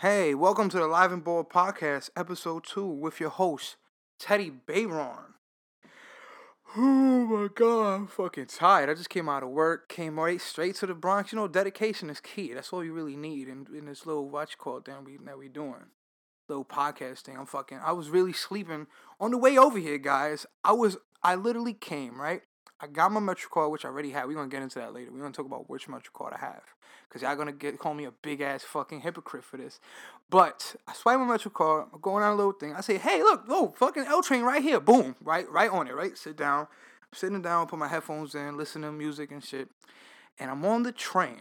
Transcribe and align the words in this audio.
Hey, 0.00 0.34
welcome 0.34 0.70
to 0.70 0.78
the 0.78 0.86
Live 0.86 1.12
and 1.12 1.22
Board 1.22 1.50
Podcast, 1.50 2.08
episode 2.16 2.64
two, 2.64 2.86
with 2.86 3.20
your 3.20 3.28
host, 3.28 3.76
Teddy 4.18 4.50
Bayron. 4.50 5.34
Oh 6.74 7.26
my 7.26 7.48
god, 7.54 7.94
I'm 7.96 8.06
fucking 8.06 8.46
tired. 8.46 8.88
I 8.88 8.94
just 8.94 9.10
came 9.10 9.28
out 9.28 9.42
of 9.42 9.50
work, 9.50 9.90
came 9.90 10.18
right 10.18 10.40
straight 10.40 10.76
to 10.76 10.86
the 10.86 10.94
Bronx. 10.94 11.32
You 11.32 11.38
know, 11.38 11.48
dedication 11.48 12.08
is 12.08 12.18
key. 12.18 12.54
That's 12.54 12.72
all 12.72 12.82
you 12.82 12.94
really 12.94 13.14
need 13.14 13.46
in, 13.46 13.66
in 13.76 13.84
this 13.84 14.06
little 14.06 14.30
watch 14.30 14.56
call 14.56 14.80
thing 14.80 15.04
we 15.04 15.18
that 15.18 15.36
we 15.36 15.50
doing. 15.50 15.90
Little 16.48 16.64
podcast 16.64 17.18
thing. 17.18 17.36
I'm 17.36 17.44
fucking 17.44 17.80
I 17.84 17.92
was 17.92 18.08
really 18.08 18.32
sleeping 18.32 18.86
on 19.20 19.32
the 19.32 19.36
way 19.36 19.58
over 19.58 19.76
here, 19.78 19.98
guys. 19.98 20.46
I 20.64 20.72
was 20.72 20.96
I 21.22 21.34
literally 21.34 21.74
came, 21.74 22.18
right? 22.18 22.40
I 22.82 22.86
got 22.86 23.12
my 23.12 23.20
Metro 23.20 23.50
card, 23.50 23.70
which 23.70 23.84
I 23.84 23.88
already 23.88 24.10
had. 24.10 24.26
We're 24.26 24.34
gonna 24.34 24.48
get 24.48 24.62
into 24.62 24.78
that 24.78 24.94
later. 24.94 25.10
We're 25.12 25.20
gonna 25.20 25.32
talk 25.32 25.46
about 25.46 25.68
which 25.68 25.88
Metro 25.88 26.10
card 26.14 26.34
I 26.34 26.38
have. 26.38 26.62
Cause 27.10 27.22
y'all 27.22 27.34
gonna 27.34 27.52
get 27.52 27.78
call 27.78 27.92
me 27.92 28.04
a 28.04 28.12
big 28.12 28.40
ass 28.40 28.62
fucking 28.62 29.00
hypocrite 29.00 29.44
for 29.44 29.56
this. 29.56 29.80
But 30.30 30.76
I 30.86 30.94
swipe 30.94 31.18
my 31.18 31.26
Metro 31.26 31.50
card, 31.50 31.86
I'm 31.92 32.00
going 32.00 32.22
on 32.22 32.32
a 32.32 32.36
little 32.36 32.52
thing. 32.52 32.74
I 32.74 32.80
say, 32.80 32.98
hey, 32.98 33.22
look, 33.22 33.44
oh, 33.48 33.74
fucking 33.76 34.04
L 34.04 34.22
train 34.22 34.42
right 34.42 34.62
here. 34.62 34.80
Boom. 34.80 35.16
Right, 35.22 35.50
right 35.50 35.70
on 35.70 35.88
it, 35.88 35.94
right? 35.94 36.16
Sit 36.16 36.36
down. 36.36 36.68
I'm 37.02 37.16
sitting 37.16 37.42
down, 37.42 37.66
put 37.66 37.78
my 37.78 37.88
headphones 37.88 38.34
in, 38.34 38.56
listen 38.56 38.82
to 38.82 38.92
music 38.92 39.32
and 39.32 39.42
shit. 39.42 39.68
And 40.38 40.50
I'm 40.50 40.64
on 40.64 40.84
the 40.84 40.92
train. 40.92 41.40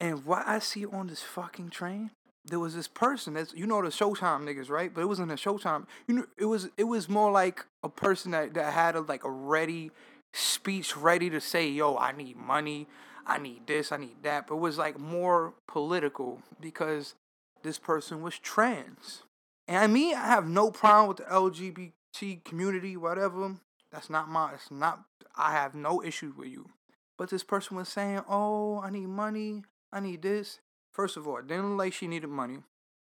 And 0.00 0.24
what 0.24 0.46
I 0.46 0.60
see 0.60 0.86
on 0.86 1.08
this 1.08 1.22
fucking 1.22 1.70
train 1.70 2.12
there 2.48 2.58
was 2.58 2.74
this 2.74 2.88
person 2.88 3.34
that's 3.34 3.52
you 3.54 3.66
know 3.66 3.82
the 3.82 3.88
Showtime 3.88 4.44
niggas, 4.44 4.70
right? 4.70 4.92
But 4.92 5.02
it 5.02 5.06
wasn't 5.06 5.30
a 5.30 5.36
Showtime. 5.36 5.86
You 6.06 6.14
know, 6.14 6.26
it 6.36 6.46
was 6.46 6.68
it 6.76 6.84
was 6.84 7.08
more 7.08 7.30
like 7.30 7.66
a 7.82 7.88
person 7.88 8.32
that, 8.32 8.54
that 8.54 8.72
had 8.72 8.96
a 8.96 9.00
like 9.00 9.24
a 9.24 9.30
ready 9.30 9.90
speech 10.32 10.96
ready 10.96 11.30
to 11.30 11.40
say, 11.40 11.68
yo, 11.68 11.96
I 11.96 12.12
need 12.12 12.36
money, 12.36 12.86
I 13.26 13.38
need 13.38 13.66
this, 13.66 13.92
I 13.92 13.96
need 13.96 14.22
that. 14.22 14.46
But 14.46 14.56
it 14.56 14.60
was 14.60 14.78
like 14.78 14.98
more 14.98 15.54
political 15.66 16.42
because 16.60 17.14
this 17.62 17.78
person 17.78 18.22
was 18.22 18.38
trans. 18.38 19.22
And 19.66 19.78
I 19.78 19.86
mean 19.86 20.14
I 20.14 20.26
have 20.26 20.48
no 20.48 20.70
problem 20.70 21.08
with 21.08 21.18
the 21.18 21.24
LGBT 21.24 22.44
community, 22.44 22.96
whatever. 22.96 23.56
That's 23.92 24.10
not 24.10 24.28
my 24.28 24.52
it's 24.54 24.70
not 24.70 25.04
I 25.36 25.52
have 25.52 25.74
no 25.74 26.02
issue 26.02 26.32
with 26.36 26.48
you. 26.48 26.70
But 27.16 27.30
this 27.30 27.42
person 27.42 27.76
was 27.76 27.88
saying, 27.88 28.22
Oh, 28.28 28.80
I 28.80 28.90
need 28.90 29.08
money, 29.08 29.64
I 29.92 30.00
need 30.00 30.22
this. 30.22 30.60
First 30.98 31.16
of 31.16 31.28
all, 31.28 31.40
didn't 31.40 31.76
like 31.76 31.92
she 31.92 32.08
needed 32.08 32.28
money. 32.28 32.58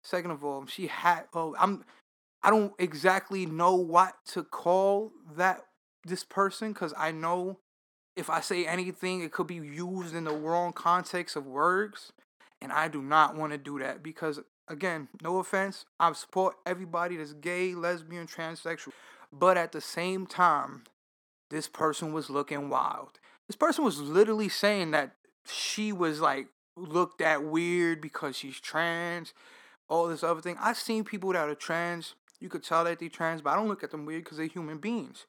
Second 0.04 0.30
of 0.30 0.44
all, 0.44 0.64
she 0.66 0.86
had. 0.86 1.24
Oh, 1.34 1.56
I'm. 1.58 1.84
I 2.40 2.50
don't 2.50 2.72
exactly 2.78 3.46
know 3.46 3.74
what 3.74 4.14
to 4.26 4.44
call 4.44 5.10
that 5.36 5.62
this 6.06 6.22
person 6.22 6.72
because 6.72 6.94
I 6.96 7.10
know 7.10 7.58
if 8.14 8.30
I 8.30 8.42
say 8.42 8.64
anything, 8.64 9.22
it 9.22 9.32
could 9.32 9.48
be 9.48 9.56
used 9.56 10.14
in 10.14 10.22
the 10.22 10.30
wrong 10.30 10.72
context 10.72 11.34
of 11.34 11.48
words, 11.48 12.12
and 12.62 12.70
I 12.70 12.86
do 12.86 13.02
not 13.02 13.34
want 13.34 13.50
to 13.50 13.58
do 13.58 13.80
that 13.80 14.04
because 14.04 14.38
again, 14.68 15.08
no 15.20 15.38
offense, 15.38 15.84
I 15.98 16.12
support 16.12 16.58
everybody 16.64 17.16
that's 17.16 17.32
gay, 17.32 17.74
lesbian, 17.74 18.28
transsexual, 18.28 18.92
but 19.32 19.56
at 19.56 19.72
the 19.72 19.80
same 19.80 20.28
time, 20.28 20.84
this 21.50 21.66
person 21.66 22.12
was 22.12 22.30
looking 22.30 22.68
wild. 22.68 23.18
This 23.48 23.56
person 23.56 23.84
was 23.84 23.98
literally 23.98 24.48
saying 24.48 24.92
that 24.92 25.16
she 25.44 25.90
was 25.90 26.20
like 26.20 26.46
looked 26.76 27.20
at 27.20 27.44
weird 27.44 28.00
because 28.00 28.36
she's 28.36 28.60
trans, 28.60 29.32
all 29.88 30.08
this 30.08 30.22
other 30.22 30.40
thing. 30.40 30.56
I've 30.60 30.76
seen 30.76 31.04
people 31.04 31.32
that 31.32 31.48
are 31.48 31.54
trans. 31.54 32.14
You 32.38 32.48
could 32.48 32.62
tell 32.62 32.84
that 32.84 32.98
they're 32.98 33.08
trans, 33.08 33.42
but 33.42 33.50
I 33.50 33.56
don't 33.56 33.68
look 33.68 33.84
at 33.84 33.90
them 33.90 34.06
weird 34.06 34.24
because 34.24 34.38
they're 34.38 34.46
human 34.46 34.78
beings. 34.78 35.26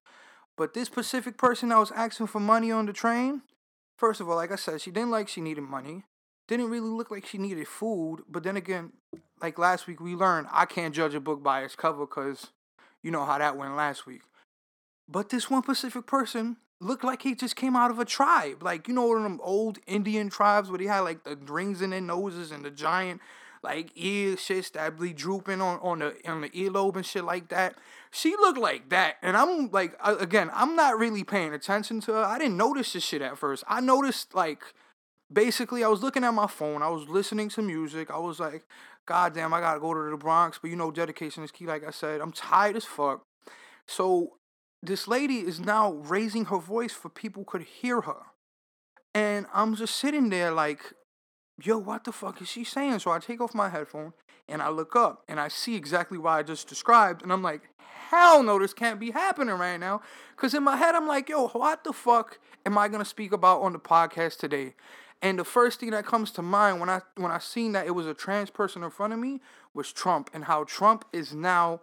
But 0.57 0.73
this 0.73 0.87
specific 0.87 1.37
person 1.37 1.69
that 1.69 1.79
was 1.79 1.91
asking 1.91 2.27
for 2.27 2.39
money 2.39 2.71
on 2.71 2.85
the 2.85 2.93
train, 2.93 3.41
first 3.97 4.21
of 4.21 4.29
all, 4.29 4.35
like 4.35 4.51
I 4.51 4.55
said, 4.55 4.81
she 4.81 4.91
didn't 4.91 5.11
like 5.11 5.27
she 5.27 5.41
needed 5.41 5.63
money. 5.63 6.03
Didn't 6.47 6.69
really 6.69 6.89
look 6.89 7.11
like 7.11 7.25
she 7.25 7.37
needed 7.37 7.67
food. 7.67 8.23
But 8.29 8.43
then 8.43 8.57
again, 8.57 8.91
like 9.41 9.57
last 9.57 9.87
week, 9.87 9.99
we 9.99 10.15
learned 10.15 10.47
I 10.51 10.65
can't 10.65 10.93
judge 10.93 11.15
a 11.15 11.19
book 11.19 11.41
by 11.41 11.61
its 11.63 11.75
cover 11.75 12.05
because 12.05 12.47
you 13.01 13.11
know 13.11 13.25
how 13.25 13.37
that 13.37 13.57
went 13.57 13.75
last 13.75 14.05
week. 14.05 14.21
But 15.07 15.29
this 15.29 15.49
one 15.49 15.63
specific 15.63 16.05
person 16.05 16.57
looked 16.81 17.03
like 17.03 17.21
he 17.21 17.35
just 17.35 17.55
came 17.55 17.75
out 17.75 17.91
of 17.91 17.99
a 17.99 18.05
tribe. 18.05 18.63
Like, 18.63 18.87
you 18.87 18.93
know, 18.93 19.07
one 19.07 19.17
of 19.17 19.23
them 19.23 19.39
old 19.43 19.79
Indian 19.87 20.29
tribes 20.29 20.69
where 20.69 20.79
they 20.79 20.85
had 20.85 21.01
like 21.01 21.23
the 21.23 21.35
rings 21.35 21.81
in 21.81 21.91
their 21.91 22.01
noses 22.01 22.51
and 22.51 22.65
the 22.65 22.71
giant 22.71 23.21
like 23.63 23.91
ear 23.95 24.35
shit 24.37 24.75
be 24.99 25.13
drooping 25.13 25.61
on, 25.61 25.79
on 25.81 25.99
the 25.99 26.15
on 26.25 26.41
the 26.41 26.49
earlobe 26.49 26.95
and 26.95 27.05
shit 27.05 27.23
like 27.23 27.49
that. 27.49 27.75
She 28.09 28.31
looked 28.31 28.57
like 28.57 28.89
that. 28.89 29.17
And 29.21 29.37
I'm 29.37 29.69
like 29.69 29.95
again, 30.03 30.49
I'm 30.53 30.75
not 30.75 30.97
really 30.97 31.23
paying 31.23 31.53
attention 31.53 32.01
to 32.01 32.13
her. 32.13 32.23
I 32.23 32.39
didn't 32.39 32.57
notice 32.57 32.93
this 32.93 33.03
shit 33.03 33.21
at 33.21 33.37
first. 33.37 33.63
I 33.67 33.79
noticed 33.79 34.33
like 34.33 34.63
basically 35.31 35.83
I 35.83 35.87
was 35.87 36.01
looking 36.01 36.23
at 36.23 36.33
my 36.33 36.47
phone, 36.47 36.81
I 36.81 36.89
was 36.89 37.07
listening 37.07 37.49
to 37.49 37.61
music, 37.61 38.09
I 38.09 38.17
was 38.17 38.39
like, 38.39 38.65
God 39.05 39.33
damn, 39.33 39.53
I 39.53 39.61
gotta 39.61 39.79
go 39.79 39.93
to 39.93 40.09
the 40.09 40.17
Bronx, 40.17 40.57
but 40.59 40.69
you 40.69 40.75
know 40.75 40.91
dedication 40.91 41.43
is 41.43 41.51
key, 41.51 41.65
like 41.65 41.85
I 41.87 41.91
said. 41.91 42.21
I'm 42.21 42.31
tired 42.31 42.75
as 42.75 42.85
fuck. 42.85 43.23
So 43.87 44.37
this 44.83 45.07
lady 45.07 45.39
is 45.39 45.59
now 45.59 45.91
raising 45.91 46.45
her 46.45 46.57
voice 46.57 46.93
for 46.93 47.09
people 47.09 47.43
could 47.43 47.61
hear 47.61 48.01
her. 48.01 48.23
And 49.13 49.45
I'm 49.53 49.75
just 49.75 49.95
sitting 49.95 50.29
there 50.29 50.51
like, 50.51 50.93
yo, 51.61 51.77
what 51.77 52.03
the 52.03 52.11
fuck 52.11 52.41
is 52.41 52.47
she 52.47 52.63
saying? 52.63 52.99
So 52.99 53.11
I 53.11 53.19
take 53.19 53.41
off 53.41 53.53
my 53.53 53.69
headphone 53.69 54.13
and 54.47 54.61
I 54.61 54.69
look 54.69 54.95
up 54.95 55.23
and 55.27 55.39
I 55.39 55.49
see 55.49 55.75
exactly 55.75 56.17
what 56.17 56.31
I 56.31 56.43
just 56.43 56.67
described. 56.67 57.21
And 57.21 57.31
I'm 57.31 57.43
like, 57.43 57.61
hell 58.09 58.41
no, 58.41 58.57
this 58.57 58.73
can't 58.73 58.99
be 58.99 59.11
happening 59.11 59.55
right 59.55 59.77
now. 59.77 60.01
Because 60.35 60.53
in 60.53 60.63
my 60.63 60.77
head, 60.77 60.95
I'm 60.95 61.07
like, 61.07 61.29
yo, 61.29 61.49
what 61.49 61.83
the 61.83 61.93
fuck 61.93 62.39
am 62.65 62.77
I 62.77 62.87
going 62.87 63.03
to 63.03 63.09
speak 63.09 63.31
about 63.31 63.61
on 63.61 63.73
the 63.73 63.79
podcast 63.79 64.37
today? 64.37 64.73
And 65.21 65.37
the 65.37 65.43
first 65.43 65.79
thing 65.79 65.91
that 65.91 66.05
comes 66.05 66.31
to 66.31 66.41
mind 66.41 66.79
when 66.79 66.89
I 66.89 67.01
when 67.15 67.31
I 67.31 67.37
seen 67.37 67.73
that 67.73 67.85
it 67.85 67.91
was 67.91 68.07
a 68.07 68.13
trans 68.13 68.49
person 68.49 68.83
in 68.83 68.89
front 68.89 69.13
of 69.13 69.19
me 69.19 69.39
was 69.73 69.93
Trump 69.93 70.31
and 70.33 70.45
how 70.45 70.63
Trump 70.63 71.05
is 71.13 71.33
now 71.33 71.81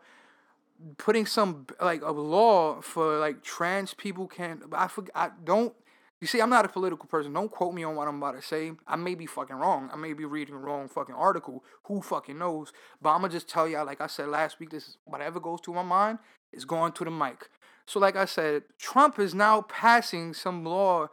putting 0.97 1.27
some 1.27 1.67
like 1.81 2.03
a 2.03 2.13
law 2.13 2.81
for 2.81 3.19
like 3.19 3.43
trans 3.43 3.95
people 3.95 4.27
can't. 4.27 4.63
I 4.73 4.89
forget 4.89 5.13
I 5.15 5.31
don't 5.45 5.75
you 6.21 6.27
see 6.27 6.41
I'm 6.41 6.51
not 6.51 6.65
a 6.65 6.69
political 6.69 7.07
person. 7.07 7.33
Don't 7.33 7.51
quote 7.51 7.75
me 7.75 7.85
on 7.85 7.95
what 7.95 8.09
I'm 8.09 8.17
about 8.17 8.35
to 8.35 8.43
say. 8.43 8.73
I 8.87 8.97
may 8.97 9.15
be 9.15 9.27
fucking 9.27 9.57
wrong. 9.57 9.89
I 9.93 9.97
may 9.97 10.13
be 10.13 10.25
reading 10.25 10.55
a 10.55 10.59
wrong 10.59 10.89
fucking 10.89 11.15
article. 11.15 11.63
Who 11.85 12.03
fucking 12.03 12.39
knows? 12.39 12.73
But 13.01 13.11
I'm 13.11 13.21
gonna 13.21 13.33
just 13.33 13.49
tell 13.49 13.69
y'all 13.69 13.87
like 13.87 14.01
I 14.01 14.09
said 14.09 14.29
last 14.29 14.59
week 14.59 14.71
this 14.71 14.89
is 14.89 14.97
whatever 15.05 15.41
goes 15.41 15.61
to 15.63 15.73
my 15.73 15.83
mind 15.83 16.19
is 16.53 16.65
going 16.65 16.93
to 16.93 17.05
the 17.05 17.11
mic. 17.11 17.49
So 17.87 18.01
like 18.01 18.17
I 18.17 18.25
said, 18.25 18.65
Trump 18.79 19.19
is 19.19 19.35
now 19.35 19.63
passing 19.63 20.35
some 20.35 20.65
law 20.65 21.09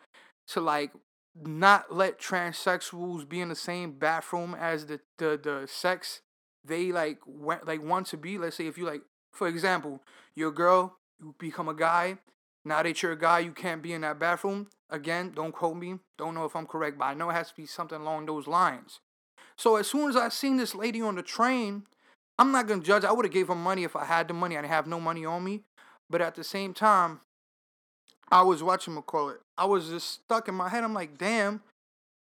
to 0.47 0.59
like 0.59 0.91
not 1.35 1.93
let 1.93 2.19
transsexuals 2.19 3.27
be 3.27 3.41
in 3.41 3.49
the 3.49 3.55
same 3.55 3.93
bathroom 3.93 4.55
as 4.59 4.85
the 4.87 4.99
the, 5.17 5.39
the 5.41 5.67
sex 5.67 6.21
they 6.63 6.91
like 6.91 7.19
went 7.27 7.67
like 7.67 7.83
want 7.83 8.07
to 8.07 8.17
be. 8.17 8.37
Let's 8.37 8.55
say 8.55 8.67
if 8.67 8.77
you 8.77 8.85
like 8.85 9.01
for 9.35 9.47
example, 9.47 10.01
you're 10.34 10.50
a 10.50 10.53
girl, 10.53 10.97
you 11.19 11.35
become 11.38 11.68
a 11.68 11.73
guy. 11.73 12.18
Now 12.63 12.81
that 12.81 13.03
you're 13.03 13.12
a 13.12 13.19
guy, 13.19 13.40
you 13.40 13.51
can't 13.51 13.84
be 13.84 13.94
in 13.94 14.01
that 14.01 14.18
bathroom. 14.18 14.68
Again, 14.90 15.34
don't 15.35 15.51
quote 15.51 15.78
me. 15.78 16.00
Don't 16.18 16.34
know 16.34 16.46
if 16.46 16.56
I'm 16.56 16.66
correct, 16.66 16.97
but 16.97 17.06
I 17.06 17.13
know 17.13 17.29
it 17.29 17.34
has 17.34 17.50
to 17.50 17.56
be 17.56 17.66
something 17.66 18.00
along 18.00 18.25
those 18.25 18.47
lines. 18.47 19.01
So 19.57 19.75
as 19.75 19.88
soon 19.88 20.09
as 20.09 20.16
I 20.16 20.29
seen 20.29 20.57
this 20.57 20.74
lady 20.74 21.01
on 21.01 21.16
the 21.16 21.22
train, 21.22 21.84
I'm 22.40 22.51
not 22.51 22.68
gonna 22.68 22.81
judge. 22.81 23.03
I 23.03 23.12
would 23.12 23.25
have 23.25 23.34
gave 23.34 23.50
her 23.50 23.56
money 23.56 23.84
if 23.84 23.95
I 23.95 24.06
had 24.06 24.28
the 24.28 24.34
money. 24.34 24.57
I 24.57 24.62
didn't 24.62 24.72
have 24.72 24.88
no 24.88 25.00
money 25.00 25.25
on 25.25 25.44
me. 25.44 25.62
But 26.09 26.22
at 26.22 26.35
the 26.35 26.44
same 26.44 26.74
time, 26.74 27.22
I 28.31 28.41
was 28.41 28.63
watching 28.63 28.95
McCall 28.95 29.35
it. 29.35 29.41
I 29.57 29.66
was 29.66 29.90
just 29.90 30.12
stuck 30.12 30.47
in 30.47 30.56
my 30.56 30.69
head. 30.69 30.84
I'm 30.84 30.94
like, 30.94 31.18
damn, 31.18 31.62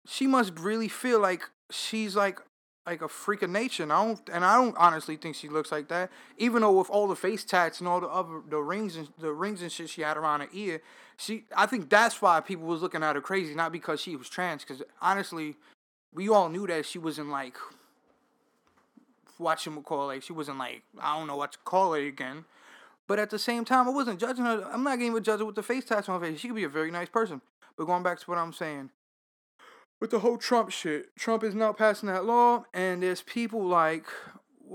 she 0.08 0.28
must 0.28 0.58
really 0.59 0.88
feel 0.88 1.19
like 1.19 1.44
she's 1.69 2.16
like 2.16 2.40
like 2.89 3.01
a 3.03 3.07
freak 3.07 3.44
of 3.44 3.50
nature. 3.51 3.83
And 3.83 3.94
I 3.94 4.03
don't 4.03 4.29
and 4.33 4.44
I 4.44 4.55
don't 4.55 4.75
honestly 4.77 5.16
think 5.16 5.35
she 5.35 5.47
looks 5.47 5.72
like 5.72 5.88
that. 5.89 6.09
Even 6.38 6.63
though 6.63 6.77
with 6.77 6.89
all 6.89 7.07
the 7.07 7.16
face 7.16 7.44
tats 7.44 7.79
and 7.79 7.88
all 7.88 8.01
the 8.01 8.07
other 8.07 8.41
the 8.50 8.57
rings 8.57 8.95
and 8.95 9.07
the 9.19 9.31
rings 9.31 9.61
and 9.61 9.72
shit 9.72 9.89
she 9.89 10.01
had 10.01 10.17
around 10.17 10.41
her 10.41 10.50
ear, 10.51 10.81
she 11.17 11.44
I 11.55 11.67
think 11.67 11.89
that's 11.89 12.22
why 12.22 12.41
people 12.41 12.66
was 12.66 12.81
looking 12.81 13.03
at 13.03 13.16
her 13.16 13.22
crazy, 13.22 13.53
not 13.53 13.72
because 13.72 14.01
she 14.01 14.16
was 14.16 14.27
trans. 14.27 14.63
Because 14.63 14.81
honestly, 15.01 15.55
we 16.13 16.29
all 16.29 16.50
knew 16.50 16.66
that 16.67 16.85
she 16.85 16.97
wasn't 16.97 17.29
like 17.29 17.55
watching 19.38 19.74
McCall 19.74 20.07
like 20.07 20.24
she 20.24 20.33
wasn't 20.33 20.57
like 20.57 20.81
I 21.00 21.18
don't 21.18 21.27
know 21.27 21.38
what 21.38 21.51
to 21.53 21.59
call 21.63 21.94
it 21.94 22.07
again. 22.07 22.45
But 23.07 23.19
at 23.19 23.30
the 23.30 23.39
same 23.39 23.65
time, 23.65 23.88
I 23.88 23.92
wasn't 23.92 24.19
judging 24.19 24.45
her. 24.45 24.68
I'm 24.71 24.83
not 24.83 25.00
even 25.00 25.24
judging 25.24 25.47
with 25.47 25.56
the 25.56 25.63
face 25.63 25.85
tats 25.85 26.09
on 26.09 26.19
her 26.19 26.27
face. 26.27 26.39
She 26.39 26.47
could 26.47 26.56
be 26.56 26.63
a 26.63 26.69
very 26.69 26.92
nice 26.92 27.09
person. 27.09 27.42
But 27.75 27.85
going 27.85 28.03
back 28.03 28.19
to 28.19 28.25
what 28.25 28.38
I'm 28.38 28.53
saying, 28.53 28.92
with 30.00 30.12
the 30.12 30.19
whole 30.19 30.38
Trump 30.38 30.72
shit, 30.72 31.16
Trump 31.18 31.44
is 31.44 31.56
now 31.56 31.74
passing 31.74 32.07
that 32.07 32.25
law, 32.25 32.66
and 32.74 33.04
there's 33.04 33.22
people 33.22 33.66
like 33.66 34.06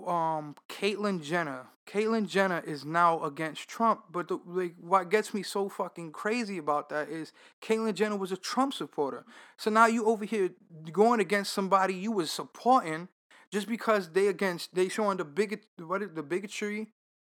um 0.07 0.57
Caitlyn 0.69 1.23
Jenner. 1.23 1.67
Caitlyn 1.87 2.27
Jenner 2.27 2.63
is 2.67 2.85
now 2.85 3.23
against 3.23 3.69
Trump, 3.69 4.05
but 4.11 4.29
the, 4.29 4.39
like 4.47 4.75
what 4.81 5.11
gets 5.11 5.35
me 5.35 5.43
so 5.43 5.69
fucking 5.69 6.13
crazy 6.13 6.59
about 6.59 6.89
that 6.89 7.09
is 7.09 7.33
Caitlyn 7.63 7.95
Jenner 7.95 8.17
was 8.17 8.33
a 8.33 8.37
Trump 8.37 8.73
supporter. 8.73 9.25
So 9.57 9.71
now 9.71 9.87
you 9.87 10.07
over 10.07 10.25
here 10.25 10.51
going 10.93 11.21
against 11.21 11.53
somebody 11.53 11.95
you 11.95 12.13
was 12.13 12.31
supporting 12.31 13.09
just 13.51 13.69
because 13.69 14.11
they 14.11 14.27
against 14.27 14.75
they 14.75 14.89
showing 14.89 15.19
the 15.19 15.25
bigot 15.25 15.67
what 15.79 16.03
is 16.03 16.11
the 16.15 16.23
bigotry 16.23 16.89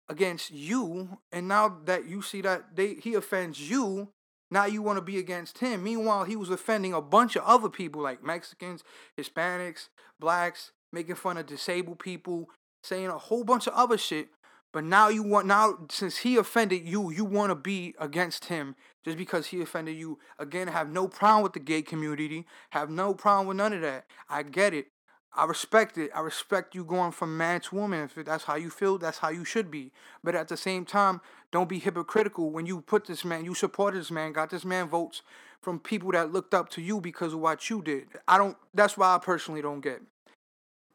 against 0.09 0.51
you, 0.51 1.17
and 1.31 1.47
now 1.47 1.79
that 1.85 2.07
you 2.07 2.21
see 2.21 2.41
that 2.41 2.75
they 2.75 2.95
he 2.95 3.15
offends 3.15 3.59
you, 3.69 4.09
now 4.53 4.65
you 4.65 4.81
want 4.81 4.97
to 4.97 5.01
be 5.01 5.17
against 5.17 5.57
him. 5.57 5.83
Meanwhile, 5.83 6.25
he 6.25 6.35
was 6.35 6.49
offending 6.49 6.93
a 6.93 7.01
bunch 7.01 7.35
of 7.35 7.43
other 7.43 7.69
people 7.69 8.01
like 8.01 8.23
Mexicans, 8.23 8.83
Hispanics, 9.17 9.89
blacks, 10.19 10.71
making 10.91 11.15
fun 11.15 11.37
of 11.37 11.47
disabled 11.47 11.99
people, 11.99 12.49
saying 12.83 13.07
a 13.07 13.17
whole 13.17 13.43
bunch 13.43 13.67
of 13.67 13.73
other 13.73 13.97
shit. 13.97 14.29
But 14.71 14.83
now 14.83 15.07
you 15.07 15.21
want 15.21 15.45
now 15.45 15.79
since 15.89 16.17
he 16.17 16.37
offended 16.37 16.87
you, 16.87 17.11
you 17.11 17.25
want 17.25 17.51
to 17.51 17.55
be 17.55 17.93
against 17.99 18.45
him 18.45 18.75
just 19.05 19.17
because 19.17 19.47
he 19.47 19.61
offended 19.61 19.95
you. 19.95 20.17
Again, 20.39 20.67
have 20.67 20.89
no 20.89 21.07
problem 21.07 21.43
with 21.43 21.53
the 21.53 21.59
gay 21.59 21.83
community. 21.83 22.45
Have 22.71 22.89
no 22.89 23.13
problem 23.13 23.47
with 23.47 23.57
none 23.57 23.73
of 23.73 23.81
that. 23.81 24.05
I 24.29 24.41
get 24.41 24.73
it. 24.73 24.87
I 25.35 25.45
respect 25.45 25.97
it. 25.97 26.11
I 26.15 26.21
respect 26.21 26.75
you 26.75 26.83
going 26.83 27.11
from 27.11 27.37
man 27.37 27.61
to 27.61 27.75
woman. 27.75 28.03
If 28.03 28.25
that's 28.25 28.43
how 28.43 28.55
you 28.55 28.69
feel, 28.69 28.97
that's 28.97 29.19
how 29.19 29.29
you 29.29 29.45
should 29.45 29.71
be. 29.71 29.91
But 30.23 30.35
at 30.35 30.47
the 30.47 30.57
same 30.57 30.85
time, 30.85 31.21
don't 31.53 31.69
be 31.69 31.79
hypocritical 31.79 32.49
when 32.49 32.65
you 32.65 32.81
put 32.81 33.05
this 33.05 33.23
man, 33.23 33.45
you 33.45 33.53
support 33.53 33.93
this 33.93 34.09
man, 34.09 34.33
got 34.33 34.49
this 34.49 34.65
man 34.65 34.89
votes 34.89 35.21
from 35.61 35.79
people 35.79 36.11
that 36.11 36.33
looked 36.33 36.53
up 36.53 36.67
to 36.69 36.81
you 36.81 36.99
because 36.99 37.31
of 37.31 37.39
what 37.39 37.69
you 37.69 37.81
did. 37.81 38.07
I 38.27 38.39
don't, 38.39 38.57
that's 38.73 38.97
why 38.97 39.15
I 39.15 39.19
personally 39.19 39.61
don't 39.61 39.79
get. 39.79 40.01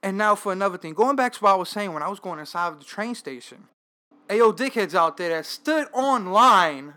And 0.02 0.18
now 0.18 0.34
for 0.34 0.52
another 0.52 0.76
thing, 0.76 0.94
going 0.94 1.14
back 1.14 1.32
to 1.34 1.40
what 1.40 1.52
I 1.52 1.54
was 1.54 1.68
saying 1.68 1.94
when 1.94 2.02
I 2.02 2.08
was 2.08 2.18
going 2.20 2.40
inside 2.40 2.68
of 2.68 2.78
the 2.80 2.84
train 2.84 3.14
station. 3.14 3.68
Ayo, 4.28 4.54
dickheads 4.54 4.94
out 4.94 5.16
there 5.16 5.30
that 5.30 5.46
stood 5.46 5.86
online 5.94 6.94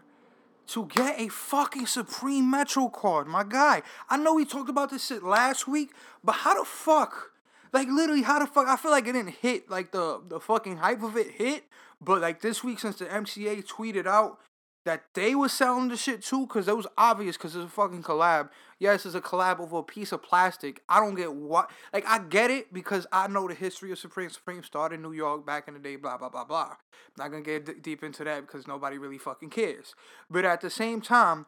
to 0.68 0.86
get 0.88 1.20
a 1.20 1.28
fucking 1.30 1.86
Supreme 1.86 2.50
Metro 2.50 2.90
card. 2.90 3.28
My 3.28 3.44
guy, 3.44 3.84
I 4.10 4.18
know 4.18 4.34
we 4.34 4.44
talked 4.44 4.70
about 4.70 4.90
this 4.90 5.06
shit 5.06 5.24
last 5.24 5.68
week, 5.68 5.92
but 6.24 6.34
how 6.34 6.60
the 6.60 6.66
fuck? 6.66 7.32
Like 7.72 7.88
literally, 7.88 8.24
how 8.24 8.40
the 8.40 8.48
fuck? 8.48 8.68
I 8.68 8.76
feel 8.76 8.92
like 8.92 9.08
it 9.08 9.14
didn't 9.14 9.36
hit 9.36 9.70
like 9.70 9.92
the 9.92 10.22
the 10.28 10.40
fucking 10.40 10.78
hype 10.78 11.04
of 11.04 11.16
it 11.16 11.32
hit, 11.32 11.64
but 12.02 12.22
like 12.22 12.42
this 12.42 12.64
week 12.64 12.80
since 12.80 12.98
the 12.98 13.06
MTA 13.06 13.66
tweeted 13.68 14.08
out 14.08 14.40
that 14.86 15.04
they 15.14 15.36
were 15.36 15.50
selling 15.50 15.90
the 15.90 15.98
shit 15.98 16.24
too, 16.24 16.48
because 16.48 16.68
it 16.68 16.76
was 16.76 16.88
obvious 16.98 17.38
because 17.38 17.56
it's 17.56 17.66
a 17.66 17.70
fucking 17.70 18.02
collab. 18.02 18.50
Yes, 18.80 19.06
it's 19.06 19.14
a 19.14 19.22
collab 19.22 19.60
over 19.60 19.78
a 19.78 19.84
piece 19.84 20.12
of 20.12 20.24
plastic. 20.24 20.82
I 20.90 21.00
don't 21.00 21.14
get 21.14 21.34
what. 21.34 21.70
Like, 21.94 22.06
I 22.08 22.18
get 22.18 22.50
it 22.50 22.74
because 22.74 23.06
I 23.12 23.28
know 23.28 23.48
the 23.48 23.54
history 23.54 23.92
of 23.92 24.00
Supreme. 24.00 24.32
Supreme 24.32 24.64
started 24.64 24.96
in 24.96 25.02
New 25.04 25.12
York 25.12 25.46
back 25.46 25.68
in 25.68 25.76
the 25.76 25.80
day, 25.80 25.98
blah, 25.98 26.18
blah, 26.18 26.30
blah, 26.30 26.46
blah. 26.46 26.76
I'm 27.20 27.32
not 27.32 27.38
to 27.38 27.42
get 27.42 27.66
d- 27.66 27.74
deep 27.80 28.04
into 28.04 28.24
that 28.24 28.42
because 28.42 28.68
nobody 28.68 28.98
really 28.98 29.20
fucking 29.20 29.52
cares. 29.52 29.94
But 30.32 30.46
at 30.46 30.62
the 30.62 30.72
same 30.72 31.00
time, 31.00 31.46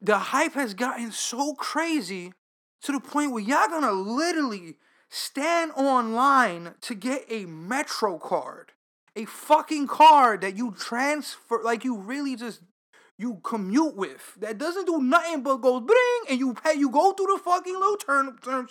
the 0.00 0.18
hype 0.18 0.52
has 0.52 0.74
gotten 0.74 1.12
so 1.12 1.54
crazy 1.54 2.34
to 2.82 2.92
the 2.92 3.00
point 3.00 3.32
where 3.32 3.42
y'all 3.42 3.68
gonna 3.68 3.92
literally 3.92 4.76
stand 5.08 5.72
online 5.72 6.74
to 6.82 6.94
get 6.94 7.24
a 7.30 7.46
Metro 7.46 8.18
card 8.18 8.72
a 9.18 9.24
fucking 9.24 9.88
card 9.88 10.42
that 10.42 10.56
you 10.56 10.74
transfer, 10.78 11.60
like 11.62 11.84
you 11.84 11.98
really 11.98 12.36
just 12.36 12.62
you 13.20 13.40
commute 13.42 13.96
with 13.96 14.36
that 14.38 14.58
doesn't 14.58 14.86
do 14.86 15.02
nothing 15.02 15.42
but 15.42 15.56
goes 15.56 15.82
bring 15.84 16.20
and 16.30 16.38
you 16.38 16.54
pay 16.54 16.74
you 16.74 16.88
go 16.88 17.12
through 17.12 17.26
the 17.26 17.42
fucking 17.42 17.74
little 17.74 17.96
turn 17.96 18.38
turn 18.44 18.68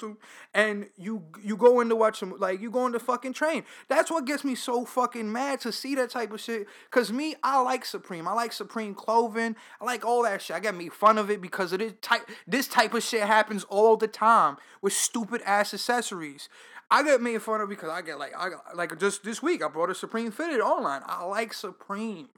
and 0.54 0.88
you 0.96 1.22
you 1.44 1.58
go 1.58 1.82
in 1.82 1.90
to 1.90 1.98
watch 1.98 2.20
some 2.20 2.34
like 2.40 2.62
you 2.62 2.72
go 2.72 2.86
in 2.86 2.94
the 2.94 3.00
fucking 3.00 3.34
train. 3.34 3.66
That's 3.90 4.10
what 4.10 4.24
gets 4.24 4.46
me 4.46 4.56
so 4.56 4.86
fucking 4.86 5.30
mad 5.30 5.60
to 5.62 5.74
see 5.74 5.96
that 5.96 6.12
type 6.12 6.32
of 6.32 6.40
shit. 6.40 6.66
Cause 6.92 7.12
me, 7.12 7.36
I 7.44 7.62
like 7.62 7.84
Supreme. 7.84 8.26
I 8.26 8.32
like 8.32 8.54
Supreme 8.54 8.96
clothing. 8.96 9.58
I 9.82 9.86
like 9.86 10.06
all 10.06 10.24
that 10.24 10.42
shit. 10.42 10.56
I 10.56 10.62
get 10.62 10.76
me 10.76 10.88
fun 10.88 11.18
of 11.18 11.30
it 11.30 11.42
because 11.42 11.74
of 11.74 11.80
this 11.80 11.94
type 12.02 12.30
this 12.48 12.70
type 12.70 12.94
of 12.94 13.04
shit 13.04 13.24
happens 13.24 13.66
all 13.66 13.98
the 13.98 14.08
time 14.08 14.56
with 14.82 14.94
stupid 14.94 15.42
ass 15.46 15.74
accessories. 15.74 16.48
I 16.90 17.04
get 17.04 17.22
made 17.22 17.42
fun 17.42 17.62
of 17.62 17.70
because 17.70 17.90
I 17.90 18.02
get 18.02 18.18
like 18.18 18.34
I 18.36 18.50
like 18.74 18.98
just 19.00 19.24
this 19.24 19.44
week 19.44 19.64
I 19.64 19.68
bought 19.68 19.90
a 19.90 19.96
Supreme 19.96 20.32
fitted 20.32 20.62
online. 20.62 21.02
I 21.06 21.26
like 21.26 21.54
Supreme. 21.54 22.30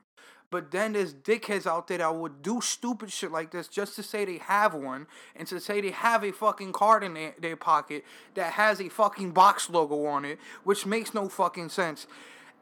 But 0.51 0.71
then 0.71 0.93
there's 0.93 1.13
dickheads 1.13 1.67
out 1.67 1.87
there 1.87 1.99
that 1.99 2.15
would 2.15 2.41
do 2.41 2.59
stupid 2.59 3.11
shit 3.11 3.31
like 3.31 3.51
this 3.51 3.67
just 3.67 3.95
to 3.97 4.03
say 4.03 4.25
they 4.25 4.39
have 4.39 4.73
one 4.73 5.05
and 5.35 5.47
to 5.47 5.59
say 5.59 5.79
they 5.79 5.91
have 5.91 6.23
a 6.23 6.31
fucking 6.31 6.73
card 6.73 7.03
in 7.03 7.13
their, 7.13 7.35
their 7.39 7.55
pocket 7.55 8.03
that 8.33 8.53
has 8.53 8.81
a 8.81 8.89
fucking 8.89 9.31
box 9.31 9.69
logo 9.69 10.07
on 10.07 10.25
it, 10.25 10.39
which 10.63 10.87
makes 10.87 11.13
no 11.13 11.29
fucking 11.29 11.69
sense. 11.69 12.07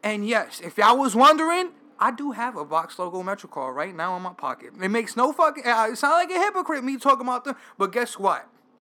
And 0.04 0.28
yes, 0.28 0.60
if 0.60 0.78
y'all 0.78 0.98
was 0.98 1.16
wondering, 1.16 1.70
I 1.98 2.12
do 2.12 2.32
have 2.32 2.58
a 2.58 2.66
box 2.66 3.00
logo 3.00 3.24
Metro 3.24 3.50
card 3.50 3.76
right 3.76 3.96
now 3.96 4.18
in 4.18 4.22
my 4.22 4.34
pocket. 4.34 4.74
It 4.82 4.90
makes 4.90 5.16
no 5.16 5.32
fucking. 5.32 5.66
Uh, 5.66 5.88
it 5.92 5.98
sound 5.98 6.14
like 6.14 6.30
a 6.30 6.40
hypocrite 6.40 6.84
me 6.84 6.98
talking 6.98 7.26
about 7.26 7.46
them, 7.46 7.56
but 7.78 7.94
guess 7.94 8.20
what? 8.20 8.50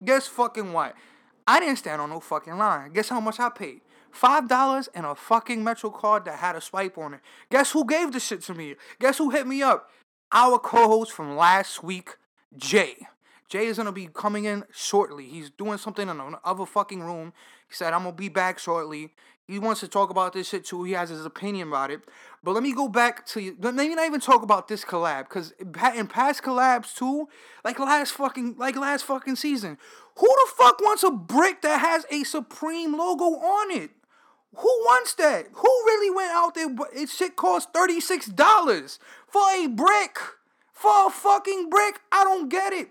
Guess 0.06 0.28
fucking 0.28 0.72
what? 0.72 0.96
I 1.48 1.60
didn't 1.60 1.78
stand 1.78 2.02
on 2.02 2.10
no 2.10 2.20
fucking 2.20 2.58
line. 2.58 2.92
Guess 2.94 3.10
how 3.10 3.20
much 3.20 3.40
I 3.40 3.50
paid? 3.50 3.82
Five 4.12 4.48
dollars 4.48 4.90
and 4.94 5.06
a 5.06 5.16
fucking 5.16 5.64
Metro 5.64 5.90
card 5.90 6.26
that 6.26 6.40
had 6.40 6.56
a 6.56 6.62
swipe 6.62 6.98
on 6.98 7.16
it. 7.16 7.22
Guess 7.50 7.72
who 7.72 7.86
gave 7.86 8.12
the 8.12 8.20
shit 8.20 8.42
to 8.44 8.54
me? 8.54 8.76
Guess 9.00 9.18
who 9.18 9.32
hit 9.32 9.48
me 9.48 9.64
up? 9.64 9.90
Our 10.32 10.60
co-host 10.60 11.12
from 11.12 11.36
last 11.36 11.84
week, 11.84 12.18
Jay. 12.56 13.08
Jay 13.50 13.66
is 13.66 13.78
gonna 13.78 13.92
be 13.92 14.08
coming 14.08 14.46
in 14.46 14.64
shortly. 14.72 15.26
He's 15.26 15.50
doing 15.50 15.78
something 15.78 16.08
in 16.08 16.20
another 16.20 16.66
fucking 16.66 17.02
room. 17.02 17.34
He 17.68 17.76
said, 17.76 17.94
I'm 17.94 18.04
gonna 18.04 18.16
be 18.16 18.30
back 18.30 18.60
shortly. 18.60 19.14
He 19.48 19.60
wants 19.60 19.82
to 19.82 19.90
talk 19.90 20.10
about 20.10 20.32
this 20.34 20.48
shit 20.48 20.66
too. 20.66 20.84
He 20.84 20.94
has 20.94 21.10
his 21.10 21.26
opinion 21.26 21.68
about 21.68 21.92
it. 21.92 22.02
But 22.44 22.52
let 22.54 22.64
me 22.64 22.74
go 22.74 22.88
back 22.88 23.26
to 23.28 23.56
maybe 23.60 23.94
not 23.94 24.06
even 24.06 24.22
talk 24.22 24.42
about 24.42 24.68
this 24.70 24.86
collab 24.86 25.28
because 25.28 25.52
in 25.60 26.08
past 26.08 26.44
collabs 26.44 26.96
too, 26.96 27.28
like 27.64 27.78
last 27.78 28.14
fucking 28.14 28.56
like 28.58 28.78
last 28.78 29.04
fucking 29.04 29.36
season, 29.36 29.78
who 30.16 30.28
the 30.28 30.52
fuck 30.56 30.80
wants 30.80 31.04
a 31.04 31.12
brick 31.12 31.62
that 31.62 31.82
has 31.82 32.06
a 32.10 32.24
Supreme 32.24 32.98
logo 32.98 33.26
on 33.26 33.72
it? 33.72 33.92
Who 34.56 34.68
wants 34.68 35.14
that? 35.16 35.48
Who 35.52 35.68
really 35.86 36.16
went 36.16 36.32
out 36.32 36.56
there? 36.56 36.70
It 36.96 37.10
shit 37.10 37.36
cost 37.36 37.74
thirty 37.74 38.00
six 38.00 38.28
dollars 38.28 39.00
for 39.28 39.42
a 39.56 39.68
brick. 39.68 40.18
For 40.72 41.08
a 41.08 41.10
fucking 41.10 41.70
brick. 41.70 42.02
I 42.12 42.24
don't 42.24 42.50
get 42.50 42.74
it. 42.74 42.90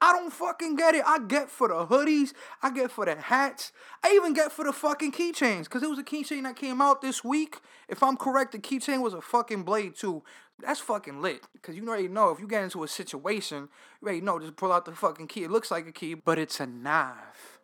I 0.00 0.12
don't 0.12 0.32
fucking 0.32 0.76
get 0.76 0.94
it. 0.94 1.02
I 1.06 1.18
get 1.20 1.50
for 1.50 1.68
the 1.68 1.86
hoodies. 1.86 2.32
I 2.62 2.70
get 2.70 2.90
for 2.90 3.06
the 3.06 3.16
hats. 3.16 3.72
I 4.04 4.12
even 4.14 4.34
get 4.34 4.52
for 4.52 4.64
the 4.64 4.72
fucking 4.72 5.12
keychains. 5.12 5.64
Because 5.64 5.82
it 5.82 5.88
was 5.88 5.98
a 5.98 6.04
keychain 6.04 6.42
that 6.42 6.56
came 6.56 6.82
out 6.82 7.00
this 7.00 7.24
week. 7.24 7.60
If 7.88 8.02
I'm 8.02 8.16
correct, 8.16 8.52
the 8.52 8.58
keychain 8.58 9.00
was 9.00 9.14
a 9.14 9.22
fucking 9.22 9.62
blade 9.62 9.96
too. 9.96 10.22
That's 10.58 10.80
fucking 10.80 11.22
lit. 11.22 11.42
Because 11.54 11.76
you 11.76 11.88
already 11.88 12.08
know 12.08 12.30
if 12.30 12.40
you 12.40 12.46
get 12.46 12.62
into 12.62 12.84
a 12.84 12.88
situation, 12.88 13.68
you 14.00 14.06
already 14.06 14.20
know 14.20 14.38
just 14.38 14.56
pull 14.56 14.72
out 14.72 14.84
the 14.84 14.92
fucking 14.92 15.28
key. 15.28 15.44
It 15.44 15.50
looks 15.50 15.70
like 15.70 15.86
a 15.86 15.92
key, 15.92 16.12
but 16.14 16.38
it's 16.38 16.60
a 16.60 16.66
knife. 16.66 17.58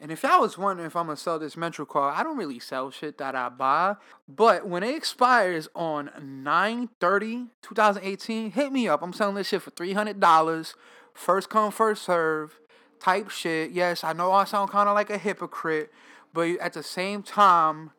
And 0.00 0.10
if 0.10 0.24
y'all 0.24 0.40
was 0.40 0.58
wondering 0.58 0.88
if 0.88 0.96
I'm 0.96 1.06
gonna 1.06 1.16
sell 1.16 1.38
this 1.38 1.56
Metro 1.56 1.84
card, 1.84 2.16
I 2.16 2.24
don't 2.24 2.36
really 2.36 2.58
sell 2.58 2.90
shit 2.90 3.18
that 3.18 3.36
I 3.36 3.48
buy. 3.48 3.94
But 4.28 4.66
when 4.66 4.82
it 4.82 4.96
expires 4.96 5.68
on 5.76 6.10
9 6.20 6.88
30 6.98 7.46
2018, 7.62 8.50
hit 8.50 8.72
me 8.72 8.88
up. 8.88 9.00
I'm 9.00 9.12
selling 9.12 9.36
this 9.36 9.48
shit 9.48 9.62
for 9.62 9.70
$300 9.70 10.74
first 11.14 11.48
come, 11.48 11.70
first 11.70 12.02
serve 12.02 12.58
type 13.00 13.30
shit. 13.30 13.70
Yes, 13.70 14.04
I 14.04 14.12
know 14.12 14.32
I 14.32 14.44
sound 14.44 14.70
kind 14.70 14.88
of 14.88 14.94
like 14.94 15.10
a 15.10 15.18
hypocrite, 15.18 15.92
but 16.32 16.48
at 16.58 16.72
the 16.72 16.82
same 16.82 17.22
time, 17.22 17.90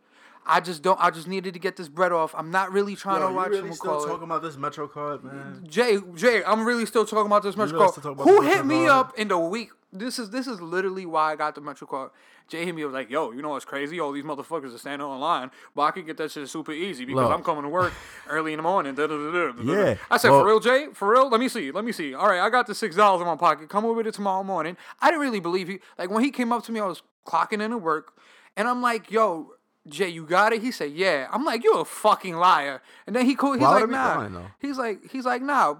I 0.45 0.59
just 0.59 0.81
don't. 0.81 0.99
I 1.01 1.09
just 1.09 1.27
needed 1.27 1.53
to 1.53 1.59
get 1.59 1.77
this 1.77 1.87
bread 1.87 2.11
off. 2.11 2.33
I'm 2.37 2.51
not 2.51 2.71
really 2.71 2.95
trying 2.95 3.21
Yo, 3.21 3.29
to 3.29 3.33
watch. 3.33 3.51
You 3.51 3.63
really 3.63 3.73
still 3.73 4.05
talking 4.05 4.23
about 4.23 4.41
this 4.41 4.57
Metro 4.57 4.87
card, 4.87 5.23
man? 5.23 5.65
Jay, 5.67 5.97
Jay, 6.15 6.43
I'm 6.43 6.65
really 6.65 6.85
still 6.85 7.05
talking 7.05 7.27
about 7.27 7.43
this 7.43 7.55
Metro 7.55 7.77
card. 7.77 8.19
Who 8.19 8.41
hit 8.41 8.65
me 8.65 8.85
card? 8.85 8.89
up 8.89 9.17
in 9.17 9.29
the 9.29 9.39
week? 9.39 9.69
This 9.91 10.17
is 10.17 10.31
this 10.31 10.47
is 10.47 10.59
literally 10.59 11.05
why 11.05 11.31
I 11.31 11.35
got 11.35 11.55
the 11.55 11.61
Metro 11.61 11.87
card. 11.87 12.11
Jay 12.49 12.65
hit 12.65 12.75
me 12.75 12.83
up 12.83 12.91
like, 12.91 13.09
"Yo, 13.09 13.31
you 13.31 13.41
know 13.41 13.49
what's 13.49 13.63
crazy? 13.63 13.99
All 13.99 14.11
these 14.11 14.23
motherfuckers 14.23 14.75
are 14.75 14.77
standing 14.77 15.05
online, 15.05 15.51
but 15.75 15.83
I 15.83 15.91
can 15.91 16.05
get 16.05 16.17
that 16.17 16.31
shit 16.31 16.49
super 16.49 16.71
easy 16.71 17.05
because 17.05 17.29
Look. 17.29 17.31
I'm 17.31 17.43
coming 17.43 17.63
to 17.63 17.69
work 17.69 17.93
early 18.27 18.53
in 18.53 18.57
the 18.57 18.63
morning." 18.63 18.95
Da, 18.95 19.07
da, 19.07 19.15
da, 19.15 19.53
yeah. 19.63 19.95
I 20.09 20.17
said, 20.17 20.31
well, 20.31 20.41
"For 20.41 20.47
real, 20.47 20.59
Jay? 20.59 20.87
For 20.93 21.09
real? 21.11 21.29
Let 21.29 21.39
me 21.39 21.47
see. 21.47 21.71
Let 21.71 21.85
me 21.85 21.91
see. 21.91 22.13
All 22.13 22.27
right, 22.27 22.41
I 22.41 22.49
got 22.49 22.67
the 22.67 22.75
six 22.75 22.95
dollars 22.95 23.21
in 23.21 23.27
my 23.27 23.35
pocket. 23.37 23.69
Come 23.69 23.85
over 23.85 24.01
it 24.01 24.13
tomorrow 24.13 24.43
morning." 24.43 24.77
I 24.99 25.07
didn't 25.09 25.21
really 25.21 25.39
believe 25.39 25.67
he. 25.67 25.79
Like 25.97 26.09
when 26.09 26.23
he 26.23 26.31
came 26.31 26.51
up 26.51 26.63
to 26.65 26.71
me, 26.71 26.79
I 26.79 26.85
was 26.85 27.01
clocking 27.25 27.61
in 27.61 27.71
to 27.71 27.77
work, 27.77 28.13
and 28.57 28.67
I'm 28.67 28.81
like, 28.81 29.09
"Yo." 29.09 29.52
Jay, 29.87 30.09
you 30.09 30.25
got 30.25 30.53
it? 30.53 30.61
He 30.61 30.71
said, 30.71 30.91
Yeah. 30.91 31.27
I'm 31.31 31.43
like, 31.45 31.63
You're 31.63 31.81
a 31.81 31.85
fucking 31.85 32.35
liar. 32.35 32.81
And 33.05 33.15
then 33.15 33.25
he 33.25 33.35
cool 33.35 33.53
he's 33.53 33.61
Why 33.61 33.81
like, 33.81 33.89
nah. 33.89 34.17
Lying, 34.17 34.51
he's 34.59 34.77
like, 34.77 35.11
he's 35.11 35.25
like, 35.25 35.41
nah, 35.41 35.75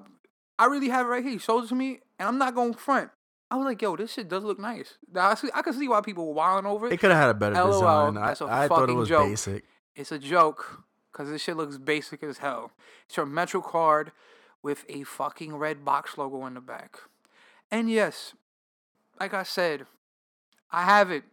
I 0.60 0.66
really 0.66 0.90
have 0.90 1.06
it 1.06 1.10
right 1.10 1.24
here. 1.24 1.34
He 1.34 1.40
showed 1.40 1.66
it 1.66 1.68
to 1.70 1.76
me, 1.76 2.00
and 2.20 2.28
I'm 2.28 2.38
not 2.38 2.56
going 2.56 2.74
front. 2.74 3.10
I 3.50 3.56
was 3.56 3.66
like, 3.66 3.82
yo, 3.82 3.96
this 3.96 4.14
shit 4.14 4.30
does 4.30 4.44
look 4.44 4.60
nice. 4.60 4.98
Now, 5.14 5.30
I, 5.30 5.36
see, 5.36 5.50
I 5.54 5.62
can 5.62 5.74
see 5.74 5.88
why 5.88 6.02
people 6.02 6.26
were 6.26 6.34
wilding 6.34 6.70
over 6.70 6.88
it. 6.88 6.94
It 6.94 7.00
could 7.00 7.12
have 7.12 7.20
had 7.20 7.30
a 7.30 7.34
better 7.36 7.56
LOL, 7.56 8.12
design. 8.12 8.18
I, 8.18 8.64
I 8.64 8.68
thought 8.68 8.90
it 8.90 8.94
was 8.94 9.10
joke. 9.10 9.30
basic. 9.30 9.64
It's 9.96 10.12
a 10.12 10.18
joke 10.18 10.84
because 11.12 11.30
this 11.30 11.44
shit 11.44 11.56
looks 11.56 11.78
basic 11.78 12.24
as 12.24 12.40
hell. 12.40 12.72
It's 13.06 13.16
your 13.16 13.28
Metro 13.28 13.62
card 13.62 14.12
with 14.64 14.86
a 14.90 15.04
fucking 15.04 15.56
red 15.56 15.86
box 15.86 16.18
logo 16.18 16.46
in 16.48 16.56
the 16.56 16.62
back. 16.62 16.98
And 17.70 17.92
yes, 17.92 18.34
like 19.20 19.34
I 19.34 19.44
said, 19.44 19.86
I 20.72 20.84
have 20.84 21.12
it. 21.12 21.24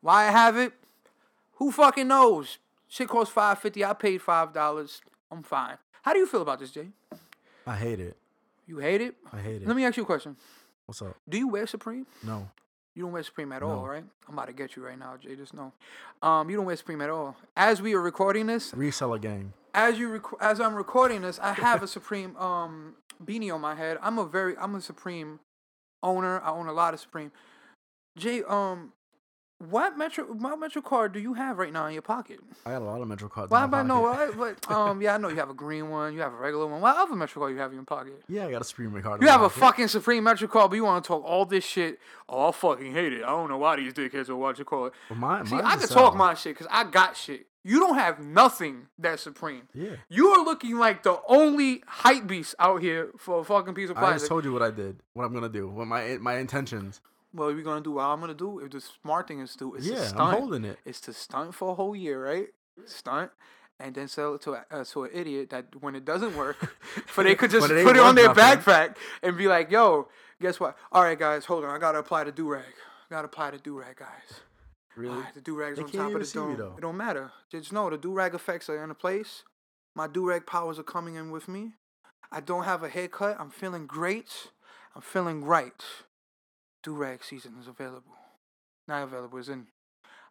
Why 0.00 0.28
I 0.28 0.30
have 0.30 0.56
it? 0.56 0.72
Who 1.62 1.70
fucking 1.70 2.08
knows? 2.08 2.58
Shit 2.88 3.06
costs 3.06 3.32
five 3.32 3.56
fifty. 3.60 3.84
I 3.84 3.92
paid 3.92 4.20
five 4.20 4.52
dollars. 4.52 5.00
I'm 5.30 5.44
fine. 5.44 5.76
How 6.02 6.12
do 6.12 6.18
you 6.18 6.26
feel 6.26 6.42
about 6.42 6.58
this, 6.58 6.72
Jay? 6.72 6.88
I 7.64 7.76
hate 7.76 8.00
it. 8.00 8.16
You 8.66 8.78
hate 8.78 9.00
it? 9.00 9.14
I 9.32 9.38
hate 9.38 9.62
it. 9.62 9.68
Let 9.68 9.76
me 9.76 9.84
ask 9.84 9.96
you 9.96 10.02
a 10.02 10.06
question. 10.06 10.34
What's 10.86 11.00
up? 11.02 11.16
Do 11.28 11.38
you 11.38 11.46
wear 11.46 11.68
Supreme? 11.68 12.04
No. 12.24 12.50
You 12.96 13.04
don't 13.04 13.12
wear 13.12 13.22
Supreme 13.22 13.52
at 13.52 13.62
no. 13.62 13.70
all, 13.70 13.86
right? 13.86 14.02
I'm 14.26 14.34
about 14.34 14.48
to 14.48 14.52
get 14.52 14.74
you 14.74 14.84
right 14.84 14.98
now, 14.98 15.16
Jay. 15.16 15.36
Just 15.36 15.54
know. 15.54 15.72
Um, 16.20 16.50
you 16.50 16.56
don't 16.56 16.66
wear 16.66 16.74
Supreme 16.74 17.00
at 17.00 17.10
all. 17.10 17.36
As 17.56 17.80
we 17.80 17.94
are 17.94 18.02
recording 18.02 18.48
this, 18.48 18.72
reseller 18.72 19.20
game. 19.20 19.52
As 19.72 20.00
you 20.00 20.08
rec- 20.08 20.40
as 20.40 20.60
I'm 20.60 20.74
recording 20.74 21.22
this, 21.22 21.38
I 21.38 21.52
have 21.52 21.84
a 21.84 21.86
Supreme 21.86 22.36
um 22.38 22.96
beanie 23.24 23.54
on 23.54 23.60
my 23.60 23.76
head. 23.76 23.98
I'm 24.02 24.18
a 24.18 24.26
very 24.26 24.58
I'm 24.58 24.74
a 24.74 24.80
Supreme 24.80 25.38
owner. 26.02 26.40
I 26.40 26.50
own 26.50 26.66
a 26.66 26.72
lot 26.72 26.92
of 26.92 26.98
Supreme. 26.98 27.30
Jay, 28.18 28.42
um, 28.42 28.92
What 29.70 29.96
Metro 29.96 30.24
what 30.24 30.58
Metro 30.58 30.82
card 30.82 31.12
do 31.12 31.20
you 31.20 31.34
have 31.34 31.56
right 31.56 31.72
now 31.72 31.86
in 31.86 31.92
your 31.92 32.02
pocket? 32.02 32.40
I 32.66 32.72
got 32.72 32.82
a 32.82 32.84
lot 32.84 33.00
of 33.00 33.06
Metro 33.06 33.28
cards. 33.28 33.50
Why? 33.50 33.64
Well, 33.64 33.74
I 33.80 33.82
know. 33.84 34.00
What, 34.00 34.70
um, 34.70 35.00
yeah, 35.00 35.14
I 35.14 35.18
know 35.18 35.28
you 35.28 35.36
have 35.36 35.50
a 35.50 35.54
green 35.54 35.88
one. 35.88 36.14
You 36.14 36.20
have 36.20 36.32
a 36.32 36.36
regular 36.36 36.66
one. 36.66 36.80
What 36.80 36.96
other 36.96 37.14
Metro 37.14 37.40
card 37.40 37.52
you 37.52 37.58
have 37.58 37.70
in 37.70 37.76
your 37.76 37.84
pocket? 37.84 38.24
Yeah, 38.28 38.46
I 38.46 38.50
got 38.50 38.62
a 38.62 38.64
Supreme 38.64 39.00
card. 39.00 39.22
You 39.22 39.28
have 39.28 39.42
a 39.42 39.50
fucking 39.50 39.86
Supreme 39.86 40.24
Metro 40.24 40.48
card, 40.48 40.70
but 40.70 40.76
you 40.76 40.84
want 40.84 41.04
to 41.04 41.08
talk 41.08 41.22
all 41.24 41.44
this 41.44 41.64
shit. 41.64 42.00
Oh, 42.28 42.48
I 42.48 42.52
fucking 42.52 42.92
hate 42.92 43.12
it. 43.12 43.22
I 43.22 43.28
don't 43.28 43.48
know 43.48 43.58
why 43.58 43.76
these 43.76 43.92
dickheads 43.92 44.28
are 44.28 44.36
watching 44.36 44.64
call 44.64 44.86
it. 44.86 44.94
Well, 45.08 45.18
mine, 45.20 45.46
See, 45.46 45.54
I 45.54 45.76
can 45.76 45.86
talk 45.86 46.16
my 46.16 46.34
shit 46.34 46.54
because 46.54 46.66
I 46.70 46.82
got 46.82 47.16
shit. 47.16 47.46
You 47.64 47.78
don't 47.78 47.94
have 47.94 48.18
nothing 48.18 48.88
that's 48.98 49.22
supreme. 49.22 49.68
Yeah. 49.72 49.90
You 50.08 50.28
are 50.30 50.44
looking 50.44 50.78
like 50.78 51.04
the 51.04 51.20
only 51.28 51.84
hype 51.86 52.26
beast 52.26 52.56
out 52.58 52.82
here 52.82 53.10
for 53.16 53.40
a 53.40 53.44
fucking 53.44 53.74
piece 53.74 53.90
of 53.90 53.94
plastic. 53.94 54.14
I 54.14 54.18
just 54.18 54.28
told 54.28 54.44
you 54.44 54.52
what 54.52 54.62
I 54.62 54.72
did, 54.72 54.98
what 55.12 55.24
I'm 55.24 55.32
gonna 55.32 55.48
do, 55.48 55.68
what 55.68 55.86
my 55.86 56.18
my 56.20 56.38
intentions. 56.38 57.00
What 57.32 57.46
are 57.46 57.54
we 57.54 57.62
gonna 57.62 57.80
do? 57.80 57.92
What 57.92 58.04
I'm 58.04 58.20
gonna 58.20 58.34
do? 58.34 58.58
If 58.58 58.70
the 58.70 58.80
smart 58.80 59.28
thing 59.28 59.40
is 59.40 59.56
to, 59.56 59.74
is 59.74 59.88
yeah, 59.88 59.96
to 59.96 60.04
stunt. 60.06 60.20
I'm 60.20 60.40
holding 60.40 60.64
it. 60.64 60.78
It's 60.84 61.00
to 61.02 61.12
stunt 61.12 61.54
for 61.54 61.72
a 61.72 61.74
whole 61.74 61.96
year, 61.96 62.24
right? 62.24 62.48
Stunt, 62.86 63.30
and 63.80 63.94
then 63.94 64.08
sell 64.08 64.34
it 64.34 64.42
to 64.42 64.52
a, 64.52 64.64
uh, 64.70 64.84
to 64.84 65.04
an 65.04 65.10
idiot 65.14 65.50
that 65.50 65.66
when 65.80 65.94
it 65.94 66.04
doesn't 66.04 66.36
work, 66.36 66.56
for 67.06 67.24
they 67.24 67.34
could 67.34 67.50
just 67.50 67.68
put 67.68 67.96
it 67.96 68.02
on 68.02 68.14
their 68.14 68.34
backpack 68.34 68.96
and 69.22 69.36
be 69.36 69.48
like, 69.48 69.70
"Yo, 69.70 70.08
guess 70.40 70.60
what? 70.60 70.76
All 70.90 71.02
right, 71.02 71.18
guys, 71.18 71.46
hold 71.46 71.64
on. 71.64 71.70
I 71.74 71.78
gotta 71.78 71.98
apply 71.98 72.24
the 72.24 72.32
do 72.32 72.48
rag. 72.48 72.64
Gotta 73.10 73.26
apply 73.26 73.52
the 73.52 73.58
do 73.58 73.78
rag, 73.78 73.96
guys." 73.96 74.40
Really? 74.94 75.16
Right, 75.16 75.34
the 75.34 75.40
do 75.40 75.56
rags 75.56 75.78
on 75.78 75.90
top 75.90 76.14
of 76.14 76.20
the 76.20 76.30
dome. 76.34 76.74
It 76.76 76.80
don't 76.82 76.96
matter. 76.96 77.32
Just 77.50 77.72
know 77.72 77.88
the 77.88 77.96
do 77.96 78.12
rag 78.12 78.34
effects 78.34 78.68
are 78.68 78.84
in 78.84 78.90
a 78.90 78.94
place. 78.94 79.42
My 79.94 80.06
do 80.06 80.28
rag 80.28 80.46
powers 80.46 80.78
are 80.78 80.84
coming 80.84 81.14
in 81.14 81.30
with 81.30 81.48
me. 81.48 81.72
I 82.30 82.40
don't 82.40 82.64
have 82.64 82.82
a 82.82 82.88
haircut. 82.88 83.36
I'm 83.38 83.50
feeling 83.50 83.86
great. 83.86 84.50
I'm 84.94 85.02
feeling 85.02 85.44
right. 85.44 85.82
Do 86.82 86.94
rag 86.94 87.24
season 87.24 87.54
is 87.60 87.68
available. 87.68 88.16
Not 88.88 89.02
available. 89.04 89.38
Is 89.38 89.48
in. 89.48 89.66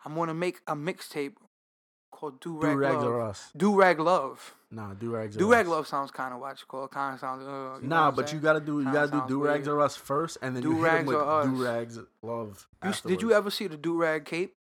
I'm 0.06 0.16
gonna 0.16 0.34
make 0.34 0.60
a 0.68 0.76
mixtape 0.76 1.36
called 2.12 2.40
Do 2.40 2.58
Rag 2.58 2.78
Love. 2.78 3.04
Are 3.04 3.22
us. 3.22 3.52
Do 3.56 3.76
Rag 3.76 4.00
Love. 4.00 4.56
Nah, 4.70 4.94
Do 4.94 5.12
Rags. 5.12 5.36
Do 5.36 5.52
Rag 5.52 5.68
Love 5.68 5.88
sounds 5.88 6.12
kind 6.12 6.34
of 6.34 6.40
what 6.40 6.60
you 6.60 6.66
call. 6.68 6.88
Kind 6.88 7.16
of 7.16 7.20
sounds. 7.20 7.44
Uh, 7.46 7.80
you 7.82 7.88
nah, 7.88 8.12
but 8.12 8.32
you 8.32 8.40
gotta 8.40 8.60
do 8.60 8.80
you 8.80 8.92
gotta 8.92 9.12
do 9.12 9.24
Do 9.28 9.44
Rags 9.44 9.68
or 9.68 9.80
Us 9.82 9.96
first, 9.96 10.38
and 10.42 10.56
then 10.56 10.64
Do 10.64 10.74
Rags 10.74 11.12
or 11.12 11.44
Do 11.44 11.64
Rags 11.64 12.00
Love. 12.22 12.68
You, 12.84 12.94
did 13.06 13.22
you 13.22 13.34
ever 13.34 13.50
see 13.50 13.68
the 13.68 13.78
Do 13.78 13.98
Rag 13.98 14.26
Cape? 14.26 14.54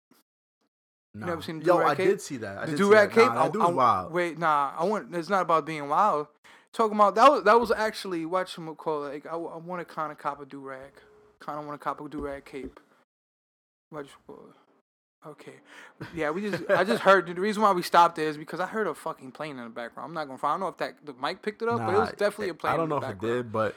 No. 1.15 1.27
You 1.27 1.31
never 1.31 1.43
seen 1.43 1.59
the 1.61 1.67
Yo, 1.67 1.75
Do 1.75 1.79
Rag 1.81 1.89
I 1.91 1.95
Cape? 1.97 2.09
did 2.09 2.21
see 2.21 2.37
that. 2.39 2.59
I 2.59 2.67
the 2.67 2.77
Do 2.77 2.93
Rag 2.93 3.11
Cape. 3.11 3.27
Nah, 3.27 3.43
that 3.45 3.53
dude's 3.53 3.71
wild. 3.71 4.13
Wait, 4.13 4.39
nah. 4.39 4.73
I 4.79 4.85
want. 4.85 5.15
It's 5.15 5.29
not 5.29 5.43
about 5.43 5.67
being 5.67 5.89
wild. 5.89 6.29
Talking 6.73 6.97
about 6.97 7.17
that 7.17 7.31
was 7.31 7.43
that 7.45 7.59
was 7.59 7.73
actually 7.73 8.25
watch 8.25 8.57
him 8.57 8.73
call 8.77 9.01
like 9.01 9.27
I, 9.27 9.33
I 9.33 9.57
want 9.57 9.87
to 9.87 9.95
kind 9.95 10.13
of 10.13 10.19
cop 10.19 10.41
a 10.41 10.47
do 10.47 10.61
rag, 10.61 10.93
kind 11.41 11.59
of 11.59 11.67
want 11.67 11.81
to 11.81 11.85
cop 11.85 12.01
a 12.01 12.09
do 12.09 12.21
rag 12.21 12.45
cape. 12.45 12.79
Watch. 13.91 14.09
Okay. 15.27 15.55
Yeah, 16.15 16.31
we 16.31 16.51
just 16.51 16.63
I 16.71 16.85
just 16.85 17.03
heard 17.03 17.27
the 17.27 17.41
reason 17.41 17.63
why 17.63 17.73
we 17.73 17.83
stopped 17.83 18.19
is 18.19 18.37
because 18.37 18.61
I 18.61 18.67
heard 18.67 18.87
a 18.87 18.95
fucking 18.95 19.33
plane 19.33 19.59
in 19.59 19.65
the 19.65 19.71
background. 19.71 20.09
I'm 20.09 20.15
not 20.15 20.27
gonna 20.27 20.39
find. 20.39 20.51
I 20.51 20.55
don't 20.55 20.61
know 20.61 20.69
if 20.69 20.77
that 20.79 21.05
the 21.05 21.13
mic 21.21 21.43
picked 21.43 21.63
it 21.63 21.69
up, 21.69 21.79
nah, 21.79 21.87
but 21.87 21.95
it 21.95 21.99
was 21.99 22.11
definitely 22.11 22.51
a 22.51 22.55
plane. 22.55 22.73
I 22.73 22.77
don't 22.77 22.89
know 22.89 22.97
if 22.97 23.03
background. 23.03 23.35
it 23.35 23.37
did, 23.37 23.53
but 23.53 23.75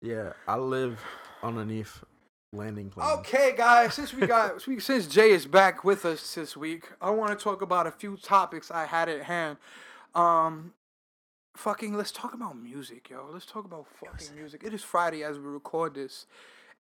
yeah, 0.00 0.32
I 0.46 0.56
live 0.56 1.00
underneath 1.42 2.02
landing 2.52 2.90
planes. 2.90 3.10
Okay, 3.18 3.54
guys, 3.56 3.94
since 3.94 4.14
we 4.14 4.26
got 4.26 4.62
since 4.78 5.06
Jay 5.06 5.30
is 5.30 5.46
back 5.46 5.84
with 5.84 6.04
us 6.04 6.34
this 6.34 6.56
week, 6.56 6.88
I 7.00 7.10
want 7.10 7.36
to 7.36 7.42
talk 7.42 7.62
about 7.62 7.86
a 7.86 7.90
few 7.90 8.16
topics 8.16 8.70
I 8.70 8.86
had 8.86 9.08
at 9.08 9.24
hand. 9.24 9.58
Um, 10.14 10.72
fucking, 11.56 11.94
let's 11.94 12.12
talk 12.12 12.34
about 12.34 12.56
music, 12.56 13.10
yo. 13.10 13.28
Let's 13.32 13.46
talk 13.46 13.64
about 13.64 13.86
fucking 14.00 14.34
music. 14.34 14.62
It 14.64 14.72
is 14.72 14.82
Friday 14.82 15.22
as 15.22 15.38
we 15.38 15.44
record 15.44 15.94
this, 15.94 16.26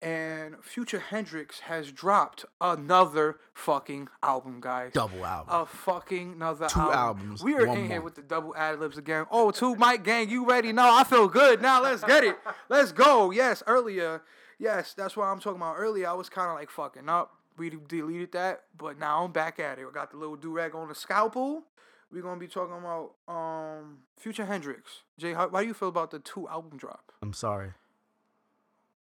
and 0.02 0.56
Future 0.62 0.98
Hendrix 0.98 1.60
has 1.60 1.92
dropped 1.92 2.44
another 2.60 3.38
fucking 3.54 4.08
album, 4.22 4.60
guys. 4.60 4.92
Double 4.92 5.24
album. 5.24 5.54
A 5.54 5.64
fucking 5.64 6.32
another 6.32 6.66
two 6.66 6.80
album. 6.80 6.98
albums. 6.98 7.42
We 7.42 7.54
are 7.54 7.60
in 7.62 7.68
month. 7.68 7.90
here 7.90 8.00
with 8.00 8.16
the 8.16 8.22
double 8.22 8.54
ad 8.56 8.80
libs 8.80 8.98
again. 8.98 9.26
Oh, 9.30 9.52
two 9.52 9.76
Mike 9.76 10.02
gang, 10.02 10.28
you 10.28 10.44
ready? 10.44 10.72
No, 10.72 10.92
I 10.92 11.04
feel 11.04 11.28
good. 11.28 11.62
Now 11.62 11.80
let's 11.80 12.02
get 12.02 12.24
it. 12.24 12.36
Let's 12.68 12.90
go. 12.90 13.30
Yes, 13.30 13.62
earlier, 13.66 14.22
yes, 14.58 14.94
that's 14.94 15.16
what 15.16 15.24
I'm 15.24 15.38
talking 15.40 15.60
about. 15.60 15.76
Earlier, 15.78 16.08
I 16.08 16.14
was 16.14 16.28
kind 16.28 16.48
of 16.48 16.56
like 16.56 16.70
fucking 16.70 17.08
up. 17.08 17.34
We 17.56 17.70
deleted 17.70 18.32
that, 18.32 18.62
but 18.76 18.98
now 18.98 19.24
I'm 19.24 19.30
back 19.32 19.60
at 19.60 19.78
it. 19.78 19.86
I 19.88 19.92
got 19.92 20.10
the 20.10 20.16
little 20.16 20.36
do 20.36 20.50
rag 20.50 20.74
on 20.74 20.88
the 20.88 20.94
scalpel. 20.94 21.64
We're 22.10 22.22
gonna 22.22 22.40
be 22.40 22.48
talking 22.48 22.76
about 22.76 23.12
um 23.28 23.98
Future 24.18 24.46
Hendrix. 24.46 25.02
Jay, 25.18 25.32
how, 25.32 25.50
how 25.50 25.60
do 25.60 25.66
you 25.66 25.74
feel 25.74 25.88
about 25.88 26.10
the 26.10 26.18
two 26.18 26.48
album 26.48 26.78
drop? 26.78 27.12
I'm 27.22 27.32
sorry. 27.34 27.72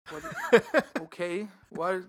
What, 0.09 0.85
okay, 1.01 1.47
what? 1.69 2.03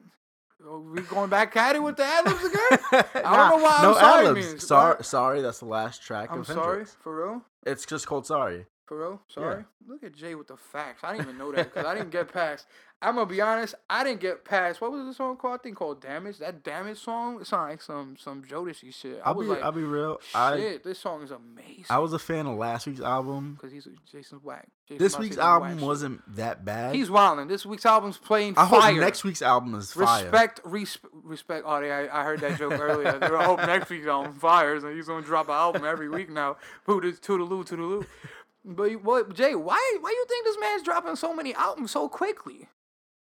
Are 0.66 0.78
we 0.80 1.02
going 1.02 1.30
back 1.30 1.56
at 1.56 1.76
it 1.76 1.82
with 1.82 1.96
the 1.96 2.04
ad-libs 2.04 2.44
again? 2.44 3.04
I 3.14 3.20
nah, 3.22 3.50
don't 3.50 3.58
know 3.58 3.64
why 3.64 3.78
no 3.82 3.94
I'm 3.94 4.24
sorry 4.24 4.34
means. 4.34 4.66
Sorry, 4.66 5.04
sorry, 5.04 5.40
that's 5.40 5.60
the 5.60 5.66
last 5.66 6.02
track 6.02 6.30
I'm 6.32 6.44
sorry, 6.44 6.78
Hendrix. 6.78 6.96
for 7.00 7.24
real? 7.24 7.42
It's 7.64 7.86
just 7.86 8.06
called 8.06 8.26
Sorry. 8.26 8.66
For 8.86 8.98
real? 8.98 9.22
Sorry. 9.28 9.58
Yeah. 9.58 9.92
Look 9.92 10.02
at 10.02 10.14
Jay 10.14 10.34
with 10.34 10.48
the 10.48 10.56
facts. 10.56 11.04
I 11.04 11.12
didn't 11.12 11.26
even 11.26 11.38
know 11.38 11.52
that 11.52 11.72
because 11.72 11.86
I 11.86 11.94
didn't 11.94 12.10
get 12.10 12.32
past. 12.32 12.66
I'm 13.00 13.14
gonna 13.14 13.26
be 13.26 13.40
honest. 13.40 13.76
I 13.88 14.02
didn't 14.02 14.20
get 14.20 14.44
past. 14.44 14.80
What 14.80 14.90
was 14.90 15.04
the 15.06 15.14
song 15.14 15.36
called? 15.36 15.60
I 15.60 15.62
think 15.62 15.76
called 15.76 16.00
"Damage." 16.02 16.38
That 16.38 16.64
"Damage" 16.64 16.98
song. 16.98 17.40
It 17.40 17.46
sounded 17.46 17.74
like 17.74 17.82
some 17.82 18.16
some 18.18 18.42
Jodeci 18.42 18.92
shit. 18.92 19.20
I 19.24 19.28
I'll 19.28 19.34
was 19.36 19.46
be 19.46 19.52
like, 19.52 19.62
I'll 19.62 19.70
be 19.70 19.84
real. 19.84 20.18
Shit, 20.20 20.34
I, 20.34 20.78
this 20.82 20.98
song 20.98 21.22
is 21.22 21.30
amazing. 21.30 21.84
I 21.90 21.98
was 21.98 22.12
a 22.12 22.18
fan 22.18 22.46
of 22.46 22.56
last 22.58 22.88
week's 22.88 23.00
album 23.00 23.54
because 23.54 23.70
he's 23.70 23.86
Jason's 24.10 24.42
whack. 24.42 24.66
Jason 24.88 25.04
this 25.04 25.16
week's 25.16 25.38
album 25.38 25.80
wasn't 25.80 26.22
shit. 26.26 26.36
that 26.36 26.64
bad. 26.64 26.96
He's 26.96 27.08
wilding. 27.08 27.46
This 27.46 27.64
week's 27.64 27.86
album's 27.86 28.16
playing 28.18 28.54
I 28.56 28.68
fire. 28.68 28.92
hope 28.92 29.00
next 29.00 29.22
week's 29.22 29.42
album 29.42 29.76
is 29.76 29.92
fire. 29.92 30.24
Respect, 30.24 30.60
res- 30.64 30.98
respect. 31.12 31.64
Oh, 31.68 31.78
yeah, 31.78 32.08
I, 32.12 32.20
I 32.20 32.24
heard 32.24 32.40
that 32.40 32.58
joke 32.58 32.72
earlier. 32.80 33.16
I 33.36 33.44
hope 33.44 33.60
next 33.60 33.90
week's 33.90 34.06
album 34.08 34.32
fires, 34.32 34.82
and 34.82 34.96
he's 34.96 35.06
gonna 35.06 35.24
drop 35.24 35.46
an 35.48 35.54
album 35.54 35.84
every 35.84 36.08
week 36.08 36.30
now. 36.30 36.56
Toodaloo, 36.88 37.64
toodaloo. 37.64 38.06
But 38.64 39.04
what, 39.04 39.34
Jay? 39.34 39.54
Why? 39.54 39.96
Why 40.00 40.10
you 40.10 40.24
think 40.28 40.44
this 40.46 40.56
man's 40.60 40.82
dropping 40.82 41.14
so 41.16 41.32
many 41.32 41.54
albums 41.54 41.92
so 41.92 42.08
quickly? 42.08 42.68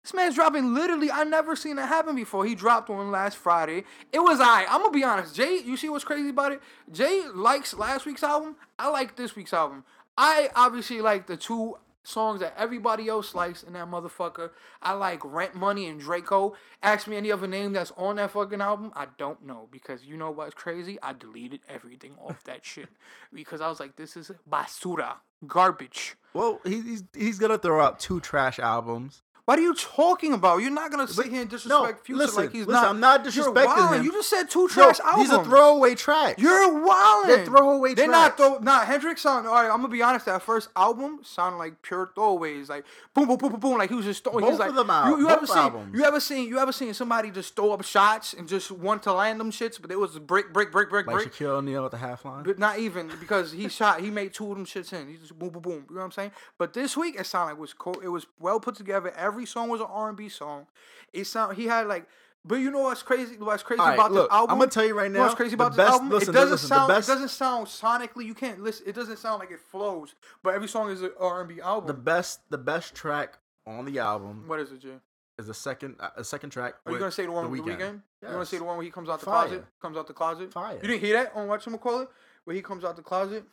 This 0.08 0.14
man's 0.14 0.36
dropping 0.36 0.72
literally. 0.72 1.10
I 1.10 1.24
never 1.24 1.54
seen 1.54 1.76
that 1.76 1.86
happen 1.86 2.16
before. 2.16 2.46
He 2.46 2.54
dropped 2.54 2.88
one 2.88 3.10
last 3.10 3.36
Friday. 3.36 3.84
It 4.10 4.20
was 4.20 4.40
I. 4.40 4.64
I'm 4.64 4.80
gonna 4.80 4.90
be 4.90 5.04
honest, 5.04 5.34
Jay. 5.34 5.60
You 5.62 5.76
see 5.76 5.90
what's 5.90 6.02
crazy 6.02 6.30
about 6.30 6.52
it? 6.52 6.62
Jay 6.90 7.24
likes 7.34 7.74
last 7.74 8.06
week's 8.06 8.22
album. 8.22 8.56
I 8.78 8.88
like 8.88 9.16
this 9.16 9.36
week's 9.36 9.52
album. 9.52 9.84
I 10.16 10.48
obviously 10.56 11.02
like 11.02 11.26
the 11.26 11.36
two 11.36 11.76
songs 12.04 12.40
that 12.40 12.54
everybody 12.56 13.06
else 13.06 13.34
likes 13.34 13.62
in 13.62 13.74
that 13.74 13.86
motherfucker. 13.86 14.48
I 14.80 14.94
like 14.94 15.20
Rent 15.22 15.54
Money 15.54 15.86
and 15.88 16.00
Draco. 16.00 16.56
Ask 16.82 17.06
me 17.06 17.18
any 17.18 17.30
other 17.30 17.46
name 17.46 17.74
that's 17.74 17.92
on 17.98 18.16
that 18.16 18.30
fucking 18.30 18.62
album. 18.62 18.92
I 18.96 19.08
don't 19.18 19.44
know 19.44 19.68
because 19.70 20.06
you 20.06 20.16
know 20.16 20.30
what's 20.30 20.54
crazy? 20.54 20.98
I 21.02 21.12
deleted 21.12 21.60
everything 21.68 22.14
off 22.18 22.42
that 22.44 22.64
shit 22.64 22.88
because 23.30 23.60
I 23.60 23.68
was 23.68 23.78
like, 23.78 23.96
this 23.96 24.16
is 24.16 24.30
basura, 24.50 25.16
garbage. 25.46 26.16
Well, 26.32 26.60
he's 26.64 27.04
he's 27.14 27.38
gonna 27.38 27.58
throw 27.58 27.84
out 27.84 28.00
two 28.00 28.20
trash 28.20 28.58
albums. 28.58 29.22
What 29.48 29.58
are 29.58 29.62
you 29.62 29.72
talking 29.72 30.34
about? 30.34 30.58
You're 30.58 30.70
not 30.70 30.90
gonna 30.90 31.08
sit 31.08 31.28
here 31.28 31.40
and 31.40 31.48
disrespect 31.48 32.00
no, 32.00 32.04
Future 32.04 32.18
listen, 32.18 32.42
like 32.42 32.52
he's 32.52 32.66
listen, 32.66 32.82
not. 32.82 32.90
I'm 32.90 33.00
not 33.00 33.24
disrespecting 33.24 33.96
him. 33.96 34.04
You 34.04 34.12
just 34.12 34.28
said 34.28 34.50
two 34.50 34.68
trash 34.68 34.98
no, 34.98 35.06
albums. 35.06 35.30
These 35.30 35.38
are 35.38 35.42
throwaway 35.42 35.94
tracks. 35.94 36.42
You're 36.42 36.68
wildin'. 36.68 37.26
They're 37.28 37.46
throwaway 37.46 37.94
They're 37.94 38.08
tracks. 38.08 38.38
not 38.38 38.58
throw. 38.58 38.58
Nah, 38.58 38.84
Hendrix 38.84 39.22
sound. 39.22 39.46
All 39.46 39.54
right, 39.54 39.70
I'm 39.70 39.78
gonna 39.78 39.88
be 39.88 40.02
honest. 40.02 40.26
That 40.26 40.42
first 40.42 40.68
album 40.76 41.20
sounded 41.22 41.56
like 41.56 41.80
pure 41.80 42.10
throwaways. 42.14 42.68
Like 42.68 42.84
boom, 43.14 43.26
boom, 43.26 43.38
boom, 43.38 43.52
boom, 43.52 43.60
boom. 43.60 43.78
Like 43.78 43.88
he 43.88 43.94
was 43.94 44.04
just 44.04 44.22
throwing. 44.22 44.40
Both 44.40 44.50
he's 44.50 44.58
like, 44.58 44.68
of 44.68 44.74
them 44.74 44.90
out. 44.90 45.08
You, 45.08 45.20
you 45.20 45.30
ever 45.30 45.46
seen? 45.46 45.56
albums. 45.56 45.98
You 45.98 46.04
ever 46.04 46.20
seen? 46.20 46.46
You 46.46 46.58
ever 46.58 46.72
seen 46.72 46.92
somebody 46.92 47.30
just 47.30 47.56
throw 47.56 47.72
up 47.72 47.82
shots 47.84 48.34
and 48.34 48.46
just 48.46 48.70
want 48.70 49.02
to 49.04 49.14
land 49.14 49.40
them 49.40 49.50
shits, 49.50 49.80
but 49.80 49.90
it 49.90 49.98
was 49.98 50.18
brick, 50.18 50.52
brick, 50.52 50.70
brick, 50.70 50.90
brick, 50.90 51.06
like 51.06 51.16
brick. 51.16 51.32
Shaquille 51.32 51.56
O'Neal 51.56 51.86
at 51.86 51.90
the 51.90 51.96
half 51.96 52.26
line. 52.26 52.42
But 52.44 52.58
not 52.58 52.80
even 52.80 53.10
because 53.18 53.52
he 53.52 53.66
shot. 53.70 54.02
He 54.02 54.10
made 54.10 54.34
two 54.34 54.50
of 54.50 54.58
them 54.58 54.66
shits 54.66 54.92
in. 54.92 55.08
He 55.08 55.16
just 55.16 55.38
boom, 55.38 55.48
boom, 55.48 55.62
boom. 55.62 55.86
You 55.88 55.94
know 55.94 56.00
what 56.00 56.04
I'm 56.04 56.12
saying? 56.12 56.32
But 56.58 56.74
this 56.74 56.98
week 56.98 57.18
it 57.18 57.24
sounded 57.24 57.52
like 57.52 57.56
it 57.56 57.60
was 57.62 57.72
cool. 57.72 57.98
It 58.00 58.08
was 58.08 58.26
well 58.38 58.60
put 58.60 58.74
together. 58.74 59.10
Every 59.16 59.37
song 59.46 59.68
was 59.68 59.80
an 59.80 59.86
R&B 59.90 60.28
song. 60.28 60.66
It 61.12 61.24
sound 61.24 61.56
he 61.56 61.66
had 61.66 61.86
like, 61.86 62.06
but 62.44 62.56
you 62.56 62.70
know 62.70 62.80
what's 62.80 63.02
crazy? 63.02 63.36
What's 63.36 63.62
crazy 63.62 63.80
right, 63.80 63.94
about 63.94 64.12
look, 64.12 64.28
the 64.30 64.34
album? 64.34 64.52
I'm 64.52 64.58
gonna 64.58 64.70
tell 64.70 64.86
you 64.86 64.96
right 64.96 65.10
now. 65.10 65.18
You 65.18 65.18
know 65.18 65.22
what's 65.24 65.34
crazy 65.34 65.54
about 65.54 65.72
the 65.72 65.78
this 65.78 65.86
best, 65.86 65.92
album? 65.92 66.10
Listen, 66.10 66.28
it 66.30 66.32
doesn't 66.32 66.50
listen, 66.52 66.68
sound. 66.68 66.90
it 66.90 67.06
doesn't 67.06 67.28
sound 67.28 67.66
sonically. 67.66 68.24
You 68.24 68.34
can't 68.34 68.62
listen. 68.62 68.86
It 68.88 68.94
doesn't 68.94 69.18
sound 69.18 69.40
like 69.40 69.50
it 69.50 69.60
flows. 69.60 70.14
But 70.42 70.54
every 70.54 70.68
song 70.68 70.90
is 70.90 71.02
an 71.02 71.10
R&B 71.18 71.60
album. 71.60 71.86
The 71.86 71.94
best, 71.94 72.40
the 72.50 72.58
best 72.58 72.94
track 72.94 73.38
on 73.66 73.84
the 73.84 73.98
album. 73.98 74.44
What 74.46 74.60
is 74.60 74.72
it, 74.72 74.80
Jay? 74.80 74.94
Is 75.38 75.46
the 75.46 75.54
second, 75.54 75.96
uh, 76.00 76.10
a 76.16 76.24
second 76.24 76.50
track. 76.50 76.74
Are 76.84 76.92
you 76.92 76.98
gonna 76.98 77.12
say 77.12 77.26
the 77.26 77.32
one 77.32 77.44
the 77.44 77.50
with 77.50 77.64
the 77.64 77.70
Weeknd? 77.70 77.78
Weeknd? 77.78 78.02
Yes. 78.22 78.28
You 78.28 78.28
gonna 78.28 78.46
say 78.46 78.58
the 78.58 78.64
one 78.64 78.76
where 78.76 78.84
he 78.84 78.90
comes 78.90 79.08
out 79.08 79.20
the 79.20 79.26
Fire. 79.26 79.46
closet? 79.46 79.64
Comes 79.80 79.96
out 79.96 80.06
the 80.06 80.12
closet. 80.12 80.52
Fire. 80.52 80.74
You 80.82 80.88
didn't 80.88 81.00
hear 81.00 81.22
that 81.22 81.32
on 81.34 81.48
what 81.48 81.64
you 81.64 81.76
call 81.76 82.00
it? 82.00 82.08
Where 82.44 82.56
he 82.56 82.62
comes 82.62 82.84
out 82.84 82.96
the 82.96 83.02
closet. 83.02 83.44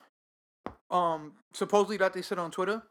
Um, 0.90 1.34
supposedly 1.54 1.98
that 1.98 2.14
they 2.14 2.22
said 2.22 2.40
on 2.40 2.50
Twitter. 2.50 2.82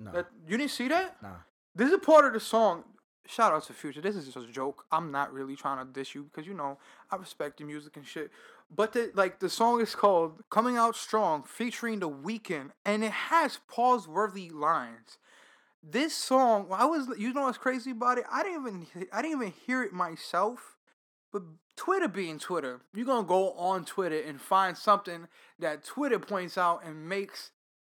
No. 0.00 0.12
That 0.12 0.26
you 0.46 0.58
didn't 0.58 0.72
see 0.72 0.88
that? 0.88 1.16
Nah. 1.22 1.28
This 1.76 1.88
is 1.88 1.94
a 1.94 1.98
part 1.98 2.24
of 2.24 2.32
the 2.32 2.40
song. 2.40 2.84
Shout 3.26 3.52
out 3.52 3.64
to 3.64 3.72
Future. 3.72 4.00
This 4.00 4.16
is 4.16 4.26
just 4.26 4.36
a 4.36 4.52
joke. 4.52 4.84
I'm 4.92 5.10
not 5.10 5.32
really 5.32 5.56
trying 5.56 5.84
to 5.84 5.92
diss 5.92 6.14
you 6.14 6.24
because 6.24 6.46
you 6.46 6.54
know 6.54 6.78
I 7.10 7.16
respect 7.16 7.58
your 7.58 7.66
music 7.66 7.96
and 7.96 8.06
shit. 8.06 8.30
But 8.74 8.92
the, 8.92 9.10
like 9.14 9.40
the 9.40 9.48
song 9.48 9.80
is 9.80 9.94
called 9.94 10.42
"Coming 10.50 10.76
Out 10.76 10.94
Strong" 10.94 11.44
featuring 11.44 12.00
The 12.00 12.08
Weeknd, 12.08 12.70
and 12.84 13.02
it 13.02 13.10
has 13.10 13.58
pause-worthy 13.68 14.50
lines. 14.50 15.18
This 15.82 16.14
song, 16.14 16.68
I 16.70 16.84
was, 16.84 17.08
you 17.18 17.32
know 17.32 17.42
what's 17.42 17.58
crazy 17.58 17.90
about 17.90 18.18
it? 18.18 18.24
I 18.30 18.42
didn't 18.42 18.66
even, 18.66 19.06
I 19.12 19.22
didn't 19.22 19.42
even 19.42 19.52
hear 19.66 19.82
it 19.82 19.92
myself. 19.92 20.76
But 21.32 21.42
Twitter 21.76 22.08
being 22.08 22.38
Twitter, 22.38 22.80
you're 22.94 23.04
gonna 23.04 23.26
go 23.26 23.52
on 23.52 23.84
Twitter 23.84 24.20
and 24.20 24.40
find 24.40 24.78
something 24.78 25.26
that 25.58 25.84
Twitter 25.84 26.18
points 26.18 26.56
out 26.56 26.84
and 26.84 27.08
makes 27.08 27.50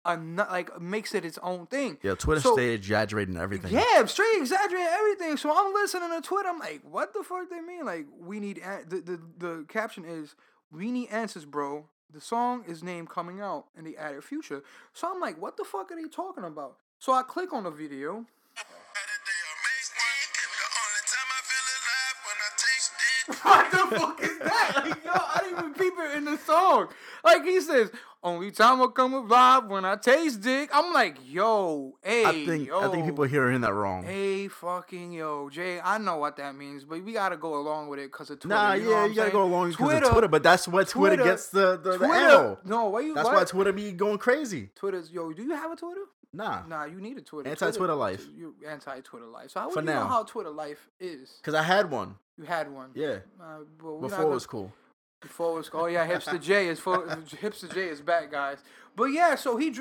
a 0.08 0.16
like 0.16 0.80
makes 0.80 1.14
it 1.14 1.24
its 1.24 1.38
own 1.42 1.66
thing. 1.66 1.98
Yeah, 2.02 2.14
Twitter 2.14 2.40
so, 2.40 2.54
stay 2.54 2.70
exaggerating 2.70 3.36
everything. 3.36 3.72
Yeah, 3.72 4.04
straight 4.06 4.38
exaggerating 4.38 4.88
everything. 4.90 5.36
So 5.36 5.52
I'm 5.54 5.72
listening 5.74 6.10
to 6.10 6.26
Twitter. 6.26 6.48
I'm 6.48 6.58
like, 6.58 6.80
what 6.82 7.12
the 7.12 7.22
fuck 7.22 7.50
they 7.50 7.60
mean? 7.60 7.84
Like, 7.84 8.06
we 8.18 8.40
need 8.40 8.62
the 8.88 9.00
the 9.00 9.20
the 9.38 9.64
caption 9.68 10.04
is 10.04 10.34
we 10.72 10.90
need 10.90 11.10
answers, 11.10 11.44
bro. 11.44 11.84
The 12.10 12.22
song 12.22 12.64
is 12.66 12.82
named 12.82 13.10
coming 13.10 13.40
out, 13.40 13.66
and 13.76 13.86
they 13.86 13.94
added 13.94 14.24
Future. 14.24 14.62
So 14.94 15.12
I'm 15.12 15.20
like, 15.20 15.40
what 15.40 15.58
the 15.58 15.64
fuck 15.64 15.92
are 15.92 16.02
they 16.02 16.08
talking 16.08 16.44
about? 16.44 16.76
So 16.98 17.12
I 17.12 17.22
click 17.22 17.52
on 17.52 17.64
the 17.64 17.70
video. 17.70 18.24
what 23.42 23.70
the 23.70 23.96
fuck 23.96 24.22
is 24.22 24.38
that? 24.38 24.72
Like, 24.74 25.04
yo, 25.04 25.12
I 25.12 25.40
didn't 25.44 25.58
even 25.58 25.74
peep 25.74 25.92
it 25.98 26.16
in 26.16 26.24
the 26.24 26.38
song. 26.38 26.88
Like 27.24 27.44
he 27.44 27.60
says, 27.60 27.90
only 28.22 28.50
time 28.50 28.82
I 28.82 28.86
come 28.88 29.14
alive 29.14 29.66
when 29.66 29.84
I 29.84 29.96
taste 29.96 30.40
dick. 30.40 30.70
I'm 30.72 30.92
like, 30.92 31.18
yo, 31.24 31.96
hey, 32.02 32.24
I 32.24 32.44
think 32.44 32.66
yo, 32.66 32.80
I 32.80 32.88
think 32.90 33.06
people 33.06 33.24
are 33.24 33.28
hearing 33.28 33.60
that 33.60 33.72
wrong. 33.72 34.04
Hey, 34.04 34.48
fucking 34.48 35.12
yo, 35.12 35.48
Jay. 35.50 35.80
I 35.82 35.98
know 35.98 36.16
what 36.16 36.36
that 36.36 36.54
means, 36.56 36.84
but 36.84 37.02
we 37.04 37.12
gotta 37.12 37.36
go 37.36 37.58
along 37.58 37.88
with 37.88 38.00
it 38.00 38.10
because 38.10 38.30
of 38.30 38.40
Twitter. 38.40 38.54
Nah, 38.54 38.72
you 38.74 38.84
know 38.84 38.90
yeah, 38.90 39.06
you 39.06 39.14
gotta 39.14 39.30
go 39.30 39.44
along 39.44 39.70
because 39.70 40.02
of 40.02 40.10
Twitter. 40.10 40.28
But 40.28 40.42
that's 40.42 40.66
what 40.66 40.88
Twitter, 40.88 41.16
Twitter 41.16 41.30
gets 41.30 41.48
the 41.48 41.76
the, 41.76 41.96
Twitter, 41.96 42.12
the 42.12 42.18
arrow. 42.18 42.58
No, 42.64 42.88
why 42.88 43.00
you? 43.00 43.14
That's 43.14 43.26
what? 43.26 43.36
why 43.36 43.44
Twitter 43.44 43.72
be 43.72 43.92
going 43.92 44.18
crazy. 44.18 44.70
Twitter's 44.74 45.10
yo. 45.10 45.32
Do 45.32 45.42
you 45.42 45.54
have 45.54 45.70
a 45.72 45.76
Twitter? 45.76 46.02
Nah. 46.32 46.62
Nah, 46.66 46.84
you 46.84 47.00
need 47.00 47.16
a 47.16 47.22
Twitter. 47.22 47.48
Anti 47.48 47.70
Twitter 47.70 47.94
life. 47.94 48.26
You 48.36 48.54
anti 48.66 49.00
Twitter 49.00 49.26
life. 49.26 49.50
So 49.50 49.60
how 49.60 49.66
would 49.66 49.74
For 49.74 49.80
you 49.80 49.86
now. 49.86 50.02
know 50.02 50.08
how 50.08 50.24
Twitter 50.24 50.50
life 50.50 50.88
is? 51.00 51.38
Because 51.40 51.54
I 51.54 51.62
had 51.62 51.90
one. 51.90 52.16
You 52.36 52.44
had 52.44 52.70
one. 52.70 52.90
Yeah. 52.94 53.18
Uh, 53.40 53.60
Before 53.78 54.22
it 54.22 54.28
was 54.28 54.46
cool. 54.46 54.72
Before 55.20 55.60
cool. 55.64 55.80
Oh 55.82 55.86
yeah, 55.86 56.06
hipster 56.06 56.40
J 56.42 56.68
is 56.68 56.78
full, 56.78 56.98
hipster 56.98 57.72
J 57.72 57.88
is 57.88 58.00
back, 58.00 58.30
guys. 58.30 58.58
But 58.94 59.06
yeah, 59.06 59.34
so 59.34 59.56
he. 59.56 59.74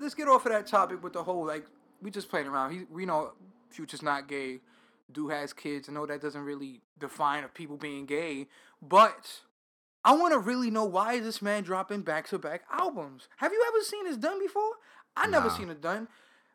Let's 0.00 0.14
get 0.14 0.28
off 0.28 0.46
of 0.46 0.52
that 0.52 0.66
topic 0.66 1.02
with 1.02 1.12
the 1.12 1.22
whole 1.22 1.46
like 1.46 1.66
we 2.02 2.10
just 2.10 2.28
playing 2.28 2.48
around. 2.48 2.72
He 2.72 2.86
we 2.90 3.06
know 3.06 3.32
Future's 3.70 4.02
not 4.02 4.28
gay. 4.28 4.60
Do 5.10 5.28
has 5.28 5.52
kids. 5.52 5.88
I 5.88 5.92
know 5.92 6.06
that 6.06 6.20
doesn't 6.20 6.42
really 6.42 6.80
define 6.98 7.44
of 7.44 7.54
people 7.54 7.76
being 7.76 8.04
gay, 8.04 8.48
but 8.82 9.40
I 10.04 10.14
want 10.14 10.32
to 10.32 10.38
really 10.38 10.70
know 10.70 10.84
why 10.84 11.14
is 11.14 11.24
this 11.24 11.40
man 11.40 11.62
dropping 11.62 12.02
back 12.02 12.28
to 12.28 12.38
back 12.38 12.62
albums? 12.70 13.28
Have 13.38 13.52
you 13.52 13.64
ever 13.68 13.82
seen 13.84 14.04
this 14.04 14.16
done 14.16 14.38
before? 14.38 14.72
I 15.16 15.26
nah. 15.26 15.38
never 15.38 15.50
seen 15.50 15.70
it 15.70 15.80
done. 15.80 16.08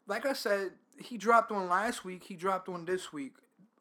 Like 0.07 0.25
I 0.25 0.33
said, 0.33 0.71
he 0.97 1.17
dropped 1.17 1.51
one 1.51 1.67
last 1.67 2.03
week. 2.03 2.23
He 2.23 2.35
dropped 2.35 2.67
one 2.67 2.85
this 2.85 3.11
week. 3.11 3.33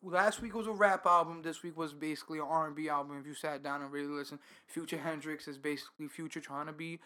Last 0.02 0.42
week 0.42 0.54
was 0.54 0.66
a 0.66 0.72
rap 0.72 1.06
album. 1.06 1.42
This 1.42 1.62
week 1.62 1.76
was 1.76 1.92
basically 1.92 2.38
an 2.38 2.46
R 2.48 2.66
and 2.66 2.74
B 2.74 2.88
album. 2.88 3.18
If 3.20 3.26
you 3.26 3.34
sat 3.34 3.62
down 3.62 3.82
and 3.82 3.92
really 3.92 4.08
listened, 4.08 4.40
Future 4.66 4.98
Hendrix 4.98 5.46
is 5.46 5.58
basically 5.58 6.08
Future 6.08 6.40
trying 6.40 6.66
to 6.66 6.72
be 6.72 6.98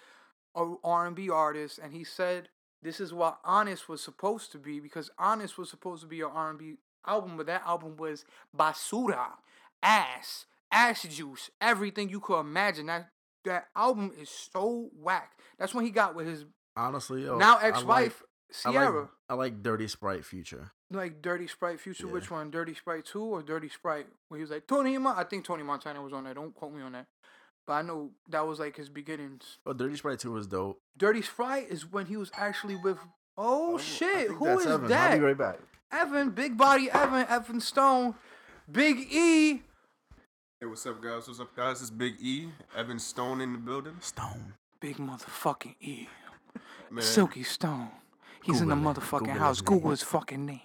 a 0.55 0.75
R 0.83 1.07
and 1.07 1.15
B 1.15 1.29
artist, 1.29 1.79
and 1.79 1.93
he 1.93 2.05
said 2.05 2.49
this 2.83 2.99
is 2.99 3.13
what 3.13 3.39
Honest 3.45 3.89
was 3.89 4.01
supposed 4.01 4.51
to 4.53 4.59
be 4.59 4.81
because 4.81 5.11
Honest 5.19 5.59
was 5.59 5.69
supposed 5.69 6.03
to 6.03 6.09
be 6.09 6.21
an 6.21 6.31
R 6.33 6.51
and 6.51 6.59
B 6.59 6.75
album, 7.07 7.37
but 7.37 7.47
that 7.47 7.63
album 7.67 7.97
was 7.97 8.25
basura, 8.57 9.33
ass, 9.83 10.47
ass 10.73 11.03
juice, 11.03 11.51
everything 11.61 12.09
you 12.09 12.21
could 12.21 12.41
imagine. 12.41 12.87
That 12.87 13.11
that 13.45 13.69
album 13.77 14.13
is 14.19 14.31
so 14.31 14.89
whack. 14.99 15.39
That's 15.59 15.75
when 15.75 15.85
he 15.85 15.91
got 15.91 16.15
with 16.15 16.27
his 16.27 16.47
honestly 16.77 17.25
yo, 17.25 17.37
now 17.37 17.59
ex 17.59 17.85
wife 17.85 18.23
Ciara. 18.53 18.87
I 18.87 19.01
like, 19.01 19.09
I 19.29 19.35
like, 19.35 19.63
Dirty 19.63 19.89
Sprite 19.89 20.25
Future. 20.25 20.73
Like 20.91 21.21
Dirty 21.21 21.49
Sprite 21.49 21.81
Future, 21.81 22.07
yeah. 22.07 22.13
which 22.13 22.31
one? 22.31 22.51
Dirty 22.51 22.75
Sprite 22.75 23.05
Two 23.05 23.23
or 23.25 23.43
Dirty 23.43 23.69
Sprite? 23.69 24.07
Where 24.29 24.39
he 24.39 24.43
was 24.43 24.51
like 24.51 24.67
Tony 24.69 24.97
Mon- 24.99 25.17
I 25.19 25.25
think 25.25 25.45
Tony 25.45 25.65
Montana 25.65 26.01
was 26.01 26.13
on 26.13 26.25
there. 26.25 26.35
Don't 26.35 26.55
quote 26.55 26.73
me 26.73 26.83
on 26.83 26.93
that. 26.93 27.07
But 27.67 27.73
I 27.73 27.83
know 27.83 28.11
that 28.29 28.47
was 28.47 28.61
like 28.61 28.77
his 28.77 28.89
beginnings. 28.89 29.59
Oh, 29.67 29.73
Dirty 29.73 29.97
Sprite 29.97 30.21
Two 30.21 30.33
was 30.33 30.47
dope. 30.47 30.79
Dirty 30.97 31.23
Sprite 31.23 31.69
is 31.69 31.91
when 31.91 32.07
he 32.07 32.17
was 32.17 32.31
actually 32.37 32.77
with. 32.77 32.99
Oh, 33.37 33.75
oh 33.75 33.79
shit! 33.79 34.29
Who 34.29 34.59
is 34.59 34.67
Evan. 34.67 34.89
that? 34.89 35.11
I'll 35.13 35.19
be 35.19 35.25
right 35.25 35.37
back. 35.37 35.59
Evan, 35.91 36.31
big 36.31 36.57
body 36.57 36.89
Evan, 36.91 37.27
Evan 37.29 37.61
Stone, 37.61 38.15
Big 38.71 38.99
E. 39.13 39.63
Hey, 40.61 40.67
what's 40.67 40.87
up, 40.87 41.03
guys? 41.03 41.27
What's 41.27 41.41
up, 41.41 41.55
guys? 41.55 41.81
It's 41.81 41.91
Big 41.91 42.15
E, 42.21 42.49
Evan 42.77 42.99
Stone 42.99 43.41
in 43.41 43.53
the 43.53 43.59
building. 43.59 43.97
Stone. 44.01 44.55
Big 44.81 44.97
motherfucking 44.97 45.75
E. 45.81 46.09
Man. 46.91 47.03
Silky 47.05 47.43
Stone. 47.43 47.91
He's 48.43 48.61
Google 48.61 48.73
in 48.77 48.83
the 48.83 48.89
motherfucking 48.91 49.19
Google 49.19 49.35
house. 49.35 49.61
Google 49.61 49.91
his 49.91 50.03
fucking 50.03 50.47
name. 50.47 50.61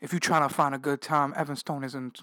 If 0.00 0.12
you're 0.12 0.20
trying 0.20 0.48
to 0.48 0.54
find 0.54 0.74
a 0.74 0.78
good 0.78 1.00
time, 1.00 1.32
Evan 1.36 1.56
Stone 1.56 1.84
isn't 1.84 2.22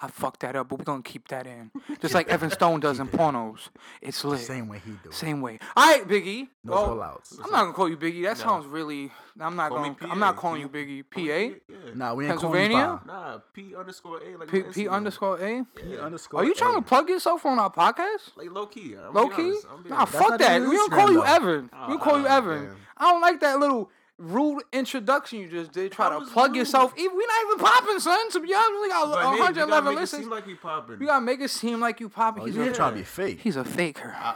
I 0.00 0.08
fucked 0.08 0.40
that 0.40 0.56
up, 0.56 0.68
but 0.68 0.78
we're 0.78 0.84
gonna 0.84 1.02
keep 1.02 1.28
that 1.28 1.46
in. 1.46 1.70
Just 2.00 2.14
like 2.14 2.28
Evan 2.28 2.50
Stone 2.58 2.80
does 2.80 2.98
in 2.98 3.08
pornos. 3.08 3.68
It's 4.02 4.24
lit. 4.24 4.40
Same 4.40 4.68
way 4.68 4.82
he 4.84 4.92
do. 5.02 5.12
Same 5.12 5.40
way. 5.40 5.58
All 5.76 5.86
right, 5.86 6.06
Biggie. 6.06 6.48
No 6.64 6.72
well, 6.72 7.02
outs. 7.02 7.38
I'm 7.42 7.50
not 7.50 7.62
gonna 7.62 7.72
call 7.72 7.88
you 7.88 7.96
Biggie. 7.96 8.22
That 8.24 8.36
no. 8.38 8.44
sounds 8.44 8.66
really. 8.66 9.12
I'm 9.38 9.56
not 9.56 9.70
going. 9.70 9.96
I'm 10.02 10.18
not 10.18 10.36
calling 10.36 10.60
you 10.60 10.68
Biggie. 10.68 11.04
PA. 11.08 11.20
Yeah. 11.20 11.76
Nah, 11.94 12.14
we 12.14 12.24
ain't 12.24 12.32
Pennsylvania. 12.32 13.00
Nah, 13.06 13.38
P 13.52 13.74
underscore 13.76 14.20
A. 14.22 14.36
Like 14.36 14.50
P, 14.50 14.62
P 14.62 14.88
underscore 14.88 15.40
A. 15.40 15.64
P 15.74 15.98
underscore. 15.98 16.40
Are 16.40 16.44
you 16.44 16.54
trying 16.54 16.74
to 16.74 16.82
plug 16.82 17.08
yourself 17.08 17.46
on 17.46 17.58
our 17.58 17.70
podcast? 17.70 18.36
Like 18.36 18.50
low 18.50 18.66
key. 18.66 18.96
Low 19.12 19.28
key. 19.28 19.56
Nah, 19.88 20.04
fuck 20.04 20.38
that. 20.38 20.60
We 20.60 20.76
don't 20.76 20.92
call 20.92 21.12
you 21.12 21.24
Evan. 21.24 21.70
We 21.88 21.98
call 21.98 22.18
you 22.18 22.26
Evan. 22.26 22.70
I 22.96 23.10
don't 23.10 23.20
like 23.20 23.40
that 23.40 23.58
little 23.60 23.90
rude 24.24 24.62
introduction 24.72 25.40
you 25.40 25.48
just 25.48 25.72
did. 25.72 25.92
Try 25.92 26.10
to 26.10 26.24
plug 26.26 26.50
rude. 26.50 26.58
yourself. 26.58 26.92
Even 26.96 27.16
we 27.16 27.26
not 27.26 27.46
even 27.46 27.64
popping, 27.64 28.00
son. 28.00 28.30
To 28.30 28.40
be 28.40 28.54
honest, 28.54 28.80
we 28.80 28.88
got 28.88 29.10
but 29.10 29.38
111 29.38 29.92
hey, 29.92 30.00
listens. 30.00 30.22
Seem 30.22 30.30
like 30.30 30.46
you 30.46 30.56
popping. 30.56 30.98
We 30.98 31.06
gotta 31.06 31.24
make 31.24 31.40
it 31.40 31.50
seem 31.50 31.80
like 31.80 32.00
you 32.00 32.08
popping. 32.08 32.42
Oh, 32.42 32.46
he's 32.46 32.56
yeah. 32.56 32.72
trying 32.72 32.92
to 32.92 32.98
be 32.98 33.04
fake. 33.04 33.40
He's 33.40 33.56
a 33.56 33.64
faker. 33.64 34.16
Uh, 34.20 34.34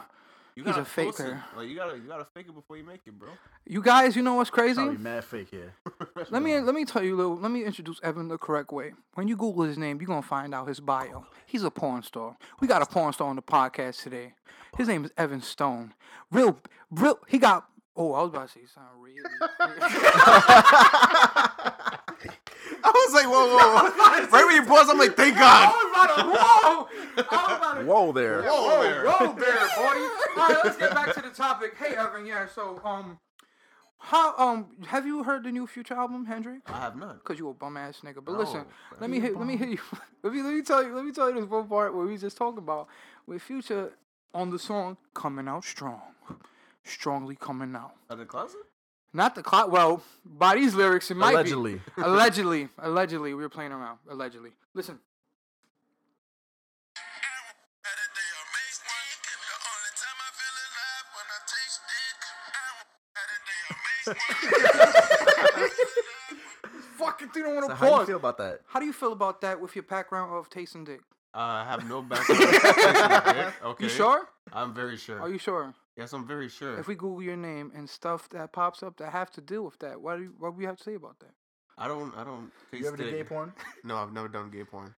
he's 0.55 0.67
a 0.67 0.85
faker. 0.85 1.43
Like 1.57 1.69
you 1.69 1.77
gotta, 1.77 1.97
you 1.97 2.05
gotta 2.09 2.27
fake 2.27 2.47
it 2.49 2.55
before 2.55 2.77
you 2.77 2.85
make 2.85 3.01
it, 3.07 3.19
bro. 3.19 3.29
You 3.67 3.83
guys, 3.83 4.17
you 4.17 4.23
know 4.23 4.35
what's 4.35 4.51
crazy? 4.51 4.75
Probably 4.75 4.99
mad 4.99 5.25
fake 5.25 5.49
here. 5.51 5.75
let 6.31 6.43
me 6.43 6.59
let 6.61 6.75
me 6.75 6.85
tell 6.85 7.03
you, 7.03 7.15
a 7.15 7.17
little. 7.17 7.37
Let 7.37 7.51
me 7.51 7.65
introduce 7.65 8.01
Evan 8.03 8.29
the 8.29 8.39
correct 8.39 8.73
way. 8.73 8.93
When 9.15 9.29
you 9.29 9.37
Google 9.37 9.65
his 9.65 9.79
name, 9.79 10.01
you're 10.01 10.09
gonna 10.09 10.23
find 10.23 10.55
out 10.55 10.69
his 10.69 10.81
bio. 10.81 11.27
He's 11.47 11.63
a 11.63 11.71
porn 11.71 12.03
star. 12.03 12.37
We 12.61 12.69
got 12.69 12.83
a 12.83 12.87
porn 12.87 13.13
star 13.13 13.29
on 13.29 13.37
the 13.37 13.43
podcast 13.43 14.03
today. 14.03 14.35
His 14.77 14.89
name 14.89 15.05
is 15.05 15.13
Evan 15.17 15.43
Stone. 15.43 15.95
Real, 16.31 16.59
real. 16.91 17.19
He 17.27 17.39
got 17.39 17.69
Oh, 17.99 18.13
I 18.13 18.23
was 18.23 18.31
about 18.31 18.47
to 18.47 18.53
say 18.55 18.61
something 18.73 19.03
really. 19.03 19.19
I 22.85 22.93
was 22.95 23.13
like, 23.13 23.27
whoa, 23.27 23.49
whoa, 23.49 23.59
whoa. 23.59 24.29
right 24.31 24.47
when 24.47 24.55
you 24.55 24.63
pause, 24.63 24.89
I'm 24.89 24.99
like, 24.99 25.17
thank 25.17 25.37
God. 25.37 25.75
whoa. 26.17 26.87
whoa 27.83 28.13
there. 28.13 28.43
Whoa, 28.43 28.69
whoa 28.69 28.83
there. 28.83 29.05
Whoa 29.05 29.35
there, 29.35 29.69
buddy. 29.75 30.01
All 30.01 30.49
right, 30.49 30.59
let's 30.63 30.77
get 30.77 30.95
back 30.95 31.13
to 31.15 31.23
the 31.23 31.31
topic. 31.31 31.77
Hey, 31.77 31.97
Evan, 31.97 32.25
yeah, 32.25 32.47
so, 32.47 32.81
um, 32.85 33.19
how 33.99 34.33
um 34.39 34.69
have 34.87 35.05
you 35.05 35.25
heard 35.25 35.43
the 35.43 35.51
new 35.51 35.67
Future 35.67 35.95
album, 35.95 36.25
Hendrix? 36.25 36.63
I 36.67 36.79
have 36.79 36.95
not. 36.97 37.25
Cause 37.25 37.37
you 37.41 37.49
a 37.49 37.55
bum 37.55 37.77
ass 37.77 38.03
nigga. 38.05 38.25
But 38.25 38.35
no, 38.35 38.39
listen, 38.39 38.65
let 39.01 39.11
me 39.11 39.19
hit 39.19 39.37
let 39.37 39.45
me 39.45 39.57
hit 39.57 39.71
you 39.71 39.79
let 40.23 40.33
me 40.33 40.41
let 40.41 40.55
me 40.55 40.63
tell 40.63 40.85
you 40.85 40.95
let 40.95 41.05
me 41.05 41.11
tell 41.11 41.29
you 41.29 41.41
this 41.41 41.51
one 41.51 41.67
part 41.67 41.97
where 41.97 42.07
we 42.07 42.17
just 42.17 42.37
talking 42.37 42.59
about 42.59 42.87
with 43.27 43.43
Future 43.43 43.95
on 44.33 44.51
the 44.51 44.59
song 44.59 44.99
Coming 45.15 45.49
Out 45.49 45.65
Strong 45.65 46.01
strongly 46.89 47.37
coming 47.37 47.75
out. 47.77 47.93
Out 48.11 48.19
the 48.19 48.25
closet? 48.25 48.61
Not 49.13 49.35
the 49.35 49.43
closet. 49.43 49.71
Well, 49.71 50.03
by 50.25 50.55
these 50.55 50.75
lyrics, 50.75 51.11
it 51.11 51.17
might 51.17 51.33
allegedly. 51.33 51.75
be. 51.75 51.81
allegedly. 52.03 52.69
Allegedly. 52.79 53.35
We 53.35 53.43
were 53.43 53.49
playing 53.49 53.73
around. 53.73 53.99
Allegedly. 54.11 54.51
Listen. 54.75 54.99
Fucking 66.97 67.29
you 67.35 67.43
don't 67.43 67.55
want 67.55 67.71
to 67.71 67.77
so 67.77 67.79
pause. 67.79 67.79
How 67.79 67.89
do 67.89 68.01
you 68.01 68.07
feel 68.07 68.17
about 68.17 68.39
that? 68.39 68.61
How 68.67 68.81
do 68.81 68.87
you 68.87 68.93
feel 68.93 69.13
about 69.13 69.41
that 69.43 69.61
with 69.61 69.77
your 69.77 69.83
background 69.85 70.33
of 70.33 70.49
tasting 70.49 70.85
dick? 70.85 71.01
Uh, 71.35 71.39
I 71.39 71.65
have 71.65 71.89
no 71.89 72.03
background. 72.03 73.53
okay. 73.65 73.85
You 73.85 73.89
sure? 73.89 74.29
I'm 74.53 74.75
very 74.75 74.97
sure. 74.97 75.21
Are 75.21 75.29
you 75.29 75.39
sure? 75.39 75.75
Yes, 75.99 76.13
I'm 76.13 76.25
very 76.25 76.49
sure. 76.49 76.79
If 76.79 76.87
we 76.87 76.95
Google 76.95 77.23
your 77.23 77.37
name 77.37 77.73
and 77.75 77.91
stuff 77.91 78.29
that 78.29 78.53
pops 78.53 78.85
up 78.85 78.99
that 78.99 79.11
have 79.11 79.33
to 79.33 79.41
deal 79.41 79.65
with 79.65 79.81
that, 79.81 80.01
what 80.01 80.19
do 80.19 80.23
you, 80.23 80.35
what 80.39 80.55
do 80.55 80.61
you 80.63 80.69
have 80.69 80.77
to 80.77 80.85
say 80.85 80.95
about 80.95 81.19
that? 81.19 81.35
I 81.77 81.89
don't. 81.89 82.17
I 82.17 82.23
don't. 82.23 82.53
You 82.73 82.87
ever 82.87 82.97
do 82.97 83.11
gay 83.11 83.25
porn? 83.25 83.53
No, 83.85 83.97
I've 83.97 84.13
never 84.13 84.29
done 84.29 84.49
gay 84.51 84.63
porn. 84.63 84.95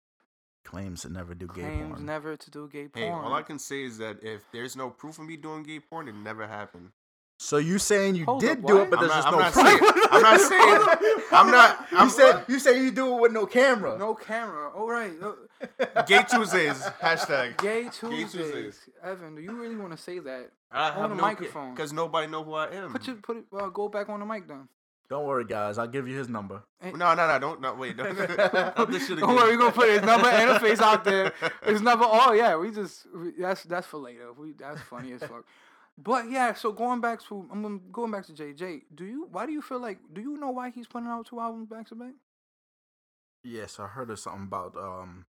Claims 0.65 1.01
to 1.01 1.09
never 1.09 1.33
do 1.33 1.47
Claims 1.47 1.69
gay 1.69 1.77
porn. 1.77 1.89
Claims 1.91 2.05
never 2.05 2.35
to 2.35 2.51
do 2.51 2.67
gay 2.67 2.89
porn. 2.89 3.05
Hey, 3.05 3.11
all 3.11 3.33
I 3.33 3.43
can 3.43 3.59
say 3.59 3.83
is 3.83 3.97
that 3.99 4.17
if 4.23 4.41
there's 4.51 4.75
no 4.75 4.89
proof 4.89 5.19
of 5.19 5.25
me 5.25 5.37
doing 5.37 5.63
gay 5.63 5.79
porn, 5.79 6.09
it 6.09 6.15
never 6.15 6.45
happened. 6.45 6.91
So 7.41 7.55
you 7.55 7.79
saying 7.79 8.15
you 8.15 8.25
Hold 8.25 8.41
did 8.41 8.59
up, 8.59 8.67
do 8.67 8.81
it, 8.81 8.89
but 8.89 8.99
there's 8.99 9.11
not, 9.11 9.23
just 9.23 9.27
I'm 9.27 9.33
no 9.33 9.39
not 9.39 9.53
saying, 9.53 9.79
I'm 10.11 10.21
not 10.21 10.41
saying. 10.41 11.21
I'm 11.31 11.51
not. 11.51 11.87
I'm, 11.93 12.03
you 12.03 12.09
said 12.11 12.43
you 12.49 12.59
say 12.59 12.83
you 12.83 12.91
do 12.91 13.15
it 13.15 13.21
with 13.21 13.31
no 13.31 13.45
camera. 13.45 13.97
No 13.97 14.13
camera. 14.13 14.69
All 14.71 14.89
right. 14.89 15.13
Gay 16.05 16.23
Tuesdays. 16.29 16.81
Hashtag. 17.01 17.57
Gay 17.57 17.83
Tuesdays. 17.83 18.33
Gay 18.33 18.41
Tuesdays. 18.41 18.89
Evan, 19.01 19.35
do 19.35 19.41
you 19.41 19.53
really 19.53 19.77
want 19.77 19.91
to 19.91 19.97
say 19.97 20.19
that 20.19 20.51
I 20.69 20.89
on 20.89 21.11
the 21.11 21.15
no 21.15 21.21
microphone? 21.21 21.73
Because 21.73 21.93
nobody 21.93 22.27
know 22.27 22.43
who 22.43 22.55
I 22.55 22.71
am. 22.71 22.91
Put 22.91 23.07
your 23.07 23.15
put 23.15 23.37
it. 23.37 23.45
Uh, 23.57 23.69
go 23.69 23.87
back 23.87 24.09
on 24.09 24.19
the 24.19 24.25
mic 24.25 24.45
then. 24.45 24.67
Don't 25.09 25.25
worry, 25.25 25.45
guys. 25.45 25.77
I'll 25.77 25.87
give 25.87 26.09
you 26.09 26.17
his 26.17 26.27
number. 26.27 26.61
No, 26.83 27.15
no, 27.15 27.15
no. 27.15 27.39
Don't 27.39 27.61
no 27.61 27.73
wait. 27.73 27.95
Don't, 27.95 28.15
don't 28.17 29.35
worry, 29.35 29.55
we're 29.55 29.57
gonna 29.57 29.71
put 29.71 29.89
his 29.89 30.01
number 30.01 30.27
and 30.27 30.51
a 30.51 30.59
face 30.59 30.81
out 30.81 31.05
there. 31.05 31.33
His 31.65 31.81
number. 31.81 32.05
Oh 32.07 32.33
yeah, 32.33 32.57
we 32.57 32.69
just 32.69 33.07
we, 33.15 33.31
that's 33.39 33.63
that's 33.63 33.87
for 33.87 33.97
later. 33.97 34.33
We 34.33 34.51
that's 34.51 34.81
funny 34.81 35.13
as 35.13 35.21
fuck. 35.21 35.45
But 36.01 36.29
yeah, 36.29 36.53
so 36.53 36.71
going 36.71 37.01
back 37.01 37.21
to 37.27 37.47
I'm 37.51 37.81
going 37.91 38.11
back 38.11 38.25
to 38.27 38.33
JJ. 38.33 38.83
Do 38.95 39.05
you 39.05 39.27
why 39.31 39.45
do 39.45 39.51
you 39.51 39.61
feel 39.61 39.81
like 39.81 39.99
do 40.13 40.21
you 40.21 40.37
know 40.37 40.49
why 40.51 40.69
he's 40.69 40.87
putting 40.87 41.09
out 41.09 41.25
two 41.25 41.39
albums 41.39 41.67
back 41.67 41.87
to 41.89 41.95
back? 41.95 42.13
Yes, 43.43 43.79
I 43.79 43.87
heard 43.87 44.09
of 44.09 44.19
something 44.19 44.43
about 44.43 44.75
um 44.77 45.25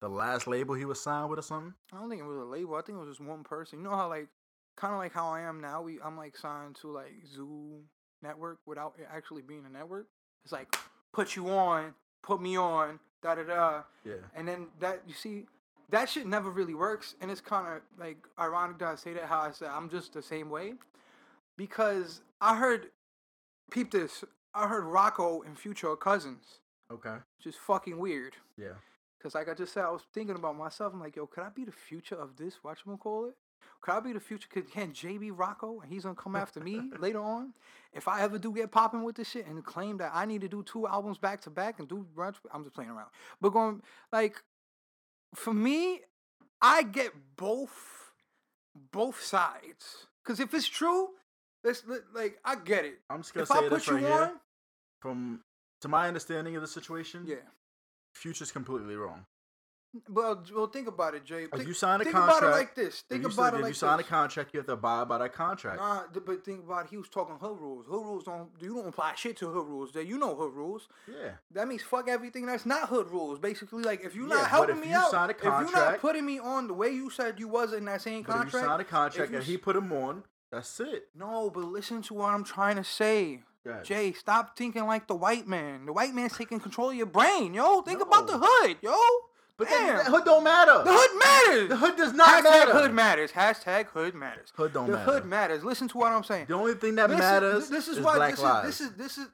the 0.00 0.08
last 0.08 0.46
label 0.46 0.74
he 0.74 0.84
was 0.84 1.00
signed 1.00 1.30
with 1.30 1.38
or 1.38 1.42
something. 1.42 1.74
I 1.92 1.98
don't 1.98 2.08
think 2.08 2.20
it 2.20 2.26
was 2.26 2.38
a 2.38 2.44
label. 2.44 2.74
I 2.74 2.82
think 2.82 2.96
it 2.96 3.00
was 3.00 3.16
just 3.16 3.20
one 3.20 3.44
person. 3.44 3.78
You 3.78 3.84
know 3.84 3.96
how 3.96 4.08
like 4.08 4.28
kind 4.76 4.92
of 4.92 4.98
like 4.98 5.12
how 5.12 5.28
I 5.28 5.42
am 5.42 5.60
now. 5.60 5.82
We 5.82 5.98
I'm 6.04 6.16
like 6.16 6.36
signed 6.36 6.76
to 6.82 6.90
like 6.90 7.12
Zoo 7.32 7.80
Network 8.22 8.58
without 8.66 8.94
it 8.98 9.06
actually 9.12 9.42
being 9.42 9.64
a 9.66 9.72
network. 9.72 10.08
It's 10.44 10.52
like 10.52 10.76
put 11.12 11.36
you 11.36 11.48
on, 11.48 11.94
put 12.22 12.42
me 12.42 12.56
on, 12.56 12.98
da 13.22 13.36
da 13.36 13.44
da. 13.44 13.82
Yeah. 14.04 14.14
And 14.34 14.48
then 14.48 14.66
that 14.80 15.02
you 15.06 15.14
see 15.14 15.46
that 15.90 16.08
shit 16.08 16.26
never 16.26 16.50
really 16.50 16.74
works, 16.74 17.14
and 17.20 17.30
it's 17.30 17.40
kind 17.40 17.66
of 17.66 17.82
like 17.98 18.18
ironic 18.38 18.78
that 18.78 18.88
I 18.88 18.94
say 18.96 19.12
that. 19.14 19.24
How 19.24 19.40
I 19.40 19.50
said 19.52 19.68
I'm 19.72 19.88
just 19.88 20.12
the 20.12 20.22
same 20.22 20.50
way, 20.50 20.74
because 21.56 22.20
I 22.40 22.56
heard, 22.56 22.88
peep 23.70 23.90
this. 23.90 24.24
I 24.54 24.66
heard 24.66 24.84
Rocko 24.84 25.44
and 25.46 25.58
Future 25.58 25.90
are 25.90 25.96
cousins. 25.96 26.60
Okay. 26.90 27.16
Which 27.38 27.54
is 27.54 27.56
fucking 27.66 27.98
weird. 27.98 28.34
Yeah. 28.56 28.74
Cause 29.22 29.34
like 29.34 29.48
I 29.48 29.54
just 29.54 29.74
said, 29.74 29.84
I 29.84 29.90
was 29.90 30.02
thinking 30.14 30.36
about 30.36 30.56
myself. 30.56 30.92
I'm 30.94 31.00
like, 31.00 31.16
yo, 31.16 31.26
could 31.26 31.42
I 31.42 31.48
be 31.48 31.64
the 31.64 31.72
future 31.72 32.14
of 32.14 32.36
this? 32.36 32.54
What 32.62 32.78
you 32.86 32.96
call 32.96 33.26
it? 33.26 33.34
Could 33.80 33.94
I 33.94 34.00
be 34.00 34.12
the 34.12 34.20
future? 34.20 34.48
Could 34.50 34.70
can 34.70 34.92
JB 34.92 35.32
Rocko 35.32 35.82
and 35.82 35.92
he's 35.92 36.04
gonna 36.04 36.14
come 36.14 36.36
after 36.44 36.60
me 36.60 36.80
later 36.98 37.20
on? 37.20 37.52
If 37.92 38.08
I 38.08 38.22
ever 38.22 38.38
do 38.38 38.52
get 38.52 38.70
popping 38.70 39.02
with 39.02 39.16
this 39.16 39.30
shit 39.30 39.46
and 39.46 39.64
claim 39.64 39.98
that 39.98 40.12
I 40.14 40.24
need 40.24 40.40
to 40.42 40.48
do 40.48 40.62
two 40.62 40.86
albums 40.86 41.18
back 41.18 41.40
to 41.42 41.50
back 41.50 41.78
and 41.78 41.88
do 41.88 42.06
brunch, 42.16 42.36
I'm 42.52 42.62
just 42.62 42.74
playing 42.74 42.90
around. 42.90 43.08
But 43.40 43.50
going 43.50 43.82
like 44.12 44.42
for 45.34 45.54
me, 45.54 46.00
I 46.60 46.82
get 46.82 47.12
both 47.36 48.12
both 48.92 49.22
sides. 49.22 50.06
Cause 50.24 50.40
if 50.40 50.52
it's 50.52 50.68
true, 50.68 51.08
let's 51.64 51.82
like 52.14 52.38
I 52.44 52.56
get 52.56 52.84
it. 52.84 52.98
I'm 53.08 53.20
just 53.22 53.34
gonna 53.34 53.42
if 53.42 53.48
say 53.48 53.66
I 53.66 53.68
this 53.68 53.88
right 53.88 54.00
here. 54.00 54.12
On, 54.12 54.30
from 55.00 55.40
to 55.80 55.88
my 55.88 56.08
understanding 56.08 56.56
of 56.56 56.62
the 56.62 56.68
situation, 56.68 57.24
yeah, 57.26 57.36
Future's 58.14 58.52
completely 58.52 58.94
wrong. 58.96 59.24
Well, 60.08 60.44
well, 60.54 60.66
think 60.66 60.86
about 60.86 61.14
it, 61.14 61.24
Jay. 61.24 61.46
Think, 61.46 61.62
if 61.62 61.66
you 61.66 61.72
sign 61.72 62.00
a 62.00 62.04
think 62.04 62.14
contract, 62.14 62.42
about 62.42 62.50
it 62.50 62.52
like 62.52 62.74
this. 62.74 63.04
Think 63.08 63.24
about 63.24 63.32
said, 63.32 63.40
it 63.40 63.44
like 63.44 63.52
this. 63.54 63.68
If 63.78 63.82
you 63.82 63.88
sign 63.88 63.98
a 63.98 64.02
contract, 64.02 64.50
you 64.52 64.58
have 64.58 64.66
to 64.66 64.72
abide 64.72 65.08
by 65.08 65.18
that 65.18 65.32
contract. 65.32 65.80
Nah, 65.80 66.02
but 66.26 66.44
think 66.44 66.64
about 66.64 66.84
it. 66.84 66.90
He 66.90 66.98
was 66.98 67.08
talking 67.08 67.36
hood 67.36 67.58
rules. 67.58 67.86
Hood 67.86 68.04
rules 68.04 68.24
don't. 68.24 68.50
You 68.60 68.74
don't 68.74 68.88
apply 68.88 69.14
shit 69.16 69.38
to 69.38 69.48
hood 69.48 69.66
rules. 69.66 69.92
That 69.92 70.06
you 70.06 70.18
know 70.18 70.34
hood 70.36 70.52
rules. 70.52 70.88
Yeah. 71.08 71.30
That 71.52 71.68
means 71.68 71.82
fuck 71.82 72.06
everything 72.08 72.44
that's 72.44 72.66
not 72.66 72.90
hood 72.90 73.10
rules. 73.10 73.38
Basically, 73.38 73.82
like 73.82 74.04
if 74.04 74.14
you're 74.14 74.28
yeah, 74.28 74.34
not 74.34 74.48
helping 74.48 74.80
me 74.80 74.92
out, 74.92 75.10
contract, 75.10 75.40
if 75.42 75.44
you're 75.44 75.72
not 75.72 76.00
putting 76.00 76.26
me 76.26 76.38
on 76.38 76.66
the 76.66 76.74
way 76.74 76.90
you 76.90 77.08
said 77.08 77.40
you 77.40 77.48
was 77.48 77.72
in 77.72 77.86
that 77.86 78.02
same 78.02 78.24
contract, 78.24 78.48
if 78.48 78.60
you 78.60 78.66
sign 78.66 78.80
a 78.80 78.84
contract 78.84 79.32
and 79.32 79.42
he 79.44 79.56
put 79.56 79.74
him 79.74 79.90
on, 79.92 80.24
that's 80.52 80.80
it. 80.80 81.08
No, 81.14 81.48
but 81.48 81.64
listen 81.64 82.02
to 82.02 82.14
what 82.14 82.34
I'm 82.34 82.44
trying 82.44 82.76
to 82.76 82.84
say. 82.84 83.40
Jay, 83.82 84.12
stop 84.12 84.56
thinking 84.56 84.86
like 84.86 85.08
the 85.08 85.14
white 85.14 85.46
man. 85.46 85.86
The 85.86 85.92
white 85.92 86.14
man's 86.14 86.36
taking 86.36 86.58
control 86.58 86.90
of 86.90 86.96
your 86.96 87.06
brain, 87.06 87.52
yo. 87.52 87.82
Think 87.82 87.98
no. 87.98 88.06
about 88.06 88.26
the 88.26 88.38
hood, 88.42 88.78
yo. 88.80 88.96
But 89.58 89.68
Damn. 89.68 89.98
the 89.98 90.04
hood 90.04 90.24
don't 90.24 90.44
matter. 90.44 90.84
The 90.84 90.92
hood 90.92 91.18
matters. 91.18 91.68
The 91.68 91.76
hood 91.76 91.96
does 91.96 92.12
not 92.12 92.28
Hashtag 92.28 92.44
matter. 92.44 92.72
hood 92.72 92.94
matters. 92.94 93.32
Hashtag 93.32 93.86
hood 93.86 94.14
matters. 94.14 94.52
Hood 94.54 94.72
don't 94.72 94.86
the 94.86 94.92
matter. 94.92 95.04
The 95.04 95.12
hood 95.12 95.24
matters. 95.26 95.64
Listen 95.64 95.88
to 95.88 95.98
what 95.98 96.12
I'm 96.12 96.22
saying. 96.22 96.46
The 96.46 96.54
only 96.54 96.74
thing 96.74 96.94
that 96.94 97.10
Listen, 97.10 97.24
matters 97.24 97.68
this 97.68 97.88
is, 97.88 97.98
is 97.98 98.04
what, 98.04 98.14
black 98.16 98.30
this 98.32 98.40
lives. 98.40 98.80
Is, 98.80 98.92
this 98.92 99.18
is 99.18 99.18
this 99.18 99.18
is 99.18 99.28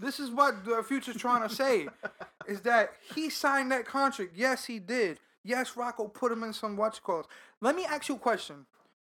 this 0.00 0.20
is 0.20 0.30
what 0.30 0.64
the 0.64 0.82
future's 0.82 1.16
trying 1.16 1.48
to 1.48 1.54
say 1.54 1.86
is 2.48 2.62
that 2.62 2.90
he 3.14 3.30
signed 3.30 3.70
that 3.70 3.84
contract. 3.84 4.32
Yes, 4.34 4.64
he 4.64 4.80
did. 4.80 5.20
Yes, 5.44 5.74
Rocko 5.74 6.12
put 6.12 6.32
him 6.32 6.42
in 6.42 6.52
some 6.52 6.76
watch 6.76 7.00
calls. 7.00 7.26
Let 7.60 7.76
me 7.76 7.84
ask 7.84 8.08
you 8.08 8.16
a 8.16 8.18
question. 8.18 8.66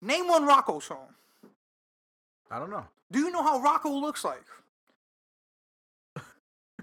Name 0.02 0.28
one 0.28 0.45
Rocko 0.45 0.84
song. 0.84 1.08
I 2.50 2.60
don't 2.60 2.69
know. 2.69 2.86
Do 3.10 3.19
you 3.19 3.32
know 3.32 3.43
how 3.43 3.63
Rocko 3.63 4.02
looks 4.02 4.26
like? 4.26 4.43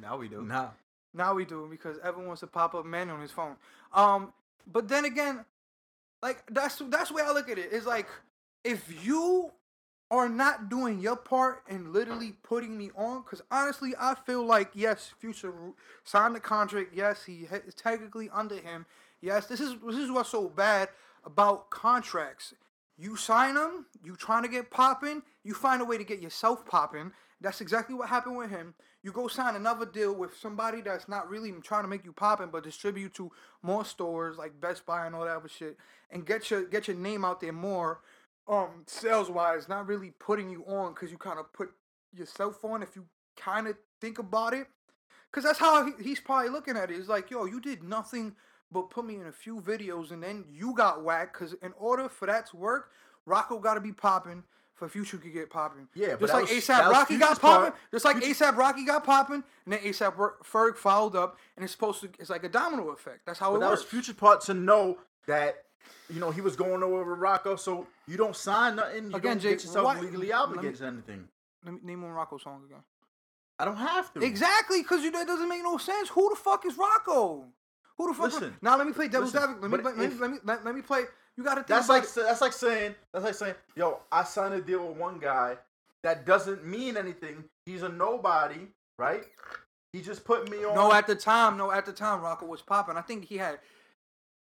now 0.00 0.16
we 0.16 0.28
do. 0.28 0.42
Now. 0.42 0.72
Now 1.14 1.34
we 1.34 1.44
do 1.44 1.66
because 1.70 1.98
Evan 2.02 2.26
wants 2.26 2.40
to 2.40 2.46
pop 2.46 2.74
up 2.74 2.84
men 2.84 3.10
on 3.10 3.20
his 3.20 3.30
phone. 3.30 3.56
Um, 3.92 4.32
but 4.70 4.88
then 4.88 5.04
again, 5.04 5.44
like 6.22 6.42
that's 6.50 6.82
that's 6.88 7.08
the 7.08 7.14
way 7.14 7.22
I 7.22 7.32
look 7.32 7.48
at 7.48 7.58
it. 7.58 7.70
It's 7.72 7.86
like 7.86 8.06
if 8.64 9.04
you 9.04 9.52
are 10.10 10.28
not 10.28 10.68
doing 10.70 11.00
your 11.00 11.16
part 11.16 11.62
and 11.68 11.92
literally 11.92 12.32
putting 12.42 12.76
me 12.76 12.90
on, 12.96 13.22
because 13.22 13.42
honestly, 13.50 13.94
I 13.98 14.14
feel 14.14 14.44
like 14.44 14.70
yes, 14.74 15.12
Future 15.18 15.52
signed 16.04 16.34
the 16.34 16.40
contract. 16.40 16.92
Yes, 16.94 17.24
he 17.24 17.46
is 17.66 17.74
technically 17.74 18.30
under 18.32 18.56
him. 18.56 18.86
Yes, 19.20 19.46
this 19.46 19.60
is 19.60 19.76
this 19.86 19.96
is 19.96 20.10
what's 20.10 20.30
so 20.30 20.48
bad 20.48 20.88
about 21.24 21.70
contracts. 21.70 22.54
You 22.96 23.16
sign 23.16 23.54
them, 23.54 23.86
you 24.02 24.16
trying 24.16 24.42
to 24.42 24.48
get 24.48 24.70
popping, 24.70 25.22
you 25.44 25.54
find 25.54 25.80
a 25.80 25.84
way 25.84 25.98
to 25.98 26.04
get 26.04 26.20
yourself 26.20 26.66
popping. 26.66 27.12
That's 27.40 27.60
exactly 27.60 27.94
what 27.94 28.08
happened 28.08 28.36
with 28.36 28.50
him. 28.50 28.74
You 29.08 29.12
go 29.12 29.26
sign 29.26 29.56
another 29.56 29.86
deal 29.86 30.14
with 30.14 30.36
somebody 30.36 30.82
that's 30.82 31.08
not 31.08 31.30
really 31.30 31.50
trying 31.64 31.84
to 31.84 31.88
make 31.88 32.04
you 32.04 32.12
popping, 32.12 32.50
but 32.52 32.62
distribute 32.62 33.14
to 33.14 33.32
more 33.62 33.82
stores 33.82 34.36
like 34.36 34.60
Best 34.60 34.84
Buy 34.84 35.06
and 35.06 35.14
all 35.14 35.24
that 35.24 35.34
other 35.34 35.48
shit, 35.48 35.78
and 36.10 36.26
get 36.26 36.50
your 36.50 36.66
get 36.66 36.88
your 36.88 36.96
name 36.98 37.24
out 37.24 37.40
there 37.40 37.54
more, 37.54 38.02
um, 38.46 38.84
sales 38.86 39.30
wise. 39.30 39.66
Not 39.66 39.86
really 39.86 40.10
putting 40.18 40.50
you 40.50 40.62
on 40.66 40.92
because 40.92 41.10
you 41.10 41.16
kind 41.16 41.38
of 41.38 41.50
put 41.54 41.70
yourself 42.12 42.62
on 42.66 42.82
if 42.82 42.96
you 42.96 43.06
kind 43.34 43.66
of 43.66 43.78
think 43.98 44.18
about 44.18 44.52
it. 44.52 44.66
Cause 45.32 45.44
that's 45.44 45.58
how 45.58 45.86
he, 45.86 45.92
he's 46.02 46.20
probably 46.20 46.50
looking 46.50 46.76
at 46.76 46.90
it. 46.90 46.98
It's 46.98 47.08
like, 47.08 47.30
yo, 47.30 47.46
you 47.46 47.62
did 47.62 47.82
nothing 47.82 48.36
but 48.70 48.90
put 48.90 49.06
me 49.06 49.14
in 49.14 49.26
a 49.26 49.32
few 49.32 49.62
videos, 49.62 50.10
and 50.10 50.22
then 50.22 50.44
you 50.52 50.74
got 50.74 51.02
whacked. 51.02 51.32
Cause 51.32 51.54
in 51.62 51.72
order 51.78 52.10
for 52.10 52.26
that 52.26 52.50
to 52.50 52.58
work, 52.58 52.90
Rocko 53.26 53.58
got 53.62 53.74
to 53.74 53.80
be 53.80 53.92
popping 53.92 54.42
for 54.78 54.88
Future 54.88 55.18
could 55.18 55.32
get 55.32 55.50
popping. 55.50 55.88
Yeah, 55.94 56.16
just 56.16 56.32
like 56.32 56.46
ASAP 56.46 56.90
Rocky 56.90 57.18
got 57.18 57.40
popping. 57.40 57.72
Just 57.90 58.04
like 58.04 58.16
ASAP 58.16 58.56
Rocky 58.56 58.84
got 58.84 59.04
popping, 59.04 59.42
and 59.64 59.72
then 59.72 59.80
ASAP 59.80 60.14
Ferg 60.44 60.76
followed 60.76 61.16
up, 61.16 61.36
and 61.56 61.64
it's 61.64 61.72
supposed 61.72 62.00
to. 62.02 62.08
It's 62.18 62.30
like 62.30 62.44
a 62.44 62.48
domino 62.48 62.90
effect. 62.90 63.26
That's 63.26 63.38
how 63.38 63.50
but 63.50 63.56
it 63.56 63.60
that 63.60 63.70
works. 63.70 63.82
was 63.82 63.90
Future 63.90 64.14
part 64.14 64.40
to 64.42 64.54
know 64.54 64.98
that. 65.26 65.64
You 66.10 66.20
know 66.20 66.30
he 66.30 66.40
was 66.40 66.56
going 66.56 66.82
over 66.82 67.14
with 67.14 67.20
Rocko, 67.20 67.58
so 67.58 67.86
you 68.06 68.16
don't 68.16 68.36
sign 68.36 68.76
nothing. 68.76 69.10
You 69.10 69.16
again, 69.16 69.32
don't 69.32 69.40
Jake, 69.40 69.58
get 69.58 69.64
yourself 69.64 69.84
why, 69.84 70.00
legally 70.00 70.32
obligated 70.32 70.76
to 70.78 70.86
anything. 70.86 71.28
Let 71.64 71.74
me 71.74 71.80
name 71.82 72.02
one 72.02 72.12
Rocko 72.12 72.40
song 72.42 72.62
again. 72.66 72.82
I 73.58 73.64
don't 73.64 73.76
have 73.76 74.12
to. 74.14 74.20
Exactly, 74.20 74.82
because 74.82 75.02
you 75.02 75.10
that 75.10 75.26
doesn't 75.26 75.48
make 75.48 75.62
no 75.62 75.76
sense. 75.78 76.08
Who 76.10 76.30
the 76.30 76.36
fuck 76.36 76.64
is 76.66 76.74
Rocko? 76.76 77.44
Who 77.96 78.08
the 78.08 78.14
fuck? 78.14 78.32
Listen, 78.32 78.56
now 78.62 78.76
let 78.76 78.86
me 78.86 78.92
play 78.92 79.08
devil's 79.08 79.34
advocate. 79.34 79.62
Let 79.62 79.70
me, 79.70 79.78
let, 79.78 79.96
me, 79.96 80.16
let 80.18 80.30
me 80.30 80.38
let 80.64 80.74
me 80.74 80.82
play 80.82 81.02
you 81.38 81.44
gotta 81.44 81.62
think. 81.62 81.68
That's 81.68 81.88
like 81.88 82.12
that's 82.12 82.40
like 82.40 82.52
saying 82.52 82.96
that's 83.12 83.24
like 83.24 83.34
saying, 83.34 83.54
yo, 83.76 84.00
I 84.10 84.24
signed 84.24 84.54
a 84.54 84.60
deal 84.60 84.88
with 84.88 84.96
one 84.96 85.20
guy 85.20 85.56
that 86.02 86.26
doesn't 86.26 86.66
mean 86.66 86.96
anything. 86.96 87.44
He's 87.64 87.84
a 87.84 87.88
nobody, 87.88 88.66
right? 88.98 89.22
He 89.92 90.02
just 90.02 90.24
put 90.24 90.50
me 90.50 90.64
on. 90.64 90.74
No, 90.74 90.92
at 90.92 91.06
the 91.06 91.14
time, 91.14 91.56
no, 91.56 91.70
at 91.70 91.86
the 91.86 91.92
time, 91.92 92.20
Rocko 92.20 92.48
was 92.48 92.60
popping. 92.60 92.96
I 92.96 93.02
think 93.02 93.24
he 93.24 93.36
had. 93.36 93.60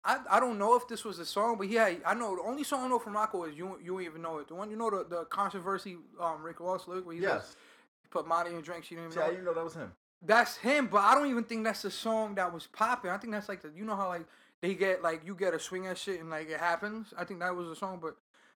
I, 0.03 0.17
I 0.29 0.39
don't 0.41 0.59
know 0.59 0.75
if 0.75 0.85
this 0.89 1.05
was 1.05 1.19
a 1.19 1.25
song, 1.25 1.57
but 1.57 1.67
he 1.67 1.75
had. 1.75 2.01
I 2.05 2.13
know 2.13 2.35
the 2.35 2.41
only 2.41 2.65
song 2.65 2.83
I 2.83 2.89
know 2.89 2.99
from 2.99 3.13
Rocko 3.13 3.49
is 3.49 3.57
you. 3.57 3.79
You 3.81 4.01
even 4.01 4.21
know 4.21 4.39
it. 4.39 4.49
The 4.49 4.55
one 4.55 4.69
you 4.69 4.75
know 4.75 4.89
the 4.89 5.05
the 5.09 5.23
controversy. 5.25 5.95
Um, 6.19 6.43
Rick 6.43 6.59
Ross 6.59 6.85
lyric 6.85 7.05
where 7.05 7.15
he 7.15 7.21
yes. 7.21 7.55
he 8.01 8.09
put 8.09 8.27
Monty 8.27 8.53
in 8.53 8.61
drink. 8.61 8.83
She 8.83 8.95
didn't 8.95 9.13
even 9.13 9.21
yeah, 9.21 9.27
know. 9.31 9.37
you 9.37 9.45
know 9.45 9.53
that 9.53 9.63
was 9.63 9.75
him. 9.75 9.93
That's 10.21 10.57
him, 10.57 10.87
but 10.87 10.99
I 10.99 11.15
don't 11.15 11.29
even 11.29 11.45
think 11.45 11.63
that's 11.63 11.81
the 11.81 11.91
song 11.91 12.35
that 12.35 12.53
was 12.53 12.67
popping. 12.67 13.11
I 13.11 13.17
think 13.17 13.31
that's 13.31 13.47
like 13.47 13.61
the 13.61 13.71
you 13.73 13.85
know 13.85 13.95
how 13.95 14.09
like 14.09 14.25
they 14.63 14.75
get 14.75 15.03
like 15.03 15.21
you 15.25 15.35
get 15.35 15.53
a 15.53 15.59
swing 15.59 15.87
at 15.87 15.97
shit 15.97 16.21
and 16.21 16.29
like 16.29 16.49
it 16.49 16.59
happens. 16.59 17.13
I 17.17 17.25
think 17.25 17.41
that 17.41 17.53
was 17.53 17.67
a 17.67 17.75
song, 17.75 17.99
but 18.01 18.15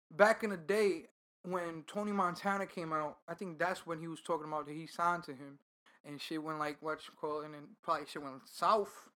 back 0.10 0.42
in 0.42 0.52
the 0.52 0.58
day 0.58 1.08
when 1.44 1.84
Tony 1.86 2.14
Montana 2.14 2.66
came 2.66 2.94
out, 2.94 3.18
I 3.28 3.34
think 3.34 3.60
that's 3.60 3.86
when 3.86 4.00
he 4.00 4.08
was 4.08 4.22
talking 4.22 4.48
about 4.48 4.68
that 4.68 4.74
he 4.74 4.88
signed 4.88 5.24
to 5.24 5.32
him, 5.32 5.60
and 6.06 6.20
shit 6.20 6.42
went 6.42 6.60
like 6.60 6.78
what 6.80 7.00
you 7.06 7.14
call, 7.20 7.42
it, 7.42 7.46
and 7.46 7.54
then 7.54 7.64
probably 7.84 8.06
shit 8.08 8.24
went 8.24 8.36
south, 8.46 9.10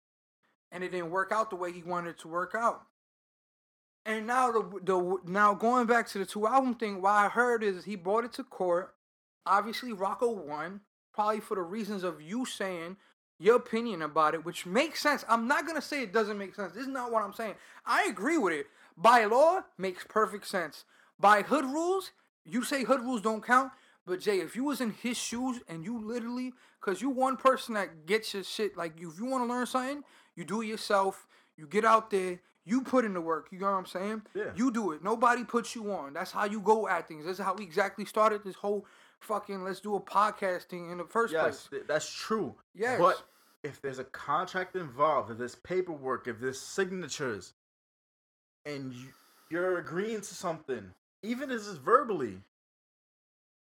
and 0.69 0.83
it 0.83 0.91
didn't 0.91 1.11
work 1.11 1.31
out 1.31 1.49
the 1.49 1.55
way 1.55 1.71
he 1.71 1.81
wanted 1.81 2.09
it 2.09 2.19
to 2.19 2.27
work 2.27 2.53
out. 2.55 2.81
And 4.05 4.27
now 4.27 4.51
the 4.51 4.79
the 4.83 5.17
now 5.25 5.53
going 5.53 5.87
back 5.87 6.09
to 6.09 6.19
the 6.19 6.25
two 6.25 6.45
album 6.45 6.75
thing, 6.75 7.01
what 7.01 7.11
I 7.11 7.29
heard 7.29 7.63
is 7.63 7.85
he 7.85 7.95
brought 7.95 8.25
it 8.25 8.33
to 8.33 8.43
court. 8.43 8.95
Obviously, 9.45 9.93
Rocko 9.93 10.45
won, 10.45 10.81
probably 11.13 11.39
for 11.39 11.55
the 11.55 11.61
reasons 11.61 12.03
of 12.03 12.21
you 12.21 12.45
saying 12.45 12.97
your 13.41 13.55
opinion 13.55 14.03
about 14.03 14.35
it, 14.35 14.45
which 14.45 14.67
makes 14.67 15.01
sense. 15.01 15.25
I'm 15.27 15.47
not 15.47 15.65
gonna 15.65 15.81
say 15.81 16.03
it 16.03 16.13
doesn't 16.13 16.37
make 16.37 16.53
sense. 16.53 16.73
This 16.73 16.83
is 16.83 16.87
not 16.87 17.11
what 17.11 17.23
I'm 17.23 17.33
saying. 17.33 17.55
I 17.85 18.03
agree 18.03 18.37
with 18.37 18.53
it. 18.53 18.67
By 18.95 19.25
law, 19.25 19.61
makes 19.79 20.05
perfect 20.07 20.47
sense. 20.47 20.85
By 21.19 21.41
hood 21.41 21.65
rules, 21.65 22.11
you 22.45 22.63
say 22.63 22.83
hood 22.83 23.01
rules 23.01 23.21
don't 23.21 23.43
count. 23.43 23.71
But 24.05 24.19
Jay, 24.19 24.39
if 24.39 24.55
you 24.55 24.63
was 24.63 24.79
in 24.79 24.91
his 24.91 25.17
shoes 25.17 25.59
and 25.67 25.83
you 25.83 25.97
literally, 25.97 26.53
cause 26.81 27.01
you 27.01 27.09
one 27.09 27.35
person 27.35 27.73
that 27.73 28.05
gets 28.05 28.33
your 28.33 28.43
shit, 28.43 28.77
like 28.77 28.93
if 28.97 29.19
you 29.19 29.25
want 29.25 29.43
to 29.43 29.51
learn 29.51 29.65
something, 29.65 30.03
you 30.35 30.45
do 30.45 30.61
it 30.61 30.67
yourself. 30.67 31.25
You 31.57 31.65
get 31.65 31.83
out 31.83 32.11
there, 32.11 32.39
You 32.65 32.81
put 32.81 33.05
in 33.05 33.13
the 33.13 33.21
work. 33.21 33.47
You 33.51 33.59
know 33.59 33.65
what 33.71 33.77
I'm 33.77 33.85
saying? 33.85 34.21
Yeah. 34.35 34.51
You 34.55 34.71
do 34.71 34.91
it. 34.91 35.03
Nobody 35.03 35.43
puts 35.43 35.75
you 35.75 35.91
on. 35.91 36.13
That's 36.13 36.31
how 36.31 36.45
you 36.45 36.59
go 36.61 36.87
at 36.87 37.07
things. 37.07 37.25
This 37.25 37.39
is 37.39 37.43
how 37.43 37.55
we 37.55 37.63
exactly 37.63 38.05
started 38.05 38.43
this 38.43 38.55
whole 38.55 38.85
fucking 39.19 39.63
let's 39.63 39.79
do 39.79 39.95
a 39.95 39.99
podcast 40.01 40.63
thing 40.63 40.91
in 40.91 40.97
the 40.97 41.03
first 41.05 41.33
Yes, 41.33 41.41
place. 41.43 41.67
th- 41.71 41.83
that's 41.87 42.11
true. 42.11 42.55
Yes. 42.75 42.99
But 42.99 43.21
if 43.63 43.81
there's 43.81 43.99
a 43.99 44.03
contract 44.03 44.75
involved, 44.75 45.31
if 45.31 45.37
there's 45.37 45.55
paperwork, 45.55 46.27
if 46.27 46.39
there's 46.39 46.59
signatures, 46.59 47.53
and 48.65 48.93
you, 48.93 49.07
you're 49.49 49.77
agreeing 49.79 50.21
to 50.21 50.35
something, 50.35 50.91
even 51.23 51.49
if 51.51 51.57
it's 51.57 51.67
verbally, 51.77 52.41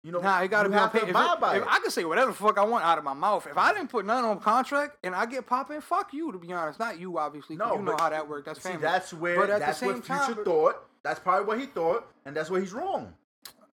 you 0.07 0.13
know, 0.13 0.21
Nah, 0.21 0.39
it 0.41 0.47
gotta 0.47 0.69
you 0.69 0.73
be 0.73 0.77
on 0.77 0.83
have 0.83 0.91
to 0.93 0.97
paper. 0.99 1.09
If, 1.09 1.15
abide 1.15 1.33
it- 1.33 1.41
by 1.41 1.55
if 1.57 1.63
it. 1.63 1.67
I 1.69 1.79
can 1.79 1.91
say 1.91 2.05
whatever 2.05 2.31
the 2.31 2.37
fuck 2.37 2.57
I 2.57 2.63
want 2.63 2.85
out 2.85 2.97
of 2.97 3.03
my 3.03 3.13
mouth, 3.13 3.45
if 3.45 3.57
I 3.57 3.73
didn't 3.73 3.89
put 3.89 4.05
none 4.05 4.23
on 4.23 4.39
contract 4.39 4.95
and 5.03 5.13
I 5.13 5.25
get 5.25 5.45
popping, 5.45 5.81
fuck 5.81 6.13
you. 6.13 6.31
To 6.31 6.37
be 6.37 6.53
honest, 6.53 6.79
not 6.79 6.97
you, 6.97 7.17
obviously. 7.17 7.57
'cause 7.57 7.67
No, 7.69 7.75
you 7.75 7.81
know 7.83 7.91
but 7.91 7.99
how 8.01 8.09
that 8.09 8.29
works. 8.29 8.45
That's 8.45 8.61
See, 8.63 8.69
family. 8.69 8.81
that's 8.83 9.13
where 9.13 9.35
But 9.35 9.49
at 9.49 9.59
the 9.59 9.65
that's 9.65 9.77
same 9.79 9.87
what 9.89 10.05
Future 10.05 10.35
time, 10.35 10.43
thought. 10.45 10.85
That's 11.03 11.19
probably 11.19 11.45
what 11.45 11.59
he 11.59 11.65
thought, 11.65 12.07
and 12.25 12.35
that's 12.35 12.49
where 12.49 12.61
he's 12.61 12.71
wrong. 12.73 13.13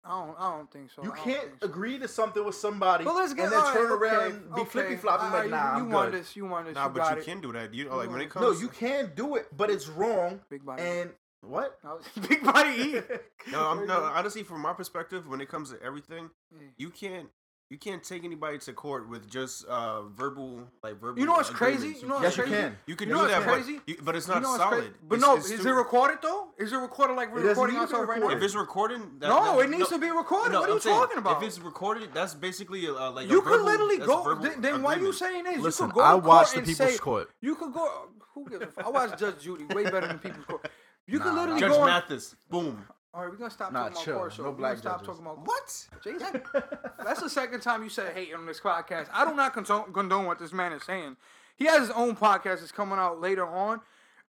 I 0.05 0.11
don't. 0.25 0.37
I 0.39 0.51
don't 0.57 0.71
think 0.71 0.91
so. 0.95 1.03
You 1.03 1.11
can't 1.13 1.49
so. 1.61 1.67
agree 1.67 1.99
to 1.99 2.07
something 2.09 2.45
with 2.45 2.55
somebody 2.55 3.05
But 3.05 3.15
let's 3.17 3.35
get 3.35 3.45
and 3.45 3.53
then 3.53 3.61
all 3.61 3.73
turn 3.73 3.91
right, 3.91 4.13
around 4.13 4.15
okay, 4.23 4.27
and 4.37 4.55
be 4.55 4.61
okay. 4.63 4.71
flippy 4.71 4.97
floppy 4.97 5.25
All 5.25 5.31
like, 5.31 5.41
right, 5.43 5.51
nah, 5.51 5.57
you, 5.57 5.63
I'm 5.83 5.89
you 5.89 5.95
want 5.95 6.13
good. 6.13 6.21
this? 6.21 6.37
You 6.37 6.47
want 6.47 6.67
this? 6.67 6.75
Nah, 6.75 6.85
you 6.85 6.91
but 6.91 6.99
got 7.01 7.13
you 7.17 7.23
it. 7.23 7.25
can 7.27 7.41
do 7.41 7.53
that. 7.53 7.75
You 7.75 7.85
know, 7.89 7.97
like 7.97 8.11
when 8.11 8.21
it 8.21 8.31
comes. 8.31 8.45
No, 8.47 8.53
you 8.53 8.69
can 8.69 9.13
do 9.17 9.35
it, 9.37 9.49
but 9.57 9.69
it's 9.69 9.89
wrong. 9.89 10.41
Big 10.49 10.65
body. 10.65 10.83
And 10.83 11.11
what? 11.43 11.79
I 11.85 11.95
was- 11.95 12.07
Big 12.29 12.43
body 12.43 12.71
eat. 12.71 13.05
No, 13.51 13.69
I'm, 13.71 13.87
no, 13.87 14.03
honestly, 14.03 14.43
from 14.43 14.61
my 14.61 14.73
perspective, 14.73 15.27
when 15.29 15.41
it 15.41 15.49
comes 15.49 15.71
to 15.71 15.83
everything, 15.83 16.31
Yeah. 16.53 16.67
you 16.77 16.91
can't 16.91 17.29
you 17.71 17.79
can't 17.79 18.03
take 18.03 18.25
anybody 18.25 18.59
to 18.59 18.73
court 18.73 19.09
with 19.09 19.31
just 19.31 19.65
uh 19.67 20.03
verbal 20.09 20.67
like 20.83 21.01
verbal. 21.01 21.21
You 21.21 21.27
know 21.27 21.35
what's 21.35 21.51
crazy? 21.51 21.95
You 22.01 22.09
know 22.09 22.15
what's 22.17 22.25
Yes, 22.25 22.37
you 22.39 22.43
crazy? 22.43 22.57
can. 22.57 22.79
You 22.87 22.97
can 22.97 23.09
You 23.09 23.15
know 23.15 23.23
do 23.23 23.29
that, 23.29 23.43
crazy? 23.43 23.75
but 23.79 23.89
you, 23.89 23.97
but 24.03 24.17
it's 24.17 24.27
You 24.27 24.35
not 24.35 24.43
know 24.43 24.57
solid. 24.57 24.79
crazy? 24.79 24.93
But 25.09 25.15
It's- 25.15 25.29
no, 25.31 25.37
it's 25.37 25.51
is 25.53 25.61
too- 25.63 25.69
it 25.69 25.73
recorded 25.73 26.19
though? 26.21 26.49
Is 26.59 26.73
it 26.73 26.77
recorded 26.79 27.15
like 27.15 27.33
we're 27.33 27.45
It 27.45 27.49
recording 27.51 27.77
need 27.77 27.83
to 27.83 27.87
be 27.87 27.93
ourselves 27.95 28.09
right 28.09 28.17
now? 28.19 28.27
recorded. 28.27 28.39
If 28.39 28.43
it's 28.45 28.55
recorded, 28.57 29.01
that, 29.21 29.29
No, 29.29 29.57
that- 29.57 29.65
it 29.67 29.71
needs 29.71 29.89
to 29.89 29.99
be 29.99 30.11
recorded. 30.11 30.53
No, 30.53 30.61
what 30.63 30.69
are 30.69 30.73
I'm 30.73 30.75
you 30.79 30.81
saying, 30.81 30.97
talking 31.01 31.19
about? 31.19 31.43
If 31.43 31.49
it's 31.49 31.59
recorded, 31.61 32.11
that's 32.13 32.35
basically 32.35 32.89
uh, 32.89 33.13
like 33.13 33.27
a 33.27 33.31
you 33.31 33.41
could 33.41 33.51
verbal- 33.61 33.67
literally 33.67 33.99
go. 33.99 34.35
Then, 34.35 34.61
then 34.61 34.83
why 34.83 34.97
you 34.97 35.13
saying 35.13 35.45
this? 35.45 35.59
Listen, 35.59 35.87
you 35.87 35.93
could 35.93 35.99
go 36.01 36.05
I 36.05 36.11
to 36.11 36.17
watched 36.27 36.55
court 36.55 36.65
the 36.67 36.73
People's 36.73 36.91
say, 36.93 36.99
Court. 36.99 37.31
You 37.41 37.55
could 37.55 37.73
go. 37.73 38.09
Who 38.35 38.49
gives 38.49 38.63
a 38.63 38.67
fuck? 38.67 38.85
I 38.87 38.89
watched 38.91 39.19
Judge 39.19 39.43
Judy 39.43 39.65
way 39.67 39.85
better 39.85 40.09
than 40.09 40.19
People's 40.19 40.45
Court. 40.47 40.69
You 41.11 41.19
could 41.19 41.33
Nah, 41.35 41.41
literally 41.41 41.61
Judge 41.61 41.71
go. 41.73 41.81
on- 41.81 41.87
Mathis, 41.89 42.37
boom. 42.49 42.87
All 43.13 43.23
right, 43.23 43.31
we're 43.31 43.37
gonna 43.37 43.51
stop 43.51 43.73
Nah, 43.73 43.89
talking 43.89 44.05
chill. 44.05 44.13
about 44.15 44.21
court 44.21 44.33
show. 44.35 44.43
No 44.45 44.51
We're 44.51 44.57
black 44.57 44.71
gonna 44.83 44.83
stop 44.99 45.05
talking 45.05 45.23
about 45.27 45.39
What? 45.45 45.89
Jason. 46.05 46.43
That's 47.05 47.21
the 47.21 47.29
second 47.31 47.61
time 47.61 47.83
you 47.83 47.89
said 47.89 48.15
hate 48.15 48.33
on 48.35 48.47
this 48.47 48.61
podcast. 48.61 49.09
I 49.13 49.25
do 49.29 49.35
not 49.35 49.53
condone, 49.53 49.93
condone 49.93 50.27
what 50.27 50.39
this 50.39 50.53
man 50.53 50.73
is 50.73 50.85
saying. 50.85 51.17
He 51.57 51.65
has 51.67 51.81
his 51.81 51.91
own 51.91 52.15
podcast 52.17 52.61
that's 52.61 52.73
coming 52.73 52.99
out 52.99 53.21
later 53.21 53.47
on. 53.47 53.81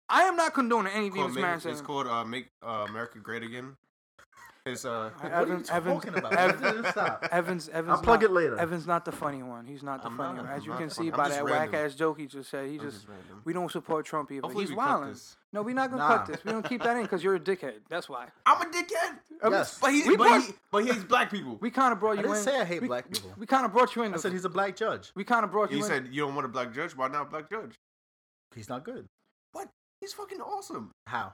I 0.10 0.24
am 0.24 0.36
not 0.36 0.54
condoning 0.54 0.92
anything 0.92 1.24
this 1.28 1.36
Make- 1.36 1.42
man 1.44 1.62
it's 1.64 1.82
called 1.82 2.08
uh, 2.08 2.26
"Make 2.26 2.50
uh, 2.62 2.86
America 2.90 3.20
Great 3.20 3.44
Again." 3.44 3.78
It's 4.65 4.86
uh. 4.86 5.10
You 5.21 5.30
Evans, 5.30 5.69
Evans, 5.69 6.04
talking 6.06 6.17
about? 6.17 6.34
Evans, 6.34 6.88
Stop. 6.88 7.28
Evans, 7.34 7.67
Evans. 7.67 7.97
I'll 7.97 8.02
plug 8.02 8.21
not- 8.21 8.30
it 8.30 8.34
later. 8.34 8.58
Evan's 8.58 8.88
not 8.88 9.04
the 9.04 9.12
funny 9.12 9.43
one. 9.43 9.65
He's 9.65 9.84
not 9.84 10.02
the 10.02 10.08
I'm 10.08 10.15
funny 10.15 10.38
not- 10.38 10.45
one. 10.45 10.54
As 10.54 10.63
I'm 10.63 10.69
you 10.71 10.78
can 10.78 10.89
see 10.89 10.95
funny- 10.95 11.12
by 11.12 11.28
that 11.30 11.43
whack 11.43 11.73
ass 11.73 11.95
joke 11.95 12.17
he 12.17 12.28
just 12.28 12.49
said, 12.49 12.67
he 12.69 12.76
I'm 12.76 12.80
just 12.80 13.02
just 13.06 13.08
we 13.43 13.52
don't 13.52 13.69
support 13.69 14.06
Trump 14.06 14.32
either. 14.32 14.41
Hopefully 14.43 14.63
He's 14.65 14.73
wilding. 14.73 15.17
No, 15.52 15.63
we're 15.63 15.76
not 15.76 15.89
gonna 15.89 16.02
Nah. 16.04 16.17
cut 16.19 16.28
this. 16.28 16.45
We 16.45 16.54
don't 16.54 16.63
keep 16.67 16.82
that 16.84 16.95
in 16.95 17.02
because 17.04 17.21
you're 17.21 17.36
a 17.36 17.41
dickhead. 17.41 17.82
That's 17.89 18.08
why. 18.08 18.28
I'm 18.45 18.62
a 18.62 18.65
dickhead. 18.71 19.19
Yes. 19.52 19.80
But 19.82 19.91
he, 19.91 20.08
We 20.08 20.15
but, 20.15 20.41
he, 20.41 20.54
but 20.71 20.86
he 20.86 20.91
hates 20.93 21.04
black 21.04 21.30
people. 21.30 21.58
We 21.60 21.69
kind 21.69 21.91
of 21.91 21.99
brought 21.99 22.13
you 22.13 22.19
I 22.19 22.21
didn't 22.21 22.38
in. 22.38 22.43
say 22.43 22.62
I 22.62 22.63
hate 22.63 22.82
we, 22.82 22.88
black 22.88 23.12
people. 23.12 23.34
We 23.38 23.45
kind 23.45 23.65
of 23.65 23.73
brought 23.73 23.93
you 23.97 24.04
in. 24.04 24.13
I 24.13 24.17
said 24.17 24.32
he's 24.32 24.45
a 24.45 24.49
black 24.49 24.78
judge. 24.78 25.12
we 25.13 25.26
kind 25.26 25.43
of 25.43 25.52
brought 25.52 25.71
you 25.71 25.78
in. 25.80 25.84
He 25.84 25.88
said 25.89 26.08
you 26.10 26.21
don't 26.21 26.36
want 26.36 26.45
a 26.45 26.49
black 26.49 26.71
judge. 26.73 26.95
Why 26.95 27.10
not 27.10 27.23
a 27.23 27.26
black 27.26 27.49
judge? 27.49 27.76
He's 28.56 28.69
not 28.69 28.86
good. 28.86 29.08
What? 29.52 29.67
He's 29.99 30.13
fucking 30.13 30.39
awesome. 30.39 30.91
How? 31.08 31.34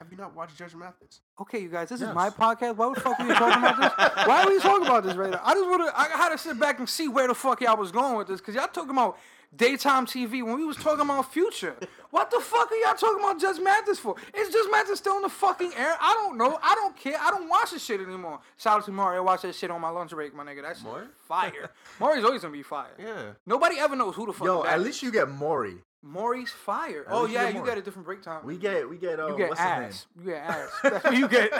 Have 0.00 0.10
you 0.10 0.18
not 0.18 0.36
watched 0.36 0.58
Judge 0.58 0.74
Mathis? 0.74 1.20
Okay, 1.40 1.58
you 1.60 1.70
guys, 1.70 1.88
this 1.88 2.02
is 2.02 2.12
my 2.12 2.28
podcast. 2.28 2.76
Why 2.76 2.92
the 2.92 3.00
fuck 3.00 3.18
are 3.18 3.26
we 3.26 3.32
talking 3.32 3.62
about 3.64 3.78
this? 3.96 4.26
Why 4.26 4.42
are 4.42 4.48
we 4.50 4.58
talking 4.60 4.86
about 4.86 5.04
this 5.04 5.14
right 5.14 5.30
now? 5.30 5.40
I 5.42 5.54
just 5.54 5.66
want 5.66 5.88
to. 5.88 5.98
I 5.98 6.08
had 6.08 6.28
to 6.30 6.38
sit 6.38 6.60
back 6.60 6.78
and 6.78 6.86
see 6.88 7.08
where 7.08 7.26
the 7.26 7.34
fuck 7.34 7.62
y'all 7.62 7.78
was 7.78 7.92
going 7.92 8.14
with 8.18 8.28
this 8.28 8.38
because 8.40 8.54
y'all 8.54 8.68
talking 8.68 8.90
about 8.90 9.16
daytime 9.56 10.04
TV 10.04 10.44
when 10.44 10.56
we 10.56 10.66
was 10.66 10.76
talking 10.76 11.00
about 11.00 11.32
future. 11.32 11.76
What 12.10 12.30
the 12.30 12.40
fuck 12.40 12.70
are 12.70 12.76
y'all 12.76 12.94
talking 12.94 13.24
about 13.24 13.40
Judge 13.40 13.58
Mathis 13.58 13.98
for? 13.98 14.16
Is 14.34 14.50
Judge 14.52 14.66
Mathis 14.70 14.98
still 14.98 15.16
in 15.16 15.22
the 15.22 15.30
fucking 15.30 15.72
air? 15.74 15.96
I 15.98 16.12
don't 16.12 16.36
know. 16.36 16.58
I 16.62 16.74
don't 16.74 16.94
care. 16.94 17.16
I 17.18 17.30
don't 17.30 17.48
watch 17.48 17.70
this 17.70 17.82
shit 17.82 17.98
anymore. 18.02 18.40
Shout 18.58 18.80
out 18.80 18.84
to 18.84 18.92
Mario. 18.92 19.22
I 19.22 19.24
watch 19.24 19.42
that 19.42 19.54
shit 19.54 19.70
on 19.70 19.80
my 19.80 19.88
lunch 19.88 20.10
break, 20.10 20.34
my 20.34 20.44
nigga. 20.44 20.60
That's 20.60 20.82
Maury? 20.82 21.06
fire. 21.26 21.70
Maury's 22.00 22.22
always 22.22 22.42
gonna 22.42 22.52
be 22.52 22.62
fire. 22.62 22.90
Yeah. 22.98 23.30
Nobody 23.46 23.78
ever 23.78 23.96
knows 23.96 24.14
who 24.14 24.26
the 24.26 24.34
fuck. 24.34 24.46
Yo, 24.46 24.62
that 24.64 24.74
at 24.74 24.80
is. 24.80 24.84
least 24.84 25.02
you 25.02 25.10
get 25.10 25.30
Maury. 25.30 25.76
Maury's 26.06 26.50
fire. 26.50 27.04
At 27.06 27.12
Oh 27.12 27.22
least 27.22 27.32
you 27.32 27.38
yeah, 27.38 27.44
get 27.44 27.48
you 27.54 27.58
Maury. 27.60 27.70
get 27.70 27.78
a 27.78 27.82
different 27.82 28.06
break 28.06 28.22
time. 28.22 28.44
We 28.44 28.56
get 28.56 28.88
we 28.88 28.96
get 28.96 29.18
uh, 29.20 29.28
You 29.28 29.36
get 29.36 29.48
what's 29.50 29.60
ass. 29.76 30.06
You 30.18 30.24
get 30.30 30.42
ass. 30.42 30.70
That's 30.82 31.04
what 31.04 31.16
you 31.16 31.28
get. 31.28 31.50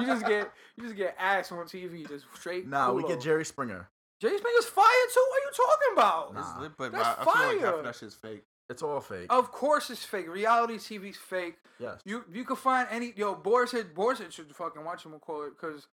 You 0.00 0.06
just 0.06 0.26
get 0.26 0.50
you 0.76 0.84
just 0.84 0.96
get 0.96 1.16
ass 1.18 1.52
on 1.52 1.58
TV, 1.66 2.08
just 2.08 2.24
straight. 2.34 2.56
his 2.56 2.64
name? 2.64 2.70
Nah, 2.70 2.92
we 2.92 3.02
get 3.06 3.20
Jerry 3.20 3.44
Springer. 3.44 3.88
Jerry 4.20 4.36
Springer's 4.38 4.66
fire 4.66 4.84
too. 5.14 5.26
What 5.28 5.42
are 5.42 5.44
you 5.44 5.52
talking 5.56 5.92
about? 5.94 6.34
Nah. 6.34 6.40
It's 6.40 6.60
lit, 6.60 6.72
but 6.76 6.92
That's 6.92 7.06
I, 7.06 7.12
I 7.12 7.24
feel 7.24 7.26
like 7.34 7.60
half 7.60 7.60
fire. 7.70 7.78
of 7.78 7.84
that 7.84 7.94
shit's 7.96 8.14
fake. 8.14 8.42
It's 8.68 8.82
all 8.82 9.00
fake. 9.00 9.26
Of 9.30 9.50
course 9.50 9.90
it's 9.90 10.04
fake. 10.04 10.28
Reality 10.28 10.74
TV's 10.74 11.16
fake. 11.16 11.56
yes. 11.78 12.00
You 12.04 12.24
you 12.32 12.44
can 12.44 12.56
find 12.56 12.86
any 12.90 13.12
yo 13.16 13.34
Boris 13.34 13.72
Hit 13.72 13.94
Boris 13.94 14.18
Hit 14.20 14.32
should 14.32 14.54
fucking 14.54 14.84
watch 14.84 15.04
him 15.04 15.12
and 15.12 15.20
call 15.20 15.42
it 15.44 15.50
because 15.60 15.88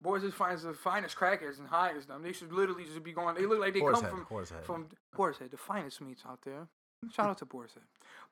Boris 0.00 0.22
Hit 0.22 0.32
finds 0.32 0.62
the 0.62 0.72
finest 0.72 1.16
crackheads 1.16 1.58
and 1.58 1.68
hires 1.68 2.06
them. 2.06 2.22
They 2.22 2.32
should 2.32 2.52
literally 2.52 2.84
just 2.84 3.04
be 3.04 3.12
going. 3.12 3.34
They 3.36 3.46
look 3.46 3.60
like 3.60 3.74
they 3.74 3.80
Boar's 3.80 3.94
come 3.96 4.02
Head, 4.04 4.10
from 4.10 4.24
Boar's 4.28 4.50
Head. 4.50 4.64
from 4.64 4.86
Boris 5.14 5.38
Head, 5.38 5.50
the 5.50 5.56
finest 5.58 6.00
meats 6.00 6.22
out 6.28 6.40
there. 6.44 6.66
Shout 7.10 7.30
out 7.30 7.38
to 7.38 7.46
Boris 7.46 7.72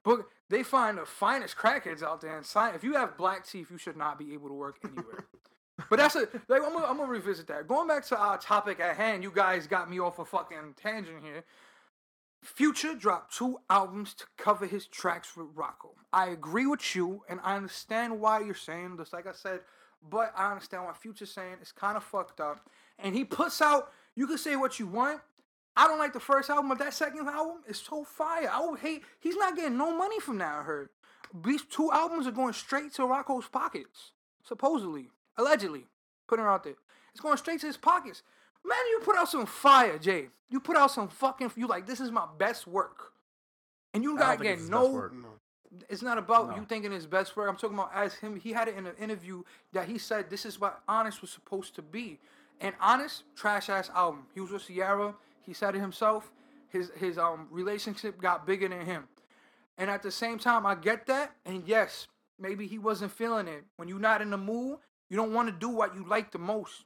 But 0.04 0.26
they 0.48 0.62
find 0.62 0.98
the 0.98 1.06
finest 1.06 1.56
crackheads 1.56 2.02
out 2.02 2.20
there 2.20 2.36
and 2.36 2.46
sign. 2.46 2.74
If 2.74 2.84
you 2.84 2.94
have 2.94 3.16
black 3.16 3.46
teeth, 3.46 3.70
you 3.70 3.78
should 3.78 3.96
not 3.96 4.18
be 4.18 4.32
able 4.34 4.48
to 4.48 4.54
work 4.54 4.78
anywhere. 4.84 5.26
but 5.90 5.98
that's 5.98 6.14
a 6.14 6.28
like 6.48 6.62
I'm 6.64 6.72
gonna, 6.72 6.86
I'm 6.86 6.96
gonna 6.96 7.10
revisit 7.10 7.46
that. 7.48 7.66
Going 7.66 7.88
back 7.88 8.04
to 8.06 8.18
our 8.18 8.38
topic 8.38 8.80
at 8.80 8.96
hand, 8.96 9.22
you 9.22 9.32
guys 9.34 9.66
got 9.66 9.90
me 9.90 9.98
off 9.98 10.18
a 10.18 10.24
fucking 10.24 10.74
tangent 10.76 11.22
here. 11.22 11.44
Future 12.42 12.94
dropped 12.94 13.36
two 13.36 13.58
albums 13.68 14.14
to 14.14 14.24
cover 14.38 14.66
his 14.66 14.86
tracks 14.86 15.36
with 15.36 15.54
Rocko. 15.54 15.90
I 16.12 16.28
agree 16.28 16.66
with 16.66 16.96
you, 16.96 17.22
and 17.28 17.38
I 17.44 17.56
understand 17.56 18.18
why 18.18 18.40
you're 18.40 18.54
saying 18.54 18.96
this. 18.96 19.12
Like 19.12 19.26
I 19.26 19.32
said, 19.32 19.60
but 20.08 20.32
I 20.36 20.50
understand 20.50 20.84
why 20.84 20.94
Future's 20.94 21.30
saying 21.30 21.56
it's 21.60 21.72
kind 21.72 21.96
of 21.96 22.04
fucked 22.04 22.40
up. 22.40 22.68
And 22.98 23.14
he 23.14 23.24
puts 23.24 23.60
out. 23.60 23.92
You 24.16 24.26
can 24.26 24.38
say 24.38 24.56
what 24.56 24.78
you 24.78 24.86
want. 24.86 25.20
I 25.76 25.86
don't 25.86 25.98
like 25.98 26.12
the 26.12 26.20
first 26.20 26.50
album, 26.50 26.68
but 26.68 26.78
that 26.78 26.94
second 26.94 27.26
album 27.28 27.58
is 27.68 27.78
so 27.78 28.04
fire. 28.04 28.50
I 28.52 28.64
would 28.66 28.80
hate. 28.80 29.02
He's 29.20 29.36
not 29.36 29.56
getting 29.56 29.78
no 29.78 29.96
money 29.96 30.20
from 30.20 30.38
that. 30.38 30.52
I 30.58 30.62
heard 30.62 30.88
these 31.44 31.62
two 31.64 31.90
albums 31.92 32.26
are 32.26 32.32
going 32.32 32.52
straight 32.52 32.92
to 32.94 33.02
Rocko's 33.02 33.46
pockets, 33.48 34.12
supposedly, 34.42 35.08
allegedly, 35.36 35.86
putting 36.26 36.44
it 36.44 36.48
out 36.48 36.64
there. 36.64 36.74
It's 37.12 37.20
going 37.20 37.36
straight 37.36 37.60
to 37.60 37.66
his 37.66 37.76
pockets. 37.76 38.22
Man, 38.64 38.78
you 38.90 39.00
put 39.04 39.16
out 39.16 39.28
some 39.28 39.46
fire, 39.46 39.98
Jay. 39.98 40.26
You 40.50 40.60
put 40.60 40.76
out 40.76 40.90
some 40.90 41.08
fucking. 41.08 41.52
You 41.56 41.66
like 41.66 41.86
this 41.86 42.00
is 42.00 42.10
my 42.10 42.26
best 42.38 42.66
work, 42.66 43.12
and 43.94 44.02
you 44.02 44.16
I 44.16 44.18
don't 44.18 44.26
got 44.26 44.38
think 44.40 44.60
get 44.60 44.68
no. 44.68 45.08
best 45.10 45.86
It's 45.88 46.02
not 46.02 46.18
about 46.18 46.50
No. 46.50 46.56
you 46.56 46.64
thinking 46.68 46.92
it's 46.92 47.06
best 47.06 47.36
work. 47.36 47.48
I'm 47.48 47.56
talking 47.56 47.78
about 47.78 47.92
as 47.94 48.14
him. 48.14 48.36
He 48.36 48.52
had 48.52 48.66
it 48.68 48.76
in 48.76 48.86
an 48.86 48.96
interview 48.98 49.44
that 49.72 49.88
he 49.88 49.98
said 49.98 50.28
this 50.28 50.44
is 50.44 50.60
what 50.60 50.82
Honest 50.88 51.20
was 51.22 51.30
supposed 51.30 51.74
to 51.76 51.82
be. 51.82 52.18
An 52.60 52.74
Honest, 52.80 53.22
trash 53.36 53.70
ass 53.70 53.88
album. 53.94 54.26
He 54.34 54.40
was 54.40 54.50
with 54.50 54.66
Ciara. 54.66 55.14
He 55.44 55.52
said 55.52 55.74
it 55.74 55.80
himself. 55.80 56.30
His 56.68 56.90
his 56.96 57.18
um 57.18 57.48
relationship 57.50 58.20
got 58.20 58.46
bigger 58.46 58.68
than 58.68 58.86
him. 58.86 59.08
And 59.78 59.90
at 59.90 60.02
the 60.02 60.10
same 60.10 60.38
time, 60.38 60.66
I 60.66 60.74
get 60.74 61.06
that. 61.06 61.34
And 61.46 61.66
yes, 61.66 62.06
maybe 62.38 62.66
he 62.66 62.78
wasn't 62.78 63.12
feeling 63.12 63.48
it. 63.48 63.64
When 63.76 63.88
you're 63.88 63.98
not 63.98 64.20
in 64.20 64.30
the 64.30 64.36
mood, 64.36 64.78
you 65.08 65.16
don't 65.16 65.32
want 65.32 65.48
to 65.48 65.52
do 65.52 65.68
what 65.68 65.94
you 65.94 66.04
like 66.06 66.32
the 66.32 66.38
most, 66.38 66.84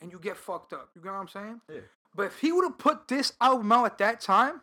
and 0.00 0.10
you 0.10 0.18
get 0.18 0.36
fucked 0.36 0.72
up. 0.72 0.90
You 0.94 1.02
get 1.02 1.12
what 1.12 1.18
I'm 1.18 1.28
saying? 1.28 1.60
Yeah. 1.68 1.80
But 2.14 2.26
if 2.26 2.38
he 2.40 2.52
would 2.52 2.64
have 2.64 2.78
put 2.78 3.08
this 3.08 3.32
album 3.40 3.70
out 3.72 3.84
at 3.84 3.98
that 3.98 4.20
time, 4.20 4.60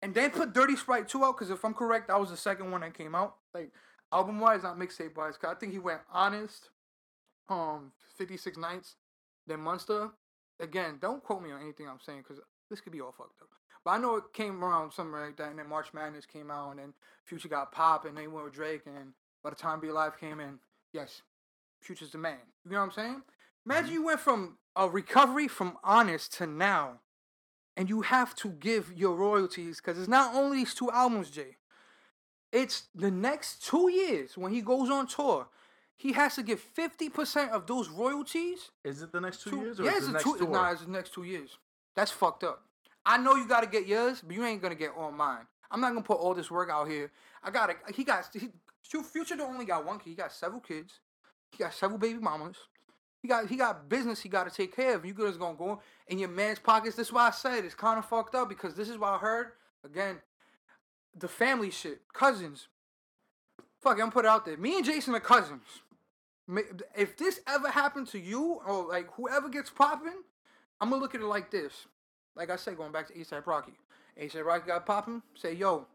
and 0.00 0.14
then 0.14 0.30
put 0.30 0.52
Dirty 0.54 0.76
Sprite 0.76 1.08
2 1.08 1.24
out, 1.24 1.36
because 1.36 1.50
if 1.50 1.64
I'm 1.64 1.74
correct, 1.74 2.08
that 2.08 2.20
was 2.20 2.30
the 2.30 2.36
second 2.36 2.70
one 2.70 2.82
that 2.82 2.94
came 2.94 3.14
out. 3.14 3.36
Like, 3.52 3.72
album 4.12 4.38
wise, 4.40 4.62
not 4.62 4.78
mixtape 4.78 5.16
wise. 5.16 5.36
Cause 5.36 5.54
I 5.54 5.58
think 5.58 5.72
he 5.72 5.78
went 5.78 6.00
Honest, 6.12 6.70
um, 7.48 7.92
56 8.16 8.56
Nights, 8.56 8.94
then 9.46 9.60
Monster. 9.60 10.10
Again, 10.60 10.98
don't 11.00 11.22
quote 11.22 11.42
me 11.42 11.52
on 11.52 11.60
anything 11.60 11.88
I'm 11.88 12.00
saying, 12.04 12.24
because 12.26 12.42
this 12.70 12.80
could 12.80 12.92
be 12.92 13.00
all 13.00 13.12
fucked 13.12 13.40
up. 13.40 13.48
But 13.84 13.92
I 13.92 13.98
know 13.98 14.16
it 14.16 14.32
came 14.32 14.62
around 14.62 14.92
something 14.92 15.12
like 15.12 15.36
that, 15.36 15.50
and 15.50 15.58
then 15.58 15.68
March 15.68 15.94
Madness 15.94 16.26
came 16.26 16.50
out, 16.50 16.70
and 16.70 16.78
then 16.78 16.94
Future 17.24 17.48
got 17.48 17.72
Pop, 17.72 18.04
and 18.04 18.16
they 18.16 18.26
went 18.26 18.44
with 18.44 18.54
Drake, 18.54 18.82
and 18.86 19.12
by 19.42 19.50
the 19.50 19.56
time 19.56 19.80
Be 19.80 19.88
Alive 19.88 20.18
came 20.18 20.40
in, 20.40 20.58
yes, 20.92 21.22
Future's 21.80 22.10
the 22.10 22.18
man. 22.18 22.38
You 22.64 22.72
know 22.72 22.78
what 22.78 22.86
I'm 22.86 22.92
saying? 22.92 23.22
Imagine 23.64 23.86
mm-hmm. 23.86 23.94
you 23.94 24.04
went 24.04 24.20
from 24.20 24.58
a 24.74 24.88
recovery 24.88 25.48
from 25.48 25.78
Honest 25.84 26.34
to 26.34 26.46
now, 26.46 27.00
and 27.76 27.88
you 27.88 28.02
have 28.02 28.34
to 28.36 28.48
give 28.48 28.92
your 28.92 29.14
royalties 29.14 29.76
because 29.76 29.98
it's 29.98 30.08
not 30.08 30.34
only 30.34 30.58
these 30.58 30.74
two 30.74 30.90
albums, 30.90 31.30
Jay. 31.30 31.56
It's 32.52 32.88
the 32.94 33.10
next 33.10 33.64
two 33.64 33.90
years 33.90 34.36
when 34.36 34.52
he 34.52 34.62
goes 34.62 34.90
on 34.90 35.06
tour. 35.06 35.48
He 35.98 36.12
has 36.12 36.36
to 36.36 36.42
give 36.44 36.60
fifty 36.60 37.10
percent 37.10 37.50
of 37.50 37.66
those 37.66 37.88
royalties. 37.88 38.70
Is 38.84 39.02
it 39.02 39.12
the 39.12 39.20
next 39.20 39.42
two 39.42 39.50
to- 39.50 39.56
years 39.56 39.80
or 39.80 39.84
yeah, 39.84 39.90
is 39.90 39.96
it's 39.96 40.04
it 40.04 40.06
the 40.06 40.12
next 40.12 40.24
two, 40.24 40.36
tour? 40.38 40.48
Nah, 40.48 40.70
it's 40.70 40.82
the 40.82 40.90
next 40.90 41.12
two 41.12 41.24
years. 41.24 41.58
That's 41.96 42.12
fucked 42.12 42.44
up. 42.44 42.62
I 43.04 43.18
know 43.18 43.34
you 43.34 43.48
got 43.48 43.62
to 43.62 43.66
get 43.66 43.86
yours, 43.86 44.22
but 44.24 44.34
you 44.34 44.44
ain't 44.44 44.62
gonna 44.62 44.76
get 44.76 44.92
all 44.96 45.10
mine. 45.10 45.46
I'm 45.70 45.80
not 45.80 45.88
gonna 45.90 46.02
put 46.02 46.18
all 46.18 46.34
this 46.34 46.50
work 46.50 46.70
out 46.70 46.88
here. 46.88 47.10
I 47.42 47.50
got 47.50 47.66
to 47.66 47.92
He 47.92 48.04
got. 48.04 48.28
He, 48.32 48.48
Future 49.02 49.36
don't 49.36 49.52
only 49.52 49.66
got 49.66 49.84
one 49.84 49.98
kid. 49.98 50.10
He 50.10 50.14
got 50.14 50.32
several 50.32 50.60
kids. 50.60 51.00
He 51.50 51.58
got 51.58 51.74
several 51.74 51.98
baby 51.98 52.18
mamas. 52.20 52.56
He 53.20 53.28
got 53.28 53.48
he 53.48 53.56
got 53.56 53.88
business 53.88 54.20
he 54.20 54.28
got 54.28 54.48
to 54.48 54.54
take 54.54 54.74
care 54.74 54.94
of. 54.94 55.04
You 55.04 55.12
guys 55.12 55.36
gonna 55.36 55.58
go 55.58 55.80
in 56.06 56.18
your 56.18 56.28
man's 56.28 56.60
pockets. 56.60 56.96
This 56.96 57.08
is 57.08 57.12
why 57.12 57.26
I 57.26 57.30
said 57.32 57.64
it's 57.64 57.74
kind 57.74 57.98
of 57.98 58.04
fucked 58.04 58.34
up 58.34 58.48
because 58.48 58.74
this 58.74 58.88
is 58.88 58.96
what 58.96 59.08
I 59.14 59.18
heard 59.18 59.48
again. 59.84 60.18
The 61.18 61.28
family 61.28 61.70
shit, 61.70 62.02
cousins. 62.12 62.68
Fuck, 63.80 63.98
it, 63.98 64.02
I'm 64.02 64.10
put 64.10 64.24
it 64.24 64.28
out 64.28 64.44
there. 64.46 64.56
Me 64.56 64.76
and 64.76 64.84
Jason 64.84 65.14
are 65.14 65.20
cousins. 65.20 65.82
If 66.96 67.16
this 67.16 67.40
ever 67.46 67.68
happened 67.68 68.08
to 68.08 68.18
you 68.18 68.60
or 68.66 68.88
like 68.88 69.08
whoever 69.14 69.48
gets 69.48 69.70
popping, 69.70 70.22
I'm 70.80 70.90
gonna 70.90 71.02
look 71.02 71.14
at 71.14 71.20
it 71.20 71.26
like 71.26 71.50
this. 71.50 71.86
Like 72.34 72.50
I 72.50 72.56
said, 72.56 72.76
going 72.76 72.92
back 72.92 73.08
to 73.08 73.14
ASAP 73.14 73.46
Rocky. 73.46 73.72
ASAP 74.20 74.44
Rocky 74.44 74.66
got 74.66 74.86
popping. 74.86 75.22
Say, 75.34 75.54
yo, 75.54 75.86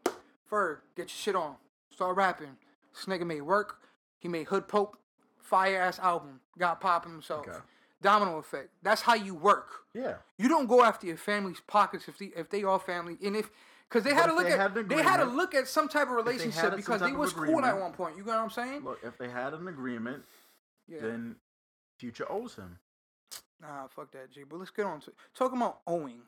Ferg, 0.50 0.78
get 0.96 1.04
your 1.04 1.08
shit 1.08 1.36
on. 1.36 1.56
Start 1.90 2.16
rapping. 2.16 2.56
This 2.94 3.06
nigga 3.06 3.26
made 3.26 3.42
work. 3.42 3.78
He 4.18 4.28
made 4.28 4.46
Hood 4.46 4.68
Pope, 4.68 4.96
fire 5.38 5.80
ass 5.80 5.98
album. 5.98 6.40
Got 6.58 6.80
popping 6.80 7.12
himself. 7.12 7.48
Okay. 7.48 7.58
Domino 8.02 8.36
effect. 8.38 8.68
That's 8.82 9.00
how 9.00 9.14
you 9.14 9.34
work. 9.34 9.68
Yeah. 9.94 10.16
You 10.38 10.48
don't 10.48 10.66
go 10.66 10.84
after 10.84 11.06
your 11.06 11.16
family's 11.16 11.60
pockets 11.66 12.06
if 12.06 12.18
they 12.18 12.26
if 12.36 12.50
they 12.50 12.62
are 12.62 12.78
family 12.78 13.16
and 13.24 13.34
if 13.34 13.50
because 13.88 14.04
they 14.04 14.14
had 14.14 14.26
to 14.26 14.34
look 14.34 14.44
they 14.44 14.52
at 14.52 14.74
had 14.74 14.88
they 14.88 15.02
had 15.02 15.18
to 15.18 15.24
look 15.24 15.54
at 15.54 15.68
some 15.68 15.88
type 15.88 16.08
of 16.08 16.14
relationship 16.14 16.60
some 16.62 16.76
because 16.76 17.00
they 17.00 17.12
was 17.12 17.32
cool 17.32 17.64
at 17.64 17.78
one 17.78 17.92
point. 17.92 18.16
You 18.16 18.24
know 18.24 18.32
what 18.32 18.42
I'm 18.42 18.50
saying? 18.50 18.84
Look, 18.84 18.98
if 19.02 19.16
they 19.16 19.28
had 19.28 19.54
an 19.54 19.68
agreement, 19.68 20.22
Yeah. 20.88 21.00
then 21.00 21.36
Future 21.98 22.30
owes 22.30 22.56
him. 22.56 22.78
Nah, 23.60 23.86
fuck 23.88 24.10
that, 24.12 24.30
G. 24.30 24.42
But 24.48 24.58
let's 24.58 24.70
get 24.70 24.84
on 24.84 25.00
to 25.00 25.12
talking 25.34 25.58
about 25.58 25.80
owing. 25.86 26.22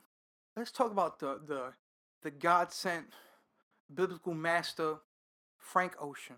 Let's 0.57 0.71
talk 0.71 0.90
about 0.90 1.19
the 1.19 1.40
the 1.47 1.73
the 2.23 2.31
God 2.31 2.73
sent 2.73 3.07
biblical 3.92 4.35
master 4.35 4.97
Frank 5.59 5.95
Ocean. 6.01 6.37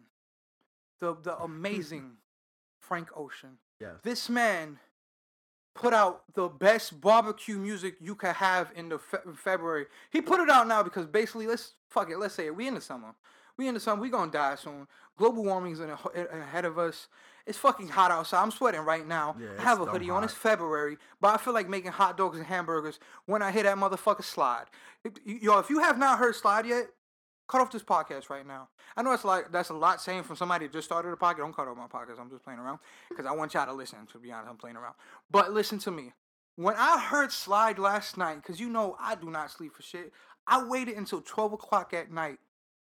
The 1.00 1.16
the 1.22 1.37
amazing 1.38 2.12
Frank 2.81 3.11
Ocean. 3.16 3.59
Yes. 3.81 3.92
This 4.02 4.28
man 4.28 4.78
put 5.74 5.94
out 5.94 6.24
the 6.35 6.48
best 6.48 7.00
barbecue 7.00 7.57
music 7.59 7.94
you 8.00 8.16
could 8.16 8.35
have 8.35 8.72
in 8.74 8.88
the 8.88 8.98
fe- 8.98 9.18
February. 9.37 9.87
He 10.11 10.20
put 10.20 10.40
it 10.40 10.50
out 10.50 10.66
now 10.66 10.83
because 10.83 11.07
basically, 11.07 11.46
let's 11.46 11.74
fuck 11.88 12.11
it. 12.11 12.18
Let's 12.18 12.35
say 12.35 12.46
it. 12.46 12.57
We 12.57 12.66
in 12.66 12.74
the 12.74 12.81
summer. 12.81 13.14
We 13.57 13.68
in 13.68 13.74
the 13.74 13.81
summer. 13.81 14.02
We 14.02 14.11
gonna 14.11 14.33
die 14.33 14.57
soon. 14.57 14.88
Global 15.16 15.44
warming's 15.44 15.78
in 15.81 15.90
a, 15.90 15.98
ahead 16.33 16.64
of 16.64 16.78
us. 16.78 17.07
It's 17.48 17.56
fucking 17.56 17.88
hot 17.88 18.11
outside. 18.11 18.42
I'm 18.42 18.50
sweating 18.50 18.82
right 18.82 19.06
now. 19.06 19.34
Yeah, 19.40 19.48
I 19.58 19.62
have 19.62 19.80
a 19.80 19.87
hoodie 19.87 20.11
on. 20.11 20.22
It's. 20.22 20.34
February, 20.34 20.98
but 21.20 21.34
I 21.34 21.38
feel 21.38 21.54
like 21.54 21.68
making 21.68 21.92
hot 21.92 22.18
dogs 22.18 22.37
and 22.37 22.46
hamburgers 22.46 23.00
when 23.24 23.40
I 23.40 23.50
hear 23.50 23.62
that 23.62 23.78
motherfucker 23.78 24.22
slide. 24.22 24.66
Yo, 25.24 25.58
if 25.58 25.70
you 25.70 25.78
have 25.78 25.98
not 25.98 26.18
heard 26.18 26.34
slide 26.34 26.66
yet, 26.66 26.88
cut 27.48 27.62
off 27.62 27.72
this 27.72 27.82
podcast 27.82 28.28
right 28.28 28.46
now. 28.46 28.68
I 28.96 29.02
know 29.02 29.12
it's 29.12 29.24
like 29.24 29.50
that's 29.50 29.70
a 29.70 29.74
lot 29.74 30.02
saying 30.02 30.24
from 30.24 30.37
somebody 30.37 30.66
that 30.66 30.74
just 30.74 30.87
started 30.87 31.08
a 31.08 31.16
podcast. 31.16 31.38
Don't 31.38 31.56
cut 31.56 31.66
off 31.68 31.76
my 31.76 31.87
podcast. 31.87 32.20
I'm 32.20 32.28
just 32.28 32.44
playing 32.44 32.58
around 32.58 32.80
because 33.08 33.24
I 33.24 33.32
want 33.32 33.54
y'all 33.54 33.64
to 33.64 33.72
listen. 33.72 34.06
To 34.12 34.18
be 34.18 34.30
honest, 34.30 34.50
I'm 34.50 34.58
playing 34.58 34.76
around. 34.76 34.94
But 35.30 35.52
listen 35.52 35.78
to 35.80 35.90
me. 35.90 36.12
When 36.56 36.74
I 36.76 37.00
heard 37.00 37.32
slide 37.32 37.78
last 37.78 38.18
night, 38.18 38.42
because 38.42 38.61
you 38.61 38.68
know 38.68 38.96
I 39.00 39.14
do 39.14 39.30
not 39.30 39.50
sleep 39.50 39.74
for 39.74 39.82
shit, 39.82 40.12
I 40.46 40.64
waited 40.64 40.96
until 40.96 41.22
12 41.22 41.54
o'clock 41.54 41.94
at 41.94 42.11
night 42.12 42.40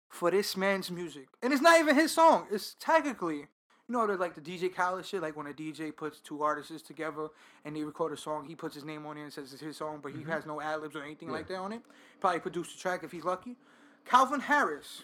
for 0.09 0.31
this 0.31 0.57
man's 0.57 0.89
music, 0.89 1.27
and 1.43 1.53
it's 1.53 1.61
not 1.61 1.79
even 1.79 1.95
his 1.95 2.11
song. 2.11 2.47
It's 2.51 2.75
technically. 2.79 3.47
You 3.87 3.93
know, 3.93 4.07
the, 4.07 4.15
like 4.15 4.33
the 4.33 4.41
DJ 4.41 4.73
Khaled 4.73 5.05
shit, 5.05 5.21
like 5.21 5.37
when 5.37 5.45
a 5.47 5.53
DJ 5.53 5.95
puts 5.95 6.19
two 6.19 6.41
artists 6.41 6.81
together 6.81 7.27
and 7.63 7.75
they 7.75 7.83
record 7.83 8.13
a 8.13 8.17
song, 8.17 8.45
he 8.45 8.55
puts 8.55 8.73
his 8.73 8.83
name 8.83 9.05
on 9.05 9.17
it 9.17 9.23
and 9.23 9.31
says 9.33 9.53
it's 9.53 9.61
his 9.61 9.77
song, 9.77 9.99
but 10.01 10.11
he 10.11 10.19
mm-hmm. 10.19 10.31
has 10.31 10.45
no 10.45 10.59
ad 10.59 10.81
libs 10.81 10.95
or 10.95 11.03
anything 11.03 11.29
like 11.29 11.47
that 11.47 11.57
on 11.57 11.71
it. 11.71 11.81
Probably 12.19 12.39
produced 12.39 12.75
the 12.75 12.81
track 12.81 13.03
if 13.03 13.11
he's 13.11 13.23
lucky. 13.23 13.57
Calvin 14.05 14.39
Harris. 14.39 15.03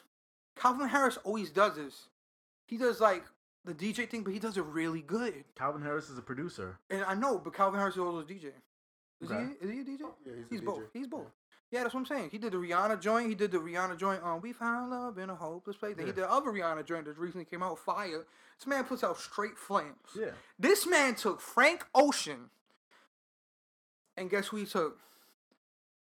Calvin 0.56 0.88
Harris 0.88 1.18
always 1.24 1.52
does 1.52 1.76
this. 1.76 2.08
He 2.68 2.78
does 2.78 3.00
like 3.00 3.24
the 3.66 3.74
DJ 3.74 4.10
thing, 4.10 4.24
but 4.24 4.34
he 4.34 4.40
does 4.40 4.58
it 4.58 4.64
really 4.66 5.02
good. 5.02 5.44
Calvin 5.56 5.82
Harris 5.82 6.10
is 6.10 6.18
a 6.18 6.22
producer. 6.22 6.80
And 6.90 7.04
I 7.04 7.14
know, 7.14 7.38
but 7.38 7.54
Calvin 7.54 7.80
Harris 7.80 7.96
is 7.96 8.02
also 8.02 8.20
a 8.20 8.24
DJ. 8.24 8.52
Is 9.22 9.32
Okay. 9.32 9.50
he? 9.60 9.66
Is 9.66 9.72
he 9.72 9.80
a 9.82 9.84
DJ? 9.84 10.00
Yeah, 10.26 10.34
he's 10.36 10.46
a 10.46 10.50
he's 10.50 10.62
both. 10.62 10.82
He's 10.94 11.08
both. 11.08 11.28
Yeah, 11.72 11.84
that's 11.84 11.94
what 11.94 12.02
I'm 12.02 12.06
saying. 12.06 12.30
He 12.32 12.38
did 12.38 12.52
the 12.52 12.58
Rihanna 12.58 13.00
joint. 13.00 13.30
He 13.30 13.36
did 13.36 13.52
the 13.52 13.58
Rihanna 13.58 13.98
joint. 13.98 14.22
Um, 14.24 14.42
we 14.42 14.52
found 14.52 14.92
love 14.92 15.18
in 15.18 15.30
a 15.30 15.36
hopeless 15.36 15.78
place. 15.78 15.96
Then 15.96 16.06
he 16.06 16.12
did 16.12 16.22
the 16.22 16.30
other 16.30 16.52
Rihanna 16.52 16.86
joint 16.86 17.06
that 17.06 17.18
recently 17.18 17.46
came 17.46 17.64
out, 17.64 17.80
Fire. 17.80 18.26
This 18.60 18.68
man 18.68 18.84
puts 18.84 19.04
out 19.04 19.18
straight 19.18 19.58
flames. 19.58 19.96
Yeah. 20.14 20.32
This 20.60 20.86
man 20.86 21.16
took 21.16 21.40
Frank 21.40 21.86
Ocean, 21.96 22.50
and 24.18 24.30
guess 24.30 24.48
who 24.48 24.58
he 24.58 24.66
took? 24.66 25.00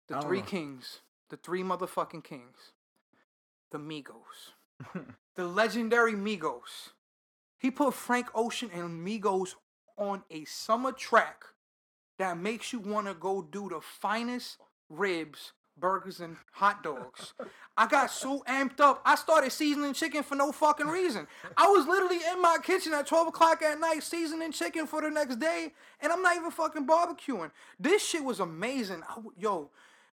The 0.07 0.21
three 0.21 0.39
know. 0.39 0.45
kings, 0.45 0.99
the 1.29 1.37
three 1.37 1.63
motherfucking 1.63 2.25
kings, 2.25 2.73
the 3.71 3.79
Migos, 3.79 4.51
the 5.35 5.45
legendary 5.45 6.13
Migos. 6.13 6.91
He 7.57 7.71
put 7.71 7.93
Frank 7.93 8.27
Ocean 8.35 8.69
and 8.73 9.07
Migos 9.07 9.55
on 9.97 10.23
a 10.29 10.43
summer 10.43 10.91
track 10.91 11.45
that 12.17 12.37
makes 12.37 12.73
you 12.73 12.79
want 12.79 13.07
to 13.07 13.13
go 13.13 13.41
do 13.41 13.69
the 13.69 13.79
finest 13.79 14.57
ribs, 14.89 15.53
burgers, 15.81 16.21
and 16.21 16.37
hot 16.53 16.83
dogs. 16.83 17.33
I 17.75 17.87
got 17.87 18.11
so 18.11 18.43
amped 18.47 18.79
up, 18.79 19.01
I 19.05 19.15
started 19.15 19.51
seasoning 19.51 19.93
chicken 19.93 20.23
for 20.23 20.35
no 20.35 20.51
fucking 20.51 20.87
reason. 20.87 21.27
I 21.57 21.67
was 21.67 21.87
literally 21.87 22.19
in 22.31 22.41
my 22.41 22.57
kitchen 22.63 22.93
at 22.93 23.07
12 23.07 23.29
o'clock 23.29 23.61
at 23.61 23.79
night 23.79 24.03
seasoning 24.03 24.51
chicken 24.51 24.87
for 24.87 25.01
the 25.01 25.09
next 25.09 25.37
day, 25.37 25.73
and 25.99 26.13
I'm 26.13 26.21
not 26.21 26.37
even 26.37 26.51
fucking 26.51 26.87
barbecuing. 26.87 27.51
This 27.79 28.05
shit 28.07 28.23
was 28.23 28.39
amazing. 28.39 29.03
I 29.09 29.17
yo, 29.37 29.71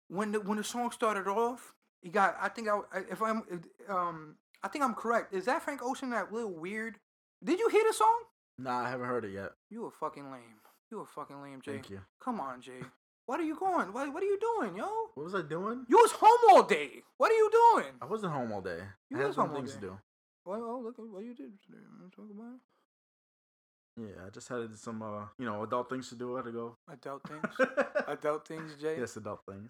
when 0.08 0.32
the 0.32 0.40
when 0.40 0.58
the 0.58 0.64
song 0.64 0.90
started 0.90 1.28
off, 1.28 1.74
you 2.02 2.10
got 2.10 2.36
I 2.40 2.48
think 2.48 2.68
I 2.68 2.80
if 3.10 3.22
I'm 3.22 3.44
if, 3.50 3.90
um 3.90 4.36
I 4.64 4.68
think 4.68 4.84
I'm 4.84 4.94
correct. 4.94 5.34
Is 5.34 5.44
that 5.44 5.62
Frank 5.62 5.82
Ocean 5.82 6.10
that 6.10 6.32
little 6.32 6.52
weird? 6.52 6.96
Did 7.44 7.60
you 7.60 7.68
hear 7.68 7.84
the 7.86 7.94
song? 7.94 8.22
Nah, 8.58 8.80
I 8.80 8.90
haven't 8.90 9.06
heard 9.06 9.24
it 9.24 9.32
yet. 9.32 9.52
You 9.70 9.86
a 9.86 9.90
fucking 9.90 10.32
lame. 10.32 10.58
You 10.90 11.00
a 11.00 11.06
fucking 11.06 11.40
lame, 11.40 11.60
Jay. 11.60 11.72
Thank 11.72 11.90
you. 11.90 12.00
Come 12.20 12.40
on, 12.40 12.60
Jay. 12.60 12.82
What 13.28 13.40
are 13.40 13.44
you 13.44 13.56
going? 13.56 13.92
What, 13.92 14.10
what 14.14 14.22
are 14.22 14.26
you 14.26 14.38
doing, 14.40 14.74
yo? 14.74 14.88
What 15.12 15.24
was 15.24 15.34
I 15.34 15.42
doing? 15.42 15.84
You 15.86 15.98
was 15.98 16.12
home 16.12 16.38
all 16.48 16.62
day. 16.62 17.02
What 17.18 17.30
are 17.30 17.34
you 17.34 17.50
doing? 17.74 17.92
I 18.00 18.06
wasn't 18.06 18.32
home 18.32 18.50
all 18.52 18.62
day. 18.62 18.78
You 19.10 19.18
I 19.20 19.24
had 19.24 19.34
some 19.34 19.52
things 19.52 19.74
to 19.74 19.80
do. 19.80 19.98
Well, 20.46 20.62
oh, 20.64 20.80
look 20.82 20.98
at 20.98 21.04
what 21.06 21.22
you 21.22 21.34
did 21.34 21.52
today. 21.62 21.76
Wanna 22.00 22.10
talk 22.10 22.30
about 22.34 22.54
It. 22.54 24.00
Yeah, 24.00 24.26
I 24.26 24.30
just 24.30 24.48
had 24.48 24.74
some, 24.78 25.02
uh, 25.02 25.26
you 25.38 25.44
know, 25.44 25.62
adult 25.62 25.90
things 25.90 26.08
to 26.08 26.14
do. 26.14 26.32
I 26.32 26.36
had 26.38 26.46
to 26.46 26.52
go. 26.52 26.76
adult 26.90 27.20
things? 27.28 27.68
adult 28.08 28.48
things, 28.48 28.72
Jay. 28.80 28.96
yes, 28.98 29.14
adult 29.18 29.40
things. 29.46 29.68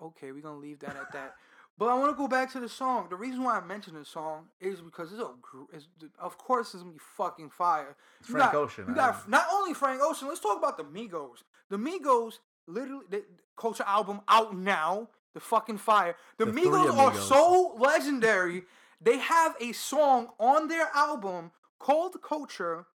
Okay, 0.00 0.30
we're 0.30 0.42
gonna 0.42 0.58
leave 0.58 0.78
that 0.78 0.94
at 0.94 1.10
that. 1.14 1.34
But 1.76 1.86
I 1.86 1.94
want 1.98 2.12
to 2.12 2.16
go 2.16 2.28
back 2.28 2.52
to 2.52 2.60
the 2.60 2.68
song. 2.68 3.08
The 3.10 3.16
reason 3.16 3.42
why 3.42 3.58
I 3.58 3.60
mentioned 3.66 3.96
the 3.96 4.04
song 4.04 4.44
is 4.60 4.80
because 4.80 5.12
it's 5.12 5.20
a, 5.20 5.30
it's, 5.72 5.88
of 6.20 6.38
course, 6.38 6.74
it's 6.74 6.84
gonna 6.84 6.92
be 6.94 7.00
fucking 7.16 7.50
fire. 7.50 7.96
It's 8.20 8.28
You 8.28 8.36
Frank 8.36 8.52
got- 8.52 8.58
Ocean. 8.62 8.84
You 8.86 8.94
got 8.94 9.28
not 9.28 9.46
only 9.52 9.74
Frank 9.74 10.00
Ocean. 10.00 10.28
Let's 10.28 10.38
talk 10.38 10.58
about 10.58 10.76
the 10.78 10.84
Migos. 10.84 11.42
The 11.70 11.76
Migos, 11.76 12.38
literally, 12.66 13.04
the 13.10 13.24
culture 13.56 13.84
album 13.86 14.20
out 14.28 14.56
now. 14.56 15.08
The 15.34 15.40
fucking 15.40 15.78
fire. 15.78 16.14
The, 16.38 16.44
The 16.44 16.52
Migos 16.52 16.96
are 16.96 17.12
so 17.16 17.74
legendary. 17.76 18.62
They 19.00 19.18
have 19.18 19.56
a 19.60 19.72
song 19.72 20.28
on 20.38 20.68
their 20.68 20.88
album 20.94 21.50
called 21.80 22.22
Culture, 22.22 22.86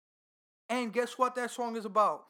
and 0.69 0.93
guess 0.93 1.17
what 1.17 1.35
that 1.35 1.51
song 1.51 1.75
is 1.75 1.83
about? 1.83 2.29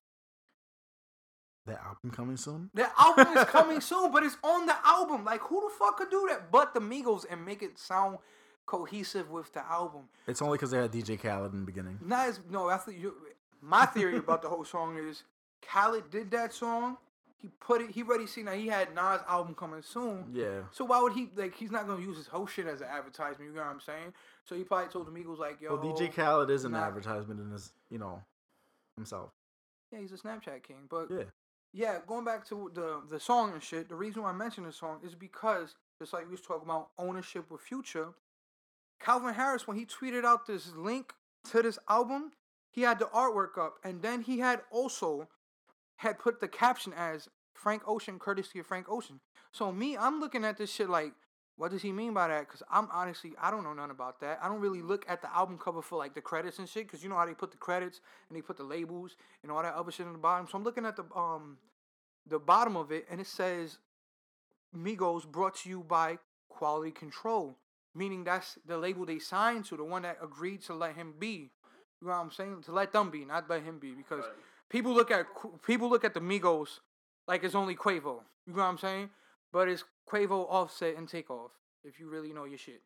that 1.69 1.81
album 1.85 2.11
coming 2.11 2.37
soon. 2.37 2.69
The 2.73 2.87
album 2.99 3.37
is 3.37 3.45
coming 3.45 3.81
soon, 3.91 4.11
but 4.11 4.23
it's 4.23 4.37
on 4.43 4.65
the 4.65 4.75
album. 4.83 5.23
Like, 5.23 5.41
who 5.41 5.61
the 5.61 5.69
fuck 5.77 5.97
could 5.97 6.09
do 6.09 6.27
that 6.29 6.51
but 6.51 6.73
the 6.73 6.79
Migos 6.79 7.25
and 7.29 7.45
make 7.45 7.61
it 7.61 7.79
sound 7.79 8.17
cohesive 8.65 9.29
with 9.29 9.53
the 9.53 9.65
album? 9.65 10.03
It's 10.27 10.41
only 10.41 10.57
because 10.57 10.71
they 10.71 10.77
had 10.79 10.91
DJ 10.91 11.19
Khaled 11.21 11.53
in 11.53 11.59
the 11.61 11.65
beginning. 11.65 11.99
As 12.11 12.39
no. 12.49 12.69
I 12.69 12.77
think 12.77 12.99
you. 12.99 13.13
My 13.61 13.85
theory 13.85 14.17
about 14.17 14.41
the 14.41 14.49
whole 14.49 14.65
song 14.65 14.97
is 14.97 15.23
Khaled 15.61 16.09
did 16.09 16.31
that 16.31 16.53
song. 16.53 16.97
He 17.41 17.47
put 17.61 17.81
it. 17.81 17.91
He 17.91 18.03
already 18.03 18.27
seen 18.27 18.45
that 18.45 18.57
he 18.57 18.67
had 18.67 18.93
Nas 18.93 19.21
album 19.27 19.55
coming 19.55 19.81
soon. 19.81 20.25
Yeah. 20.33 20.61
So 20.71 20.83
why 20.83 21.01
would 21.01 21.13
he 21.13 21.29
like? 21.37 21.55
He's 21.55 21.71
not 21.71 21.87
gonna 21.87 22.01
use 22.01 22.17
his 22.17 22.27
whole 22.27 22.45
shit 22.47 22.67
as 22.67 22.81
an 22.81 22.87
advertisement. 22.87 23.49
You 23.51 23.55
know 23.55 23.61
what 23.63 23.71
I'm 23.71 23.79
saying? 23.79 24.13
So 24.45 24.55
he 24.55 24.63
probably 24.65 24.89
told 24.91 25.07
the 25.07 25.11
Migos 25.11 25.37
like, 25.37 25.61
"Yo, 25.61 25.75
Well, 25.77 25.93
DJ 25.95 26.09
Khaled 26.13 26.49
is 26.49 26.65
an 26.65 26.73
nah. 26.73 26.79
advertisement 26.85 27.39
in 27.39 27.49
his, 27.51 27.71
you 27.89 27.97
know, 27.97 28.21
himself. 28.97 29.31
yeah, 29.91 29.99
he's 29.99 30.11
a 30.11 30.17
Snapchat 30.17 30.63
king." 30.63 30.87
But 30.89 31.09
Yeah. 31.09 31.23
yeah, 31.71 31.99
going 32.05 32.25
back 32.25 32.45
to 32.47 32.69
the 32.73 33.01
the 33.09 33.19
song 33.21 33.53
and 33.53 33.63
shit. 33.63 33.87
The 33.87 33.95
reason 33.95 34.23
why 34.23 34.29
I 34.31 34.33
mentioned 34.33 34.67
the 34.67 34.73
song 34.73 34.99
is 35.01 35.15
because 35.15 35.75
just 35.97 36.11
like 36.11 36.25
we 36.25 36.31
was 36.31 36.41
talking 36.41 36.67
about 36.67 36.89
ownership 36.97 37.49
with 37.49 37.61
Future, 37.61 38.09
Calvin 38.99 39.33
Harris 39.33 39.65
when 39.65 39.77
he 39.77 39.85
tweeted 39.85 40.25
out 40.25 40.45
this 40.45 40.73
link 40.75 41.13
to 41.45 41.61
this 41.61 41.79
album, 41.87 42.33
he 42.69 42.81
had 42.81 42.99
the 42.99 43.05
artwork 43.05 43.57
up, 43.57 43.77
and 43.83 44.01
then 44.01 44.21
he 44.23 44.39
had 44.39 44.61
also 44.71 45.29
had 45.99 46.17
put 46.17 46.39
the 46.39 46.47
caption 46.47 46.93
as 46.93 47.27
Frank 47.53 47.83
Ocean, 47.85 48.19
courtesy 48.19 48.59
of 48.59 48.65
Frank 48.65 48.87
Ocean. 48.89 49.19
So 49.51 49.71
me, 49.71 49.97
I'm 49.97 50.21
looking 50.21 50.45
at 50.45 50.57
this 50.57 50.71
shit 50.71 50.89
like, 50.89 51.11
what 51.57 51.71
does 51.71 51.81
he 51.81 51.91
mean 51.91 52.13
by 52.13 52.29
that? 52.29 52.47
Because 52.47 52.63
I'm 52.71 52.87
honestly, 52.89 53.33
I 53.37 53.51
don't 53.51 53.65
know 53.65 53.73
none 53.73 53.91
about 53.91 54.21
that. 54.21 54.39
I 54.41 54.47
don't 54.47 54.61
really 54.61 54.81
look 54.81 55.03
at 55.09 55.21
the 55.21 55.35
album 55.35 55.57
cover 55.57 55.81
for 55.81 55.97
like 55.97 56.13
the 56.13 56.21
credits 56.21 56.57
and 56.57 56.69
shit, 56.69 56.87
because 56.87 57.03
you 57.03 57.09
know 57.09 57.17
how 57.17 57.25
they 57.25 57.33
put 57.33 57.51
the 57.51 57.57
credits 57.57 57.99
and 58.29 58.37
they 58.37 58.41
put 58.41 58.55
the 58.55 58.63
labels 58.63 59.17
and 59.43 59.51
all 59.51 59.61
that 59.61 59.73
other 59.73 59.91
shit 59.91 60.07
on 60.07 60.13
the 60.13 60.19
bottom. 60.19 60.47
So 60.49 60.57
I'm 60.57 60.63
looking 60.63 60.85
at 60.85 60.95
the 60.95 61.03
um 61.13 61.57
the 62.25 62.39
bottom 62.39 62.77
of 62.77 62.93
it, 62.93 63.05
and 63.11 63.19
it 63.19 63.27
says 63.27 63.79
Migos 64.73 65.29
brought 65.29 65.55
to 65.57 65.69
you 65.69 65.83
by 65.83 66.19
quality 66.47 66.91
control, 66.91 67.57
meaning 67.93 68.23
that's 68.23 68.57
the 68.65 68.77
label 68.77 69.05
they 69.05 69.19
signed 69.19 69.65
to, 69.65 69.75
the 69.75 69.83
one 69.83 70.03
that 70.03 70.17
agreed 70.23 70.61
to 70.61 70.73
let 70.73 70.95
him 70.95 71.13
be. 71.19 71.51
You 71.99 72.07
know 72.07 72.13
what 72.13 72.19
I'm 72.19 72.31
saying? 72.31 72.61
To 72.67 72.71
let 72.71 72.93
them 72.93 73.09
be, 73.09 73.25
not 73.25 73.49
let 73.49 73.63
him 73.63 73.79
be, 73.79 73.91
because 73.91 74.23
people 74.69 74.93
look 74.93 75.11
at 75.11 75.25
people 75.65 75.89
look 75.89 76.03
at 76.03 76.13
the 76.13 76.19
Migos 76.19 76.79
like 77.27 77.43
it's 77.43 77.55
only 77.55 77.75
Quavo. 77.75 78.21
You 78.47 78.53
know 78.53 78.59
what 78.59 78.63
I'm 78.63 78.77
saying? 78.77 79.09
But 79.51 79.67
it's 79.67 79.83
Quavo, 80.07 80.45
Offset, 80.49 80.97
and 80.97 81.07
Takeoff. 81.07 81.51
If 81.83 81.99
you 81.99 82.09
really 82.09 82.33
know 82.33 82.45
your 82.45 82.57
shit. 82.57 82.81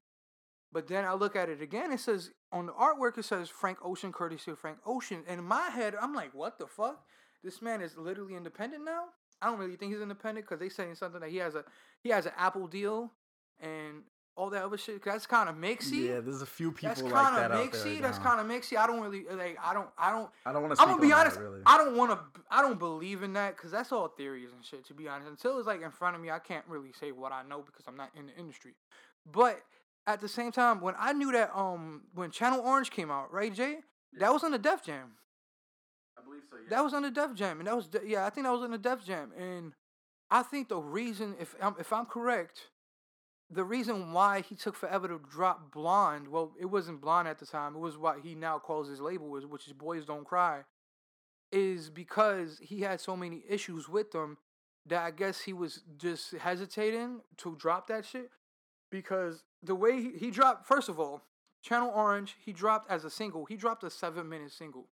But 0.71 0.87
then 0.87 1.05
I 1.05 1.13
look 1.13 1.35
at 1.35 1.49
it 1.49 1.61
again. 1.61 1.91
It 1.91 1.99
says 1.99 2.31
on 2.51 2.65
the 2.65 2.73
artwork, 2.73 3.17
it 3.17 3.25
says 3.25 3.49
Frank 3.49 3.77
Ocean, 3.83 4.11
courtesy 4.11 4.51
of 4.51 4.59
Frank 4.59 4.77
Ocean. 4.85 5.23
And 5.27 5.39
in 5.39 5.45
my 5.45 5.69
head, 5.69 5.95
I'm 5.99 6.13
like, 6.13 6.33
what 6.33 6.57
the 6.57 6.67
fuck? 6.67 7.05
This 7.43 7.61
man 7.61 7.81
is 7.81 7.97
literally 7.97 8.35
independent 8.35 8.83
now. 8.83 9.05
I 9.41 9.47
don't 9.47 9.59
really 9.59 9.75
think 9.75 9.91
he's 9.91 10.01
independent 10.01 10.47
because 10.47 10.59
they 10.59 10.69
saying 10.69 10.95
something 10.95 11.21
that 11.21 11.29
he 11.29 11.37
has 11.37 11.55
a 11.55 11.65
he 12.01 12.09
has 12.09 12.25
an 12.25 12.31
Apple 12.37 12.67
deal 12.67 13.11
and 13.59 14.03
all 14.35 14.49
that 14.49 14.63
other 14.63 14.77
shit. 14.77 15.03
That's 15.03 15.27
kind 15.27 15.47
of 15.47 15.55
mixy. 15.55 16.07
Yeah, 16.07 16.19
there's 16.19 16.41
a 16.41 16.45
few 16.45 16.71
people 16.71 16.89
That's 16.89 17.01
like 17.01 17.13
kind 17.13 17.35
that 17.35 17.51
of 17.51 17.57
out 17.57 17.71
there. 17.71 17.81
mixy. 17.81 18.01
That's 18.01 18.17
kind 18.17 18.39
of 18.39 18.47
mixy. 18.47 18.77
I 18.77 18.87
don't 18.87 19.01
really 19.01 19.25
like. 19.29 19.57
I 19.63 19.73
don't. 19.73 19.89
I 19.97 20.11
don't. 20.11 20.29
I 20.45 20.53
don't 20.53 20.63
want 20.63 20.75
to. 20.75 20.81
I'm 20.81 20.89
gonna 20.89 21.01
be 21.01 21.11
honest. 21.11 21.37
That, 21.37 21.43
really. 21.43 21.61
I 21.65 21.77
don't 21.77 21.95
want 21.95 22.11
to. 22.11 22.19
I 22.49 22.61
don't 22.61 22.79
believe 22.79 23.23
in 23.23 23.33
that 23.33 23.55
because 23.55 23.71
that's 23.71 23.91
all 23.91 24.07
theories 24.07 24.49
and 24.53 24.63
shit. 24.65 24.85
To 24.87 24.93
be 24.93 25.07
honest, 25.07 25.29
until 25.29 25.57
it's 25.59 25.67
like 25.67 25.81
in 25.81 25.91
front 25.91 26.15
of 26.15 26.21
me, 26.21 26.31
I 26.31 26.39
can't 26.39 26.65
really 26.67 26.91
say 26.99 27.11
what 27.11 27.31
I 27.31 27.43
know 27.43 27.61
because 27.61 27.85
I'm 27.87 27.95
not 27.97 28.09
in 28.17 28.27
the 28.27 28.35
industry. 28.35 28.73
But 29.31 29.61
at 30.07 30.19
the 30.19 30.27
same 30.27 30.51
time, 30.51 30.81
when 30.81 30.95
I 30.97 31.13
knew 31.13 31.31
that, 31.31 31.51
um, 31.55 32.03
when 32.13 32.31
Channel 32.31 32.61
Orange 32.61 32.91
came 32.91 33.11
out, 33.11 33.31
right, 33.31 33.53
Jay, 33.53 33.77
that 34.19 34.33
was 34.33 34.43
on 34.43 34.51
the 34.51 34.59
Def 34.59 34.83
Jam. 34.83 35.11
I 36.17 36.23
believe 36.23 36.41
so. 36.49 36.57
That 36.69 36.83
was 36.83 36.93
on 36.93 37.03
the 37.03 37.11
Def 37.11 37.35
Jam, 37.35 37.59
and 37.59 37.67
that 37.67 37.75
was 37.75 37.87
yeah, 38.05 38.25
I 38.25 38.29
think 38.29 38.45
that 38.45 38.51
was 38.53 38.61
on 38.63 38.71
the 38.71 38.77
Def 38.77 39.05
Jam, 39.05 39.31
and 39.37 39.73
I 40.31 40.41
think 40.41 40.69
the 40.69 40.77
reason, 40.77 41.35
if 41.39 41.55
I'm 41.61 41.75
if 41.79 41.93
I'm 41.93 42.05
correct, 42.05 42.69
the 43.49 43.63
reason 43.63 44.13
why 44.13 44.41
he 44.41 44.55
took 44.55 44.75
forever 44.75 45.07
to 45.07 45.21
drop 45.29 45.71
Blonde, 45.71 46.27
well, 46.27 46.53
it 46.59 46.65
wasn't 46.65 47.01
Blonde 47.01 47.27
at 47.27 47.39
the 47.39 47.45
time. 47.45 47.75
It 47.75 47.79
was 47.79 47.97
what 47.97 48.19
he 48.19 48.35
now 48.35 48.59
calls 48.59 48.87
his 48.87 48.99
label, 48.99 49.29
which 49.29 49.67
is 49.67 49.73
Boys 49.73 50.05
Don't 50.05 50.25
Cry, 50.25 50.61
is 51.51 51.89
because 51.89 52.59
he 52.61 52.81
had 52.81 52.99
so 52.99 53.15
many 53.15 53.43
issues 53.47 53.87
with 53.87 54.11
them 54.11 54.37
that 54.85 55.03
I 55.03 55.11
guess 55.11 55.41
he 55.41 55.53
was 55.53 55.81
just 55.97 56.31
hesitating 56.31 57.21
to 57.37 57.55
drop 57.55 57.87
that 57.87 58.05
shit 58.05 58.31
because 58.89 59.43
the 59.61 59.75
way 59.75 60.01
he, 60.01 60.11
he 60.17 60.31
dropped, 60.31 60.67
first 60.67 60.89
of 60.89 60.99
all, 60.99 61.23
Channel 61.61 61.91
Orange, 61.95 62.35
he 62.43 62.51
dropped 62.51 62.91
as 62.91 63.05
a 63.05 63.09
single. 63.09 63.45
He 63.45 63.55
dropped 63.55 63.83
a 63.83 63.89
seven 63.89 64.27
minute 64.27 64.51
single. 64.51 64.87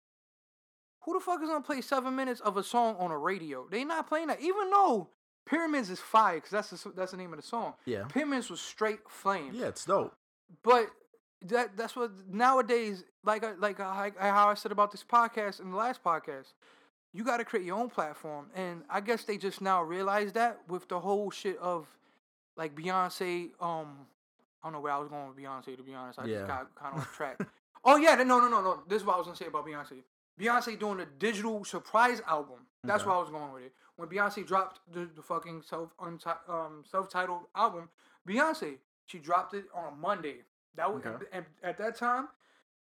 Who 1.05 1.15
the 1.15 1.21
fuck 1.21 1.43
is 1.43 1.49
gonna 1.49 1.63
play 1.63 1.81
seven 1.81 2.15
minutes 2.15 2.41
of 2.41 2.57
a 2.57 2.63
song 2.63 2.97
on 2.99 3.11
a 3.11 3.19
radio? 3.19 3.67
They 3.69 3.85
not 3.85 4.09
playing 4.09 4.29
that, 4.29 4.41
even 4.41 4.71
though 4.71 5.11
Pyramids 5.51 5.91
is 5.91 5.99
fire, 5.99 6.37
because 6.37 6.51
that's 6.53 6.71
the, 6.85 6.91
that's 6.91 7.11
the 7.11 7.17
name 7.17 7.33
of 7.33 7.39
the 7.41 7.47
song. 7.47 7.75
Yeah. 7.85 8.05
Pyramids 8.05 8.49
was 8.49 8.61
straight 8.61 9.01
flame. 9.09 9.51
Yeah, 9.53 9.67
it's 9.67 9.85
dope. 9.85 10.15
But 10.63 10.91
that 11.47 11.77
that's 11.77 11.97
what 11.97 12.11
nowadays, 12.31 13.05
like 13.25 13.43
I- 13.45 13.55
like 13.55 13.81
I, 13.81 14.13
I- 14.21 14.29
how 14.29 14.49
I 14.49 14.55
said 14.55 14.73
about 14.73 14.93
this 14.93 15.03
podcast 15.05 15.61
in 15.61 15.71
the 15.71 15.77
last 15.77 16.03
podcast, 16.05 16.53
you 17.13 17.25
got 17.25 17.39
to 17.39 17.45
create 17.45 17.65
your 17.67 17.77
own 17.79 17.89
platform, 17.91 18.47
and 18.55 18.83
I 18.89 19.01
guess 19.01 19.25
they 19.25 19.37
just 19.37 19.61
now 19.61 19.83
realize 19.83 20.33
that 20.35 20.61
with 20.69 20.87
the 20.89 21.01
whole 21.01 21.31
shit 21.31 21.59
of 21.59 21.87
like 22.57 22.75
Beyonce. 22.77 23.51
Um, 23.61 24.07
I 24.63 24.67
don't 24.67 24.75
know 24.75 24.81
where 24.81 24.93
I 24.93 24.99
was 24.99 25.09
going 25.09 25.27
with 25.29 25.37
Beyonce. 25.37 25.77
To 25.77 25.83
be 25.83 25.95
honest, 25.95 26.19
I 26.19 26.27
Yeah. 26.27 26.35
just 26.39 26.47
got 26.49 26.75
kind 26.77 26.95
of 26.95 27.01
off 27.01 27.13
track. 27.17 27.41
oh 27.85 27.97
yeah, 27.97 28.15
no 28.17 28.39
no 28.39 28.49
no 28.49 28.61
no. 28.63 28.83
This 28.87 29.01
is 29.01 29.07
what 29.07 29.15
I 29.15 29.19
was 29.19 29.27
gonna 29.27 29.37
say 29.37 29.47
about 29.47 29.67
Beyonce. 29.67 30.03
Beyonce 30.41 30.79
doing 30.79 31.01
a 31.01 31.07
digital 31.07 31.65
surprise 31.65 32.21
album. 32.27 32.67
That's 32.85 33.03
Okay. 33.03 33.09
where 33.09 33.17
I 33.19 33.21
was 33.21 33.31
going 33.31 33.53
with 33.53 33.65
it. 33.65 33.73
When 33.97 34.09
Beyonce 34.09 34.47
dropped 34.47 34.81
the, 34.91 35.05
the 35.15 35.23
fucking 35.23 35.63
self 35.63 35.95
unti- 35.99 36.49
um 36.49 36.83
self 36.91 37.09
titled 37.11 37.43
album, 37.55 37.91
Beyonce 38.27 38.79
she 39.07 39.19
dropped 39.19 39.55
it 39.55 39.65
on 39.75 40.01
Monday. 40.01 40.43
That 40.77 40.93
was 40.93 41.05
Okay. 41.05 41.27
and 41.33 41.45
at 41.63 41.77
that 41.79 41.97
time, 41.97 42.29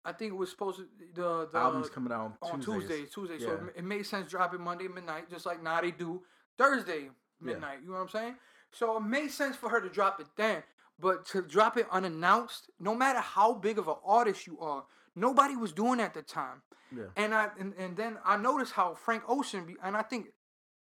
I 0.04 0.12
think 0.14 0.34
it 0.34 0.36
was 0.36 0.50
supposed 0.50 0.80
to 0.80 0.88
the 1.14 1.48
the 1.52 1.58
Album's 1.58 1.90
coming 1.90 2.12
out 2.12 2.38
on, 2.42 2.60
Tuesdays. 2.60 2.88
Tuesday, 2.88 3.06
Tuesday. 3.38 3.40
So 3.46 3.54
it, 3.54 3.80
it 3.80 3.84
made 3.84 4.06
sense 4.06 4.30
dropping 4.30 4.62
Monday 4.62 4.88
midnight, 4.88 5.30
just 5.30 5.46
like 5.46 5.62
now 5.64 5.80
they 5.80 5.92
do 5.92 6.24
Thursday 6.58 7.10
midnight. 7.40 7.80
You 7.82 7.88
know 7.90 7.94
what 7.96 8.02
I'm 8.02 8.10
saying? 8.10 8.36
So 8.72 8.98
it 8.98 9.02
made 9.02 9.30
sense 9.32 9.56
for 9.56 9.70
her 9.70 9.80
to 9.80 9.90
drop 9.90 10.20
it 10.20 10.28
then. 10.36 10.64
But 11.00 11.26
to 11.28 11.44
drop 11.44 11.78
it 11.78 11.86
unannounced, 11.92 12.72
no 12.80 12.96
matter 12.96 13.20
how 13.20 13.54
big 13.54 13.78
of 13.78 13.88
an 13.88 13.98
artist 14.04 14.48
you 14.48 14.60
are, 14.60 14.84
nobody 15.18 15.56
was 15.56 15.74
doing 15.74 15.98
that 15.98 16.06
at 16.06 16.14
the 16.14 16.22
time. 16.22 16.62
Yeah. 16.96 17.06
And 17.18 17.34
I 17.34 17.50
and, 17.60 17.74
and 17.78 17.98
then 17.98 18.18
I 18.24 18.38
noticed 18.38 18.74
how 18.74 18.94
Frank 18.94 19.24
Ocean 19.28 19.66
be, 19.66 19.76
and 19.84 19.98
I 19.98 20.04
think 20.04 20.28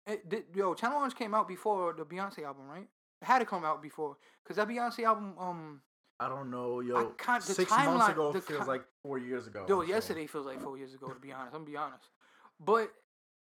it 0.05 0.29
did, 0.29 0.43
yo 0.53 0.73
Channel 0.75 0.99
Orange 0.99 1.15
came 1.15 1.33
out 1.33 1.47
before 1.47 1.93
the 1.93 2.05
Beyonce 2.05 2.43
album, 2.43 2.67
right? 2.67 2.87
It 3.21 3.25
had 3.25 3.39
to 3.39 3.45
come 3.45 3.65
out 3.65 3.81
before 3.81 4.17
because 4.43 4.57
that 4.57 4.67
Beyonce 4.67 5.03
album, 5.03 5.33
um, 5.39 5.81
I 6.19 6.29
don't 6.29 6.51
know, 6.51 6.81
yo. 6.81 7.13
Six 7.39 7.71
months 7.71 8.09
ago 8.09 8.33
feels 8.33 8.67
like 8.67 8.83
four 9.01 9.17
years 9.17 9.47
ago. 9.47 9.65
Yo, 9.67 9.81
so- 9.81 9.87
yesterday 9.87 10.27
feels 10.27 10.45
like 10.45 10.61
four 10.61 10.77
years 10.77 10.93
ago. 10.93 11.07
To 11.07 11.19
be 11.19 11.31
honest, 11.31 11.55
I'm 11.55 11.61
gonna 11.61 11.71
be 11.71 11.77
honest. 11.77 12.09
But 12.59 12.91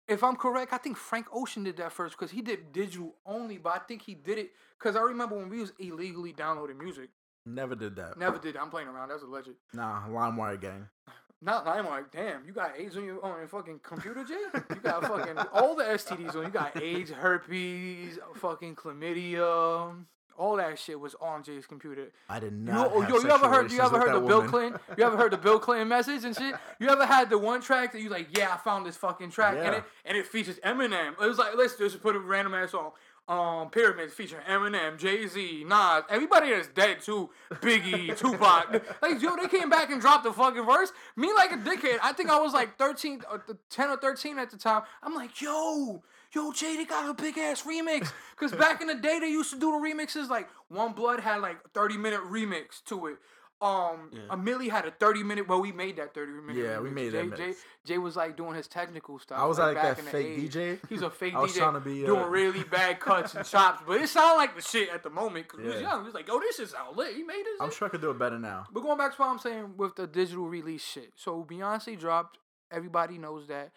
if 0.07 0.23
I'm 0.23 0.37
correct, 0.37 0.73
I 0.73 0.77
think 0.77 0.97
Frank 0.97 1.27
Ocean 1.33 1.65
did 1.65 1.79
that 1.79 1.91
first 1.93 2.17
because 2.17 2.31
he 2.31 2.43
did 2.43 2.73
digital 2.73 3.17
only. 3.27 3.59
But 3.59 3.73
I 3.75 3.79
think 3.79 4.03
he 4.03 4.15
did 4.15 4.39
it 4.39 4.51
because 4.79 4.95
I 4.95 5.01
remember 5.01 5.37
when 5.37 5.49
we 5.49 5.61
was 5.61 5.73
illegally 5.79 6.33
downloading 6.33 6.79
music. 6.79 7.11
Never 7.47 7.75
did 7.75 7.97
that. 7.97 8.19
Never 8.19 8.39
did. 8.39 8.57
it. 8.57 8.61
I'm 8.61 8.71
playing 8.71 8.89
around. 8.89 9.09
That's 9.09 9.23
a 9.23 9.27
legend. 9.27 9.57
Nah, 9.73 10.07
LimeWire 10.09 10.61
gang. 10.61 10.89
Not 11.43 11.67
I'm 11.67 11.87
damn, 12.11 12.47
you 12.47 12.53
got 12.53 12.73
AIDS 12.79 12.97
on 12.97 13.05
your 13.05 13.23
on 13.25 13.39
your 13.39 13.47
fucking 13.47 13.81
computer, 13.83 14.25
Jay? 14.25 14.35
You 14.71 14.77
got 14.83 15.05
fucking 15.05 15.37
all 15.53 15.77
the 15.77 15.85
STDs 15.85 16.35
on. 16.35 16.45
You 16.45 16.49
got 16.49 16.81
AIDS, 16.83 17.11
herpes, 17.11 18.19
fucking 18.37 18.75
chlamydia. 18.75 19.95
All 20.39 20.57
that 20.57 20.79
shit 20.79 20.99
was 21.01 21.15
on 21.21 21.43
Jay's 21.43 21.65
computer. 21.67 22.09
I 22.29 22.41
did 22.41 22.53
You, 22.53 22.59
not. 22.59 22.91
oh, 22.93 23.01
have 23.01 23.09
yo, 23.11 23.19
you 23.21 23.31
ever 23.31 23.49
heard? 23.49 23.71
You 23.73 23.81
ever 23.81 23.99
heard 23.99 24.15
the 24.15 24.21
that 24.21 24.27
Bill 24.27 24.37
woman. 24.39 24.51
Clinton? 24.51 24.81
You 24.99 25.05
ever 25.05 25.17
heard 25.17 25.33
the 25.33 25.39
Bill 25.39 25.59
Clinton 25.59 25.89
message 25.89 26.25
and 26.25 26.37
shit? 26.37 26.55
You 26.79 26.89
ever 26.91 27.07
had 27.07 27.31
the 27.31 27.39
one 27.39 27.63
track 27.63 27.93
that 27.93 28.03
you 28.03 28.11
like? 28.11 28.29
Yeah, 28.37 28.53
I 28.53 28.59
found 28.59 28.85
this 28.85 28.97
fucking 28.99 29.31
track, 29.31 29.57
and 29.59 29.77
it 29.77 29.85
and 30.05 30.17
it 30.17 30.27
features 30.27 30.59
Eminem. 30.65 31.13
It 31.13 31.27
was 31.27 31.39
like 31.39 31.57
let's 31.57 31.77
just 31.77 32.03
put 32.03 32.17
a 32.17 32.19
random 32.19 32.53
ass 32.55 32.73
song. 32.73 32.93
Um, 33.29 33.71
Pyramids 33.71 34.15
featuring 34.15 34.45
Eminem, 34.45 34.97
Jay 34.99 35.27
Z, 35.27 35.65
Nas, 35.67 36.05
everybody 36.09 36.51
that's 36.51 36.69
dead 36.69 37.01
too, 37.01 37.31
Biggie, 37.55 38.17
Tupac. 38.19 38.85
Like 39.03 39.21
yo, 39.21 39.35
they 39.35 39.49
came 39.49 39.69
back 39.69 39.91
and 39.91 40.01
dropped 40.01 40.23
the 40.23 40.33
fucking 40.33 40.65
verse. 40.65 40.93
Me 41.17 41.33
like 41.35 41.51
a 41.51 41.57
dickhead. 41.57 41.99
I 42.05 42.13
think 42.13 42.31
I 42.31 42.39
was 42.41 42.53
like 42.53 42.79
13, 42.79 43.23
or 43.29 43.43
10 43.69 43.91
or 43.91 43.97
thirteen 43.97 44.39
at 44.39 44.51
the 44.51 44.57
time. 44.57 44.83
I'm 45.03 45.13
like, 45.15 45.41
yo, 45.41 46.05
yo, 46.33 46.53
Jay, 46.53 46.77
they 46.77 46.85
got 46.85 47.09
a 47.11 47.15
big 47.15 47.37
ass 47.37 47.63
remix. 47.65 48.13
Cause 48.37 48.53
back 48.53 48.81
in 48.81 48.87
the 48.87 48.95
day, 48.95 49.19
they 49.19 49.29
used 49.29 49.51
to 49.53 49.59
do 49.59 49.73
the 49.73 49.79
remixes. 49.79 50.29
Like 50.29 50.49
One 50.69 50.93
Blood 50.93 51.19
had 51.19 51.41
like 51.41 51.57
30 51.73 51.97
minute 51.97 52.21
remix 52.21 52.85
to 52.85 53.07
it. 53.07 53.17
Um, 53.61 54.11
Yeah. 54.13 54.21
a 54.31 54.37
Milli 54.37 54.69
had 54.71 54.85
a 54.85 54.91
30 54.91 55.23
minute. 55.23 55.49
Well, 55.49 55.63
we 55.63 55.73
made 55.73 55.97
that 55.97 56.13
30 56.13 56.33
minute. 56.33 56.57
Yeah, 56.63 56.79
we 56.81 56.91
made 56.91 57.13
Jay, 57.13 57.27
that 57.27 57.37
Jay. 57.39 57.55
Jay 57.87 57.97
was 57.99 58.15
like 58.15 58.37
doing 58.37 58.55
his 58.55 58.69
technical 58.69 59.19
stuff. 59.19 59.39
I 59.39 59.47
was 59.47 59.59
like 59.59 59.77
back 59.77 59.97
that 59.97 60.05
fake 60.05 60.39
80s. 60.39 60.51
DJ. 60.53 60.79
He's 60.91 61.01
a 61.01 61.09
fake 61.09 61.35
I 61.35 61.41
was 61.41 61.53
DJ 61.53 61.59
trying 61.59 61.73
to 61.75 61.81
be, 61.81 62.05
uh, 62.05 62.07
doing 62.07 62.31
really 62.31 62.65
bad 62.65 63.01
cuts 63.01 63.35
and 63.35 63.47
chops, 63.47 63.83
but 63.87 63.99
it 64.01 64.09
sounded 64.11 64.37
like 64.37 64.55
the 64.57 64.61
shit 64.63 64.91
at 64.91 65.03
the 65.03 65.09
moment 65.09 65.47
because 65.49 65.61
we 65.61 65.67
was 65.69 65.77
Yeah. 65.77 65.89
young. 65.89 66.01
We 66.01 66.05
was 66.07 66.15
like, 66.15 66.29
yo, 66.29 66.39
this 66.39 66.57
shit 66.57 66.69
sound 66.69 66.97
lit. 66.99 67.17
He 67.17 67.23
made 67.23 67.45
this. 67.47 67.61
I'm 67.61 67.71
shit. 67.71 67.79
sure 67.79 67.89
I 67.89 67.91
could 67.91 68.03
do 68.03 68.11
it 68.11 68.19
better 68.19 68.39
now. 68.39 68.67
But 68.71 68.81
going 68.83 68.99
back 68.99 69.15
to 69.17 69.23
what 69.23 69.31
I'm 69.31 69.39
saying 69.39 69.75
with 69.79 69.97
the 69.97 70.07
digital 70.07 70.47
release 70.49 70.85
shit. 70.85 71.13
So 71.17 71.43
Beyonce 71.43 71.99
dropped. 71.99 72.39
Everybody 72.71 73.17
knows 73.17 73.47
that. 73.49 73.73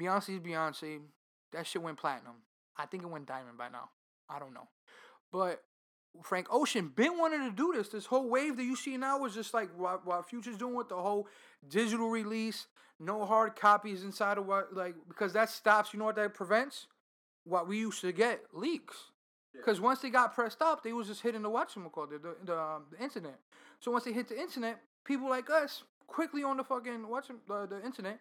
Beyonce's 0.00 0.40
Beyonce. 0.40 1.00
That 1.52 1.66
shit 1.68 1.82
went 1.82 1.98
platinum. 1.98 2.36
I 2.76 2.86
think 2.86 3.04
it 3.04 3.06
went 3.10 3.26
diamond 3.26 3.58
by 3.58 3.68
now. 3.68 3.90
I 4.28 4.38
don't 4.40 4.54
know. 4.54 4.68
But 5.30 5.62
Frank 6.22 6.48
Ocean 6.50 6.92
been 6.94 7.18
wanting 7.18 7.48
to 7.48 7.54
do 7.54 7.72
this. 7.74 7.88
This 7.88 8.06
whole 8.06 8.28
wave 8.28 8.56
that 8.56 8.64
you 8.64 8.76
see 8.76 8.96
now 8.96 9.18
was 9.18 9.34
just 9.34 9.54
like 9.54 9.70
what, 9.76 10.06
what 10.06 10.28
Future's 10.28 10.56
doing 10.56 10.74
with 10.74 10.88
the 10.88 10.96
whole 10.96 11.28
digital 11.68 12.08
release, 12.10 12.66
no 12.98 13.24
hard 13.24 13.56
copies 13.56 14.04
inside 14.04 14.38
of 14.38 14.46
what 14.46 14.74
like 14.74 14.94
because 15.08 15.32
that 15.32 15.48
stops. 15.48 15.92
You 15.92 15.98
know 15.98 16.06
what 16.06 16.16
that 16.16 16.34
prevents? 16.34 16.86
What 17.44 17.68
we 17.68 17.78
used 17.78 18.00
to 18.02 18.12
get 18.12 18.42
leaks. 18.52 18.96
Because 19.52 19.80
once 19.80 20.00
they 20.00 20.10
got 20.10 20.34
pressed 20.34 20.62
up, 20.62 20.82
they 20.82 20.92
was 20.92 21.08
just 21.08 21.22
hitting 21.22 21.42
the 21.42 21.50
whatchamacallit, 21.50 22.10
the 22.10 22.18
the, 22.18 22.36
the, 22.44 22.58
um, 22.58 22.84
the 22.90 23.02
internet. 23.02 23.38
So 23.80 23.90
once 23.90 24.04
they 24.04 24.12
hit 24.12 24.28
the 24.28 24.38
internet, 24.38 24.80
people 25.04 25.28
like 25.28 25.50
us 25.50 25.82
quickly 26.06 26.42
on 26.42 26.56
the 26.56 26.64
fucking 26.64 27.08
watching 27.08 27.36
the, 27.48 27.66
the 27.66 27.84
internet 27.84 28.20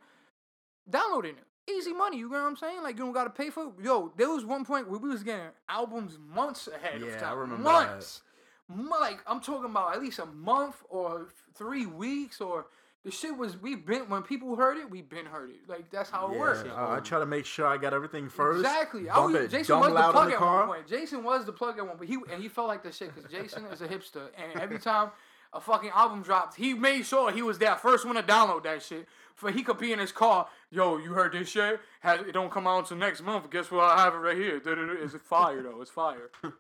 downloading 0.90 1.36
it. 1.36 1.46
Easy 1.78 1.94
money, 1.94 2.18
you 2.18 2.30
know 2.30 2.42
what 2.42 2.48
I'm 2.48 2.56
saying? 2.58 2.82
Like 2.84 2.98
you 2.98 3.04
don't 3.04 3.14
gotta 3.14 3.30
pay 3.30 3.50
for 3.50 3.66
it. 3.66 3.70
Yo, 3.84 4.12
there 4.18 4.30
was 4.30 4.46
one 4.46 4.66
point 4.66 4.90
where 4.90 5.00
we 5.00 5.10
was 5.10 5.24
getting 5.24 5.48
albums 5.68 6.18
months 6.34 6.68
ahead 6.68 7.02
Yeah, 7.02 7.08
of 7.08 7.16
I 7.16 7.18
time. 7.20 7.38
remember 7.38 7.64
months. 7.64 8.22
Mo- 8.68 9.00
Like 9.00 9.20
I'm 9.28 9.40
talking 9.40 9.70
about 9.70 9.96
at 9.96 10.02
least 10.02 10.20
a 10.20 10.26
month 10.26 10.76
or 10.90 11.30
three 11.56 11.86
weeks 11.86 12.42
or 12.42 12.68
the 13.06 13.12
shit 13.12 13.36
was 13.38 13.56
we 13.58 13.76
been 13.76 14.10
when 14.10 14.24
people 14.24 14.56
heard 14.56 14.78
it, 14.78 14.90
we 14.90 15.02
been 15.02 15.26
heard 15.26 15.52
it. 15.52 15.62
Like 15.68 15.90
that's 15.90 16.10
how 16.10 16.28
it 16.28 16.34
Yeah, 16.34 16.40
works. 16.40 16.64
I, 16.76 16.98
I 16.98 17.00
try 17.00 17.20
to 17.20 17.26
make 17.26 17.46
sure 17.46 17.66
I 17.66 17.78
got 17.78 17.94
everything 17.94 18.28
first. 18.30 18.60
Exactly. 18.60 19.10
I 19.10 19.20
was, 19.20 19.50
Jason 19.52 19.80
was 19.80 19.90
the 19.90 20.12
plug 20.12 20.28
the 20.28 20.34
at 20.34 20.38
car. 20.40 20.60
one 20.68 20.76
point. 20.76 20.88
Jason 20.88 21.24
was 21.24 21.46
the 21.46 21.54
plug 21.54 21.78
at 21.80 21.88
one, 21.88 21.96
but 21.98 22.08
he 22.08 22.18
and 22.32 22.42
he 22.42 22.50
felt 22.50 22.68
like 22.68 22.84
the 22.84 22.92
shit 22.92 23.14
because 23.16 23.32
Jason 23.32 23.66
is 23.66 23.82
a 23.82 23.88
hipster, 23.88 24.30
and 24.38 24.60
every 24.62 24.80
time 24.80 25.12
a 25.54 25.60
fucking 25.62 25.92
album 25.94 26.22
dropped, 26.22 26.56
he 26.56 26.74
made 26.74 27.06
sure 27.06 27.32
he 27.32 27.42
was 27.42 27.58
that 27.60 27.82
first 27.82 28.06
one 28.06 28.16
to 28.16 28.24
download 28.24 28.64
that 28.64 28.82
shit. 28.84 29.08
For 29.36 29.50
he 29.52 29.64
could 29.64 29.78
be 29.78 29.94
in 29.94 30.00
his 30.00 30.12
car, 30.12 30.48
yo, 30.70 30.98
you 30.98 31.14
heard 31.14 31.32
this 31.32 31.50
shit? 31.50 31.80
Has, 32.02 32.20
it 32.22 32.34
don't 32.34 32.52
come 32.52 32.68
out 32.68 32.80
until 32.80 32.98
next 32.98 33.22
month. 33.24 33.50
Guess 33.50 33.72
what? 33.72 33.86
I 33.86 34.04
have 34.04 34.14
it 34.14 34.18
right 34.18 34.36
here. 34.36 34.62
It's 34.64 35.16
fire 35.24 35.64
though. 35.64 35.82
It's 35.82 35.92
fire. 35.92 36.30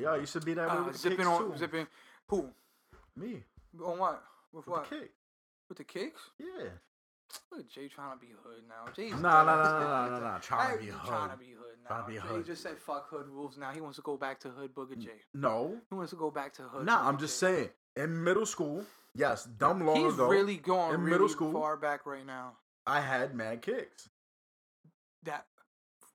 Yeah, 0.00 0.14
you 0.14 0.26
should 0.26 0.44
be 0.44 0.54
that 0.54 0.68
way 0.68 0.76
Uh, 0.76 0.84
with 0.84 0.96
zipping 0.96 1.26
on, 1.26 1.50
too. 1.50 1.58
zipping. 1.58 1.86
Who? 2.28 2.50
Me 3.16 3.42
On 3.84 3.98
what? 3.98 4.22
With, 4.52 4.64
with 4.64 4.76
what? 4.76 4.88
the 4.88 4.96
kick. 4.96 5.10
With 5.68 5.78
the 5.78 5.82
kicks? 5.84 6.20
Yeah. 6.38 6.68
Look 7.50 7.60
at 7.62 7.68
Jay 7.68 7.88
trying 7.88 8.16
to 8.16 8.20
be 8.24 8.28
hood 8.44 8.62
now. 8.68 8.92
Jay's 8.92 9.10
Nah, 9.20 9.42
nah, 9.42 9.56
nah, 9.56 9.80
nah, 9.80 10.08
nah, 10.08 10.18
nah. 10.20 10.38
Trying 10.40 10.78
to 10.78 10.84
be 10.84 10.90
a 10.90 10.92
Trying 11.04 11.30
to 11.30 11.36
be 11.36 11.46
hood 11.46 11.78
now. 11.82 11.88
Trying 11.88 12.04
to 12.04 12.10
be 12.10 12.16
a 12.16 12.20
Jay 12.42 12.46
just 12.46 12.62
said 12.62 12.78
fuck 12.78 13.08
hood 13.10 13.26
rules 13.28 13.58
now. 13.58 13.72
He 13.72 13.80
wants 13.80 13.96
to 13.96 14.02
go 14.02 14.16
back 14.16 14.38
to 14.40 14.50
hood 14.50 14.72
booger 14.72 14.96
Jay. 14.96 15.20
No, 15.34 15.76
He 15.90 15.94
wants 15.96 16.10
to 16.10 16.16
go 16.16 16.30
back 16.30 16.52
to 16.54 16.62
hood. 16.62 16.86
nah. 16.86 17.06
I'm 17.08 17.18
just 17.18 17.40
Jay. 17.40 17.46
saying. 17.46 17.68
In 17.96 18.22
middle 18.22 18.46
school, 18.46 18.84
yes, 19.14 19.44
dumb 19.44 19.84
long 19.84 19.96
He's 20.04 20.14
ago, 20.14 20.28
really 20.28 20.56
going 20.56 20.94
in 20.94 21.00
really 21.00 21.10
middle 21.12 21.28
school- 21.28 21.52
far 21.52 21.76
back 21.76 22.06
right 22.06 22.24
now. 22.26 22.52
I 22.86 23.00
had 23.00 23.34
mad 23.34 23.60
kicks. 23.62 24.08
That 25.24 25.46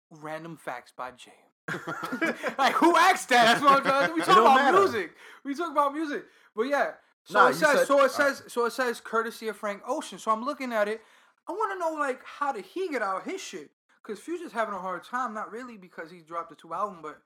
random 0.10 0.58
facts 0.58 0.92
by 0.96 1.12
Jay. 1.12 1.32
like 2.58 2.74
who 2.74 2.96
asked 2.96 3.30
that? 3.30 3.46
That's 3.46 3.62
what 3.62 3.78
I'm 3.78 3.84
trying. 3.84 4.14
We 4.14 4.22
talk 4.22 4.38
about 4.38 4.56
matter. 4.56 4.80
music. 4.80 5.12
We 5.44 5.56
talk 5.56 5.72
about 5.72 5.94
music. 5.94 6.24
But 6.56 6.64
yeah. 6.64 6.92
So 7.26 7.40
Nah, 7.40 7.48
it 7.50 7.56
says. 7.56 7.70
said- 7.80 7.88
so 7.88 7.94
it 7.96 7.98
alright. 7.98 8.12
says. 8.12 8.44
So 8.48 8.66
it 8.66 8.72
says 8.74 9.00
courtesy 9.02 9.48
of 9.50 9.58
Frank 9.58 9.82
Ocean. 9.88 10.20
So 10.20 10.32
I'm 10.32 10.44
looking 10.46 10.74
at 10.74 10.88
it. 10.88 11.02
I 11.48 11.52
want 11.52 11.74
to 11.74 11.80
know 11.80 11.94
like 12.00 12.22
how 12.26 12.52
did 12.54 12.66
he 12.66 12.88
get 12.90 13.02
out 13.02 13.24
his 13.24 13.42
shit? 13.42 13.70
Cause 14.04 14.20
Future's 14.20 14.52
having 14.52 14.74
a 14.74 14.80
hard 14.80 15.04
time. 15.04 15.34
Not 15.34 15.52
really 15.52 15.78
because 15.78 16.10
he 16.12 16.20
dropped 16.20 16.50
the 16.50 16.56
two 16.56 16.74
album, 16.74 17.00
but 17.02 17.22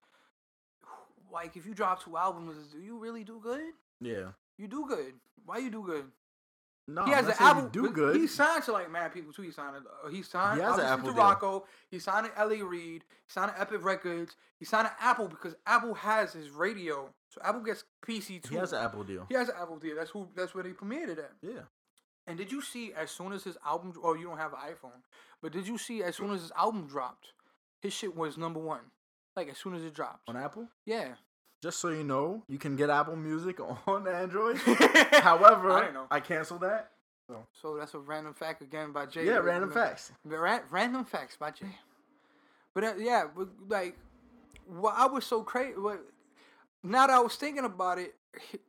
like 1.31 1.55
if 1.57 1.65
you 1.65 1.73
drop 1.73 2.03
two 2.03 2.17
albums, 2.17 2.55
do 2.73 2.79
you 2.79 2.97
really 2.99 3.23
do 3.23 3.39
good? 3.41 3.61
Yeah. 4.01 4.31
You 4.57 4.67
do 4.67 4.85
good. 4.87 5.13
Why 5.45 5.57
you 5.59 5.69
do 5.69 5.83
good? 5.83 6.05
No, 6.89 7.03
he 7.03 7.11
I'm 7.13 7.25
has 7.25 7.27
an 7.37 7.43
album. 7.43 7.69
do 7.69 7.89
good. 7.91 8.15
He 8.15 8.27
signed 8.27 8.63
to 8.63 8.71
like 8.71 8.89
mad 8.89 9.13
people 9.13 9.33
too. 9.33 9.41
He 9.41 9.51
signed. 9.51 9.75
Uh, 9.75 10.09
he 10.09 10.21
signed. 10.21 10.59
He 10.59 10.63
has 10.63 10.77
an 10.77 10.85
Apple 10.85 11.09
to 11.09 11.13
deal. 11.13 11.23
Rocko. 11.23 11.63
He 11.91 11.99
signed 11.99 12.27
to 12.27 12.39
L.A. 12.39 12.63
Reid. 12.63 13.03
He 13.03 13.29
signed 13.29 13.51
to 13.53 13.59
Epic 13.59 13.83
Records. 13.83 14.37
He 14.57 14.63
signed 14.63 14.87
to 14.87 15.03
Apple 15.03 15.27
because 15.27 15.55
Apple 15.65 15.93
has 15.95 16.31
his 16.31 16.49
radio. 16.49 17.09
So 17.29 17.41
Apple 17.43 17.61
gets 17.61 17.83
PC 18.05 18.41
too. 18.41 18.53
he 18.53 18.55
has 18.55 18.71
an 18.71 18.83
Apple 18.83 19.03
deal. 19.03 19.25
He 19.27 19.35
has 19.35 19.49
an 19.49 19.55
Apple 19.61 19.77
deal. 19.77 19.95
That's 19.97 20.11
who. 20.11 20.29
That's 20.33 20.55
where 20.55 20.63
they 20.63 20.71
premiered 20.71 21.09
it 21.09 21.19
at. 21.19 21.33
Yeah. 21.41 21.61
And 22.25 22.37
did 22.37 22.51
you 22.53 22.61
see 22.61 22.93
as 22.93 23.11
soon 23.11 23.33
as 23.33 23.43
his 23.43 23.57
album? 23.65 23.93
Oh, 24.01 24.13
you 24.13 24.27
don't 24.27 24.37
have 24.37 24.53
an 24.53 24.59
iPhone, 24.59 25.01
but 25.41 25.51
did 25.51 25.67
you 25.67 25.77
see 25.77 26.03
as 26.03 26.15
soon 26.15 26.31
as 26.31 26.41
his 26.41 26.51
album 26.57 26.87
dropped, 26.87 27.33
his 27.81 27.93
shit 27.93 28.15
was 28.15 28.37
number 28.37 28.59
one. 28.61 28.91
Like 29.35 29.49
as 29.49 29.57
soon 29.57 29.75
as 29.75 29.83
it 29.83 29.93
dropped. 29.93 30.29
On 30.29 30.37
Apple. 30.37 30.67
Yeah. 30.85 31.15
Just 31.61 31.79
so 31.79 31.89
you 31.89 32.03
know, 32.03 32.43
you 32.47 32.57
can 32.59 32.75
get 32.75 32.89
Apple 32.89 33.15
Music 33.15 33.59
on 33.87 34.07
Android. 34.07 34.57
However, 35.11 35.71
I 35.71 35.85
didn't. 35.87 36.07
I 36.11 36.19
canceled 36.19 36.61
that. 36.61 36.91
So 37.61 37.75
that's 37.77 37.93
a 37.93 37.99
random 37.99 38.33
fact 38.33 38.61
again 38.61 38.91
by 38.93 39.05
Jay. 39.05 39.25
Yeah, 39.25 39.37
random 39.39 39.69
facts. 39.71 40.11
Random 40.23 41.03
facts 41.03 41.35
by 41.35 41.51
Jay. 41.51 41.75
But 42.73 42.83
uh, 42.83 42.93
yeah, 42.97 43.25
but, 43.35 43.49
like, 43.67 43.97
what 44.65 44.93
I 44.95 45.07
was 45.07 45.25
so 45.25 45.41
crazy. 45.43 45.73
What 45.77 45.99
now 46.83 47.07
that 47.07 47.13
I 47.13 47.19
was 47.19 47.35
thinking 47.35 47.65
about 47.65 47.97
it, 47.97 48.13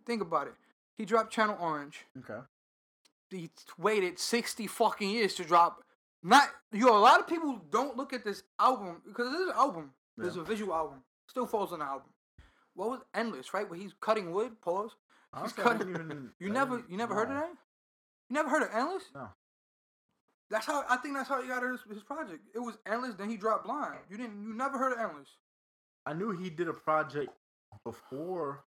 think 0.07 0.23
about 0.23 0.49
it. 0.49 0.55
He 0.97 1.05
dropped 1.05 1.33
Channel 1.33 1.57
Orange. 1.61 2.05
Okay. 2.19 2.41
He 3.31 3.51
waited 3.79 4.19
sixty 4.19 4.67
fucking 4.67 5.11
years 5.11 5.35
to 5.35 5.45
drop. 5.45 5.85
Not 6.23 6.49
you. 6.73 6.87
Know, 6.87 6.97
a 6.97 6.99
lot 6.99 7.21
of 7.21 7.29
people 7.29 7.61
don't 7.71 7.97
look 7.97 8.13
at 8.13 8.25
this 8.25 8.43
album 8.59 9.03
because 9.07 9.31
this 9.31 9.41
is 9.43 9.49
an 9.49 9.55
album. 9.57 9.91
It's 10.21 10.35
Yeah. 10.35 10.43
a 10.43 10.45
visual 10.45 10.75
album. 10.75 11.03
Still 11.29 11.47
falls 11.47 11.73
on 11.73 11.79
the 11.81 11.85
album. 11.85 12.09
What 12.79 12.91
was 12.91 13.01
endless, 13.13 13.53
right? 13.53 13.69
Where 13.69 13.77
he's 13.79 13.93
cutting 14.01 14.31
wood. 14.31 14.61
Pause. 14.61 14.93
He's 14.93 15.41
Honestly, 15.41 15.65
I 15.65 15.67
cutting. 15.67 15.93
didn't 15.93 16.11
even- 16.13 16.31
you 16.39 16.49
I 16.49 16.53
never, 16.53 16.77
didn't- 16.77 16.91
you 16.93 16.97
never 16.97 17.13
heard 17.15 17.29
of 17.29 17.35
no. 17.35 17.41
that? 17.41 17.51
You 18.31 18.35
never 18.35 18.49
heard 18.49 18.63
of 18.63 18.69
endless? 18.73 19.03
No. 19.15 19.29
That's 20.49 20.65
how 20.65 20.85
I 20.89 20.97
think 20.99 21.15
that's 21.17 21.29
how 21.29 21.43
he 21.43 21.49
got 21.49 21.65
his, 21.65 21.81
his 21.93 22.05
project. 22.05 22.41
It 22.55 22.61
was 22.61 22.79
endless. 22.87 23.15
Then 23.17 23.29
he 23.29 23.37
dropped 23.37 23.65
Blonde. 23.65 23.97
You 24.09 24.17
didn't. 24.17 24.41
You 24.43 24.55
never 24.55 24.79
heard 24.79 24.93
of 24.93 24.99
endless. 25.01 25.29
I 26.07 26.13
knew 26.15 26.31
he 26.31 26.49
did 26.51 26.69
a 26.69 26.73
project 26.73 27.31
before. 27.85 28.63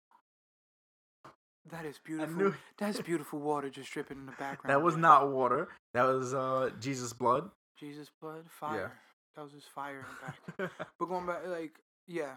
That 1.71 1.85
is 1.85 1.97
beautiful. 2.03 2.35
knew- 2.35 2.53
That's 2.77 2.99
beautiful 3.01 3.39
water 3.39 3.69
just 3.69 3.91
dripping 3.91 4.17
in 4.17 4.25
the 4.25 4.31
background. 4.33 4.69
That 4.71 4.83
was 4.83 4.97
not 4.97 5.31
water. 5.31 5.69
That 5.93 6.03
was 6.03 6.33
uh 6.33 6.71
Jesus 6.81 7.13
blood. 7.13 7.49
Jesus 7.79 8.09
blood 8.21 8.43
fire. 8.49 8.91
That 9.35 9.43
was 9.43 9.53
his 9.53 9.63
fire 9.73 9.99
in 9.99 10.05
the 10.57 10.63
back. 10.67 10.71
but 10.99 11.05
going 11.05 11.25
back, 11.25 11.47
like 11.47 11.79
yeah, 12.07 12.35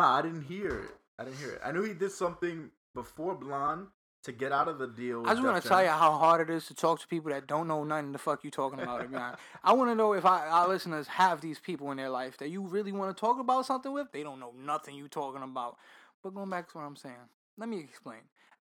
I 0.00 0.22
didn't 0.22 0.42
hear 0.42 0.78
it. 0.84 0.96
I 1.18 1.24
didn't 1.24 1.38
hear 1.38 1.50
it. 1.52 1.60
I 1.64 1.72
knew 1.72 1.82
he 1.82 1.94
did 1.94 2.12
something 2.12 2.70
before 2.94 3.34
Blonde 3.34 3.88
to 4.24 4.32
get 4.32 4.52
out 4.52 4.68
of 4.68 4.78
the 4.78 4.86
deal. 4.86 5.24
I 5.26 5.34
just 5.34 5.42
want 5.42 5.60
to 5.60 5.68
tell 5.68 5.82
you 5.82 5.88
how 5.88 6.12
hard 6.12 6.48
it 6.48 6.52
is 6.52 6.66
to 6.66 6.74
talk 6.74 7.00
to 7.00 7.08
people 7.08 7.30
that 7.32 7.46
don't 7.46 7.66
know 7.66 7.82
nothing 7.82 8.12
the 8.12 8.18
fuck 8.18 8.44
you 8.44 8.50
talking 8.50 8.80
about. 8.80 9.10
man. 9.10 9.34
I 9.64 9.72
want 9.72 9.90
to 9.90 9.94
know 9.94 10.12
if 10.12 10.24
I, 10.24 10.46
our 10.46 10.68
listeners 10.68 11.08
have 11.08 11.40
these 11.40 11.58
people 11.58 11.90
in 11.90 11.96
their 11.96 12.08
life 12.08 12.38
that 12.38 12.48
you 12.48 12.62
really 12.62 12.92
want 12.92 13.14
to 13.16 13.20
talk 13.20 13.40
about 13.40 13.66
something 13.66 13.92
with. 13.92 14.12
They 14.12 14.22
don't 14.22 14.38
know 14.38 14.52
nothing 14.56 14.94
you 14.94 15.08
talking 15.08 15.42
about. 15.42 15.76
But 16.22 16.34
going 16.34 16.50
back 16.50 16.70
to 16.70 16.78
what 16.78 16.84
I'm 16.84 16.96
saying, 16.96 17.16
let 17.58 17.68
me 17.68 17.80
explain. 17.80 18.20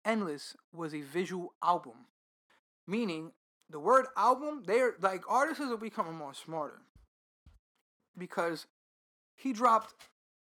Endless 0.04 0.56
was 0.72 0.94
a 0.94 1.00
visual 1.00 1.54
album, 1.62 2.06
meaning 2.86 3.32
the 3.70 3.80
word 3.80 4.06
album. 4.16 4.62
They're 4.66 4.94
like 5.00 5.22
artists 5.28 5.62
are 5.62 5.76
becoming 5.76 6.14
more 6.14 6.34
smarter 6.34 6.82
because 8.16 8.66
he 9.34 9.52
dropped 9.52 9.94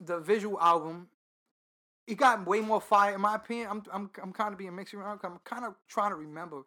the 0.01 0.19
visual 0.19 0.61
album 0.61 1.09
it 2.07 2.17
got 2.17 2.47
way 2.47 2.61
more 2.61 2.81
fire 2.81 3.15
in 3.15 3.21
my 3.21 3.35
opinion. 3.35 3.69
I'm 3.71 3.83
I'm 3.93 4.11
I'm 4.23 4.33
kind 4.33 4.53
of 4.53 4.59
being 4.59 4.75
mixed 4.75 4.95
around. 4.95 5.19
'cause 5.19 5.31
I'm 5.33 5.39
kind 5.45 5.65
of 5.65 5.75
trying 5.89 6.11
to 6.11 6.17
remember 6.17 6.63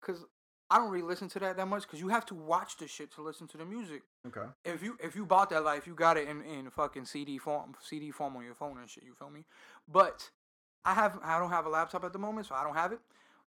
because 0.00 0.24
I 0.70 0.78
don't 0.78 0.90
really 0.90 1.06
listen 1.06 1.28
to 1.30 1.38
that 1.40 1.56
that 1.56 1.66
much 1.66 1.82
because 1.82 2.00
you 2.00 2.08
have 2.08 2.26
to 2.26 2.34
watch 2.34 2.76
the 2.76 2.86
shit 2.86 3.10
to 3.12 3.22
listen 3.22 3.46
to 3.48 3.56
the 3.56 3.64
music. 3.64 4.02
Okay. 4.26 4.46
If 4.64 4.82
you 4.82 4.98
if 5.02 5.16
you 5.16 5.24
bought 5.24 5.50
that 5.50 5.64
life, 5.64 5.86
you 5.86 5.94
got 5.94 6.16
it 6.16 6.28
in 6.28 6.42
in 6.42 6.68
fucking 6.70 7.06
CD 7.06 7.38
form, 7.38 7.74
CD 7.80 8.10
form 8.10 8.36
on 8.36 8.44
your 8.44 8.54
phone 8.54 8.78
and 8.78 8.88
shit. 8.88 9.04
You 9.04 9.14
feel 9.14 9.30
me? 9.30 9.44
But 9.88 10.30
I 10.84 10.94
have 10.94 11.18
I 11.22 11.38
don't 11.38 11.50
have 11.50 11.66
a 11.66 11.70
laptop 11.70 12.04
at 12.04 12.12
the 12.12 12.18
moment, 12.18 12.46
so 12.46 12.54
I 12.54 12.64
don't 12.64 12.74
have 12.74 12.92
it. 12.92 13.00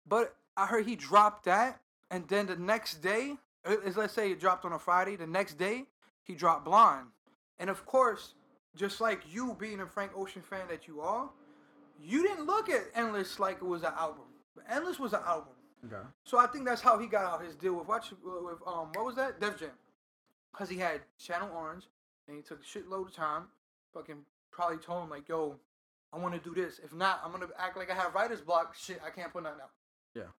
But 0.06 0.36
I 0.56 0.66
heard 0.66 0.86
he 0.86 0.96
dropped 0.96 1.44
that, 1.44 1.80
and 2.10 2.28
then 2.28 2.46
the 2.46 2.56
next 2.56 3.02
day, 3.02 3.36
is 3.64 3.96
let's 3.96 4.14
say 4.14 4.30
it 4.30 4.40
dropped 4.40 4.64
on 4.64 4.72
a 4.72 4.78
Friday. 4.78 5.16
The 5.16 5.26
next 5.26 5.54
day, 5.54 5.86
he 6.22 6.34
dropped 6.34 6.64
Blonde, 6.64 7.08
and 7.58 7.68
of 7.68 7.84
course, 7.86 8.34
just 8.76 9.00
like 9.00 9.20
you 9.30 9.56
being 9.58 9.80
a 9.80 9.86
Frank 9.86 10.12
Ocean 10.16 10.42
fan 10.42 10.66
that 10.68 10.86
you 10.88 11.00
are, 11.00 11.30
you 12.00 12.22
didn't 12.26 12.46
look 12.46 12.68
at 12.68 12.82
Endless 12.94 13.38
like 13.38 13.56
it 13.56 13.64
was 13.64 13.82
an 13.82 13.92
album. 13.98 14.24
But 14.54 14.64
Endless 14.70 14.98
was 14.98 15.12
an 15.12 15.20
album. 15.26 15.54
Okay. 15.86 16.02
So 16.24 16.38
I 16.38 16.46
think 16.46 16.64
that's 16.64 16.80
how 16.80 16.98
he 16.98 17.06
got 17.06 17.24
out 17.24 17.44
his 17.44 17.54
deal 17.54 17.74
with 17.74 17.86
watch 17.86 18.10
with 18.10 18.58
um 18.66 18.88
what 18.94 19.04
was 19.04 19.16
that 19.16 19.40
Def 19.40 19.58
Jam, 19.58 19.70
because 20.52 20.68
he 20.68 20.78
had 20.78 21.00
Channel 21.18 21.50
Orange 21.54 21.84
and 22.26 22.36
he 22.36 22.42
took 22.42 22.60
a 22.60 22.64
shitload 22.64 23.08
of 23.08 23.14
time. 23.14 23.44
Fucking 23.92 24.24
probably 24.50 24.78
told 24.78 25.04
him 25.04 25.10
like, 25.10 25.28
yo, 25.28 25.56
I 26.12 26.18
want 26.18 26.34
to 26.34 26.40
do 26.40 26.54
this. 26.54 26.80
If 26.82 26.94
not, 26.94 27.20
I'm 27.24 27.32
gonna 27.32 27.48
act 27.58 27.76
like 27.76 27.90
I 27.90 27.94
have 27.94 28.14
writer's 28.14 28.40
block. 28.40 28.74
Shit, 28.74 29.00
I 29.04 29.10
can't 29.10 29.32
put 29.32 29.42
nothing 29.42 29.60
out. 29.62 29.70
Yeah. 30.14 30.32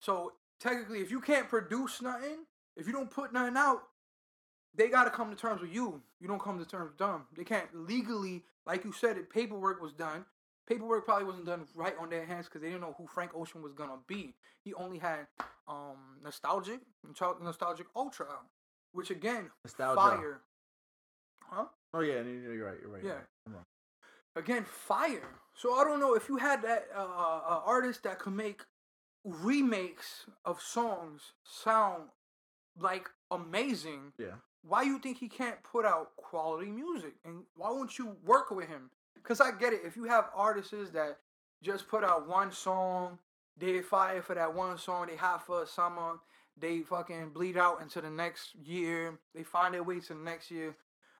So 0.00 0.32
technically, 0.60 1.00
if 1.00 1.10
you 1.10 1.20
can't 1.20 1.48
produce 1.48 2.00
nothing, 2.00 2.44
if 2.76 2.86
you 2.86 2.92
don't 2.92 3.10
put 3.10 3.32
nothing 3.32 3.56
out, 3.56 3.82
they 4.76 4.88
gotta 4.88 5.10
come 5.10 5.30
to 5.30 5.36
terms 5.36 5.60
with 5.60 5.72
you. 5.72 6.02
You 6.20 6.28
don't 6.28 6.42
come 6.42 6.58
to 6.58 6.64
terms 6.64 6.90
with 6.90 6.98
them. 6.98 7.26
They 7.36 7.44
can't 7.44 7.68
legally, 7.74 8.44
like 8.66 8.84
you 8.84 8.92
said, 8.92 9.16
it 9.16 9.30
paperwork 9.30 9.80
was 9.80 9.92
done. 9.92 10.24
Paperwork 10.66 11.04
probably 11.04 11.26
wasn't 11.26 11.46
done 11.46 11.66
right 11.74 11.94
on 12.00 12.08
their 12.08 12.24
hands 12.24 12.46
because 12.46 12.62
they 12.62 12.68
didn't 12.68 12.80
know 12.80 12.94
who 12.96 13.06
Frank 13.06 13.32
Ocean 13.34 13.62
was 13.62 13.72
gonna 13.72 13.98
be. 14.06 14.34
He 14.64 14.74
only 14.74 14.98
had 14.98 15.26
um 15.68 16.18
nostalgic, 16.22 16.80
nostalgic 17.42 17.86
ultra, 17.94 18.26
which 18.92 19.10
again, 19.10 19.50
Nostalgia. 19.64 20.00
fire. 20.00 20.40
Huh? 21.42 21.66
Oh 21.92 22.00
yeah, 22.00 22.22
you're 22.22 22.66
right. 22.66 22.78
You're 22.80 22.90
right. 22.90 23.04
Yeah. 23.04 23.18
You're 23.46 23.56
right. 23.56 23.64
Again 24.36 24.64
fire. 24.64 25.28
So 25.54 25.74
I 25.74 25.84
don't 25.84 26.00
know 26.00 26.14
if 26.14 26.28
you 26.28 26.36
had 26.38 26.62
that 26.62 26.88
uh, 26.94 26.98
uh, 26.98 27.60
artist 27.64 28.02
that 28.02 28.18
could 28.18 28.32
make 28.32 28.62
remakes 29.24 30.26
of 30.44 30.60
songs 30.60 31.32
sound 31.44 32.08
like 32.78 33.08
amazing. 33.30 34.12
Yeah. 34.18 34.36
Why 34.66 34.82
you 34.82 34.98
think 34.98 35.18
he 35.18 35.28
can't 35.28 35.62
put 35.62 35.84
out 35.84 36.16
quality 36.16 36.70
music, 36.70 37.14
and 37.24 37.42
why 37.56 37.70
won't 37.70 37.98
you 37.98 38.16
work 38.24 38.50
with 38.50 38.68
him? 38.68 38.90
Cause 39.22 39.40
I 39.40 39.50
get 39.52 39.72
it. 39.72 39.80
If 39.84 39.96
you 39.96 40.04
have 40.04 40.30
artists 40.34 40.90
that 40.92 41.18
just 41.62 41.88
put 41.88 42.04
out 42.04 42.28
one 42.28 42.52
song, 42.52 43.18
they 43.56 43.80
fire 43.80 44.20
for 44.22 44.34
that 44.34 44.54
one 44.54 44.76
song, 44.78 45.06
they 45.06 45.16
hot 45.16 45.46
for 45.46 45.62
a 45.62 45.66
summer, 45.66 46.18
they 46.58 46.80
fucking 46.80 47.30
bleed 47.30 47.56
out 47.56 47.80
into 47.80 48.00
the 48.00 48.10
next 48.10 48.54
year, 48.64 49.18
they 49.34 49.42
find 49.42 49.74
their 49.74 49.82
way 49.82 50.00
to 50.00 50.14
the 50.14 50.20
next 50.20 50.50
year, 50.50 50.76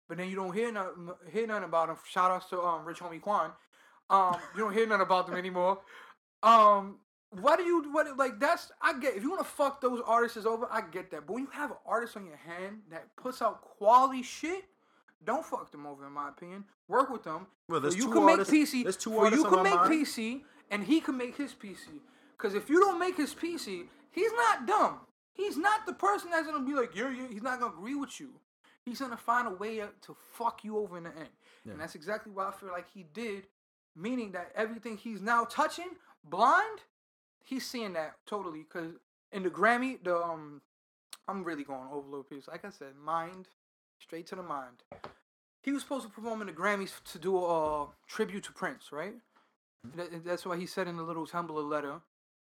but 0.09 0.19
then 0.19 0.29
you 0.29 0.37
don't 0.37 0.55
hear 0.55 0.71
nothing, 0.71 1.11
hear 1.33 1.47
nothing 1.47 1.65
about 1.65 1.89
them. 1.89 1.97
Shout 2.09 2.31
outs 2.31 2.49
to 2.51 2.61
um 2.61 2.85
Rich 2.85 2.99
Homie 2.99 3.21
Quan. 3.21 3.53
Um, 4.11 4.37
you 4.55 4.61
don't 4.61 4.75
hear 4.75 4.87
nothing 4.87 5.03
about 5.03 5.27
them 5.27 5.37
anymore. 5.37 5.79
Um, 6.43 6.97
what 7.41 7.59
do 7.59 7.65
you 7.65 7.91
what 7.93 8.17
like 8.17 8.39
that's 8.41 8.71
I 8.83 8.99
get 8.99 9.17
if 9.17 9.23
you 9.23 9.31
want 9.31 9.43
to 9.43 9.49
fuck 9.49 9.81
those 9.81 10.01
artists 10.07 10.45
over, 10.47 10.67
I 10.71 10.81
get 10.83 11.11
that. 11.11 11.27
But 11.27 11.35
when 11.35 11.43
you 11.45 11.51
have 11.53 11.71
an 11.71 11.77
artist 11.87 12.17
on 12.17 12.25
your 12.27 12.37
hand 12.37 12.79
that 12.91 13.15
puts 13.17 13.41
out 13.43 13.63
quality 13.63 14.23
shit, 14.23 14.65
don't 15.25 15.45
fuck 15.45 15.71
them 15.71 15.87
over 15.87 16.07
in 16.07 16.13
my 16.13 16.29
opinion. 16.29 16.65
Work 16.89 17.11
with 17.11 17.25
them. 17.25 17.47
Well, 17.69 17.81
there's 17.81 17.97
you 17.97 18.05
two 18.05 18.13
can 18.13 18.27
make 18.27 18.39
artists- 18.39 18.53
PC. 18.55 18.83
there's 18.83 18.97
two 18.97 19.17
artists 19.19 19.43
you 19.45 19.51
can 19.51 19.63
make 19.63 19.75
mind. 19.75 19.91
PC 19.91 20.43
and 20.71 20.85
he 20.85 21.01
can 21.01 21.17
make 21.17 21.37
his 21.37 21.53
PC. 21.55 22.01
Cause 22.39 22.55
if 22.55 22.69
you 22.69 22.81
don't 22.81 22.99
make 22.99 23.17
his 23.17 23.35
PC, 23.35 23.85
he's 24.11 24.33
not 24.33 24.67
dumb. 24.67 25.01
He's 25.33 25.57
not 25.57 25.87
the 25.87 25.93
person 25.95 26.31
that's 26.31 26.47
gonna 26.47 26.65
be 26.65 26.75
like, 26.75 26.95
yeah, 26.95 27.11
yeah. 27.11 27.27
He's 27.31 27.43
not 27.43 27.59
gonna 27.61 27.73
agree 27.73 27.95
with 27.95 28.21
you. 28.21 28.31
He's 28.85 29.01
gonna 29.01 29.17
find 29.17 29.49
a 29.49 29.51
way 29.51 29.79
to, 29.79 30.17
fuck 30.33 30.63
you 30.63 30.77
over 30.79 30.99
in 30.99 31.05
the 31.05 31.11
end, 31.17 31.31
Yeah. 31.65 31.73
and 31.73 31.81
that's 31.81 31.95
exactly 31.95 32.31
what 32.33 32.47
I 32.47 32.51
feel 32.53 32.69
like 32.71 32.87
he 32.93 33.03
did. 33.15 33.47
Meaning 33.97 34.33
that 34.33 34.53
everything 34.55 34.97
he's 34.99 35.23
now 35.23 35.45
touching, 35.45 35.91
blind, 36.25 36.81
he's 37.45 37.67
seeing 37.67 37.93
that 37.93 38.15
totally. 38.27 38.61
Because 38.61 38.95
in 39.33 39.43
the 39.45 39.51
Grammy, 39.51 40.03
the 40.03 40.17
um, 40.17 40.61
I'm 41.29 41.45
really 41.45 41.65
going 41.65 41.87
over 41.93 42.07
a 42.07 42.11
little 42.11 42.25
piece. 42.25 42.49
Like 42.49 42.65
I 42.65 42.71
said, 42.71 42.97
mind, 43.03 43.49
straight 43.99 44.27
to 44.29 44.37
the 44.37 44.43
mind. 44.43 44.83
He 45.63 45.73
was 45.73 45.83
supposed 45.83 46.05
to 46.05 46.11
perform 46.11 46.41
in 46.43 46.47
the 46.49 46.53
Grammys 46.53 47.03
to 47.13 47.19
do 47.19 47.37
a 47.39 47.85
uh, 47.85 47.87
tribute 48.07 48.45
to 48.45 48.53
Prince, 48.53 48.93
right? 48.93 49.15
That- 49.97 50.25
that's 50.25 50.45
why 50.45 50.57
he 50.57 50.67
said 50.67 50.89
in 50.89 50.97
the 50.97 51.03
little 51.03 51.27
Tumblr 51.27 51.69
letter 51.71 52.01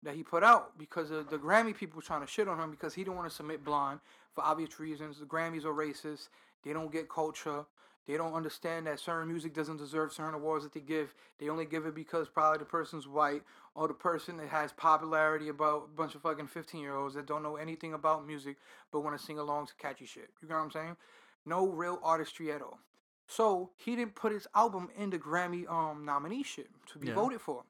that 0.02 0.16
he 0.16 0.24
put 0.24 0.44
out 0.44 0.78
because 0.78 1.12
of 1.12 1.30
the 1.30 1.38
Grammy 1.38 1.76
people 1.76 1.98
were 1.98 2.02
trying 2.02 2.22
to 2.22 2.28
shit 2.28 2.48
on 2.48 2.60
him 2.60 2.72
because 2.72 2.94
he 2.96 3.04
didn't 3.04 3.16
want 3.18 3.30
to 3.30 3.36
submit 3.36 3.64
Blonde 3.64 4.00
for 4.34 4.44
obvious 4.44 4.80
reasons. 4.80 5.20
The 5.20 5.26
Grammys 5.26 5.64
are 5.64 5.74
racist. 5.74 6.30
They 6.64 6.74
don't 6.74 6.91
get 6.91 7.08
culture. 7.08 7.66
They 8.06 8.18
don't 8.18 8.34
understand 8.34 8.88
that 8.88 9.00
certain 9.00 9.30
music 9.30 9.54
doesn't 9.54 9.78
deserve 9.78 10.12
certain 10.12 10.34
awards 10.34 10.66
that 10.66 10.74
they 10.74 10.82
give. 10.82 11.14
They 11.39 11.50
only 11.50 11.66
give 11.66 11.86
it 11.86 11.96
because 11.96 12.28
probably 12.28 12.60
the 12.60 12.66
person's 12.66 13.08
white 13.08 13.44
or 13.76 13.88
the 13.88 13.93
person 13.93 14.38
that 14.38 14.49
has 14.49 14.71
popularity 14.74 15.49
about 15.49 15.86
a 15.91 15.95
bunch 15.95 16.13
of 16.15 16.21
fucking 16.21 16.47
15 16.47 16.80
year 16.82 16.95
olds 16.95 17.15
that 17.15 17.26
don't 17.26 17.41
know 17.43 17.55
anything 17.55 17.93
about 17.93 18.26
music 18.26 18.57
but 18.91 19.01
want 19.01 19.17
to 19.17 19.24
sing 19.26 19.39
along 19.39 19.67
to 19.67 19.74
catchy 19.76 20.05
shit. 20.05 20.30
You 20.41 20.47
know 20.49 20.55
what 20.55 20.61
I'm 20.61 20.71
saying? 20.71 20.97
No 21.45 21.67
real 21.67 21.99
artistry 22.03 22.51
at 22.51 22.61
all. 22.61 22.80
So 23.28 23.71
he 23.78 23.95
didn't 23.95 24.15
put 24.15 24.32
his 24.32 24.47
album 24.53 24.89
in 24.97 25.09
the 25.09 25.17
Grammy 25.17 25.69
um 25.69 26.05
nominee 26.05 26.43
shit 26.43 26.67
to 26.91 26.99
be 26.99 27.07
Yeah. 27.07 27.15
voted 27.15 27.41
for. 27.41 27.63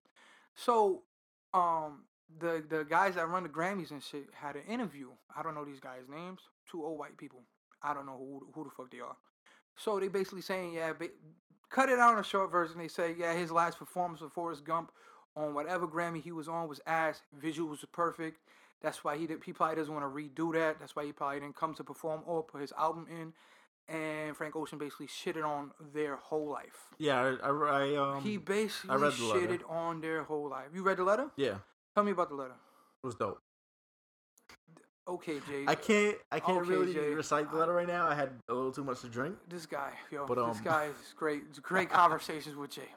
So 0.56 1.04
um 1.54 2.04
the 2.39 2.64
the 2.68 2.84
guys 2.84 3.16
that 3.16 3.30
run 3.30 3.43
the 3.43 3.49
Grammys 3.49 3.91
and 3.91 4.04
shit 4.04 4.26
had 4.34 4.56
an 4.56 4.64
interview. 4.68 5.10
I 5.36 5.43
don't 5.43 5.56
know 5.56 5.64
these 5.66 5.80
guys' 5.80 6.10
names. 6.10 6.41
Two 6.70 6.84
old 6.84 6.97
white 6.99 7.18
people. 7.18 7.43
I 7.82 7.93
don't 7.93 8.06
know 8.06 8.18
who 8.18 8.47
who 8.54 8.64
the 8.64 8.70
fuck 8.72 8.91
they 8.91 8.99
are. 8.99 9.16
So 9.76 9.99
they 9.99 10.08
basically 10.08 10.41
saying 10.41 10.74
yeah, 10.74 10.93
ba- 10.93 11.10
cut 11.70 11.89
it 11.89 11.99
out 11.99 12.14
in 12.14 12.20
a 12.20 12.24
short 12.24 12.51
version. 12.51 12.78
They 12.78 12.88
say 12.88 13.16
yeah, 13.18 13.34
his 13.34 13.51
last 13.51 13.78
performance 13.80 14.22
with 14.22 14.32
Forrest 14.34 14.64
Gump 14.64 14.91
on 15.36 15.54
whatever 15.54 15.88
Grammy 15.88 16.22
he 16.22 16.32
was 16.32 16.48
on 16.48 16.68
was 16.68 16.80
ass. 16.86 17.22
Visuals 17.42 17.82
were 17.82 17.88
perfect. 17.92 18.40
That's 18.82 19.04
why 19.04 19.18
he 19.18 19.26
did. 19.28 19.40
He 19.46 19.54
probably 19.54 19.76
doesn't 19.78 19.94
want 19.94 20.06
to 20.06 20.10
redo 20.10 20.54
that. 20.54 20.80
That's 20.80 20.96
why 20.96 21.06
he 21.06 21.12
probably 21.12 21.40
didn't 21.40 21.56
come 21.56 21.74
to 21.76 21.84
perform 21.84 22.22
or 22.26 22.44
put 22.44 22.62
his 22.62 22.74
album 22.78 23.08
in. 23.10 23.34
And 23.94 24.36
Frank 24.36 24.56
Ocean 24.56 24.78
basically 24.78 25.08
shitted 25.08 25.46
on 25.46 25.72
their 25.94 26.16
whole 26.16 26.48
life. 26.50 26.88
Yeah, 26.98 27.36
I, 27.44 27.50
I, 27.50 27.82
I 27.94 27.96
um, 28.16 28.24
he 28.24 28.38
basically 28.38 28.96
read 28.98 29.14
the 29.14 29.24
letter. 29.26 29.40
shitted 29.48 29.70
on 29.70 30.00
their 30.02 30.24
whole 30.24 30.50
life. 30.50 30.68
You 30.74 30.84
read 30.84 30.98
the 30.98 31.04
letter? 31.04 31.28
yeah, 31.38 31.56
Tell 31.96 32.04
me 32.04 32.12
about 32.12 32.30
the 32.30 32.36
letter. 32.36 32.54
it 33.04 33.06
was 33.08 33.16
dope. 33.16 33.40
Okay, 35.06 35.40
Jay. 35.50 35.66
I 35.68 35.76
can't, 35.76 36.16
I 36.32 36.40
can't 36.40 36.60
Okay, 36.60 36.70
really 36.70 36.94
Jay. 36.94 37.10
recite 37.14 37.52
the 37.52 37.58
letter 37.58 37.74
right 37.74 37.88
now. 37.88 38.08
I 38.08 38.16
had 38.16 38.30
a 38.48 38.54
little 38.54 38.72
too 38.72 38.86
much 38.86 39.02
to 39.02 39.10
drink. 39.10 39.36
This 39.50 39.66
guy, 39.66 39.92
yo, 40.10 40.26
But, 40.26 40.36
this 40.48 40.58
um, 40.60 40.64
guy 40.64 40.86
is 40.86 41.14
great. 41.18 41.44
It's 41.50 41.60
great 41.60 41.90
conversations 42.02 42.56
with 42.56 42.72
Jay. 42.72 42.88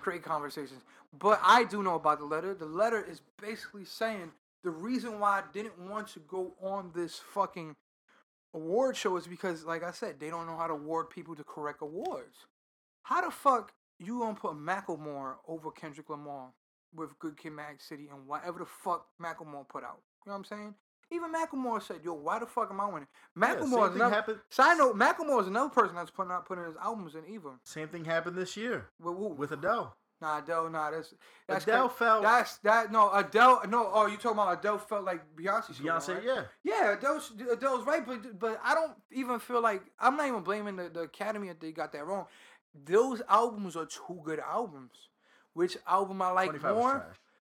Great 0.00 0.22
conversations. 0.22 0.82
But 1.18 1.40
I 1.42 1.64
do 1.64 1.82
know 1.82 1.96
about 1.96 2.18
the 2.18 2.24
letter. 2.24 2.54
The 2.54 2.66
letter 2.66 3.04
is 3.04 3.20
basically 3.40 3.84
saying 3.84 4.32
the 4.62 4.70
reason 4.70 5.18
why 5.18 5.40
I 5.40 5.42
didn't 5.52 5.78
want 5.78 6.08
to 6.08 6.20
go 6.20 6.52
on 6.62 6.92
this 6.94 7.18
fucking 7.18 7.74
award 8.54 8.96
show 8.96 9.16
is 9.16 9.26
because, 9.26 9.64
like 9.64 9.82
I 9.82 9.92
said, 9.92 10.20
they 10.20 10.30
don't 10.30 10.46
know 10.46 10.56
how 10.56 10.66
to 10.66 10.74
award 10.74 11.10
people 11.10 11.34
to 11.36 11.44
correct 11.44 11.82
awards. 11.82 12.46
How 13.02 13.24
the 13.24 13.30
fuck 13.30 13.72
you 13.98 14.20
gonna 14.20 14.34
put 14.34 14.52
Macklemore 14.52 15.34
over 15.46 15.70
Kendrick 15.70 16.08
Lamar 16.08 16.52
with 16.94 17.18
Good 17.18 17.36
Kid, 17.36 17.52
Mad 17.52 17.80
City, 17.80 18.08
and 18.10 18.26
whatever 18.26 18.60
the 18.60 18.66
fuck 18.66 19.06
Macklemore 19.20 19.68
put 19.68 19.84
out? 19.84 20.00
You 20.24 20.30
know 20.30 20.32
what 20.32 20.38
I'm 20.38 20.44
saying? 20.44 20.74
Even 21.12 21.32
Macklemore 21.32 21.82
said, 21.82 22.00
"Yo, 22.04 22.14
why 22.14 22.38
the 22.38 22.46
fuck 22.46 22.70
am 22.70 22.80
I 22.80 22.86
winning?" 22.86 23.08
Yeah, 23.36 23.54
Macklemore 23.54 23.88
is 23.90 23.94
another. 23.96 24.14
happened. 24.14 24.38
Side 24.50 24.78
note: 24.78 24.96
Macklemore 24.96 25.40
is 25.40 25.48
another 25.48 25.70
person 25.70 25.96
that's 25.96 26.10
putting 26.10 26.32
out 26.32 26.46
putting 26.46 26.64
his 26.64 26.76
albums 26.76 27.14
in 27.14 27.22
either. 27.28 27.50
Same 27.64 27.88
thing 27.88 28.04
happened 28.04 28.36
this 28.36 28.56
year 28.56 28.86
With 29.00 29.16
who? 29.16 29.28
with 29.28 29.52
Adele. 29.52 29.96
Nah, 30.20 30.38
Adele. 30.38 30.68
Nah, 30.68 30.90
that's 30.90 31.14
that's 31.48 31.64
Adele 31.64 31.88
felt- 31.88 32.22
That's 32.22 32.58
that. 32.58 32.92
No, 32.92 33.10
Adele. 33.12 33.62
No. 33.68 33.90
Oh, 33.92 34.06
you 34.06 34.16
talking 34.18 34.32
about 34.38 34.58
Adele 34.58 34.78
felt 34.78 35.04
like 35.04 35.22
Beyonce? 35.34 35.72
Beyonce, 35.74 36.14
right? 36.16 36.24
yeah. 36.24 36.42
Yeah, 36.62 36.92
Adele's, 36.92 37.32
Adele's 37.50 37.86
right, 37.86 38.06
but 38.06 38.38
but 38.38 38.60
I 38.62 38.74
don't 38.74 38.92
even 39.12 39.38
feel 39.38 39.62
like 39.62 39.82
I'm 39.98 40.16
not 40.16 40.28
even 40.28 40.42
blaming 40.42 40.76
the, 40.76 40.90
the 40.90 41.00
Academy 41.00 41.48
if 41.48 41.58
they 41.58 41.72
got 41.72 41.92
that 41.92 42.06
wrong. 42.06 42.26
Those 42.84 43.22
albums 43.28 43.76
are 43.76 43.86
two 43.86 44.20
good 44.22 44.40
albums. 44.40 45.08
Which 45.54 45.76
album 45.88 46.22
I 46.22 46.30
like 46.30 46.50
25 46.50 46.76
more? 46.76 47.06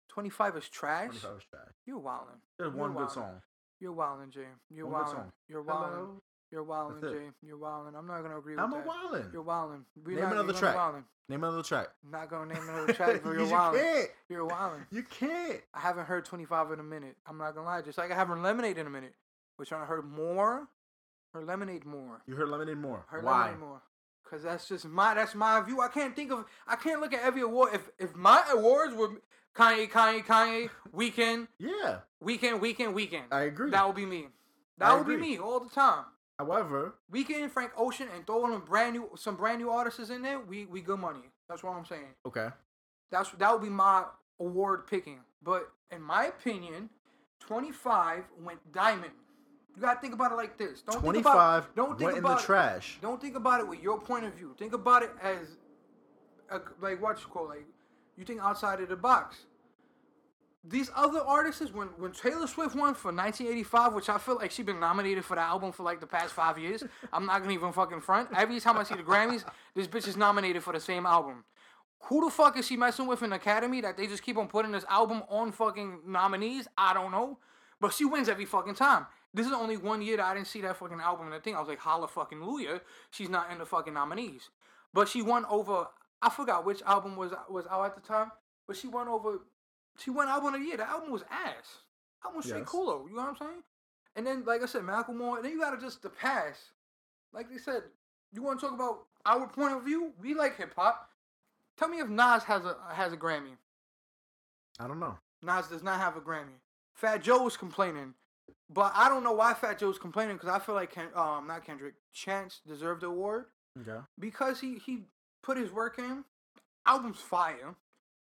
Twenty 0.10 0.30
five 0.30 0.56
is 0.58 0.68
trash. 0.70 1.08
25 1.10 1.32
was 1.36 1.44
trash. 1.50 1.74
You're 1.86 2.00
wildin'. 2.00 2.40
There's 2.58 2.74
one 2.74 2.94
good 2.94 3.12
song. 3.12 3.42
You're 3.80 3.94
wildin', 3.94 4.30
Jay. 4.32 4.42
You're 4.72 4.88
One 4.88 5.04
wildin'. 5.06 5.32
You're 5.48 5.64
wildin'. 5.64 5.94
Hello. 5.94 6.22
You're 6.52 6.64
wildin', 6.64 7.02
That's 7.02 7.14
it. 7.14 7.22
You're 7.44 7.58
wildin'. 7.58 7.96
I'm 7.96 8.08
not 8.08 8.22
gonna 8.24 8.38
agree 8.40 8.56
with 8.56 8.64
I'm 8.64 8.72
that. 8.72 8.86
a 8.86 8.90
wildin'. 8.90 9.34
You're 9.34 9.44
wildin'. 9.44 9.82
We're 10.04 10.16
Name 10.16 10.24
not, 10.24 10.32
another 10.34 10.54
track. 10.54 10.76
Wildin'. 10.76 11.04
Name 11.30 11.44
another 11.44 11.62
track. 11.62 11.88
Not 12.10 12.30
gonna 12.30 12.54
name 12.54 12.64
another 12.70 12.94
track 12.94 13.22
for 13.22 13.34
you 13.34 13.46
you're 13.46 13.56
wildin'. 13.58 13.74
can't. 13.82 14.10
You're 14.30 14.48
wildin'. 14.48 14.86
You 14.92 15.04
can't. 15.04 15.60
I 15.74 15.80
haven't 15.82 16.06
heard 16.06 16.26
25 16.26 16.72
in 16.72 16.80
a 16.80 16.84
minute. 16.84 17.18
I'm 17.28 17.38
not 17.38 17.54
gonna 17.54 17.68
lie. 17.68 17.82
Just 17.82 17.98
like 17.98 18.12
I 18.12 18.16
haven't 18.16 18.42
Lemonade 18.42 18.78
in 18.78 18.88
a 18.88 18.90
minute. 18.90 19.14
Which 19.58 19.72
I 19.74 19.86
heard 19.86 20.06
more. 20.10 20.68
Or 21.34 21.44
Lemonade 21.44 21.86
more. 21.86 22.22
You 22.26 22.36
heard 22.36 22.50
Lemonade 22.50 22.78
more. 22.78 23.04
Heard 23.10 23.26
Why? 23.26 23.42
Lemonade 23.48 23.60
more. 23.60 23.82
Cause 24.30 24.44
that's 24.44 24.68
just 24.68 24.86
my 24.86 25.14
that's 25.14 25.36
my 25.36 25.62
view. 25.62 25.80
I 25.82 25.88
can't 25.88 26.14
think 26.16 26.32
of 26.32 26.46
I 26.68 26.76
can't 26.76 27.00
look 27.00 27.14
at 27.14 27.22
every 27.24 27.42
award. 27.42 27.74
If 27.74 27.90
if 27.98 28.16
my 28.16 28.44
awards 28.52 28.94
were 28.94 29.10
Kanye, 29.58 29.90
Kanye, 29.90 30.24
Kanye, 30.26 30.70
Weeknd, 30.96 31.48
Yeah, 31.58 32.00
Weeknd, 32.24 32.60
Weeknd, 32.60 32.94
Weeknd, 32.94 33.24
I 33.32 33.42
agree. 33.42 33.72
that 33.72 33.86
would 33.88 33.96
be 33.96 34.06
me. 34.06 34.28
That 34.78 34.90
I 34.92 34.96
would 34.96 35.08
be 35.08 35.18
me 35.18 35.40
all 35.40 35.60
the 35.60 35.70
time. 35.70 36.06
However, 36.38 36.94
Weeknd, 37.12 37.50
Frank 37.50 37.72
Ocean, 37.76 38.08
and 38.16 38.26
throwing 38.28 38.52
them 38.52 38.62
brand 38.62 38.94
new 38.96 39.10
some 39.16 39.36
brand 39.36 39.60
new 39.60 39.70
artists 39.72 40.10
in 40.12 40.22
there. 40.22 40.40
We 40.40 40.66
we 40.66 40.82
good 40.82 41.00
money. 41.00 41.32
That's 41.50 41.64
what 41.64 41.72
I'm 41.76 41.86
saying. 41.86 42.14
okay. 42.26 42.50
That's 43.12 43.32
that 43.32 43.52
would 43.52 43.62
be 43.64 43.70
my 43.70 44.04
award 44.40 44.86
picking. 44.86 45.20
But 45.42 45.72
in 45.92 46.02
my 46.02 46.26
opinion, 46.26 46.90
25 47.40 48.26
went 48.44 48.60
diamond. 48.72 49.14
You 49.76 49.82
gotta 49.82 50.00
think 50.00 50.14
about 50.14 50.32
it 50.32 50.36
like 50.36 50.58
this. 50.58 50.82
Don't 50.84 51.02
think 51.02 51.18
about 51.26 51.64
25 51.64 51.76
don't 51.76 51.90
think 51.98 52.02
went 52.02 52.18
in 52.18 52.24
the 52.24 52.30
about 52.30 52.42
it- 52.42 52.46
trash. 52.46 52.98
Don't 53.02 53.22
think 53.22 53.36
about 53.36 53.60
it 53.62 53.68
with 53.68 53.82
your 53.82 54.00
point 54.00 54.26
of 54.26 54.34
view. 54.34 54.54
Think 54.60 54.74
about 54.74 55.04
it 55.04 55.12
as 55.22 55.58
a, 56.52 56.60
like 56.82 57.02
what 57.02 57.20
you 57.22 57.28
call 57.28 57.48
like 57.48 57.66
you 58.18 58.26
think 58.26 58.42
outside 58.42 58.82
of 58.82 58.90
the 58.90 58.96
box. 58.96 59.38
These 60.64 60.92
other 60.96 61.22
artists, 61.22 61.72
when 61.72 61.88
when 61.98 62.12
Taylor 62.12 62.48
Swift 62.48 62.76
won 62.76 62.94
for 62.94 63.14
1985, 63.14 63.94
which 63.94 64.10
I 64.10 64.18
feel 64.18 64.36
like 64.36 64.52
she 64.52 64.64
been 64.64 64.80
nominated 64.80 65.24
for 65.24 65.36
the 65.36 65.42
album 65.42 65.72
for 65.72 65.84
like 65.84 66.02
the 66.02 66.08
past 66.08 66.34
five 66.34 66.60
years. 66.60 66.84
I'm 67.14 67.26
not 67.26 67.42
gonna 67.42 67.54
even 67.54 67.72
fucking 67.72 68.02
front. 68.02 68.30
Every 68.36 68.60
time 68.60 68.78
I 68.78 68.84
see 68.84 68.96
the 68.96 69.04
Grammys, 69.04 69.46
this 69.76 69.88
bitch 69.88 70.08
is 70.08 70.18
nominated 70.18 70.64
for 70.64 70.74
the 70.74 70.80
same 70.80 71.06
album. 71.06 71.46
Who 72.06 72.26
the 72.26 72.32
fuck 72.32 72.58
is 72.58 72.68
she 72.68 72.76
messing 72.76 73.08
with 73.08 73.24
in 73.24 73.34
Academy 73.34 73.82
that 73.82 73.98
they 73.98 74.08
just 74.08 74.24
keep 74.24 74.38
on 74.38 74.48
putting 74.48 74.72
this 74.72 74.86
album 74.90 75.24
on 75.30 75.52
fucking 75.52 76.02
nominees? 76.06 76.68
I 76.78 76.94
don't 76.94 77.12
know. 77.12 77.38
But 77.80 77.94
she 77.94 78.06
wins 78.06 78.28
every 78.28 78.46
fucking 78.46 78.76
time. 78.76 79.06
This 79.34 79.46
is 79.46 79.54
only 79.54 79.78
one 79.78 80.02
year 80.02 80.18
that 80.18 80.26
I 80.26 80.34
didn't 80.34 80.48
see 80.48 80.62
that 80.62 80.78
fucking 80.78 81.00
album 81.00 81.28
in 81.28 81.34
the 81.34 81.40
thing. 81.40 81.56
I 81.56 81.60
was 81.60 81.70
like, 81.70 81.80
holla 81.80 82.08
fucking 82.08 82.40
Luya. 82.40 82.82
She's 83.12 83.30
not 83.30 83.52
in 83.52 83.58
the 83.60 83.66
fucking 83.66 83.94
nominees. 83.94 84.50
But 84.94 85.08
she 85.08 85.22
won 85.22 85.46
over 85.46 85.88
I 86.22 86.30
forgot 86.30 86.66
which 86.66 86.82
album 86.84 87.16
was 87.16 87.32
was 87.50 87.66
out 87.68 87.86
at 87.86 87.96
the 87.96 88.02
time. 88.02 88.32
But 88.68 88.76
she 88.78 88.88
won 88.88 89.08
over 89.08 89.40
she 89.98 90.10
won 90.12 90.28
album 90.28 90.54
of 90.54 90.60
the 90.62 90.68
year. 90.68 90.78
The 90.78 90.88
album 90.88 91.12
was 91.12 91.24
ass. 91.32 91.80
Album 92.24 92.38
was 92.38 92.46
straight 92.46 92.60
Yes. 92.62 92.70
coolo. 92.70 93.08
You 93.10 93.16
know 93.16 93.22
what 93.24 93.30
I'm 93.30 93.36
saying? 93.38 93.64
And 94.16 94.26
then, 94.26 94.44
like 94.46 94.62
I 94.64 94.66
said, 94.66 94.82
Macklemore. 94.84 95.38
And 95.38 95.46
then 95.46 95.52
you 95.52 95.60
gotta 95.60 95.80
just 95.80 96.02
the 96.02 96.10
past. 96.10 96.60
Like 97.34 97.50
they 97.50 97.58
said, 97.58 97.84
you 98.34 98.42
want 98.42 98.60
to 98.60 98.66
talk 98.66 98.76
about 98.76 99.06
our 99.26 99.48
point 99.48 99.74
of 99.74 99.84
view? 99.84 100.14
We 100.20 100.34
like 100.34 100.58
hip 100.58 100.74
hop. 100.76 101.10
Tell 101.78 101.88
me 101.88 102.00
if 102.00 102.10
Nas 102.10 102.44
has 102.44 102.66
a 102.66 102.76
has 102.94 103.14
a 103.14 103.18
Grammy. 103.18 103.58
I 104.80 104.88
don't 104.88 105.00
know. 105.00 105.18
Nas 105.44 105.68
does 105.68 105.84
not 105.84 106.00
have 106.00 106.18
a 106.18 106.22
Grammy. 106.22 106.60
Fat 106.94 107.22
Joe 107.22 107.44
was 107.44 107.58
complaining, 107.58 108.16
but 108.70 108.92
I 108.96 109.08
don't 109.10 109.24
know 109.24 109.34
why 109.34 109.54
Fat 109.54 109.78
Joe 109.80 109.88
was 109.88 110.00
complaining 110.00 110.36
because 110.36 110.50
I 110.50 110.58
feel 110.60 110.74
like 110.76 110.92
Ken, 110.92 111.10
um 111.16 111.46
not 111.48 111.64
Kendrick 111.66 111.94
Chance 112.14 112.62
deserved 112.68 113.02
the 113.02 113.08
award 113.08 113.46
Okay. 113.80 114.00
because 114.20 114.60
he 114.60 114.80
he 114.80 115.04
put 115.48 115.58
his 115.58 115.72
work 115.72 115.98
in. 115.98 116.26
Album's 116.86 117.22
fire. 117.22 117.74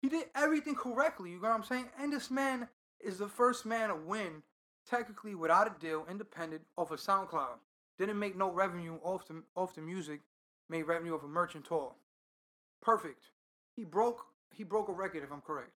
He 0.01 0.09
did 0.09 0.25
everything 0.35 0.73
correctly. 0.73 1.29
You 1.29 1.35
know 1.39 1.49
what 1.49 1.55
I'm 1.55 1.63
saying? 1.63 1.85
And 1.99 2.11
this 2.11 2.31
man 2.31 2.67
is 2.99 3.19
the 3.19 3.27
first 3.27 3.67
man 3.67 3.89
to 3.89 3.95
win 3.95 4.41
technically 4.89 5.35
without 5.35 5.67
a 5.67 5.79
deal, 5.79 6.07
independent 6.09 6.63
off 6.75 6.89
of 6.89 6.99
SoundCloud. 6.99 7.59
Didn't 7.99 8.17
make 8.17 8.35
no 8.35 8.51
revenue 8.51 8.97
off 9.03 9.27
the 9.27 9.43
off 9.55 9.75
the 9.75 9.81
music. 9.81 10.21
Made 10.69 10.83
revenue 10.83 11.13
off 11.13 11.23
a 11.23 11.27
merchant 11.27 11.65
tour. 11.65 11.93
Perfect. 12.81 13.25
He 13.75 13.83
broke 13.83 14.25
he 14.51 14.63
broke 14.63 14.89
a 14.89 14.93
record 14.93 15.23
if 15.23 15.31
I'm 15.31 15.41
correct. 15.41 15.71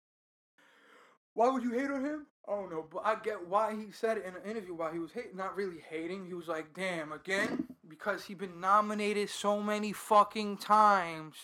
Why 1.34 1.50
would 1.50 1.62
you 1.62 1.72
hate 1.72 1.90
on 1.90 2.02
him? 2.02 2.26
I 2.48 2.52
don't 2.52 2.70
know, 2.70 2.86
but 2.90 3.02
I 3.04 3.16
get 3.16 3.46
why 3.46 3.74
he 3.74 3.92
said 3.92 4.16
it 4.16 4.24
in 4.24 4.34
an 4.36 4.50
interview. 4.50 4.74
Why 4.74 4.90
he 4.90 4.98
was 4.98 5.12
hate, 5.12 5.36
not 5.36 5.54
really 5.54 5.82
hating. 5.90 6.26
He 6.26 6.32
was 6.32 6.48
like, 6.48 6.72
"Damn, 6.72 7.12
again," 7.12 7.75
because 7.88 8.24
he's 8.24 8.36
been 8.36 8.60
nominated 8.60 9.30
so 9.30 9.60
many 9.62 9.92
fucking 9.92 10.58
times 10.58 11.34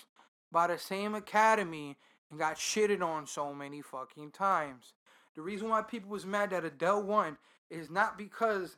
by 0.50 0.66
the 0.66 0.78
same 0.78 1.14
Academy 1.14 1.96
and 2.30 2.38
got 2.38 2.56
shitted 2.56 3.02
on 3.02 3.26
so 3.26 3.54
many 3.54 3.80
fucking 3.82 4.30
times. 4.30 4.94
The 5.34 5.42
reason 5.42 5.68
why 5.68 5.82
people 5.82 6.10
was 6.10 6.26
mad 6.26 6.50
that 6.50 6.64
Adele 6.64 7.02
won 7.02 7.38
is 7.70 7.90
not 7.90 8.18
because 8.18 8.76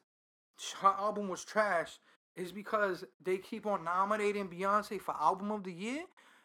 her 0.80 0.88
album 0.98 1.28
was 1.28 1.44
trash. 1.44 1.98
is 2.36 2.52
because 2.52 3.04
they 3.22 3.38
keep 3.38 3.66
on 3.66 3.84
nominating 3.84 4.48
Beyonce 4.48 5.00
for 5.00 5.14
album 5.20 5.50
of 5.50 5.64
the 5.64 5.72
year, 5.72 6.02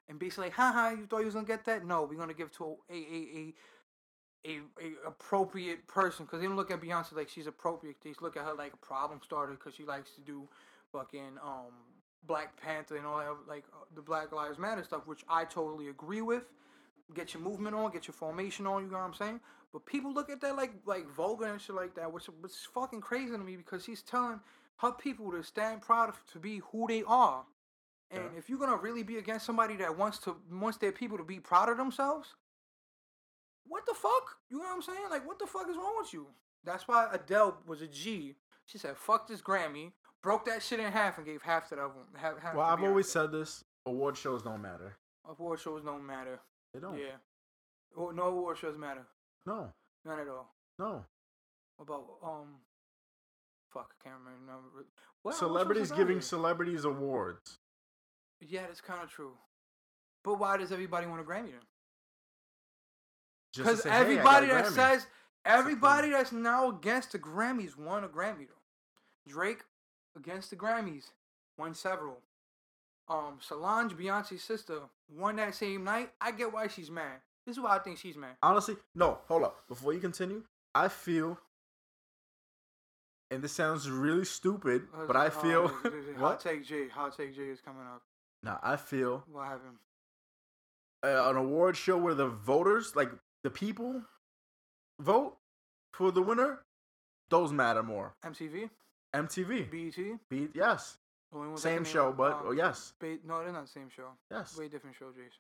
and 0.07 0.19
basically, 0.19 0.45
like, 0.45 0.53
haha, 0.53 0.89
you 0.91 1.05
thought 1.05 1.19
you 1.19 1.25
was 1.25 1.33
gonna 1.35 1.47
get 1.47 1.65
that? 1.65 1.85
No, 1.85 2.03
we're 2.03 2.17
gonna 2.17 2.33
give 2.33 2.51
to 2.57 2.77
a 2.89 2.93
a 2.93 2.95
a 2.95 3.53
a, 4.45 4.59
a 4.81 5.07
appropriate 5.07 5.87
person 5.87 6.25
because 6.25 6.39
they 6.41 6.47
don't 6.47 6.55
look 6.55 6.71
at 6.71 6.81
Beyonce 6.81 7.13
like 7.15 7.29
she's 7.29 7.47
appropriate. 7.47 7.97
They 8.03 8.13
look 8.21 8.37
at 8.37 8.45
her 8.45 8.53
like 8.53 8.73
a 8.73 8.77
problem 8.77 9.19
starter 9.23 9.53
because 9.53 9.75
she 9.75 9.83
likes 9.83 10.11
to 10.15 10.21
do 10.21 10.47
fucking 10.91 11.37
um 11.43 11.73
Black 12.23 12.59
Panther 12.61 12.97
and 12.97 13.05
all 13.05 13.19
that 13.19 13.35
like 13.47 13.63
uh, 13.73 13.85
the 13.95 14.01
Black 14.01 14.31
Lives 14.31 14.57
Matter 14.57 14.83
stuff, 14.83 15.07
which 15.07 15.23
I 15.29 15.45
totally 15.45 15.87
agree 15.89 16.21
with. 16.21 16.43
Get 17.13 17.33
your 17.33 17.41
movement 17.41 17.75
on, 17.75 17.91
get 17.91 18.07
your 18.07 18.13
formation 18.13 18.67
on. 18.67 18.83
You 18.83 18.91
know 18.91 18.97
what 18.99 19.05
I'm 19.05 19.13
saying? 19.13 19.39
But 19.71 19.85
people 19.85 20.13
look 20.13 20.29
at 20.29 20.41
that 20.41 20.55
like 20.55 20.73
like 20.85 21.09
vulgar 21.09 21.45
and 21.45 21.61
shit 21.61 21.75
like 21.75 21.95
that, 21.95 22.11
which 22.11 22.25
which 22.41 22.51
is 22.51 22.67
fucking 22.73 23.01
crazy 23.01 23.31
to 23.31 23.37
me 23.37 23.55
because 23.55 23.83
she's 23.83 24.01
telling 24.01 24.39
her 24.77 24.91
people 24.91 25.31
to 25.31 25.43
stand 25.43 25.81
proud 25.81 26.09
of 26.09 26.23
to 26.33 26.39
be 26.39 26.61
who 26.71 26.87
they 26.87 27.03
are. 27.03 27.45
And 28.11 28.23
Yeah. 28.23 28.37
if 28.39 28.49
you're 28.49 28.59
gonna 28.59 28.77
really 28.77 29.03
be 29.03 29.17
against 29.17 29.45
somebody 29.45 29.75
that 29.77 29.95
wants 29.97 30.19
to 30.19 30.35
wants 30.51 30.77
their 30.77 30.91
people 30.91 31.17
to 31.17 31.23
be 31.23 31.39
proud 31.39 31.69
of 31.69 31.77
themselves, 31.77 32.35
what 33.65 33.85
the 33.85 33.93
fuck? 33.93 34.37
You 34.49 34.57
know 34.57 34.63
what 34.65 34.75
I'm 34.75 34.81
saying? 34.81 35.09
Like, 35.09 35.25
what 35.27 35.39
the 35.39 35.47
fuck 35.47 35.69
is 35.69 35.77
wrong 35.77 35.95
with 35.97 36.13
you? 36.13 36.27
That's 36.63 36.87
why 36.87 37.07
Adele 37.11 37.57
was 37.65 37.81
a 37.81 37.87
G. 37.87 38.35
She 38.65 38.77
said, 38.77 38.97
"Fuck 38.97 39.27
this 39.27 39.41
Grammy," 39.41 39.93
broke 40.21 40.45
that 40.45 40.61
shit 40.63 40.79
in 40.79 40.91
half 40.91 41.17
and 41.17 41.25
gave 41.25 41.41
half 41.41 41.69
to 41.69 41.75
the 41.75 41.81
other. 41.83 41.93
Half, 42.15 42.39
half 42.39 42.55
Well, 42.55 42.65
I've 42.65 42.83
always 42.83 43.09
said 43.09 43.31
this: 43.31 43.63
award 43.85 44.17
shows 44.17 44.43
don't 44.43 44.61
matter. 44.61 44.97
award 45.27 45.59
shows 45.59 45.83
don't 45.83 46.05
matter. 46.05 46.39
They 46.73 46.79
don't. 46.79 46.97
Yeah, 46.97 47.17
Oh, 47.97 48.11
no 48.11 48.23
award 48.23 48.57
shows 48.57 48.77
matter. 48.77 49.05
No, 49.45 49.71
None 50.05 50.19
at 50.19 50.27
all. 50.27 50.53
no. 50.77 51.05
What 51.77 51.87
about 51.87 52.05
um, 52.23 52.47
fuck, 53.73 53.93
I 53.99 54.03
can't 54.09 54.19
remember. 54.23 54.85
What 55.23 55.35
Celebrities 55.35 55.91
giving 55.91 56.19
celebrities 56.21 56.83
awards. 56.85 57.57
Yeah, 58.41 58.61
that's 58.67 58.81
kind 58.81 59.01
of 59.03 59.09
true. 59.09 59.31
But 60.23 60.39
why 60.39 60.57
does 60.57 60.71
everybody 60.71 61.07
want 61.07 61.21
a 61.21 61.23
Grammy 61.23 61.51
then? 61.51 61.61
Because 63.55 63.83
say, 63.83 63.89
"Hey, 63.89 63.95
I 63.95 63.99
got 63.99 64.01
a 64.01 64.09
everybody 64.11 64.47
that 64.47 64.65
Grammy." 64.65 64.75
says 64.75 65.07
everybody 65.45 66.09
that's 66.11 66.31
now 66.31 66.69
against 66.69 67.13
the 67.13 67.19
Grammys 67.19 67.77
won 67.77 68.03
a 68.03 68.07
Grammy 68.09 68.47
though. 68.47 69.31
Drake 69.31 69.63
against 70.19 70.49
the 70.49 70.55
Grammys 70.55 71.05
won 71.57 71.73
several. 71.73 72.17
Um, 73.09 73.37
Solange, 73.39 73.93
Beyonce's 73.93 74.43
sister, 74.43 74.81
won 75.17 75.37
that 75.37 75.55
same 75.55 75.83
night. 75.83 76.11
I 76.21 76.31
get 76.31 76.53
why 76.53 76.67
she's 76.67 76.91
mad. 76.91 77.21
This 77.45 77.57
is 77.57 77.63
why 77.63 77.75
I 77.75 77.79
think 77.79 77.97
she's 77.97 78.15
mad. 78.17 78.35
honestly, 78.43 78.75
no, 78.93 79.17
hold 79.27 79.43
up. 79.43 79.67
Before 79.67 79.93
you 79.93 79.99
continue, 79.99 80.43
I 80.75 80.87
feel, 80.89 81.39
and 83.31 83.41
this 83.41 83.51
sounds 83.53 83.89
really 83.89 84.25
stupid, 84.25 84.83
but 85.07 85.15
I 85.15 85.29
feel 85.29 85.65
Uh, 85.83 85.89
Hot 86.17 86.19
what? 86.19 86.39
Take 86.39 86.65
J, 86.65 86.87
Hot 86.89 87.15
Take 87.17 87.35
J 87.35 87.43
is 87.43 87.61
coming 87.61 87.81
up. 87.87 88.01
Nah, 88.43 88.57
I 88.61 88.75
feel 88.75 89.23
What 89.31 89.47
happened? 89.47 89.77
uh, 91.03 91.29
an 91.29 91.37
award 91.37 91.77
show 91.77 91.97
where 91.97 92.13
the 92.13 92.27
voters, 92.27 92.95
like 92.95 93.09
the 93.43 93.49
people, 93.49 94.03
vote 94.99 95.37
for 95.93 96.11
the 96.11 96.21
winner. 96.21 96.59
Those 97.29 97.51
matter 97.51 97.81
more. 97.83 98.13
MTV, 98.25 98.69
MTV, 99.15 99.69
BET. 99.71 100.19
Be- 100.29 100.49
yes, 100.53 100.97
the 101.31 101.37
only 101.37 101.49
ones 101.49 101.65
I 101.65 101.69
same 101.69 101.83
show, 101.83 102.11
but 102.11 102.33
um, 102.33 102.41
oh 102.47 102.51
yes, 102.51 102.93
Ba- 102.99 103.17
no, 103.25 103.43
they're 103.43 103.51
not 103.51 103.65
the 103.65 103.71
same 103.71 103.89
show. 103.89 104.09
yes. 104.31 104.57
Way 104.57 104.67
different 104.67 104.95
show, 104.95 105.11
Jason. 105.11 105.31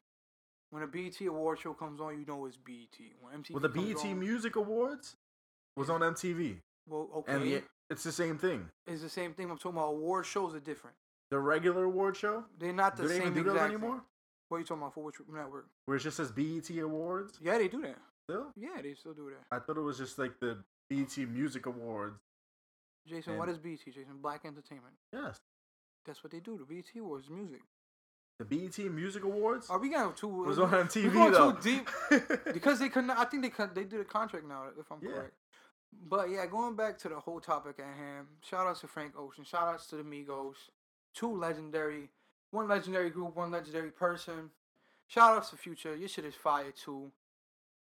When 0.71 0.83
a 0.83 0.87
BET 0.87 1.19
award 1.21 1.59
show 1.59 1.73
comes 1.73 1.99
on, 1.99 2.19
you 2.19 2.25
know 2.25 2.45
it's 2.45 2.57
BET. 2.57 2.97
When 3.21 3.33
MTV 3.41 3.51
Well, 3.51 3.61
the 3.61 3.69
BET 3.69 4.05
on, 4.05 4.19
Music 4.19 4.55
Awards 4.55 5.15
was 5.75 5.89
on 5.89 6.01
MTV, 6.01 6.57
well, 6.87 7.09
okay, 7.17 7.33
and 7.33 7.43
the, 7.43 7.63
it's 7.89 8.03
the 8.03 8.11
same 8.11 8.37
thing. 8.37 8.69
it's 8.87 9.01
the 9.01 9.09
same 9.09 9.33
thing. 9.33 9.49
I'm 9.49 9.57
talking 9.57 9.77
about 9.77 9.89
award 9.93 10.25
shows 10.25 10.53
are 10.55 10.59
different. 10.59 10.95
The 11.31 11.39
regular 11.39 11.83
award 11.85 12.17
show, 12.17 12.43
They're 12.59 12.73
not 12.73 12.95
the 12.97 13.03
do 13.03 13.09
they 13.09 13.17
same 13.19 13.27
even 13.27 13.43
do 13.43 13.49
exact 13.51 13.65
anymore? 13.71 13.95
Thing. 13.97 14.01
What 14.49 14.57
are 14.57 14.59
you 14.61 14.65
talking 14.65 14.81
about 14.81 14.93
for 14.95 15.03
which 15.03 15.15
network? 15.31 15.67
Where 15.85 15.97
it 15.97 15.99
just 16.01 16.17
says 16.17 16.31
BET 16.31 16.69
Awards. 16.79 17.37
Yeah, 17.41 17.59
they 17.59 17.67
do 17.67 17.81
that. 17.83 17.97
Still, 18.27 18.47
Yeah, 18.55 18.81
they 18.81 18.93
still 18.95 19.13
do 19.13 19.29
that. 19.31 19.55
I 19.55 19.59
thought 19.59 19.77
it 19.77 19.81
was 19.81 19.97
just 19.99 20.17
like 20.17 20.39
the 20.39 20.57
BET 20.89 21.15
Music 21.17 21.65
Awards. 21.67 22.19
Jason, 23.09 23.31
And- 23.33 23.39
what 23.39 23.49
is 23.49 23.57
BET? 23.57 23.79
Jason, 23.85 24.17
Black 24.21 24.41
Entertainment. 24.45 24.95
Yes, 25.11 25.37
That's 26.05 26.23
what 26.23 26.31
they 26.31 26.39
do. 26.39 26.57
The 26.57 26.65
BET 26.65 26.85
Awards 26.99 27.29
music. 27.29 27.61
the 28.37 28.45
BET 28.45 28.77
Music 28.91 29.23
Awards 29.23 29.69
Are 29.69 29.79
we 29.79 29.93
uh, 29.93 30.03
going 30.03 30.15
too? 30.15 30.27
was 30.29 30.59
on 30.59 30.69
MTV 30.71 31.11
going 31.13 31.31
though. 31.33 31.51
too 31.51 31.61
deep 31.61 31.89
because 32.53 32.79
they 32.79 32.89
couldn't. 32.89 33.09
I 33.11 33.25
think 33.25 33.43
they 33.43 33.49
could. 33.49 33.75
They 33.75 33.83
did 33.83 33.99
a 33.99 34.05
contract 34.05 34.45
now, 34.47 34.65
if 34.79 34.89
I'm 34.91 34.99
Yeah. 35.01 35.11
correct. 35.11 35.33
But 36.07 36.29
yeah, 36.29 36.45
going 36.45 36.75
back 36.75 36.97
to 36.99 37.09
the 37.09 37.19
whole 37.19 37.39
topic 37.41 37.79
at 37.79 37.97
hand. 37.97 38.27
Shout 38.43 38.67
outs 38.67 38.81
to 38.81 38.87
Frank 38.87 39.13
Ocean. 39.17 39.43
Shout 39.43 39.63
outs 39.73 39.87
to 39.87 39.95
the 39.97 40.03
Migos. 40.03 40.55
Two 41.15 41.35
legendary, 41.35 42.09
one 42.51 42.67
legendary 42.67 43.09
group, 43.09 43.35
one 43.35 43.49
legendary 43.51 43.89
person. 43.91 44.51
Shout 45.07 45.35
outs 45.35 45.49
to 45.49 45.57
Future. 45.57 45.95
Your 45.95 46.07
shit 46.07 46.25
is 46.25 46.35
fire 46.35 46.71
too. 46.71 47.11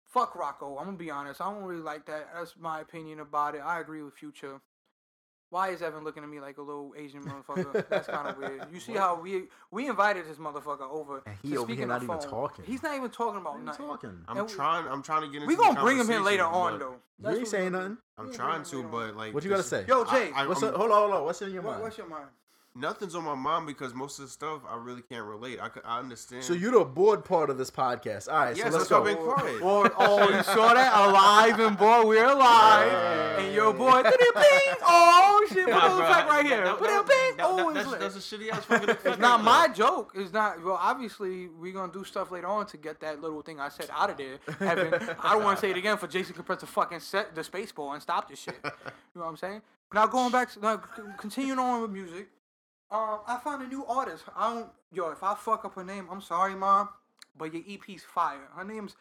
Fuck 0.05 0.35
Rocko. 0.35 0.77
I'm 0.79 0.85
gonna 0.85 0.97
be 0.97 1.09
honest. 1.11 1.41
I 1.41 1.51
don't 1.51 1.63
really 1.63 1.81
like 1.81 2.05
that. 2.05 2.29
That's 2.33 2.55
my 2.57 2.79
opinion 2.79 3.19
about 3.19 3.55
it. 3.55 3.61
I 3.61 3.79
agree 3.81 4.03
with 4.03 4.13
Future. 4.13 4.61
Why 5.55 5.69
is 5.69 5.81
Evan 5.81 6.03
looking 6.03 6.21
at 6.21 6.27
me 6.29 6.41
like 6.41 6.57
a 6.57 6.61
little 6.61 6.93
Asian 6.97 7.23
motherfucker? 7.23 7.87
That's 7.89 8.09
kind 8.09 8.27
of 8.27 8.37
weird. 8.37 8.65
You 8.73 8.81
see 8.81 8.91
how 8.91 9.17
we 9.21 9.43
we 9.71 9.87
invited 9.87 10.27
this 10.27 10.35
motherfucker 10.35 10.81
over. 10.91 11.23
And 11.25 11.37
he 11.41 11.51
to 11.51 11.59
over 11.59 11.71
here 11.73 11.83
in 11.83 11.87
the 11.87 11.93
not 11.93 12.03
even 12.03 12.19
phone. 12.19 12.29
talking. 12.29 12.65
He's 12.65 12.83
not 12.83 12.93
even 12.97 13.09
talking 13.09 13.39
about 13.39 13.53
What 13.53 13.61
are 13.61 13.63
nothing. 13.63 13.85
talking? 13.87 14.17
I'm 14.27 14.37
And 14.39 14.49
trying. 14.49 14.85
I'm 14.89 15.01
trying 15.01 15.21
to 15.21 15.27
get 15.27 15.35
into. 15.43 15.47
We 15.47 15.55
the 15.55 15.61
gonna 15.61 15.79
bring 15.81 15.97
him 15.97 16.09
in 16.11 16.25
later 16.25 16.43
on 16.43 16.73
but 16.77 16.79
though. 17.21 17.31
You 17.31 17.37
ain't 17.37 17.47
saying 17.47 17.71
nothing. 17.71 17.97
I'm 18.17 18.33
trying 18.33 18.63
gonna 18.63 18.65
to, 18.65 18.71
bring 18.71 18.83
him 18.83 18.91
later 18.91 19.05
on. 19.07 19.11
but 19.13 19.15
like. 19.17 19.33
What 19.33 19.43
you 19.45 19.49
this 19.51 19.69
gotta 19.69 19.85
say? 19.85 19.87
Yo, 19.87 20.03
Jay. 20.03 20.31
I, 20.35 20.43
I, 20.43 20.47
What's 20.47 20.61
I'm- 20.61 20.73
up? 20.73 20.77
Hold 20.77 20.91
on, 20.91 20.97
hold 20.99 21.13
on. 21.13 21.23
What's 21.23 21.41
in 21.41 21.53
your 21.53 21.61
What, 21.61 21.71
mind? 21.71 21.83
what's 21.83 21.97
your 21.97 22.07
mind? 22.07 22.27
Nothing's 22.77 23.15
on 23.15 23.23
my 23.23 23.35
mind 23.35 23.67
because 23.67 23.93
most 23.93 24.19
of 24.19 24.25
the 24.25 24.31
stuff 24.31 24.59
I 24.69 24.75
really 24.75 25.01
can't 25.01 25.25
relate. 25.25 25.59
I, 25.61 25.69
I 25.85 25.99
understand. 25.99 26.43
So 26.43 26.53
you're 26.53 26.73
the 26.77 26.83
bored 26.83 27.23
part 27.23 27.49
of 27.49 27.57
this 27.57 27.71
podcast. 27.71 28.27
All 28.27 28.35
right, 28.37 28.57
Yes, 28.57 28.69
so 28.73 28.77
let's 28.77 28.89
go. 28.89 29.05
I've 29.05 29.17
quiet. 29.17 29.61
Or, 29.61 29.91
oh, 29.97 30.29
you 30.29 30.43
saw 30.43 30.73
that? 30.73 30.91
Alive 30.93 31.57
and 31.61 31.77
boy, 31.77 32.05
we're 32.05 32.25
alive. 32.25 33.39
And 33.39 33.53
your 33.55 33.73
boy, 33.73 34.03
ping, 34.03 34.11
oh 34.85 35.47
shit, 35.49 35.63
put 35.65 35.71
Nah, 35.71 35.85
a 35.85 35.89
bro, 35.97 36.05
effect 36.05 36.29
right 36.29 36.45
here. 36.45 36.63
that- 36.65 36.77
Put 36.77 36.89
a 36.89 36.93
that- 36.93 37.07
ping, 37.07 37.37
that- 37.37 37.45
oh, 37.47 37.71
that- 37.73 37.79
it's 37.81 37.91
that's, 37.91 38.15
that's 38.15 38.33
a 38.33 38.37
shitty 38.37 38.51
ass 38.51 38.65
fucking 38.65 38.89
effect. 38.89 39.05
It's 39.05 39.19
not 39.19 39.41
my 39.41 39.69
joke. 39.69 40.11
It's 40.13 40.33
not. 40.33 40.61
Well, 40.61 40.77
obviously, 40.81 41.47
we're 41.47 41.71
gonna 41.73 41.93
do 41.93 42.03
stuff 42.03 42.29
later 42.31 42.47
on 42.47 42.65
to 42.67 42.77
get 42.77 42.99
that 42.99 43.21
little 43.21 43.41
thing 43.41 43.59
I 43.61 43.69
said 43.69 43.87
out 43.93 44.09
of 44.09 44.17
there. 44.17 44.37
Evan, 44.59 45.15
I 45.21 45.33
don't 45.33 45.43
want 45.45 45.57
to 45.57 45.61
say 45.61 45.71
it 45.71 45.77
again 45.77 45.95
for 45.97 46.07
Jason 46.07 46.33
can 46.33 46.43
press 46.43 46.59
the 46.59 46.65
fucking 46.67 46.99
set 46.99 47.33
the 47.35 47.43
space 47.45 47.71
ball 47.71 47.93
and 47.93 48.01
stop 48.01 48.29
this 48.29 48.39
shit. 48.39 48.55
You 48.65 48.69
know 49.15 49.21
what 49.21 49.27
I'm 49.29 49.37
saying? 49.37 49.61
Now 49.93 50.07
going 50.07 50.31
back 50.31 50.51
to 50.53 50.59
now, 50.59 50.77
continuing 51.17 51.59
on 51.59 51.81
with 51.83 51.91
music. 51.91 52.27
Um, 52.95 53.19
I 53.27 53.37
found 53.43 53.61
a 53.63 53.67
new 53.67 53.85
artist. 53.85 54.23
I 54.35 54.53
don't. 54.53 54.69
Yo, 54.93 55.09
if 55.11 55.21
I 55.23 55.35
fuck 55.35 55.65
up 55.65 55.75
her 55.75 55.83
name, 55.83 56.07
I'm 56.11 56.21
sorry, 56.21 56.55
mom. 56.55 56.89
But 57.37 57.53
your 57.53 57.63
EP's 57.67 58.03
fire. 58.03 58.47
Her 58.55 58.63
name's 58.63 58.95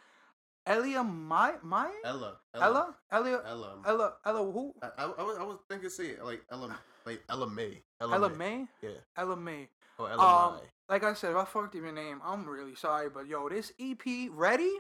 Elia 0.67 1.05
Mai 1.05 1.53
Mai 1.63 1.91
Ella. 2.05 2.39
Ella 2.55 2.95
Elia 3.13 3.41
Ella. 3.47 3.77
Ella 3.87 4.13
Ella 4.27 4.53
who 4.53 4.75
I, 4.83 4.87
I, 4.99 5.05
I 5.19 5.23
was, 5.23 5.37
I 5.39 5.43
was 5.45 5.59
thinking 5.69 5.91
say 5.91 6.17
like 6.23 6.43
Ella, 6.51 6.77
like 7.07 7.23
Ella 7.29 7.49
May. 7.49 7.83
Ella 8.01 8.29
May 8.31 8.67
Yeah. 8.83 8.91
Ella 9.17 9.37
May. 9.37 9.69
Or 9.99 10.11
Ella 10.11 10.47
Um, 10.47 10.53
Mai. 10.55 10.61
like 10.89 11.05
I 11.05 11.15
said, 11.15 11.31
if 11.31 11.37
I 11.37 11.45
fucked 11.45 11.77
up 11.77 11.83
your 11.83 11.93
name, 11.93 12.21
I'm 12.25 12.45
really 12.49 12.75
sorry. 12.75 13.09
But 13.11 13.27
yo, 13.29 13.49
this 13.49 13.73
EP 13.79 14.03
ready? 14.33 14.73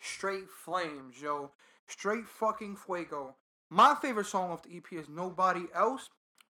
Straight 0.00 0.48
flames, 0.48 1.20
yo. 1.20 1.50
Straight 1.88 2.26
fucking 2.26 2.76
fuego. 2.76 3.34
My 3.68 3.94
favorite 3.94 4.26
song 4.26 4.50
off 4.50 4.62
the 4.62 4.76
EP 4.76 4.90
is 4.92 5.08
Nobody 5.08 5.66
Else. 5.74 6.08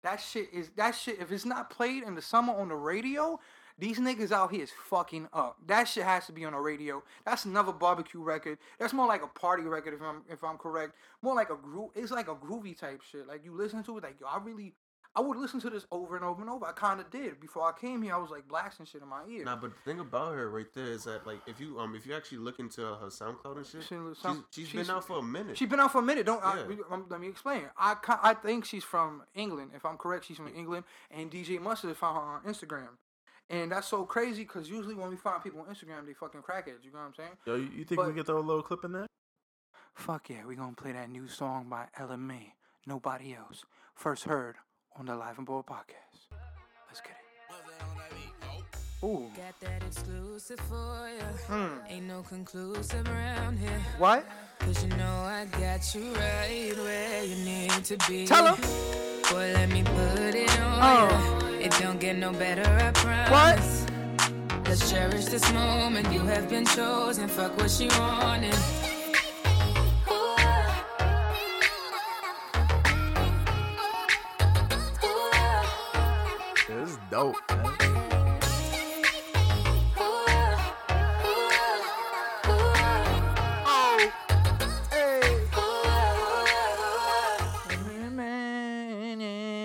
That 0.05 0.21
shit 0.21 0.49
is 0.53 0.69
that 0.77 0.91
shit. 0.91 1.19
If 1.19 1.31
it's 1.31 1.45
not 1.45 1.71
played 1.71 2.03
in 2.03 2.13
the 2.13 2.21
summer 2.21 2.53
on 2.53 2.69
the 2.69 2.75
radio, 2.75 3.39
these 3.79 3.97
niggas 3.97 4.31
out 4.31 4.51
here 4.51 4.61
is 4.61 4.69
fucking 4.87 5.27
up. 5.33 5.57
That 5.65 5.85
shit 5.85 6.03
has 6.03 6.27
to 6.27 6.31
be 6.31 6.45
on 6.45 6.53
the 6.53 6.59
radio. 6.59 7.01
That's 7.25 7.45
another 7.45 7.71
barbecue 7.71 8.21
record. 8.21 8.59
That's 8.77 8.93
more 8.93 9.07
like 9.07 9.23
a 9.23 9.27
party 9.27 9.63
record 9.63 9.95
if 9.95 10.03
I'm 10.03 10.21
if 10.29 10.43
I'm 10.43 10.59
correct. 10.59 10.93
More 11.23 11.33
like 11.33 11.49
a 11.49 11.55
groove. 11.55 11.89
It's 11.95 12.11
like 12.11 12.27
a 12.27 12.35
groovy 12.35 12.77
type 12.77 13.01
shit. 13.01 13.27
Like 13.27 13.43
you 13.43 13.57
listen 13.57 13.81
to 13.81 13.97
it, 13.97 14.03
like 14.03 14.21
yo, 14.21 14.27
I 14.27 14.37
really, 14.37 14.75
I 15.15 15.21
would 15.21 15.37
listen 15.37 15.61
to 15.61 15.69
this 15.69 15.85
over 15.91 16.15
and 16.17 16.25
over 16.25 16.41
and 16.41 16.49
over. 16.49 16.65
I 16.65 16.73
kind 16.73 16.99
of 16.99 17.09
did 17.09 17.39
before 17.39 17.63
I 17.63 17.71
came 17.79 18.01
here. 18.01 18.13
I 18.13 18.17
was 18.17 18.31
like 18.31 18.47
blasting 18.47 18.85
shit 18.85 19.01
in 19.01 19.07
my 19.07 19.23
ear. 19.29 19.45
Nah, 19.45 19.55
but 19.55 19.71
the 19.71 19.89
thing 19.89 19.99
about 20.01 20.33
her 20.35 20.49
right 20.49 20.65
there 20.73 20.87
is 20.87 21.05
that 21.05 21.25
like 21.25 21.39
if 21.47 21.59
you 21.59 21.79
um 21.79 21.95
if 21.95 22.05
you 22.05 22.13
actually 22.13 22.39
look 22.39 22.59
into 22.59 22.81
her 22.81 23.07
SoundCloud 23.07 23.57
and 23.57 23.65
shit, 23.65 23.83
She- 23.83 23.95
she's, 23.95 24.17
some- 24.17 24.45
she's 24.51 24.67
she's- 24.67 24.87
been 24.87 24.95
out 24.95 25.05
for 25.07 25.19
a 25.19 25.23
minute. 25.23 25.57
She's 25.57 25.69
been 25.69 25.79
out 25.79 25.91
for 25.93 25.99
a 25.99 26.01
minute. 26.01 26.25
Don't 26.25 26.41
Yeah. 26.43 26.65
we- 26.67 26.77
um, 26.91 27.05
let 27.09 27.21
me 27.21 27.27
explain. 27.29 27.63
I 27.77 27.95
I 28.21 28.33
think 28.33 28.65
she's 28.65 28.83
from 28.83 29.23
England. 29.33 29.71
If 29.73 29.85
I'm 29.85 29.97
correct, 29.97 30.25
she's 30.25 30.37
from 30.37 30.49
England. 30.53 30.83
And 31.11 31.31
DJ 31.31 31.59
Mustard 31.61 31.95
found 31.95 32.17
her 32.17 32.21
on 32.23 32.43
Instagram. 32.43 32.89
And 33.49 33.71
that's 33.71 33.87
so 33.87 34.05
crazy 34.05 34.43
because 34.43 34.69
usually 34.69 34.95
when 34.95 35.09
we 35.09 35.15
find 35.15 35.41
people 35.43 35.61
on 35.61 35.67
Instagram, 35.67 36.05
they 36.05 36.13
fucking 36.13 36.41
crackheads. 36.41 36.83
You 36.83 36.91
know 36.91 36.99
what 36.99 37.05
I'm 37.05 37.13
saying? 37.15 37.37
Yo, 37.45 37.55
you 37.55 37.69
you 37.73 37.85
think 37.85 38.01
we 38.01 38.07
But- 38.07 38.15
could 38.15 38.25
throw 38.25 38.39
a 38.39 38.39
little 38.39 38.63
clip 38.63 38.83
in 38.83 38.91
there? 38.91 39.07
Fuck 39.93 40.29
yeah, 40.29 40.45
we 40.45 40.55
gonna 40.55 40.73
play 40.75 40.91
that 40.91 41.09
new 41.09 41.27
song 41.27 41.69
by 41.69 41.87
Ella 41.97 42.17
Mai. 42.17 42.53
Nobody 42.85 43.33
else. 43.33 43.63
First 43.93 44.25
heard 44.25 44.57
on 44.97 45.05
the 45.05 45.15
Live 45.15 45.37
and 45.37 45.45
Board 45.45 45.65
podcast. 45.65 46.35
Let's 46.87 47.01
get 47.01 47.11
it. 47.11 49.05
Ooh. 49.05 49.29
Got 49.35 49.59
that 49.59 49.83
exclusive 49.85 50.59
for 50.61 51.09
you. 51.09 51.25
Hmm. 51.47 51.77
Ain't 51.89 52.05
no 52.07 52.21
conclusive 52.23 53.07
around 53.07 53.59
here. 53.59 53.81
What? 53.97 54.25
Cause 54.59 54.83
you 54.83 54.89
know 54.95 55.05
I 55.05 55.45
got 55.59 55.93
you 55.93 56.13
right 56.13 56.73
where 56.77 57.23
you 57.23 57.35
need 57.43 57.71
to 57.85 57.97
be. 58.07 58.25
Tell 58.25 58.55
her. 58.55 59.31
Boy, 59.31 59.51
let 59.53 59.69
me 59.69 59.83
put 59.83 60.33
it 60.35 60.59
on 60.59 61.11
Oh. 61.11 61.49
It 61.59 61.71
don't 61.79 61.99
get 61.99 62.15
no 62.15 62.31
better, 62.31 62.63
I 62.63 62.91
promise. 62.91 63.85
Let's 64.65 64.89
cherish 64.89 65.25
this 65.25 65.51
moment. 65.53 66.11
You 66.11 66.19
have 66.21 66.49
been 66.49 66.65
chosen. 66.65 67.27
Fuck 67.27 67.57
what 67.57 67.69
she 67.69 67.87
wanted. 67.99 68.55
Dope, 77.15 77.39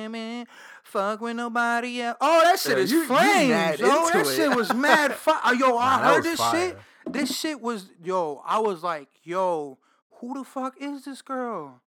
man. 0.09 0.47
Fuck 0.83 1.21
with 1.21 1.37
nobody 1.37 2.03
else. 2.03 2.17
Oh, 2.21 2.41
that 2.43 2.59
shit 2.59 2.77
Yeah, 2.77 2.83
is 2.85 2.93
you- 2.93 3.07
flames. 3.07 3.81
yo, 3.81 3.87
that 4.11 4.27
it. 4.27 4.35
shit 4.35 4.55
was 4.57 4.75
mad 4.75 5.15
fire. 5.15 5.41
Uh, 5.45 5.53
yo, 5.53 5.77
I 5.79 5.99
that 5.99 6.15
heard 6.15 6.25
this 6.25 6.39
fire. 6.41 6.53
shit. 6.71 6.79
This 7.07 7.37
shit 7.39 7.61
was 7.61 7.91
yo. 8.03 8.43
I 8.45 8.59
was 8.59 8.83
like, 8.83 9.09
yo, 9.23 9.79
who 10.15 10.35
the 10.35 10.45
fuck 10.45 10.75
is 10.81 11.05
this 11.05 11.23
girl? 11.23 11.81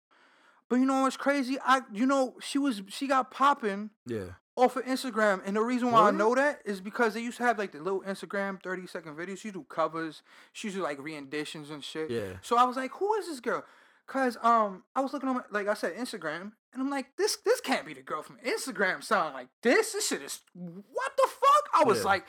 But 0.70 0.78
you 0.78 0.86
know 0.86 1.01
what's 1.01 1.18
crazy? 1.18 1.57
I, 1.66 1.82
you 1.91 2.05
know, 2.05 2.36
she 2.41 2.57
was 2.57 2.82
she 2.89 3.07
got 3.07 3.32
popping 3.32 3.89
Yeah. 4.05 4.26
Off 4.56 4.76
of 4.76 4.84
Instagram, 4.86 5.41
and 5.45 5.56
the 5.56 5.62
reason 5.62 5.91
why 5.91 6.08
I 6.10 6.12
know 6.12 6.36
that 6.36 6.62
is 6.66 6.82
because 6.82 7.14
they 7.14 7.22
used 7.22 7.38
to 7.38 7.43
have 7.43 7.58
like 7.58 7.72
the 7.72 7.80
little 7.80 8.02
Instagram 8.02 8.62
thirty 8.62 8.86
second 8.88 9.16
videos. 9.16 9.38
She 9.39 9.52
do 9.52 9.64
covers, 9.70 10.22
she 10.54 10.68
used 10.68 10.78
to 10.78 10.84
like 10.84 11.02
renditions 11.02 11.70
and 11.70 11.84
shit. 11.84 12.12
Yeah. 12.12 12.34
So 12.41 12.58
I 12.58 12.64
was 12.64 12.76
like, 12.76 12.91
who 12.91 13.14
is 13.16 13.28
this 13.28 13.39
girl? 13.39 13.64
Cause 14.08 14.38
um, 14.41 14.84
I 14.95 14.99
was 14.99 15.14
looking 15.14 15.30
on 15.30 15.36
my, 15.36 15.41
like 15.52 15.68
I 15.70 15.74
said 15.74 15.95
Instagram, 15.95 16.52
and 16.74 16.82
I'm 16.82 16.89
like, 16.89 17.16
this 17.18 17.38
this 17.45 17.62
can't 17.62 17.86
be 17.86 17.93
the 17.93 18.02
girl 18.02 18.24
from 18.24 18.38
Instagram. 18.45 19.02
Sound 19.04 19.34
like 19.34 19.47
this? 19.62 19.93
This 19.93 20.08
shit 20.08 20.22
is 20.22 20.41
what 20.54 21.12
the 21.18 21.28
fuck? 21.28 21.70
I 21.82 21.84
was 21.86 21.99
Yeah. 21.99 22.06
like. 22.06 22.26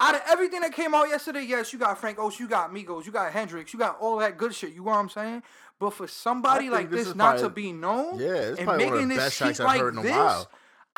Out 0.00 0.14
of 0.14 0.20
everything 0.30 0.60
that 0.60 0.72
came 0.72 0.94
out 0.94 1.08
yesterday, 1.08 1.42
yes, 1.42 1.72
you 1.72 1.78
got 1.80 1.98
Frank 1.98 2.20
Ocean, 2.20 2.44
you 2.44 2.48
got 2.48 2.72
Migos, 2.72 3.04
you 3.04 3.10
got 3.10 3.32
Hendrix, 3.32 3.72
you 3.72 3.80
got 3.80 3.98
all 4.00 4.18
that 4.18 4.38
good 4.38 4.54
shit. 4.54 4.70
You 4.70 4.76
know 4.76 4.92
what 4.92 4.98
I'm 4.98 5.08
saying? 5.08 5.42
But 5.80 5.92
for 5.92 6.06
somebody 6.06 6.70
like 6.70 6.88
this 6.88 7.00
this 7.00 7.08
is 7.08 7.14
not 7.16 7.40
to 7.40 7.48
be 7.50 7.72
known, 7.72 8.16
Yeah, 8.20 8.54
and 8.56 8.58
probably 8.58 8.84
one 8.84 8.94
of 8.94 9.00
making 9.00 9.08
the 9.08 9.14
this 9.16 9.24
best 9.40 9.56
shit 9.58 9.58
like 9.66 9.80
heard 9.80 9.94
in 9.94 9.98
a 9.98 10.02
this, 10.02 10.12
while. 10.12 10.48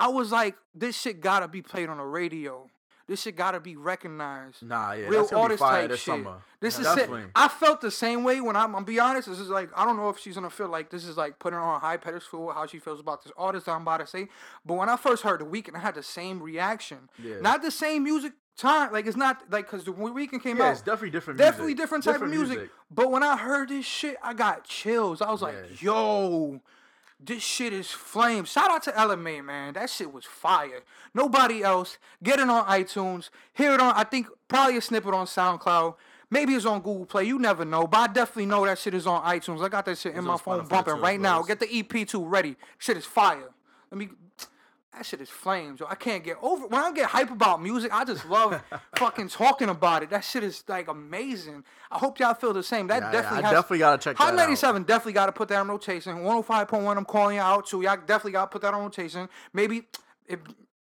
I 0.01 0.09
was 0.09 0.33
like, 0.33 0.57
this 0.75 0.99
shit 1.01 1.21
gotta 1.21 1.47
be 1.49 1.63
played 1.63 1.89
on 1.89 1.99
the 1.99 2.05
radio. 2.05 2.69
This 3.07 3.23
shit 3.23 3.35
gotta 3.35 3.59
be 3.59 3.75
recognized. 3.77 4.63
Nah, 4.63 4.93
yeah. 4.93 5.07
Real 5.09 5.21
that's 5.23 5.31
gonna 5.33 5.41
be 5.57 5.61
artist 5.61 5.63
type 5.63 5.91
shit. 5.91 5.99
summer. 6.01 6.37
This 6.61 6.79
Yeah, 6.79 6.93
is 6.93 6.99
it. 6.99 7.11
I 7.35 7.49
felt 7.49 7.81
the 7.81 7.91
same 7.91 8.23
way 8.23 8.41
when 8.41 8.55
I'm. 8.55 8.67
I'm 8.67 8.73
gonna 8.73 8.85
be 8.85 9.01
honest. 9.01 9.29
This 9.29 9.41
is 9.41 9.49
like 9.49 9.69
I 9.77 9.85
don't 9.85 9.97
know 9.97 10.11
if 10.11 10.19
she's 10.19 10.37
gonna 10.37 10.49
feel 10.49 10.69
like 10.69 10.91
this 10.91 11.05
is 11.05 11.17
like 11.17 11.39
putting 11.41 11.59
her 11.59 11.65
on 11.65 11.77
a 11.77 11.79
high 11.81 11.97
pedestal. 11.97 12.53
How 12.53 12.67
she 12.67 12.79
feels 12.79 13.01
about 13.01 13.25
this 13.25 13.33
artist 13.37 13.69
I'm 13.69 13.83
about 13.83 13.99
to 13.99 14.07
say. 14.07 14.29
But 14.65 14.75
when 14.75 14.89
I 14.89 14.97
first 14.97 15.25
heard 15.25 15.41
the 15.41 15.45
Weeknd, 15.45 15.75
I 15.75 15.81
had 15.81 15.97
the 15.97 16.05
same 16.05 16.41
reaction. 16.41 17.09
Yeah. 17.21 17.41
Not 17.41 17.63
the 17.63 17.73
same 17.73 18.05
music 18.05 18.33
time. 18.57 18.93
Like 18.93 19.07
it's 19.07 19.17
not 19.17 19.43
like 19.51 19.67
because 19.69 19.83
the 19.85 19.93
Weeknd 19.93 20.41
came 20.41 20.59
Yeah, 20.59 20.67
out. 20.67 20.73
it's 20.75 20.83
definitely 20.83 21.11
different 21.11 21.39
Definitely 21.39 21.75
music. 21.75 21.79
different 21.83 22.05
type 22.05 22.15
Different 22.15 22.33
of 22.35 22.39
music. 22.39 22.57
music. 22.59 22.75
But 22.93 23.11
when 23.11 23.25
I 23.25 23.37
heard 23.37 23.71
this 23.71 23.85
shit, 23.87 24.19
I 24.23 24.35
got 24.35 24.63
chills. 24.65 25.21
I 25.21 25.33
was 25.33 25.43
like, 25.43 25.57
Yeah. 25.83 25.91
yo, 25.93 26.61
this 27.23 27.43
shit 27.43 27.73
is 27.73 27.91
flame. 27.91 28.45
Shout 28.45 28.71
out 28.71 28.83
to 28.85 28.99
Ella 28.99 29.16
Mai, 29.16 29.41
man. 29.41 29.75
That 29.75 29.91
shit 29.91 30.12
was 30.12 30.25
fire. 30.25 30.81
Nobody 31.14 31.62
else. 31.62 31.99
Get 32.23 32.39
it 32.39 32.49
on 32.49 32.64
iTunes. 32.66 33.31
Hear 33.53 33.75
it 33.75 33.81
on, 33.81 33.93
I 33.95 34.05
think, 34.05 34.29
probably 34.49 34.77
a 34.79 34.81
snippet 34.81 35.12
on 35.12 35.27
SoundCloud. 35.27 35.97
Maybe 36.31 36.55
it's 36.55 36.64
on 36.64 36.81
Google 36.81 37.07
Play. 37.07 37.25
You 37.25 37.39
never 37.39 37.64
know. 37.64 37.87
But 37.87 37.99
I 37.99 38.12
definitely 38.12 38.47
know 38.47 38.64
that 38.64 38.79
shit 38.79 38.95
is 38.95 39.07
on 39.07 39.23
iTunes. 39.23 39.62
I 39.64 39.68
got 39.68 39.85
that 39.87 39.99
shit 39.99 40.12
in 40.12 40.18
It's 40.18 40.27
my 40.27 40.37
phone 40.37 40.61
Spotify 40.61 40.68
bumping 40.68 40.95
too, 40.95 41.01
right 41.01 41.21
now. 41.21 41.43
Get 41.43 41.61
the 41.61 41.66
EP2 41.66 42.23
ready. 42.25 42.57
Shit 42.79 42.97
is 42.97 43.05
fire. 43.05 43.51
Let 43.91 43.99
me. 43.99 44.09
That 44.93 45.07
shit 45.07 45.20
is 45.20 45.30
flames. 45.30 45.80
Yo. 45.80 45.86
I 45.88 45.95
can't 45.95 46.24
get 46.24 46.36
over 46.43 46.66
when 46.66 46.80
I 46.82 46.91
get 46.93 47.07
hype 47.07 47.30
about 47.30 47.62
music. 47.62 47.93
I 47.95 48.05
just 48.05 48.28
love 48.28 48.61
fucking 48.97 49.28
talking 49.28 49.68
about 49.68 50.03
it. 50.03 50.11
That 50.11 50.24
shit 50.24 50.43
is 50.43 50.64
like 50.66 50.88
amazing. 50.88 51.64
I 51.91 51.99
hope 51.99 52.18
y'all 52.18 52.34
feel 52.34 52.53
the 52.53 52.62
same. 52.62 52.88
That 52.88 53.03
Yeah, 53.03 53.12
definitely 53.12 53.38
I 53.38 53.43
has, 53.43 53.53
definitely 53.53 53.78
gotta 53.78 54.03
check 54.03 54.16
Hot 54.16 54.30
out. 54.30 54.36
97 54.36 54.82
definitely 54.82 55.12
got 55.12 55.26
to 55.26 55.32
put 55.32 55.49
that 55.49 55.61
on 55.61 55.68
rotation. 55.68 56.16
105.1, 56.18 56.97
I'm 56.97 57.05
calling 57.05 57.36
you 57.36 57.43
out 57.43 57.66
too. 57.66 57.82
Y'all 57.82 57.97
definitely 57.97 58.32
got 58.32 58.47
to 58.47 58.51
put 58.53 58.62
that 58.62 58.74
on 58.74 58.82
rotation. 58.82 59.28
Maybe 59.53 59.84
it 60.26 60.41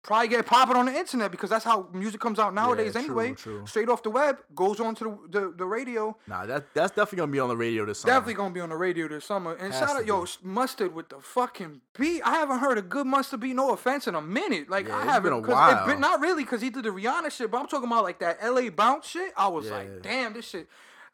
probably 0.03 0.29
get 0.29 0.47
popping 0.47 0.77
on 0.77 0.87
the 0.87 0.93
internet 0.97 1.31
because 1.31 1.51
that's 1.51 1.65
how 1.65 1.89
music 1.93 2.21
comes 2.21 2.39
out 2.39 2.55
nowadays 2.55 2.93
true, 2.93 3.03
anyway. 3.03 3.33
true. 3.35 3.67
Straight 3.67 3.89
off 3.89 4.03
the 4.03 4.11
web, 4.11 4.39
goes 4.55 4.81
on 4.81 4.95
to 4.95 5.05
the, 5.31 5.41
the, 5.41 5.55
the 5.59 5.65
radio. 5.67 6.17
Nah, 6.27 6.47
that 6.47 6.73
that's 6.73 6.91
definitely 6.93 7.19
gonna 7.19 7.33
be 7.33 7.41
on 7.41 7.49
the 7.49 7.57
radio 7.57 7.85
this 7.85 8.01
summer. 8.01 8.15
Definitely 8.15 8.35
gonna 8.35 8.55
be 8.55 8.61
on 8.61 8.69
the 8.71 8.77
radio 8.77 9.09
this 9.09 9.25
summer. 9.25 9.55
And 9.55 9.73
Has 9.73 9.81
shout 9.81 9.97
out, 9.97 10.07
yo, 10.07 10.25
mustard 10.43 10.95
with 10.95 11.09
the 11.11 11.21
fucking 11.21 11.81
beat. 11.99 12.23
I 12.23 12.31
haven't 12.37 12.59
heard 12.61 12.79
a 12.79 12.83
good 12.83 13.07
mustard 13.07 13.41
beat, 13.41 13.55
no 13.55 13.73
offense, 13.73 14.07
in 14.07 14.15
a 14.15 14.23
minute. 14.23 14.71
Like 14.71 14.89
Yeah, 14.89 14.97
I 14.97 15.03
it's 15.03 15.11
haven't. 15.13 15.43
been 15.43 15.45
a 15.45 15.55
while. 15.55 15.87
Been, 15.87 16.01
not 16.01 16.21
really, 16.21 16.45
cause 16.45 16.61
he 16.63 16.71
did 16.71 16.85
the 16.85 16.91
Rihanna 16.91 17.31
shit. 17.31 17.51
But 17.51 17.59
I'm 17.61 17.67
talking 17.67 17.89
about 17.89 18.05
like 18.05 18.21
that 18.21 18.39
LA 18.43 18.71
bounce 18.71 19.07
shit. 19.07 19.33
I 19.37 19.49
was 19.49 19.67
Yeah. 19.67 19.73
like, 19.79 20.03
damn, 20.03 20.33
this 20.33 20.49
shit. 20.49 20.69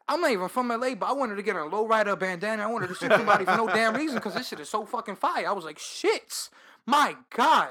I'm 0.07 0.21
not 0.21 0.31
even 0.33 0.49
from 0.49 0.69
LA, 0.69 0.95
but 0.95 1.07
I 1.07 1.13
wanted 1.13 1.37
to 1.37 1.43
get 1.43 1.57
a 1.57 1.65
low 1.65 1.87
rider 1.87 2.15
bandana. 2.15 2.63
I 2.63 2.67
wanted 2.67 2.89
to 2.89 2.95
shoot 2.95 3.11
somebody 3.11 3.47
for 3.47 3.57
no 3.57 3.67
damn 3.67 3.95
reason, 3.97 4.21
cause 4.21 4.35
this 4.35 4.47
shit 4.47 4.61
is 4.61 4.69
so 4.69 4.85
fucking 4.85 5.17
fire. 5.17 5.49
I 5.49 5.53
was 5.53 5.65
like, 5.65 5.79
shit, 5.79 6.51
my 6.85 7.17
god. 7.35 7.71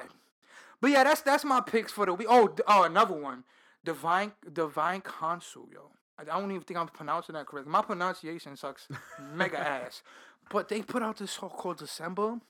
But 0.84 0.92
yeah, 0.92 1.06
that's 1.06 1.22
that's 1.22 1.46
my 1.46 1.62
picks 1.62 1.94
for 1.94 2.06
the 2.06 2.14
week. 2.14 2.28
Oh, 2.30 2.50
d- 2.50 2.62
oh, 2.68 2.84
another 2.84 3.14
one, 3.16 3.46
Divine 3.86 4.34
Divine 4.52 5.00
Council, 5.00 5.66
yo. 5.72 5.92
I 6.20 6.24
I 6.24 6.38
don't 6.42 6.52
even 6.52 6.62
think 6.64 6.78
I'm 6.78 6.90
pronouncing 6.90 7.36
that 7.36 7.46
correctly. 7.46 7.72
My 7.72 7.82
pronunciation 7.82 8.58
sucks 8.58 8.90
mega 9.34 9.58
ass. 9.58 10.04
But 10.50 10.68
they 10.68 10.82
put 10.82 11.02
out 11.02 11.20
this 11.20 11.32
song 11.32 11.52
called 11.52 11.78
December. 11.78 12.42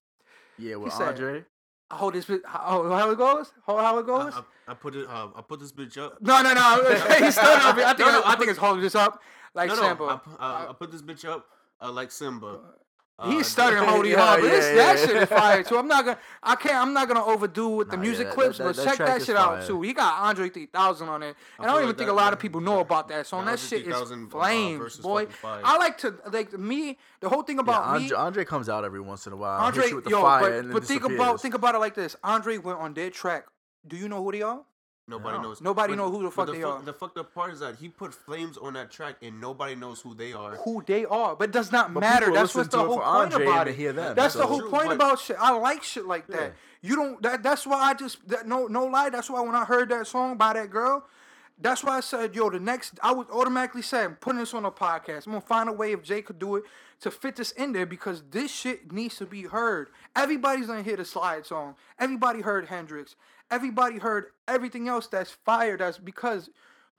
Yeah, 0.57 0.77
with 0.77 0.93
said- 0.93 1.09
Andre. 1.09 1.45
I 1.91 1.95
hold 1.95 2.15
this 2.15 2.25
bit. 2.25 2.41
How, 2.43 2.89
how 2.89 3.11
it 3.11 3.19
goes? 3.19 3.53
How, 3.67 3.77
how 3.77 3.99
it 3.99 4.07
goes? 4.07 4.33
I, 4.33 4.71
I 4.71 4.73
put 4.73 4.95
it. 4.95 5.07
Uh, 5.07 5.27
I 5.35 5.41
put 5.47 5.59
this 5.59 5.71
bitch 5.71 5.99
up. 5.99 6.17
no, 6.19 6.41
no, 6.41 6.55
no. 6.55 6.95
He's 7.19 7.35
still 7.35 7.45
up. 7.45 7.77
I 7.77 7.93
think 7.93 7.99
No, 7.99 8.11
no, 8.13 8.21
I, 8.23 8.31
I 8.33 8.35
think 8.35 8.49
it's 8.49 8.57
holding 8.57 8.81
this 8.81 8.95
up 8.95 9.21
like 9.53 9.69
no, 9.69 9.75
no. 9.75 9.81
Simba. 9.83 10.21
I, 10.39 10.63
uh, 10.63 10.69
I 10.71 10.73
put 10.73 10.91
this 10.91 11.03
bitch 11.03 11.23
up 11.23 11.45
uh, 11.79 11.91
like 11.91 12.09
Simba. 12.11 12.61
Uh, 13.19 13.29
He's 13.29 13.45
stuttering 13.45 13.83
holding 13.87 14.11
yeah, 14.11 14.17
hard, 14.25 14.41
but 14.41 14.49
this, 14.49 14.65
yeah, 14.65 14.75
that 14.75 14.99
yeah. 14.99 15.05
shit 15.05 15.15
is 15.17 15.29
fire 15.29 15.61
too. 15.63 15.77
I'm 15.77 15.87
not 15.87 16.03
gonna, 16.03 16.17
I 16.43 16.55
can't, 16.55 16.75
I'm 16.75 16.93
not 16.93 17.07
gonna 17.07 17.23
overdo 17.23 17.69
with 17.69 17.91
the 17.91 17.95
Nah, 17.97 18.01
music 18.01 18.23
yeah, 18.25 18.29
that- 18.29 18.33
clips, 18.35 18.57
that- 18.57 18.75
but 18.75 18.83
check 18.83 18.97
that 18.97 19.23
shit 19.23 19.35
out 19.35 19.65
too. 19.67 19.81
He 19.83 19.93
got 19.93 20.19
Andre 20.23 20.49
3000 20.49 21.07
on 21.07 21.21
it, 21.21 21.27
and 21.27 21.35
I, 21.59 21.63
feel 21.63 21.65
don't 21.65 21.75
even 21.75 21.87
like 21.89 21.97
think 21.99 22.09
a 22.09 22.13
lot 22.13 22.33
of 22.33 22.39
people 22.39 22.59
know 22.59 22.79
about 22.79 23.07
that 23.09 23.27
song. 23.27 23.45
That 23.45 23.59
shit 23.59 23.81
is 23.81 23.93
3000, 23.93 24.25
uh, 24.25 24.29
flames, 24.29 24.97
boy. 24.97 25.27
I 25.43 25.77
like 25.77 25.99
to 25.99 26.15
like 26.31 26.53
me. 26.53 26.97
The 27.19 27.29
whole 27.29 27.43
thing 27.43 27.57
Yeah, 27.57 27.61
about 27.61 27.83
Andre, 27.83 28.07
me, 28.09 28.13
Andre 28.15 28.45
comes 28.45 28.67
out 28.67 28.83
every 28.83 28.99
once 29.01 29.27
in 29.27 29.33
a 29.33 29.37
while. 29.37 29.59
Andre, 29.61 29.89
you 29.89 29.95
with 29.97 30.05
the 30.05 30.09
yo, 30.09 30.21
fire 30.21 30.41
but, 30.41 30.51
and 30.53 30.73
but 30.73 30.83
think 30.83 31.03
about 31.05 31.39
think 31.39 31.53
about 31.53 31.75
it 31.75 31.79
like 31.79 31.93
this. 31.93 32.15
Andre 32.23 32.57
went 32.57 32.79
on 32.79 32.95
their 32.95 33.11
track. 33.11 33.45
Do 33.87 33.95
you 33.95 34.09
know 34.09 34.23
who 34.23 34.31
they 34.31 34.41
are? 34.41 34.61
Nobody 35.05 35.37
No. 35.37 35.43
knows. 35.43 35.59
Nobody 35.61 35.95
know 35.95 36.09
who 36.09 36.23
the 36.23 36.31
fuck 36.31 36.45
the 36.45 36.53
they 36.53 36.61
fuck- 36.61 36.79
are. 36.79 36.81
The 36.81 36.93
fucked 36.93 37.17
up 37.17 37.33
part 37.33 37.51
is 37.51 37.59
that 37.59 37.75
he 37.75 37.89
put 37.89 38.13
flames 38.13 38.57
on 38.57 38.73
that 38.73 38.89
track 38.89 39.15
and 39.21 39.41
nobody 39.41 39.75
knows 39.75 39.99
who 39.99 40.13
they 40.15 40.31
are. 40.31 40.55
who 40.55 40.81
they 40.87 41.03
are, 41.05 41.35
but 41.35 41.49
it 41.49 41.51
does 41.51 41.73
not 41.73 41.93
But 41.93 41.99
matter. 41.99 42.27
That's 42.31 42.55
listen 42.55 42.59
what's 42.61 42.69
the 42.71 42.77
whole 42.79 42.95
point 42.99 43.33
Andre 43.33 43.45
about 43.45 43.67
it. 43.67 43.71
to 43.71 43.77
hear 43.77 43.91
them, 43.91 44.15
that's 44.15 44.33
the 44.33 44.47
whole 44.47 44.59
True, 44.61 44.69
point 44.69 44.87
but- 44.87 44.95
about 44.95 45.19
shit. 45.19 45.35
I 45.39 45.51
like 45.57 45.83
shit 45.83 46.05
like 46.05 46.27
that. 46.27 46.41
Yeah. 46.41 46.89
You 46.89 46.95
don't. 46.95 47.21
That, 47.21 47.43
that's 47.43 47.67
why 47.67 47.79
I 47.81 47.93
just 47.93 48.25
that, 48.29 48.47
no 48.47 48.67
no 48.67 48.85
lie. 48.85 49.09
That's 49.09 49.29
why 49.29 49.41
when 49.41 49.55
I 49.55 49.65
heard 49.65 49.89
that 49.89 50.07
song 50.07 50.37
by 50.37 50.53
that 50.53 50.69
girl, 50.69 51.05
that's 51.59 51.83
why 51.83 51.97
I 51.97 51.99
said, 51.99 52.33
yo, 52.33 52.49
the 52.49 52.59
next 52.61 52.97
I 53.03 53.11
would 53.11 53.29
automatically 53.29 53.81
say 53.81 54.03
I'm 54.05 54.15
putting 54.15 54.39
this 54.39 54.53
on 54.53 54.63
a 54.65 54.71
podcast. 54.71 55.25
I'm 55.27 55.33
gonna 55.33 55.41
find 55.41 55.67
a 55.67 55.73
way 55.73 55.91
if 55.91 56.01
Jay 56.01 56.21
could 56.21 56.39
do 56.39 56.55
it 56.55 56.63
to 57.01 57.11
fit 57.11 57.35
this 57.35 57.51
in 57.51 57.73
there 57.73 57.85
because 57.85 58.23
this 58.31 58.51
shit 58.51 58.91
needs 58.93 59.17
to 59.17 59.25
be 59.25 59.43
heard. 59.43 59.89
Everybody's 60.15 60.67
gonna 60.67 60.81
hear 60.83 60.95
the 60.97 61.03
slide 61.05 61.45
song. 61.45 61.75
Everybody 61.99 62.39
heard 62.41 62.67
Hendrix. 62.67 63.15
Everybody 63.51 63.99
heard 63.99 64.27
everything 64.47 64.87
else 64.87 65.07
that's 65.07 65.31
fire. 65.31 65.77
That's 65.77 65.97
because 65.97 66.49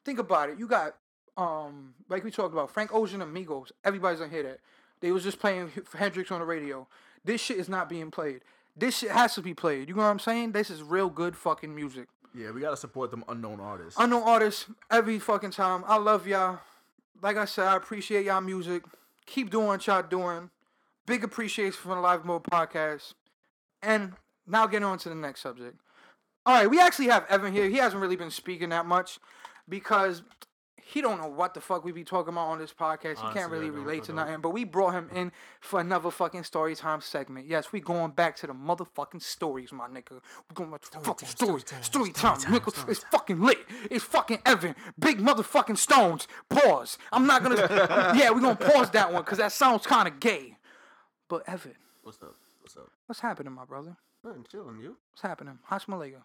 think 0.04 0.18
about 0.18 0.50
it. 0.50 0.58
You 0.58 0.66
got 0.66 0.96
um 1.36 1.94
like 2.08 2.22
we 2.24 2.30
talked 2.30 2.52
about 2.52 2.70
Frank 2.70 2.94
Ocean 2.94 3.22
and 3.22 3.36
Migos. 3.36 3.72
Everybody's 3.84 4.20
gonna 4.20 4.30
hear 4.30 4.42
that. 4.44 4.60
They 5.00 5.12
was 5.12 5.22
just 5.22 5.38
playing 5.38 5.70
Hendrix 5.96 6.30
on 6.30 6.40
the 6.40 6.46
radio. 6.46 6.86
This 7.24 7.40
shit 7.40 7.58
is 7.58 7.68
not 7.68 7.88
being 7.88 8.10
played. 8.10 8.42
This 8.76 8.98
shit 8.98 9.10
has 9.10 9.34
to 9.34 9.42
be 9.42 9.54
played. 9.54 9.88
You 9.88 9.94
know 9.94 10.02
what 10.02 10.08
I'm 10.08 10.18
saying? 10.18 10.52
This 10.52 10.70
is 10.70 10.82
real 10.82 11.08
good 11.08 11.36
fucking 11.36 11.74
music. 11.74 12.08
Yeah, 12.34 12.50
we 12.50 12.60
gotta 12.60 12.76
support 12.76 13.10
them 13.10 13.24
unknown 13.28 13.60
artists. 13.60 13.98
Unknown 13.98 14.22
artists 14.22 14.66
every 14.90 15.18
fucking 15.18 15.52
time. 15.52 15.84
I 15.86 15.96
love 15.96 16.26
y'all. 16.26 16.58
Like 17.22 17.36
I 17.36 17.44
said, 17.44 17.66
I 17.66 17.76
appreciate 17.76 18.24
y'all 18.24 18.40
music. 18.40 18.82
Keep 19.26 19.50
doing 19.50 19.68
what 19.68 19.86
y'all 19.86 20.02
doing. 20.02 20.50
Big 21.06 21.22
appreciation 21.22 21.72
from 21.72 21.92
the 21.92 22.00
Live 22.00 22.24
Mode 22.24 22.42
podcast. 22.44 23.14
And 23.82 24.14
now 24.46 24.66
getting 24.66 24.84
on 24.84 24.98
to 24.98 25.08
the 25.08 25.14
next 25.14 25.42
subject. 25.42 25.78
All 26.46 26.54
right, 26.54 26.68
we 26.68 26.78
actually 26.78 27.08
have 27.08 27.24
Evan 27.28 27.52
here. 27.52 27.68
He 27.68 27.76
hasn't 27.76 28.02
really 28.02 28.16
been 28.16 28.30
speaking 28.30 28.68
that 28.70 28.84
much 28.86 29.18
because 29.68 30.22
he 30.86 31.00
don't 31.00 31.18
know 31.18 31.28
what 31.28 31.54
the 31.54 31.60
fuck 31.62 31.82
we 31.84 31.92
be 31.92 32.04
talking 32.04 32.34
about 32.34 32.48
on 32.48 32.58
this 32.58 32.72
podcast. 32.72 33.16
He 33.26 33.32
can't 33.32 33.50
really 33.50 33.70
relate 33.70 34.04
to 34.04 34.12
nothing. 34.12 34.42
But 34.42 34.50
we 34.50 34.64
brought 34.64 34.92
him 34.92 35.08
in 35.14 35.32
for 35.62 35.80
another 35.80 36.10
fucking 36.10 36.44
story 36.44 36.74
time 36.76 37.00
segment. 37.00 37.46
Yes, 37.46 37.72
we 37.72 37.80
going 37.80 38.10
back 38.10 38.36
to 38.36 38.46
the 38.46 38.52
motherfucking 38.52 39.22
stories, 39.22 39.72
my 39.72 39.88
nigga. 39.88 40.20
We 40.50 40.54
going 40.54 40.70
back 40.70 40.82
to 40.82 40.92
the 40.92 41.00
fucking 41.00 41.28
stories. 41.28 41.64
Story 41.80 42.12
time, 42.12 42.36
nigga. 42.40 42.88
It's 42.90 43.04
fucking 43.04 43.40
lit. 43.40 43.58
It's 43.90 44.04
fucking 44.04 44.40
Evan. 44.44 44.74
Big 44.98 45.20
motherfucking 45.20 45.78
stones. 45.78 46.28
Pause. 46.50 46.98
I'm 47.10 47.26
not 47.26 47.42
gonna. 47.42 47.56
yeah, 48.16 48.30
we 48.32 48.42
gonna 48.42 48.54
pause 48.54 48.90
that 48.90 49.10
one 49.10 49.22
because 49.22 49.38
that 49.38 49.52
sounds 49.52 49.86
kind 49.86 50.06
of 50.06 50.20
gay. 50.20 50.58
But 51.28 51.48
Evan, 51.48 51.74
What's 52.02 52.22
up? 52.22 52.34
What's 52.60 52.76
up? 52.76 52.90
what's 53.06 53.20
happening, 53.20 53.54
my 53.54 53.64
brother? 53.64 53.96
Nothing 54.22 54.44
chilling. 54.50 54.78
You? 54.80 54.96
What's 55.12 55.22
happening? 55.22 55.58
Hashmalega. 55.70 56.22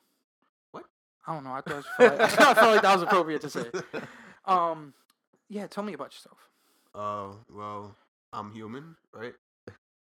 I 1.27 1.33
don't 1.33 1.43
know. 1.43 1.51
I 1.51 1.61
thought 1.61 1.83
I 1.99 2.07
felt 2.07 2.19
like, 2.19 2.39
I 2.41 2.53
felt 2.53 2.71
like 2.73 2.81
that 2.81 2.93
was 2.93 3.03
appropriate 3.03 3.41
to 3.41 3.49
say. 3.49 3.65
Um, 4.45 4.93
yeah. 5.47 5.67
Tell 5.67 5.83
me 5.83 5.93
about 5.93 6.11
yourself. 6.11 6.37
Uh, 6.95 7.35
well, 7.53 7.95
I'm 8.33 8.51
human, 8.51 8.95
right? 9.13 9.33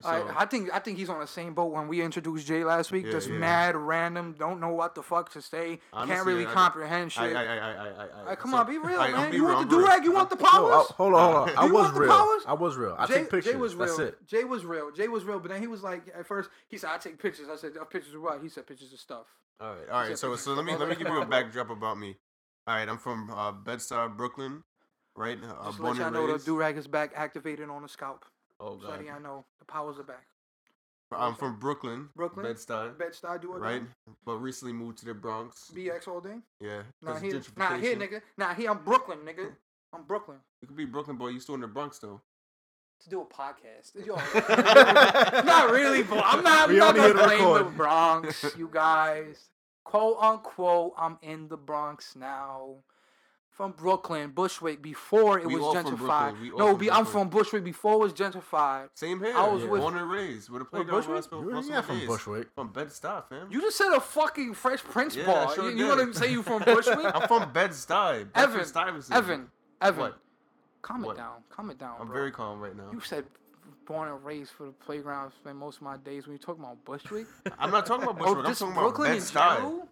I, 0.05 0.43
I 0.43 0.45
think 0.45 0.69
I 0.71 0.77
think 0.77 0.99
he's 0.99 1.09
on 1.09 1.19
the 1.19 1.25
same 1.27 1.55
boat 1.55 1.71
when 1.71 1.87
we 1.87 2.01
introduced 2.03 2.45
Jay 2.45 2.63
last 2.63 2.91
week. 2.91 3.05
Yeah, 3.05 3.13
just 3.13 3.29
yeah. 3.29 3.37
mad, 3.39 3.75
random, 3.75 4.35
don't 4.37 4.59
know 4.59 4.69
what 4.69 4.93
the 4.93 5.01
fuck 5.01 5.31
to 5.31 5.41
say, 5.41 5.67
can't 5.69 5.79
Honestly, 5.91 6.33
really 6.33 6.45
I- 6.45 6.53
comprehend 6.53 7.05
I, 7.17 7.27
shit. 7.27 7.35
I, 7.35 7.43
I, 7.45 7.55
I, 7.57 7.71
I, 7.71 7.87
I, 8.05 8.23
Like, 8.27 8.39
come 8.39 8.51
so- 8.51 8.57
on, 8.57 8.67
be 8.67 8.77
real, 8.77 8.99
man. 8.99 9.33
You 9.33 9.45
real, 9.47 9.55
want 9.55 9.65
I'm 9.65 9.69
the 9.71 9.77
real. 9.77 9.87
durag? 9.87 10.03
You 10.03 10.11
want 10.13 10.29
the 10.29 10.35
No, 10.35 10.45
powers? 10.45 10.85
hold 10.97 11.13
on, 11.15 11.33
hold 11.33 11.49
on. 11.49 11.55
I 11.57 11.65
You 11.65 11.73
was 11.73 11.81
want 11.83 11.93
the 11.95 11.99
real. 12.01 12.09
powers? 12.11 12.41
I 12.45 12.53
was 12.53 12.75
real. 12.77 12.95
I 12.99 13.07
Jay, 13.07 13.13
take 13.15 13.31
pictures. 13.31 13.53
Jay 13.53 13.57
was 13.57 13.73
real. 13.75 13.87
That's 13.87 13.99
it. 13.99 14.27
Jay 14.27 14.43
was 14.43 14.65
real. 14.65 14.91
Jay 14.91 15.07
was 15.07 15.23
real. 15.23 15.39
But 15.39 15.49
then 15.51 15.61
he 15.61 15.67
was 15.67 15.81
like, 15.81 16.03
at 16.15 16.27
first, 16.27 16.51
he 16.67 16.77
said, 16.77 16.91
"I 16.91 16.97
take 16.99 17.19
pictures." 17.19 17.47
I 17.51 17.55
said, 17.55 17.71
"Uh, 17.81 17.83
"Pictures 17.85 18.13
of 18.13 18.21
what?" 18.21 18.39
He 18.41 18.49
said, 18.49 18.67
"Pictures 18.67 18.93
of 18.93 18.99
stuff." 18.99 19.25
All 19.59 19.71
right, 19.73 19.89
all 19.91 20.01
right. 20.09 20.17
So, 20.17 20.35
so 20.35 20.53
let 20.53 20.63
me 20.63 20.75
let 20.75 20.87
me 20.89 20.95
give 20.95 21.07
you 21.07 21.21
a 21.21 21.25
backdrop 21.35 21.71
about 21.71 21.97
me. 21.97 22.17
All 22.67 22.75
right, 22.75 22.87
I'm 22.87 22.99
from 22.99 23.31
uh, 23.31 23.51
Bed-Stuy, 23.53 24.15
Brooklyn, 24.15 24.63
right? 25.15 25.39
Uh, 25.41 25.65
Just 25.65 25.79
born 25.79 25.97
let 25.97 26.01
y'all 26.03 26.11
know, 26.11 26.27
the 26.27 26.33
raised. 26.33 26.47
durag 26.47 26.77
is 26.77 26.85
back, 26.85 27.13
activated 27.15 27.69
on 27.69 27.81
the 27.81 27.87
scalp. 27.89 28.25
Oh 28.59 28.75
god. 28.75 28.89
letting 28.91 29.07
y'all 29.07 29.19
know, 29.21 29.45
the 29.59 29.65
powers 29.65 29.99
are 29.99 30.03
back. 30.03 30.25
I'm 31.11 31.35
from 31.35 31.57
Brooklyn, 31.57 32.09
Brooklyn? 32.17 32.45
Bed-Stuy, 32.45 32.97
Bet 32.97 33.15
style 33.15 33.39
do 33.39 33.55
it 33.55 33.59
right? 33.59 33.81
But 34.25 34.37
recently 34.37 34.73
moved 34.73 34.97
to 34.99 35.05
the 35.05 35.13
Bronx. 35.13 35.71
BX 35.73 36.07
all 36.07 36.19
day. 36.19 36.35
Yeah. 36.59 36.81
Nah 37.01 37.13
'cause 37.13 37.21
here, 37.21 37.41
nah 37.55 37.77
here, 37.77 37.95
nigga. 37.95 38.21
Nah 38.37 38.53
here, 38.53 38.69
I'm 38.71 38.83
Brooklyn, 38.83 39.19
nigga. 39.19 39.51
I'm 39.93 40.03
Brooklyn. 40.03 40.37
You 40.61 40.67
could 40.67 40.75
be 40.75 40.83
Brooklyn 40.85 41.15
boy. 41.15 41.29
You 41.29 41.39
still 41.39 41.55
in 41.55 41.61
the 41.61 41.67
Bronx 41.67 41.99
though. 41.99 42.19
To 43.03 43.09
do 43.09 43.21
a 43.21 43.25
podcast. 43.25 43.93
Yo, 44.05 44.15
not 45.45 45.71
really, 45.71 46.03
but 46.03 46.21
I'm 46.25 46.43
not. 46.43 46.69
I'm 46.69 46.77
not 46.77 46.95
gonna 46.95 47.13
blame 47.13 47.53
the. 47.53 47.63
Bronx, 47.63 48.45
you 48.57 48.67
guys. 48.71 49.49
Quote 49.85 50.17
unquote, 50.19 50.93
I'm 50.97 51.17
in 51.21 51.47
the 51.47 51.55
Bronx 51.57 52.15
now. 52.17 52.79
From 53.57 53.71
Brooklyn, 53.71 54.29
Bushwick, 54.35 54.83
before 54.83 55.39
it 55.39 55.47
We 55.47 55.55
was 55.55 55.63
all 55.63 55.73
gentrified. 55.75 55.97
Brooklyn. 56.29 56.41
We 56.43 56.51
all 56.51 56.57
No, 56.59 56.67
from 56.67 56.77
be, 56.77 56.91
I'm 56.91 57.05
from 57.05 57.29
Bushwick 57.29 57.63
before 57.63 57.93
it 57.95 57.97
was 57.97 58.13
gentrified. 58.13 58.89
Same 58.93 59.19
here. 59.19 59.35
I 59.35 59.47
was 59.47 59.63
with- 59.65 59.81
born 59.81 59.97
and 59.97 60.07
raised 60.11 60.51
with 60.51 60.61
a 60.61 60.65
playground. 60.65 60.95
Bushwick? 60.95 61.09
where 61.09 61.17
I 61.17 61.21
spent 61.21 61.41
You 61.41 61.49
most 61.51 61.65
of 61.65 61.71
yeah, 61.71 61.81
from 61.81 61.97
days. 61.97 62.07
Bushwick. 62.07 62.47
From 62.53 62.67
Bed-Stuy, 62.71 63.23
fam. 63.29 63.47
You 63.51 63.59
just 63.61 63.77
said 63.77 63.91
a 63.93 63.99
fucking 63.99 64.53
Fresh 64.53 64.83
Prince 64.83 65.15
Yeah, 65.15 65.25
bar. 65.25 65.55
sure 65.55 65.71
you 65.71 65.77
you 65.77 65.87
want 65.87 66.13
to 66.13 66.19
say 66.19 66.31
you 66.31 66.43
from 66.43 66.61
Bushwick? 66.61 66.99
I'm 67.15 67.27
from 67.27 67.51
Bed-Stuy. 67.51 68.19
Evan, 68.19 68.29
Bedford 68.35 68.67
Stuyvesant. 68.67 69.17
Evan, 69.17 69.47
Evan, 69.81 70.01
What? 70.01 70.19
calm 70.83 71.03
it 71.05 71.17
down, 71.17 71.43
calm 71.49 71.69
it 71.71 71.79
down. 71.79 71.95
I'm 71.99 72.05
bro. 72.05 72.13
very 72.15 72.31
calm 72.31 72.59
right 72.59 72.75
now. 72.77 72.91
You 72.93 72.99
said 72.99 73.25
born 73.87 74.07
and 74.09 74.23
raised 74.23 74.51
for 74.51 74.65
the 74.67 74.71
playground. 74.71 75.31
Spend 75.31 75.57
most 75.57 75.77
of 75.77 75.81
my 75.81 75.97
days 75.97 76.27
when 76.27 76.33
you 76.33 76.37
talking 76.39 76.63
about 76.63 76.85
Bushwick. 76.85 77.25
I'm 77.57 77.71
not 77.71 77.87
talking 77.87 78.03
about 78.03 78.17
oh, 78.21 78.35
Bushwick. 78.35 78.45
I'm 78.45 78.51
oh, 78.51 78.53
talking 78.53 78.73
Brooklyn 78.75 79.11
in 79.13 79.17
about 79.17 79.33
Bed-Stuy. 79.33 79.55
general. 79.57 79.89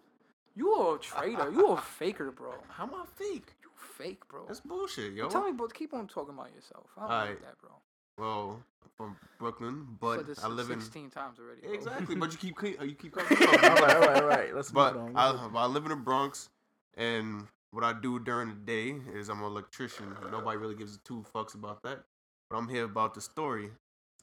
You 0.56 0.94
a 0.94 0.98
traitor. 0.98 1.50
You 1.52 1.68
a 1.68 1.76
faker, 1.98 2.30
bro. 2.32 2.54
How 2.68 2.84
am 2.84 2.94
I 2.94 3.04
fake? 3.14 3.54
You 3.62 3.68
fake, 3.76 4.26
bro. 4.28 4.44
That's 4.46 4.60
bullshit, 4.60 5.12
yo. 5.12 5.28
Tell 5.28 5.44
me, 5.44 5.52
but 5.52 5.72
keep 5.74 5.92
on 5.94 6.06
talking 6.08 6.34
about 6.34 6.50
yourself. 6.54 6.86
I 6.96 7.00
don't 7.02 7.10
Alright. 7.10 7.28
like 7.30 7.40
that, 7.42 7.58
bro. 7.60 7.70
Well, 8.18 8.62
from 8.96 9.16
Brooklyn, 9.38 9.86
Said 9.88 9.98
but 10.00 10.26
this 10.26 10.42
I 10.42 10.48
live 10.48 10.70
in 10.70 10.80
16 10.80 11.10
times 11.10 11.38
already. 11.38 11.60
bro. 11.60 11.72
exactly. 11.74 12.14
But 12.16 12.32
you 12.32 12.38
keep 12.38 12.56
cle- 12.56 12.80
uh, 12.80 12.84
you 12.84 12.94
keep 12.94 13.12
cutting 13.16 13.38
me 13.38 13.46
all 13.46 13.54
off. 13.54 13.80
right, 13.82 13.96
all 13.96 14.00
right, 14.00 14.22
all 14.22 14.28
right. 14.28 14.54
Let's 14.54 14.70
But 14.70 14.94
move 14.96 15.16
on. 15.16 15.54
I, 15.54 15.62
I 15.62 15.66
live 15.66 15.84
in 15.84 15.90
the 15.90 15.96
Bronx, 15.96 16.48
and 16.96 17.46
what 17.72 17.84
I 17.84 17.92
do 17.92 18.18
during 18.18 18.48
the 18.48 18.54
day 18.54 18.94
is 19.14 19.28
I'm 19.28 19.40
an 19.40 19.44
electrician. 19.44 20.16
Nobody 20.32 20.56
really 20.56 20.74
gives 20.74 20.96
two 21.04 21.26
fucks 21.34 21.54
about 21.54 21.82
that. 21.82 22.04
But 22.48 22.56
I'm 22.56 22.68
here 22.68 22.84
about 22.84 23.12
the 23.12 23.20
story. 23.20 23.70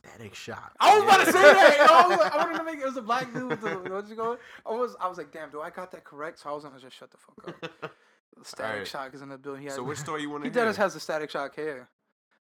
Static 0.05 0.35
shock. 0.35 0.75
I 0.79 0.95
was 0.95 1.03
about 1.03 1.25
to 1.25 1.31
say 1.31 1.41
that. 1.41 1.77
Yo, 1.77 1.85
I, 1.85 2.07
was, 2.07 2.31
I 2.33 2.37
wanted 2.37 2.57
to 2.57 2.63
make 2.63 2.79
it 2.79 2.85
was 2.85 2.97
a 2.97 3.01
black 3.01 3.33
dude. 3.33 3.49
With 3.49 3.61
the, 3.61 3.69
what's 3.89 4.11
it 4.11 4.17
going? 4.17 4.37
I 4.65 4.71
was, 4.71 4.95
I 4.99 5.07
was 5.07 5.17
like, 5.17 5.31
damn, 5.31 5.49
do 5.49 5.61
I 5.61 5.69
got 5.69 5.91
that 5.91 6.03
correct? 6.03 6.39
So 6.39 6.49
I 6.49 6.53
was 6.53 6.63
gonna 6.63 6.79
just 6.79 6.95
shut 6.95 7.11
the 7.11 7.17
fuck 7.17 7.63
up. 7.81 7.91
The 8.35 8.45
static 8.45 8.71
Alright. 8.71 8.87
shock 8.87 9.13
is 9.13 9.21
in 9.21 9.29
the 9.29 9.37
building. 9.37 9.61
He 9.61 9.69
So 9.69 9.83
which 9.83 9.99
story 9.99 10.23
you 10.23 10.29
want 10.31 10.43
to 10.43 10.49
he 10.49 10.53
hear? 10.53 10.65
does 10.65 10.75
has 10.77 10.95
the 10.95 10.99
static 10.99 11.29
shock 11.29 11.55
hair. 11.55 11.87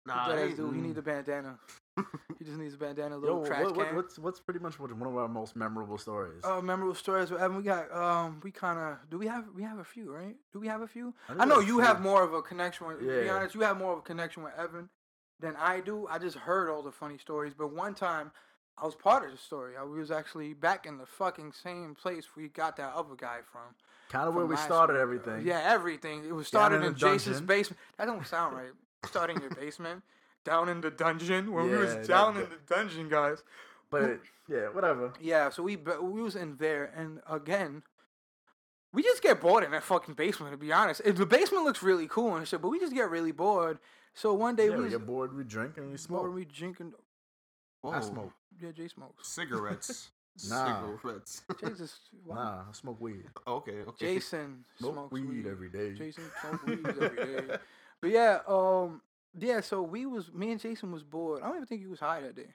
nah, 0.06 0.24
he 0.24 0.32
does 0.32 0.40
ain't- 0.48 0.56
do. 0.56 0.70
He 0.70 0.80
mm. 0.80 0.82
need 0.84 0.96
a 0.98 1.02
bandana. 1.02 1.58
he 2.38 2.44
just 2.46 2.56
needs 2.56 2.72
a 2.72 2.78
bandana, 2.78 3.18
a 3.18 3.20
Yo, 3.20 3.20
little 3.20 3.44
trash 3.44 3.64
what, 3.64 3.76
what, 3.76 3.86
can. 3.88 3.96
what's 3.96 4.18
what's 4.18 4.40
pretty 4.40 4.58
much 4.58 4.80
one 4.80 4.98
one 4.98 5.06
of 5.06 5.16
our 5.18 5.28
most 5.28 5.54
memorable 5.54 5.98
stories? 5.98 6.40
Oh, 6.44 6.62
memorable 6.62 6.94
stories 6.94 7.30
with 7.30 7.42
Evan. 7.42 7.58
We 7.58 7.62
got 7.62 7.94
um, 7.94 8.40
we 8.42 8.50
kind 8.50 8.78
of 8.78 9.10
do 9.10 9.18
we 9.18 9.26
have 9.26 9.44
we 9.54 9.62
have 9.62 9.78
a 9.78 9.84
few, 9.84 10.10
right? 10.10 10.34
Do 10.54 10.60
we 10.60 10.66
have 10.68 10.80
a 10.80 10.88
few? 10.88 11.12
I 11.28 11.42
I, 11.42 11.44
know 11.44 11.60
you 11.60 11.80
have 11.80 12.00
more 12.00 12.22
of 12.22 12.32
a 12.32 12.40
connection 12.40 12.86
with. 12.86 13.00
To 13.00 13.22
be 13.22 13.28
honest, 13.28 13.54
you 13.54 13.60
have 13.60 13.76
more 13.76 13.92
of 13.92 13.98
a 13.98 14.02
connection 14.02 14.42
with 14.42 14.54
Evan 14.58 14.88
than 15.42 15.56
I 15.56 15.80
do. 15.80 16.06
I 16.08 16.18
just 16.18 16.36
heard 16.36 16.70
all 16.70 16.82
the 16.82 16.92
funny 16.92 17.18
stories, 17.18 17.52
but 17.56 17.74
one 17.74 17.94
time 17.94 18.30
I 18.78 18.86
was 18.86 18.94
part 18.94 19.24
of 19.24 19.32
the 19.32 19.36
story. 19.36 19.74
I 19.78 19.82
was 19.82 20.10
actually 20.10 20.54
back 20.54 20.86
in 20.86 20.96
the 20.96 21.04
fucking 21.04 21.52
same 21.52 21.94
place 21.94 22.24
we 22.34 22.48
got 22.48 22.76
that 22.78 22.94
other 22.94 23.14
guy 23.16 23.40
from. 23.50 23.74
kind 24.08 24.28
of 24.28 24.34
where 24.34 24.46
we 24.46 24.56
started 24.56 24.94
week. 24.94 25.02
everything. 25.02 25.46
Yeah, 25.46 25.60
everything. 25.62 26.24
It 26.24 26.34
was 26.34 26.46
started 26.46 26.76
in 26.76 26.84
in, 26.84 26.94
Jason's 26.94 27.36
dungeon. 27.36 27.46
basement. 27.46 27.80
That 27.98 28.06
don't 28.06 28.26
sound 28.26 28.56
right. 28.56 28.70
Starting 29.04 29.36
in 29.36 29.42
your 29.42 29.50
basement, 29.60 30.02
down 30.44 30.68
in 30.68 30.80
the 30.80 30.90
dungeon. 30.90 31.52
When 31.52 31.70
we 31.70 31.76
was 31.76 32.06
down 32.06 32.36
in 32.36 32.48
the 32.48 32.74
dungeon, 32.74 33.08
guys. 33.08 33.42
But 33.90 34.20
yeah, 34.48 34.68
whatever. 34.68 35.12
Yeah, 35.20 35.50
so 35.50 35.62
we 35.62 35.76
we 35.76 36.22
was 36.22 36.36
in 36.36 36.56
there, 36.56 36.90
and 36.96 37.20
again, 37.28 37.82
we 38.92 39.02
just 39.02 39.22
get 39.22 39.40
bored 39.40 39.64
in 39.64 39.72
that 39.72 39.82
fucking 39.82 40.14
basement. 40.14 40.52
To 40.52 40.56
be 40.56 40.72
honest, 40.72 41.02
the 41.04 41.26
basement 41.26 41.64
looks 41.64 41.82
really 41.82 42.06
cool 42.06 42.36
and 42.36 42.46
shit, 42.48 42.62
but 42.62 42.68
we 42.68 42.78
just 42.78 42.94
get 42.94 43.10
really 43.10 43.32
bored. 43.32 43.78
So 44.14 44.34
one 44.34 44.56
day 44.56 44.68
Yeah, 44.68 44.76
we 44.76 44.84
we 44.84 44.90
get 44.90 45.06
bored, 45.06 45.34
we 45.34 45.44
drink 45.44 45.76
and 45.78 45.90
we 45.90 45.96
smoke. 45.96 46.22
bored, 46.22 46.34
we 46.34 46.44
drinking. 46.44 46.92
Whoa. 47.80 47.92
I 47.92 48.00
smoke. 48.00 48.32
Yeah, 48.60 48.70
Jay 48.72 48.88
smokes. 48.88 49.28
cigarettes. 49.28 50.10
Nah. 50.48 50.96
Cigarettes. 50.96 51.42
Jay 51.60 51.74
just 51.76 51.98
wow. 52.24 52.36
Nah, 52.36 52.62
I 52.70 52.72
smoke 52.72 52.98
weed. 53.02 53.24
okay, 53.46 53.82
okay. 53.86 54.14
Jason 54.14 54.64
Smoke 54.78 54.94
smokes 54.94 55.12
weed, 55.12 55.28
weed 55.28 55.46
every 55.46 55.68
day. 55.68 55.92
Jason 55.92 56.24
smokes 56.40 56.64
weed 56.64 56.86
every 56.86 57.08
day. 57.48 57.56
But 58.00 58.10
yeah, 58.10 58.38
um, 58.48 59.02
yeah. 59.38 59.60
So 59.60 59.82
we 59.82 60.06
was 60.06 60.32
me 60.32 60.50
and 60.52 60.58
Jason 60.58 60.90
was 60.90 61.02
bored. 61.02 61.42
I 61.42 61.48
don't 61.48 61.56
even 61.56 61.66
think 61.66 61.82
he 61.82 61.86
was 61.86 62.00
high 62.00 62.22
that 62.22 62.34
day, 62.34 62.54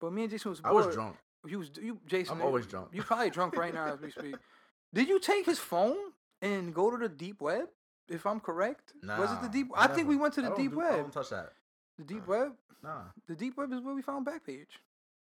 but 0.00 0.12
me 0.12 0.22
and 0.22 0.30
Jason 0.30 0.50
was 0.52 0.60
bored. 0.60 0.72
I 0.72 0.86
was 0.86 0.94
drunk. 0.94 1.16
You 1.44 1.58
was 1.58 1.70
you 1.82 1.98
Jason. 2.06 2.36
I'm 2.36 2.42
always 2.42 2.64
drunk. 2.66 2.90
You 2.92 3.02
probably 3.02 3.30
drunk 3.30 3.56
right 3.56 3.74
now 3.74 3.86
as 3.92 4.00
we 4.00 4.12
speak. 4.12 4.36
Did 4.94 5.08
you 5.08 5.18
take 5.18 5.46
his 5.46 5.58
phone 5.58 5.96
and 6.40 6.72
go 6.72 6.92
to 6.92 6.96
the 6.96 7.08
deep 7.08 7.40
web? 7.40 7.66
If 8.08 8.24
I'm 8.26 8.40
correct, 8.40 8.92
was 9.02 9.30
it 9.32 9.40
the 9.40 9.46
Nah, 9.46 9.52
deep? 9.52 9.68
I 9.76 9.86
think 9.88 10.08
we 10.08 10.16
went 10.16 10.34
to 10.34 10.42
the 10.42 10.50
deep 10.50 10.72
do- 10.72 10.80
I 10.80 10.90
web. 10.90 10.96
don't 11.00 11.12
touch 11.12 11.30
that. 11.30 11.52
The 11.98 12.04
deep 12.04 12.26
web. 12.26 12.52
Nah, 12.82 13.02
The 13.26 13.34
deep 13.34 13.56
web 13.56 13.72
is 13.72 13.80
where 13.80 13.94
we 13.94 14.02
found 14.02 14.26
Backpage. 14.26 14.66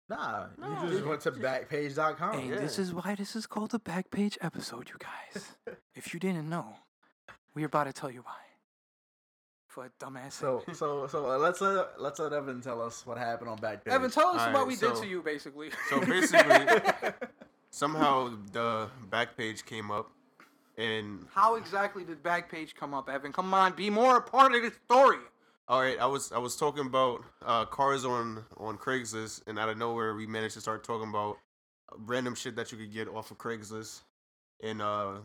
nah. 0.07 0.47
No. 0.57 0.83
You 0.85 0.89
just 0.91 1.05
went 1.05 1.21
to 1.21 1.31
backpage.com. 1.31 2.39
and 2.39 2.49
yeah. 2.49 2.59
this 2.59 2.79
is 2.79 2.93
why 2.93 3.15
this 3.15 3.35
is 3.35 3.45
called 3.47 3.71
the 3.71 3.79
Backpage 3.79 4.37
episode, 4.41 4.89
you 4.89 4.95
guys. 4.99 5.55
if 5.95 6.13
you 6.13 6.19
didn't 6.19 6.47
know, 6.49 6.75
we're 7.53 7.65
about 7.65 7.85
to 7.85 7.93
tell 7.93 8.09
you 8.11 8.21
why. 8.21 8.33
For 9.67 9.85
a 9.85 9.89
dumbass. 10.03 10.31
So 10.33 10.63
so 10.73 11.05
so 11.07 11.29
uh, 11.29 11.37
let's 11.37 11.61
let 11.61 12.01
let's 12.01 12.17
let 12.19 12.33
Evan 12.33 12.59
tell 12.61 12.81
us 12.81 13.05
what 13.05 13.17
happened 13.19 13.49
on 13.51 13.57
backpage. 13.59 13.87
Evan, 13.87 14.09
tell 14.09 14.29
us 14.29 14.39
Alright, 14.39 14.53
what 14.53 14.67
we 14.67 14.75
did 14.75 14.95
to 14.95 15.05
you, 15.05 15.21
basically. 15.21 15.69
So 15.89 15.99
basically, 15.99 16.65
somehow 17.69 18.31
the 18.51 18.89
back 19.11 19.37
page 19.37 19.63
came 19.65 19.91
up, 19.91 20.09
and 20.79 21.25
how 21.33 21.55
exactly 21.55 22.03
did 22.03 22.23
Backpage 22.23 22.73
come 22.75 22.93
up, 22.93 23.09
Evan? 23.09 23.33
Come 23.33 23.53
on, 23.53 23.73
be 23.75 23.89
more 23.89 24.17
a 24.17 24.21
part 24.21 24.55
of 24.55 24.61
the 24.63 24.71
story. 24.85 25.17
all 25.67 25.81
right, 25.81 25.99
I 25.99 26.05
was 26.05 26.31
I 26.31 26.37
was 26.39 26.55
talking 26.55 26.85
about 26.85 27.23
uh, 27.45 27.65
cars 27.65 28.05
on 28.05 28.45
on 28.57 28.77
Craigslist, 28.77 29.41
and 29.47 29.59
out 29.59 29.69
of 29.69 29.77
nowhere 29.77 30.15
we 30.15 30.25
managed 30.25 30.55
to 30.55 30.61
start 30.61 30.83
talking 30.83 31.09
about 31.09 31.37
random 31.97 32.35
shit 32.35 32.55
that 32.55 32.71
you 32.71 32.77
could 32.77 32.93
get 32.93 33.07
off 33.07 33.31
of 33.31 33.37
Craigslist, 33.37 34.01
in 34.61 34.81
uh 34.81 35.17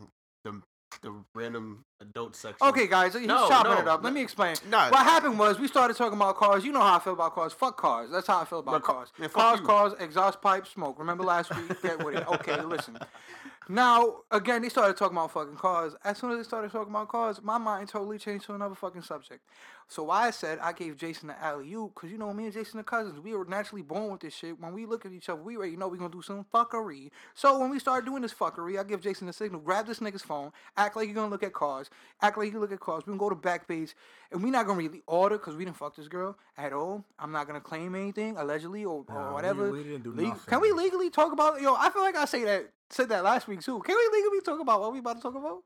the 0.43 0.61
the 1.01 1.13
random 1.33 1.83
adult 1.99 2.35
section. 2.35 2.65
Okay, 2.67 2.87
guys, 2.87 3.13
he's 3.13 3.27
No, 3.27 3.49
chopping 3.49 3.71
no, 3.73 3.79
it 3.79 3.87
up. 3.87 4.01
Let 4.03 4.11
no. 4.11 4.15
me 4.15 4.21
explain. 4.21 4.55
Nah. 4.69 4.89
What 4.91 5.03
happened 5.03 5.37
was 5.37 5.59
we 5.59 5.67
started 5.67 5.97
talking 5.97 6.17
about 6.17 6.37
cars. 6.37 6.63
You 6.63 6.71
know 6.71 6.79
how 6.79 6.95
I 6.95 6.99
feel 6.99 7.13
about 7.13 7.35
cars. 7.35 7.51
Fuck 7.51 7.75
cars. 7.75 8.11
That's 8.11 8.27
how 8.27 8.39
I 8.39 8.45
feel 8.45 8.59
about 8.59 8.71
But 8.71 8.83
cars. 8.83 9.09
yeah, 9.19 9.27
cars, 9.27 9.59
you. 9.59 9.65
cars, 9.65 9.93
exhaust 9.99 10.41
pipe, 10.41 10.65
smoke. 10.67 10.97
Remember 10.97 11.23
last 11.25 11.53
week? 11.55 11.81
Get 11.81 12.03
with 12.05 12.15
it. 12.15 12.25
Okay, 12.27 12.61
listen. 12.61 12.97
Now, 13.67 14.17
again, 14.31 14.61
they 14.61 14.69
started 14.69 14.95
talking 14.95 15.17
about 15.17 15.31
fucking 15.31 15.55
cars. 15.55 15.95
As 16.03 16.19
soon 16.19 16.31
as 16.31 16.37
they 16.37 16.43
started 16.43 16.71
talking 16.71 16.93
about 16.93 17.07
cars, 17.07 17.41
my 17.41 17.57
mind 17.57 17.89
totally 17.89 18.19
changed 18.19 18.45
to 18.45 18.53
another 18.53 18.75
fucking 18.75 19.01
subject. 19.01 19.43
So 19.87 20.03
why 20.03 20.27
I 20.27 20.31
said 20.31 20.57
I 20.59 20.73
gave 20.73 20.97
Jason 20.97 21.27
the 21.27 21.39
alley 21.41 21.71
oop, 21.73 21.93
because 21.93 22.11
you 22.11 22.17
know 22.17 22.33
me 22.33 22.45
and 22.45 22.53
Jason 22.53 22.79
are 22.79 22.83
cousins. 22.83 23.19
We 23.19 23.35
were 23.35 23.45
naturally 23.45 23.83
born 23.83 24.11
with 24.11 24.21
this 24.21 24.33
shit. 24.33 24.59
When 24.59 24.73
we 24.73 24.85
look 24.85 25.05
at 25.05 25.11
each 25.11 25.29
other, 25.29 25.41
we 25.41 25.57
already 25.57 25.77
know 25.77 25.87
we're 25.87 25.97
gonna 25.97 26.09
do 26.09 26.21
some 26.23 26.45
fuckery. 26.53 27.11
So 27.35 27.59
when 27.59 27.69
we 27.69 27.77
start 27.79 28.03
doing 28.05 28.23
this 28.23 28.33
fuckery, 28.33 28.79
I 28.79 28.83
give 28.83 29.01
Jason 29.01 29.27
the 29.27 29.33
signal, 29.33 29.61
grab 29.61 29.85
this 29.85 29.99
nigga's 29.99 30.23
phone, 30.23 30.51
act 30.75 30.95
like 30.95 31.05
you're 31.07 31.15
gonna 31.15 31.29
look 31.29 31.43
at 31.43 31.53
cars, 31.53 31.89
act 32.21 32.37
like 32.37 32.51
you 32.51 32.59
look 32.59 32.71
at 32.71 32.79
cars. 32.79 33.03
We 33.05 33.11
can 33.11 33.17
go 33.19 33.29
to 33.29 33.35
Backpage, 33.35 33.93
and 34.31 34.43
we're 34.43 34.51
not 34.51 34.65
gonna 34.65 34.79
really 34.79 35.03
order 35.07 35.37
because 35.37 35.55
we 35.55 35.65
didn't 35.65 35.77
fuck 35.77 35.95
this 35.95 36.07
girl 36.07 36.35
at 36.57 36.73
all. 36.73 37.05
I'm 37.19 37.31
not 37.31 37.45
gonna 37.45 37.61
claim 37.61 37.93
anything 37.93 38.37
allegedly 38.37 38.85
or, 38.85 39.05
or 39.07 39.27
we- 39.27 39.33
whatever. 39.33 39.71
we 39.71 39.83
didn't 39.83 40.03
do 40.03 40.13
Leg- 40.13 40.27
nothing. 40.29 40.43
Can 40.47 40.61
we 40.61 40.71
legally 40.71 41.09
talk 41.11 41.31
about 41.31 41.61
yo? 41.61 41.75
I 41.75 41.89
feel 41.91 42.01
like 42.01 42.15
I 42.15 42.25
say 42.25 42.43
that 42.45 42.71
said 42.89 43.09
that 43.09 43.23
last 43.23 43.47
week 43.47 43.61
too. 43.61 43.79
Can 43.81 43.95
we 43.95 44.17
legally 44.17 44.41
talk 44.41 44.59
about 44.59 44.81
what 44.81 44.93
we 44.93 44.99
about 44.99 45.17
to 45.17 45.21
talk 45.21 45.35
about? 45.35 45.59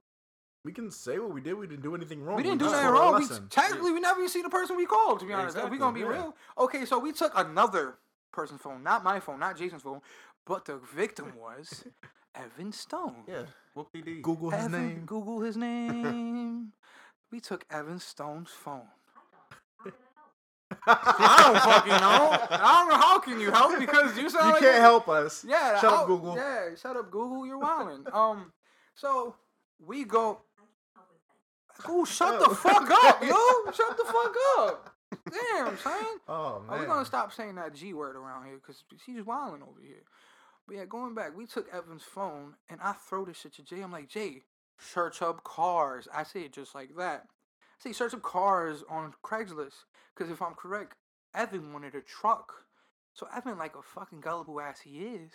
We 0.65 0.73
can 0.73 0.91
say 0.91 1.19
what 1.19 1.31
we 1.33 1.39
did. 1.41 1.53
We 1.53 1.67
didn't 1.67 1.83
do 1.83 1.95
anything 1.95 2.21
wrong. 2.23 2.35
We 2.37 2.43
didn't 2.43 2.59
do 2.59 2.65
nothing 2.65 2.87
wrong. 2.89 3.15
We, 3.15 3.21
lesson. 3.21 3.47
technically, 3.49 3.91
we 3.93 3.99
never 4.01 4.19
even 4.19 4.29
see 4.29 4.41
the 4.41 4.49
person 4.49 4.75
we 4.75 4.85
called. 4.85 5.19
To 5.21 5.25
be 5.25 5.33
honest, 5.33 5.57
if 5.57 5.69
we 5.69 5.77
gonna 5.77 5.93
be 5.93 6.01
yeah. 6.01 6.07
real. 6.07 6.35
Okay, 6.57 6.83
so 6.85 6.99
we 6.99 7.13
took 7.13 7.31
another 7.35 7.95
person's 8.33 8.61
phone, 8.61 8.83
not 8.83 9.03
my 9.03 9.19
phone, 9.21 9.39
not 9.39 9.57
Jason's 9.57 9.81
phone, 9.83 10.01
but 10.45 10.65
the 10.65 10.77
victim 10.93 11.31
was 11.39 11.85
Evan 12.35 12.73
Stone. 12.73 13.23
Yeah, 13.27 13.43
whoop 13.73 13.87
dee 13.93 14.01
dee. 14.01 14.21
Google 14.21 14.49
his 14.49 14.65
Evan, 14.65 14.87
name. 14.89 15.03
Google 15.05 15.39
his 15.41 15.55
name. 15.55 16.73
we 17.31 17.39
took 17.39 17.65
Evan 17.71 17.99
Stone's 17.99 18.49
phone. 18.51 18.81
I 20.85 21.43
don't 21.51 21.61
fucking 21.61 21.91
know. 21.91 22.47
I 22.51 22.73
don't 22.79 22.89
know 22.89 22.97
how 22.97 23.19
can 23.19 23.39
you 23.39 23.49
help 23.51 23.79
because 23.79 24.17
you 24.17 24.29
sound 24.29 24.45
You 24.47 24.51
like 24.53 24.61
can't 24.61 24.75
you- 24.75 24.81
help 24.81 25.07
us. 25.09 25.45
Yeah, 25.47 25.79
Shut 25.79 25.89
how- 25.91 26.01
up, 26.01 26.07
Google. 26.07 26.35
Yeah, 26.35 26.75
shut 26.75 26.95
up, 26.97 27.09
Google. 27.09 27.47
You're 27.47 27.57
wilding. 27.57 28.05
um, 28.13 28.51
so 28.93 29.35
we 29.83 30.03
go. 30.03 30.41
Ooh, 31.89 32.05
shut 32.05 32.39
the 32.39 32.55
fuck 32.55 32.89
up, 32.89 33.19
oh. 33.21 33.63
yo! 33.65 33.71
Shut 33.71 33.95
the 33.97 34.03
fuck 34.05 34.35
up. 34.59 34.95
Damn, 35.31 35.77
son. 35.83 35.93
Oh 36.27 36.61
Oh, 36.61 36.63
man. 36.69 36.79
we're 36.79 36.85
gonna 36.87 37.05
stop 37.05 37.31
saying 37.33 37.55
that 37.55 37.73
G 37.73 37.93
word 37.93 38.15
around 38.15 38.45
here 38.45 38.55
because 38.55 38.83
she's 39.05 39.23
wilding 39.25 39.61
over 39.61 39.79
here. 39.81 40.03
But 40.67 40.77
yeah, 40.77 40.85
going 40.85 41.15
back, 41.15 41.35
we 41.35 41.45
took 41.45 41.67
Evan's 41.73 42.03
phone 42.03 42.55
and 42.69 42.79
I 42.81 42.93
throw 42.93 43.25
this 43.25 43.37
shit 43.39 43.53
to 43.55 43.63
Jay. 43.63 43.81
I'm 43.81 43.91
like, 43.91 44.07
Jay, 44.09 44.43
search 44.77 45.21
up 45.21 45.43
cars. 45.43 46.07
I 46.13 46.23
say 46.23 46.41
it 46.41 46.53
just 46.53 46.75
like 46.75 46.95
that. 46.97 47.25
I 47.61 47.83
say 47.83 47.91
search 47.93 48.13
up 48.13 48.21
cars 48.21 48.83
on 48.89 49.13
Craigslist 49.23 49.85
because 50.15 50.31
if 50.31 50.41
I'm 50.41 50.53
correct, 50.53 50.95
Evan 51.33 51.73
wanted 51.73 51.95
a 51.95 52.01
truck. 52.01 52.53
So 53.13 53.27
Evan, 53.35 53.57
like 53.57 53.75
a 53.75 53.81
fucking 53.81 54.21
gullible 54.21 54.61
ass 54.61 54.81
he 54.81 54.99
is, 54.99 55.31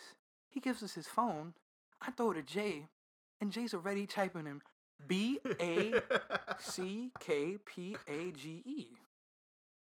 he 0.48 0.60
gives 0.60 0.82
us 0.82 0.94
his 0.94 1.06
phone. 1.08 1.54
I 2.00 2.10
throw 2.10 2.30
it 2.30 2.34
to 2.34 2.42
Jay, 2.42 2.86
and 3.40 3.50
Jay's 3.50 3.74
already 3.74 4.06
typing 4.06 4.46
him 4.46 4.62
B 5.06 5.38
A 5.60 6.00
C 6.58 7.10
K 7.20 7.58
P 7.64 7.96
A 8.08 8.30
G 8.32 8.62
E. 8.64 8.86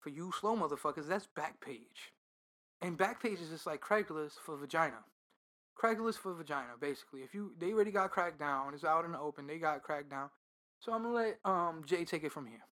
For 0.00 0.10
you 0.10 0.32
slow 0.38 0.56
motherfuckers, 0.56 1.08
that's 1.08 1.28
Backpage. 1.36 2.12
And 2.82 2.98
Backpage 2.98 3.40
is 3.40 3.48
just 3.50 3.66
like 3.66 3.80
Craigslist 3.80 4.38
for 4.44 4.56
vagina. 4.56 5.04
Craigslist 5.80 6.18
for 6.18 6.32
vagina, 6.34 6.72
basically. 6.80 7.20
If 7.20 7.34
you 7.34 7.52
they 7.58 7.72
already 7.72 7.90
got 7.90 8.10
cracked 8.10 8.38
down, 8.38 8.74
it's 8.74 8.84
out 8.84 9.04
in 9.04 9.12
the 9.12 9.20
open, 9.20 9.46
they 9.46 9.58
got 9.58 9.82
cracked 9.82 10.10
down. 10.10 10.30
So 10.80 10.92
I'm 10.92 11.02
gonna 11.02 11.14
let 11.14 11.38
um 11.44 11.82
Jay 11.84 12.04
take 12.04 12.24
it 12.24 12.32
from 12.32 12.46
here. 12.46 12.64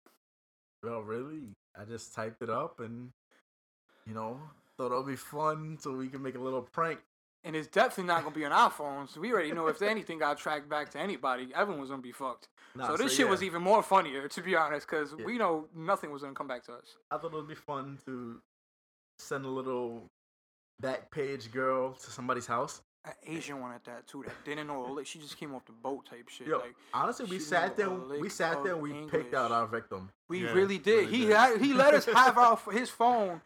Well, 0.82 1.00
really, 1.00 1.54
I 1.78 1.84
just 1.84 2.14
typed 2.14 2.42
it 2.42 2.50
up 2.50 2.80
and, 2.80 3.10
you 4.06 4.14
know, 4.14 4.38
thought 4.76 4.92
it 4.92 4.96
would 4.96 5.06
be 5.06 5.16
fun 5.16 5.78
so 5.80 5.92
we 5.92 6.08
can 6.08 6.22
make 6.22 6.34
a 6.34 6.40
little 6.40 6.62
prank. 6.62 7.00
And 7.46 7.54
it's 7.54 7.68
definitely 7.68 8.04
not 8.04 8.22
gonna 8.22 8.34
be 8.34 8.44
on 8.46 8.52
our 8.52 8.70
phones. 8.70 9.10
So 9.12 9.20
we 9.20 9.30
already 9.32 9.52
know 9.52 9.66
if 9.66 9.82
anything 9.82 10.18
got 10.18 10.38
tracked 10.38 10.68
back 10.68 10.90
to 10.92 10.98
anybody, 10.98 11.48
everyone 11.54 11.80
was 11.80 11.90
gonna 11.90 12.00
be 12.00 12.10
fucked. 12.12 12.48
Nah, 12.74 12.88
so 12.88 12.96
this 12.96 13.14
shit 13.14 13.28
was 13.28 13.42
even 13.42 13.62
more 13.62 13.82
funnier, 13.82 14.28
to 14.28 14.40
be 14.42 14.56
honest, 14.56 14.86
because 14.88 15.14
Yeah. 15.18 15.26
we 15.26 15.36
know 15.36 15.68
nothing 15.74 16.10
was 16.10 16.22
gonna 16.22 16.34
come 16.34 16.48
back 16.48 16.64
to 16.64 16.72
us. 16.72 16.96
I 17.10 17.18
thought 17.18 17.32
it 17.32 17.36
would 17.36 17.46
be 17.48 17.54
fun 17.54 17.98
to 18.06 18.40
send 19.18 19.44
a 19.44 19.48
little 19.48 20.10
back 20.80 21.10
page 21.10 21.52
girl 21.52 21.92
to 21.92 22.10
somebody's 22.10 22.46
house. 22.46 22.80
An 23.04 23.12
Asian 23.26 23.60
one 23.60 23.72
at 23.72 23.84
that 23.84 24.06
too. 24.06 24.22
That 24.26 24.32
didn't 24.46 24.66
know. 24.66 24.86
a 24.86 24.90
lick. 24.90 25.06
She 25.06 25.18
just 25.18 25.36
came 25.36 25.54
off 25.54 25.66
the 25.66 25.72
boat 25.72 26.06
type 26.06 26.26
shit. 26.30 26.46
Yo, 26.46 26.56
like 26.58 26.74
honestly, 26.94 27.26
we 27.26 27.38
sat 27.38 27.76
there. 27.76 27.90
We 27.90 28.30
sat 28.30 28.64
there. 28.64 28.72
of 28.72 28.82
and 28.84 29.02
We 29.04 29.06
picked 29.06 29.34
out 29.34 29.52
our 29.52 29.66
victim. 29.66 30.10
we 30.28 30.44
Yeah, 30.46 30.52
really 30.52 30.78
did. 30.78 31.00
really 31.08 31.12
he 31.12 31.26
did. 31.26 31.36
had, 31.36 31.60
he 31.60 31.74
let 31.74 31.92
us 31.92 32.06
have 32.06 32.38
our 32.38 32.56
his 32.72 32.88
phone. 32.88 33.42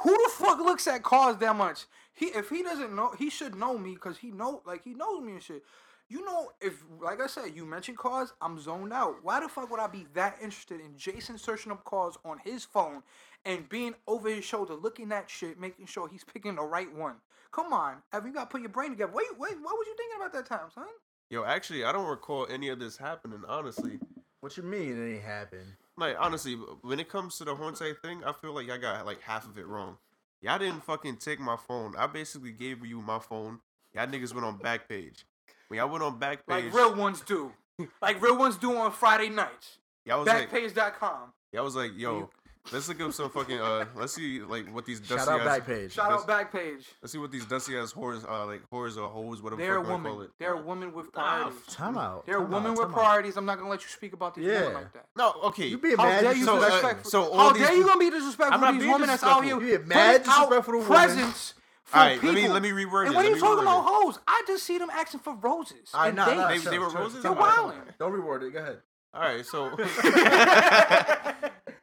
Who 0.00 0.10
the 0.10 0.30
fuck 0.32 0.58
looks 0.58 0.86
at 0.86 1.02
cars 1.02 1.36
that 1.38 1.56
much? 1.56 1.86
He 2.14 2.26
if 2.26 2.48
he 2.48 2.62
doesn't 2.62 2.94
know, 2.94 3.12
he 3.18 3.30
should 3.30 3.54
know 3.54 3.76
me 3.76 3.94
because 3.94 4.18
he 4.18 4.30
know 4.30 4.62
like 4.66 4.84
he 4.84 4.94
knows 4.94 5.22
me 5.22 5.32
and 5.32 5.42
shit. 5.42 5.62
You 6.08 6.24
know, 6.24 6.50
if 6.60 6.82
like 7.00 7.20
I 7.20 7.26
said, 7.26 7.54
you 7.54 7.66
mentioned 7.66 7.98
cars, 7.98 8.32
I'm 8.40 8.60
zoned 8.60 8.92
out. 8.92 9.16
Why 9.22 9.40
the 9.40 9.48
fuck 9.48 9.70
would 9.70 9.80
I 9.80 9.88
be 9.88 10.06
that 10.14 10.38
interested 10.42 10.80
in 10.80 10.96
Jason 10.96 11.36
searching 11.36 11.70
up 11.70 11.84
cars 11.84 12.16
on 12.24 12.38
his 12.44 12.64
phone 12.64 13.02
and 13.44 13.68
being 13.68 13.94
over 14.06 14.28
his 14.28 14.44
shoulder, 14.44 14.74
looking 14.74 15.12
at 15.12 15.28
shit, 15.28 15.60
making 15.60 15.86
sure 15.86 16.08
he's 16.08 16.24
picking 16.24 16.54
the 16.56 16.62
right 16.62 16.92
one? 16.94 17.16
Come 17.52 17.72
on, 17.72 17.96
Evan, 18.12 18.28
you 18.28 18.34
gotta 18.34 18.46
put 18.46 18.60
your 18.60 18.70
brain 18.70 18.90
together. 18.90 19.12
Wait, 19.14 19.26
wait, 19.38 19.56
what 19.60 19.76
was 19.76 19.86
you 19.86 19.96
thinking 19.96 20.16
about 20.16 20.32
that 20.32 20.46
time, 20.46 20.70
son? 20.74 20.84
Yo, 21.30 21.44
actually, 21.44 21.84
I 21.84 21.92
don't 21.92 22.08
recall 22.08 22.46
any 22.48 22.68
of 22.68 22.78
this 22.78 22.96
happening. 22.96 23.42
Honestly, 23.46 23.98
What 24.40 24.56
you 24.56 24.62
mean 24.62 24.96
it 24.96 25.14
ain't 25.14 25.24
happened? 25.24 25.74
Like 25.98 26.16
honestly, 26.18 26.54
when 26.82 27.00
it 27.00 27.08
comes 27.08 27.36
to 27.38 27.44
the 27.44 27.54
Hornsey 27.54 27.92
thing, 28.02 28.22
I 28.24 28.32
feel 28.32 28.52
like 28.54 28.70
I 28.70 28.78
got 28.78 29.04
like 29.06 29.20
half 29.22 29.46
of 29.48 29.58
it 29.58 29.66
wrong. 29.66 29.96
Y'all 30.40 30.58
didn't 30.58 30.84
fucking 30.84 31.16
take 31.16 31.40
my 31.40 31.56
phone. 31.56 31.94
I 31.98 32.06
basically 32.06 32.52
gave 32.52 32.84
you 32.86 33.00
my 33.00 33.18
phone. 33.18 33.58
Y'all 33.94 34.06
niggas 34.06 34.32
went 34.32 34.46
on 34.46 34.58
Backpage. 34.58 35.24
When 35.68 35.78
y'all 35.78 35.88
went 35.88 36.04
on 36.04 36.18
Backpage, 36.20 36.38
Like 36.46 36.72
real 36.72 36.94
ones 36.94 37.20
do. 37.20 37.52
like 38.00 38.20
real 38.22 38.38
ones 38.38 38.56
do 38.56 38.76
on 38.76 38.92
Friday 38.92 39.28
nights. 39.28 39.78
y'all 40.04 40.20
was 40.20 40.28
like, 40.28 40.50
Backpage.com. 40.50 41.32
y'all 41.52 41.64
was 41.64 41.74
like, 41.76 41.90
yo, 41.96 42.30
let's 42.72 42.88
look 42.88 43.00
up 43.00 43.12
some 43.12 43.30
fucking 43.30 43.58
uh, 43.60 43.84
let's 43.96 44.14
see 44.14 44.40
like 44.40 44.72
what 44.74 44.84
these 44.86 44.98
Shout 44.98 45.18
dusty 45.18 45.30
out 45.32 45.40
ass, 45.40 45.46
back 45.46 45.66
page. 45.66 45.92
Shout 45.92 46.12
out 46.12 46.26
Backpage. 46.28 46.84
let's 47.02 47.12
see 47.12 47.18
what 47.18 47.30
these 47.32 47.44
dusty 47.46 47.76
ass 47.78 47.92
whores 47.92 48.28
uh 48.28 48.46
like 48.46 48.62
whores 48.70 48.96
or 48.96 49.08
hoes 49.08 49.40
whatever 49.42 49.60
They're 49.62 49.78
a 49.78 49.82
the 49.82 49.88
fuck 49.88 49.98
you 49.98 50.04
wanna 50.04 50.08
call 50.08 50.22
it. 50.22 50.30
They're 50.38 50.52
a 50.54 50.60
woman 50.62 50.92
with 50.92 51.06
Nah, 51.16 51.22
priorities. 51.22 51.66
time 51.74 51.98
out. 51.98 52.26
They're 52.26 52.36
a 52.36 52.40
time 52.42 52.50
woman 52.50 52.70
out, 52.72 52.78
with 52.78 52.86
time 52.88 52.94
out. 52.94 52.96
priorities. 53.00 53.36
I'm 53.36 53.46
not 53.46 53.58
gonna 53.58 53.70
let 53.70 53.82
you 53.82 53.88
speak 53.88 54.12
about 54.12 54.34
these 54.34 54.46
women 54.46 54.74
like 54.74 54.92
that. 54.92 55.06
No, 55.16 55.32
okay. 55.44 55.66
You 55.66 55.78
being 55.78 55.96
How 55.96 56.04
mad 56.04 56.20
dare 56.22 56.34
you 56.34 56.44
so, 56.44 56.56
uh, 56.56 56.64
disrespectful? 56.64 57.10
so 57.10 57.22
all 57.32 57.38
How 57.48 57.52
these 57.52 57.62
dare 57.66 57.74
you 57.74 57.82
wo- 57.82 57.88
gonna 57.88 58.00
be 58.00 58.10
disrespectful 58.10 58.54
I'm 58.54 58.60
to 58.60 58.66
not 58.66 58.72
these 58.72 58.80
being 58.82 58.92
women 58.92 59.08
that's 59.08 59.22
out 59.22 59.44
here 59.44 59.54
disrespectful. 59.58 59.68
You 59.70 59.78
being 59.78 59.88
mad 59.88 60.16
putting 60.24 60.32
out 60.32 60.50
disrespectful 60.50 60.72
to 60.72 60.78
women? 60.78 60.92
presents 60.92 61.54
for 61.84 61.98
All 61.98 62.04
right, 62.04 62.22
let 62.22 62.34
me 62.34 62.48
let 62.48 62.62
me 62.62 62.70
reword 62.70 63.04
it, 63.04 63.06
And 63.06 63.14
it. 63.14 63.16
when 63.16 63.24
let 63.24 63.28
you 63.30 63.34
me 63.36 63.40
talking 63.40 63.58
reword 63.58 63.62
about 63.62 63.78
it. 64.02 64.04
hoes, 64.04 64.18
I 64.26 64.44
just 64.46 64.64
see 64.64 64.76
them 64.76 64.90
asking 64.90 65.20
for 65.20 65.34
roses. 65.36 65.88
All 65.94 66.00
right, 66.00 66.08
and 66.08 66.16
nah, 66.16 66.26
nah, 66.34 66.48
dates. 66.50 66.64
They- 66.64 66.70
they 66.70 66.76
shut 66.76 66.80
were 66.80 66.86
up, 66.88 66.94
roses? 67.02 67.14
shut 67.14 67.22
They're 67.22 67.32
wilding. 67.32 67.78
Don't 67.98 68.12
reward 68.12 68.42
it. 68.42 68.52
Go 68.52 68.58
ahead. 68.58 68.78
All 69.14 69.22
right, 69.22 69.46
so 69.46 69.70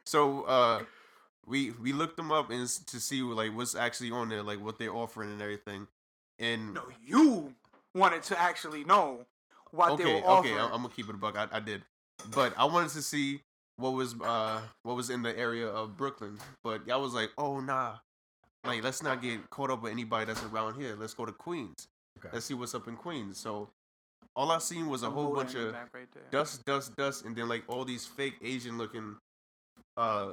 so 0.06 0.42
uh 0.44 0.82
we 1.46 1.70
we 1.72 1.92
looked 1.92 2.16
them 2.16 2.32
up 2.32 2.50
and 2.50 2.66
to 2.68 3.00
see 3.00 3.22
like 3.22 3.54
what's 3.54 3.74
actually 3.74 4.10
on 4.10 4.28
there, 4.28 4.42
like 4.42 4.60
what 4.62 4.78
they're 4.78 4.94
offering 4.94 5.30
and 5.30 5.42
everything. 5.42 5.86
And 6.38 6.74
No, 6.74 6.82
you 7.04 7.54
wanted 7.94 8.22
to 8.24 8.40
actually 8.40 8.84
know 8.84 9.26
what 9.70 9.96
they 9.96 10.04
were 10.04 10.26
offering. 10.26 10.54
okay, 10.54 10.62
I'm, 10.62 10.82
gonna 10.82 10.88
keep 10.88 11.08
it 11.08 11.14
a 11.14 11.18
buck. 11.18 11.36
I, 11.36 11.48
I 11.52 11.60
did, 11.60 11.82
but 12.34 12.52
I 12.56 12.64
wanted 12.64 12.90
to 12.90 13.02
see 13.02 13.40
what 13.76 13.90
was 13.92 14.14
uh 14.20 14.60
what 14.82 14.96
was 14.96 15.10
in 15.10 15.22
the 15.22 15.36
area 15.38 15.66
of 15.68 15.96
Brooklyn. 15.96 16.38
But 16.64 16.86
y'all 16.86 17.00
was 17.00 17.14
like, 17.14 17.30
oh 17.38 17.60
nah, 17.60 17.96
like 18.64 18.82
let's 18.82 19.02
not 19.02 19.22
get 19.22 19.48
caught 19.50 19.70
up 19.70 19.82
with 19.82 19.92
anybody 19.92 20.26
that's 20.26 20.42
around 20.44 20.80
here. 20.80 20.96
Let's 20.98 21.14
go 21.14 21.24
to 21.24 21.32
Queens. 21.32 21.88
Okay. 22.18 22.28
Let's 22.32 22.46
see 22.46 22.54
what's 22.54 22.74
up 22.74 22.88
in 22.88 22.96
Queens. 22.96 23.38
So 23.38 23.68
all 24.34 24.50
I 24.50 24.58
seen 24.58 24.88
was 24.88 25.02
a 25.02 25.06
I'm 25.06 25.12
whole 25.12 25.34
bunch 25.34 25.54
of 25.54 25.72
right 25.72 26.06
dust, 26.30 26.64
dust, 26.64 26.96
dust, 26.96 27.24
and 27.24 27.34
then 27.36 27.48
like 27.48 27.64
all 27.68 27.84
these 27.84 28.04
fake 28.06 28.34
Asian 28.42 28.76
looking, 28.78 29.16
uh, 29.96 30.32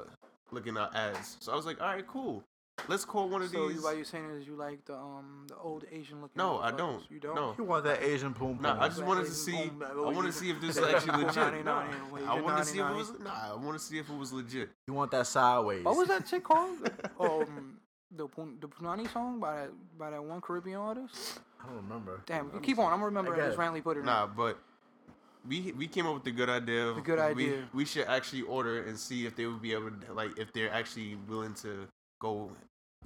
looking 0.50 0.76
at 0.76 0.94
ads. 0.94 1.36
So 1.40 1.52
I 1.52 1.56
was 1.56 1.66
like, 1.66 1.80
all 1.80 1.88
right, 1.88 2.06
cool. 2.06 2.42
Let's 2.88 3.04
call 3.04 3.28
one 3.28 3.40
of 3.40 3.50
So 3.50 3.68
these. 3.68 3.76
you, 3.76 3.82
why 3.84 3.92
you 3.92 4.04
saying 4.04 4.28
is 4.30 4.46
you 4.46 4.56
like 4.56 4.84
the 4.84 4.94
um 4.96 5.46
the 5.48 5.56
old 5.56 5.84
Asian 5.92 6.20
looking? 6.20 6.36
No, 6.36 6.58
I 6.58 6.70
don't. 6.72 7.02
You 7.08 7.20
don't. 7.20 7.34
No. 7.36 7.54
You 7.56 7.64
want 7.64 7.84
that 7.84 8.02
Asian 8.02 8.32
boom 8.32 8.54
boom? 8.54 8.62
Nah, 8.62 8.82
I 8.82 8.88
just 8.88 8.98
That 8.98 9.06
wanted 9.06 9.26
to 9.26 9.30
see. 9.30 9.52
boom, 9.52 9.82
I 9.88 9.92
old 9.94 10.14
wanted 10.14 10.32
to 10.32 10.38
see 10.38 10.50
if 10.50 10.60
this 10.60 10.76
is 10.76 10.82
actually 10.84 11.22
legit. 11.24 11.36
99 11.64 11.64
Nah, 11.64 11.80
and 11.82 12.12
wait, 12.12 12.24
I 12.26 12.36
the 12.36 12.42
wanted 12.42 12.58
to 12.58 12.64
see 12.64 12.78
if 12.80 12.90
it 12.90 12.94
was. 12.94 13.12
Nah, 13.20 13.52
I 13.52 13.54
want 13.54 13.78
to 13.78 13.84
see 13.84 13.98
if 13.98 14.10
it 14.10 14.16
was 14.18 14.32
legit. 14.32 14.70
You 14.88 14.92
want 14.94 15.12
that 15.12 15.26
sideways? 15.28 15.84
What 15.84 15.96
was 15.96 16.08
that 16.08 16.26
chick 16.26 16.42
called? 16.44 16.78
um, 17.20 17.78
the 18.10 18.26
Pun- 18.26 18.58
the 18.60 18.68
Punani 18.68 19.10
song 19.12 19.38
by 19.40 19.54
that 19.54 19.70
by 19.98 20.10
that 20.10 20.22
one 20.22 20.40
Caribbean 20.40 20.76
artist. 20.78 21.38
I 21.62 21.66
don't 21.66 21.76
remember. 21.76 22.20
Damn, 22.26 22.46
Let 22.46 22.54
me 22.56 22.60
keep 22.66 22.76
see. 22.76 22.82
on. 22.82 22.92
I'm 22.92 23.02
remembering 23.02 23.40
I 23.40 23.44
this 23.44 23.54
got 23.54 23.60
it. 23.60 23.62
randomly 23.62 23.80
put 23.82 23.96
it. 23.96 24.00
in. 24.00 24.06
Nah, 24.06 24.26
but 24.26 24.58
we 25.48 25.72
we 25.72 25.86
came 25.86 26.06
up 26.06 26.14
with 26.14 26.24
the 26.24 26.30
good 26.32 26.48
idea. 26.48 26.86
of 26.88 26.96
The 26.96 27.02
good 27.02 27.18
we- 27.36 27.44
idea. 27.44 27.64
We, 27.72 27.84
should 27.84 28.06
actually 28.06 28.42
order 28.42 28.82
and 28.84 28.98
see 28.98 29.26
if 29.26 29.36
they 29.36 29.46
would 29.46 29.62
be 29.62 29.72
able 29.72 29.90
to 29.90 30.12
like 30.12 30.38
if 30.38 30.52
they're 30.52 30.72
actually 30.72 31.16
willing 31.28 31.54
to 31.54 31.86
go 32.20 32.50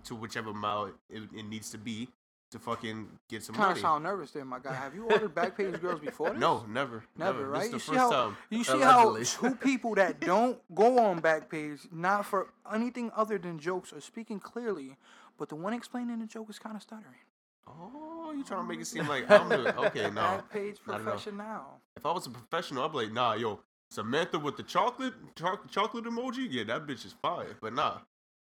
to 0.04 0.14
whichever 0.14 0.52
mile 0.54 0.92
it, 1.10 1.22
it 1.34 1.44
needs 1.48 1.70
to 1.70 1.78
be 1.78 2.08
to 2.50 2.58
fucking 2.58 3.06
get 3.28 3.42
some 3.42 3.54
money. 3.56 3.66
Kind 3.66 3.76
of 3.78 3.82
money. 3.82 3.92
sound 3.94 4.04
nervous 4.04 4.30
there, 4.30 4.44
my 4.44 4.58
guy. 4.58 4.72
Have 4.72 4.94
you 4.94 5.04
ordered 5.04 5.34
Backpage 5.34 5.80
girls 5.82 6.00
before 6.00 6.30
this? 6.30 6.38
No, 6.38 6.64
never, 6.66 7.04
Never, 7.16 7.40
never. 7.40 7.48
right? 7.50 7.70
This 7.70 7.72
You 7.72 7.76
is 7.76 7.84
the 7.86 7.92
see 7.92 7.98
first 7.98 8.12
how 8.12 8.22
time. 8.22 8.36
you 8.48 8.64
see 8.64 8.72
Allegedly. 8.72 9.24
how 9.24 9.48
two 9.50 9.54
people 9.56 9.94
that 9.96 10.20
don't 10.32 10.58
go 10.74 10.98
on 10.98 11.20
Backpage, 11.20 11.92
not 11.92 12.24
for 12.24 12.46
anything 12.72 13.10
other 13.14 13.36
than 13.36 13.58
jokes, 13.58 13.92
are 13.92 14.00
speaking 14.00 14.40
clearly, 14.40 14.96
but 15.36 15.50
the 15.50 15.56
one 15.56 15.74
explaining 15.74 16.20
the 16.20 16.26
joke 16.26 16.48
is 16.48 16.58
kind 16.58 16.74
of 16.74 16.80
stuttering. 16.82 17.20
Oh, 17.66 17.97
you 18.38 18.44
trying 18.44 18.62
to 18.62 18.68
make 18.68 18.80
it 18.80 18.86
seem 18.86 19.06
like 19.08 19.30
I'm 19.30 19.48
the 19.48 19.76
okay? 19.86 20.10
No, 20.10 20.42
Backpage 20.52 20.78
not 20.86 21.00
at 21.00 21.00
all. 21.00 21.12
professional. 21.12 21.80
if 21.96 22.06
I 22.06 22.12
was 22.12 22.26
a 22.26 22.30
professional, 22.30 22.84
I'd 22.84 22.92
be 22.92 22.98
like, 22.98 23.12
nah, 23.12 23.34
yo, 23.34 23.60
Samantha 23.90 24.38
with 24.38 24.56
the 24.56 24.62
chocolate 24.62 25.14
choc- 25.36 25.70
chocolate 25.70 26.04
emoji, 26.04 26.46
yeah, 26.50 26.64
that 26.64 26.86
bitch 26.86 27.04
is 27.04 27.14
fire. 27.20 27.56
But 27.60 27.74
nah, 27.74 27.98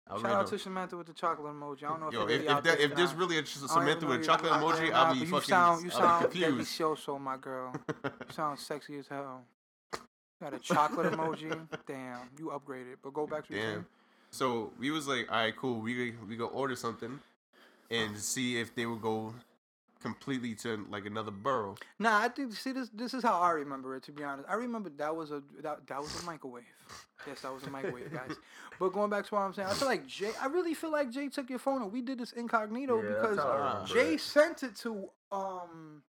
I 0.09 0.17
Shout 0.17 0.25
out 0.31 0.47
to 0.47 0.59
Samantha 0.59 0.97
with 0.97 1.07
the 1.07 1.13
chocolate 1.13 1.53
emoji. 1.53 1.83
I 1.83 1.87
don't 1.87 2.01
know 2.01 2.07
if 2.07 2.13
Yo, 2.13 2.25
if, 2.27 2.41
if, 2.41 2.63
that, 2.63 2.79
if 2.79 2.95
there's 2.95 3.13
really 3.13 3.37
a 3.37 3.41
I 3.41 3.45
Samantha 3.45 4.05
with 4.05 4.21
a 4.21 4.23
chocolate 4.23 4.51
you- 4.51 4.57
emoji, 4.59 4.91
nah, 4.91 4.97
I'll 4.97 5.05
but 5.07 5.13
be 5.13 5.19
you 5.19 5.25
fucking 5.27 5.47
sound, 5.49 5.83
you 5.83 5.89
sound 5.89 6.23
confused. 6.31 6.79
delicioso, 6.79 7.19
my 7.19 7.37
girl. 7.37 7.73
You 8.03 8.11
sound 8.31 8.59
sexy 8.59 8.97
as 8.99 9.07
hell. 9.07 9.43
Got 10.41 10.53
a 10.53 10.59
chocolate 10.59 11.13
emoji. 11.13 11.57
Damn, 11.87 12.19
you 12.37 12.47
upgraded. 12.47 12.95
But 13.01 13.13
go 13.13 13.25
back 13.25 13.47
to 13.47 13.53
your 13.53 13.63
Damn. 13.75 13.85
So 14.29 14.71
we 14.79 14.91
was 14.91 15.07
like, 15.07 15.31
all 15.31 15.37
right, 15.37 15.55
cool. 15.55 15.79
We 15.79 16.15
we 16.27 16.35
go 16.35 16.47
order 16.47 16.75
something 16.75 17.19
and 17.91 18.17
see 18.17 18.59
if 18.59 18.73
they 18.75 18.85
would 18.85 19.01
go 19.01 19.33
completely 20.03 20.53
to 20.55 20.85
like 20.91 21.07
another 21.07 21.31
borough. 21.31 21.75
Nah, 21.97 22.19
I 22.19 22.27
think 22.27 22.53
see 22.53 22.71
this. 22.73 22.89
This 22.93 23.15
is 23.15 23.23
how 23.23 23.39
I 23.39 23.49
remember 23.51 23.95
it. 23.95 24.03
To 24.03 24.11
be 24.11 24.23
honest, 24.23 24.47
I 24.47 24.53
remember 24.53 24.89
that 24.97 25.15
was 25.15 25.31
a 25.31 25.41
that, 25.63 25.87
that 25.87 25.99
was 25.99 26.21
a 26.21 26.25
microwave. 26.25 26.63
Yes, 27.25 27.39
that 27.39 27.53
was 27.53 27.63
a 27.63 27.69
microwave, 27.69 28.11
guys. 28.11 28.35
But 28.77 28.91
going 28.91 29.09
back 29.09 29.25
to 29.27 29.35
what 29.35 29.41
I'm 29.43 29.53
saying, 29.53 29.69
I 29.69 29.73
feel 29.75 29.87
like 29.87 30.05
Jay. 30.05 30.31
I 30.41 30.47
really 30.47 30.73
feel 30.73 30.91
like 30.91 31.09
Jay 31.09 31.29
took 31.29 31.49
your 31.49 31.57
phone 31.57 31.81
and 31.81 31.89
we 31.89 32.01
did 32.01 32.19
this 32.19 32.33
incognito 32.33 33.01
Yeah, 33.01 33.07
because 33.15 33.37
how 33.37 33.47
I 33.47 33.55
remember 33.55 33.87
Jay 33.93 34.13
it. 34.15 34.19
sent 34.19 34.61
it 34.63 34.75
to 34.83 35.09
um 35.31 36.03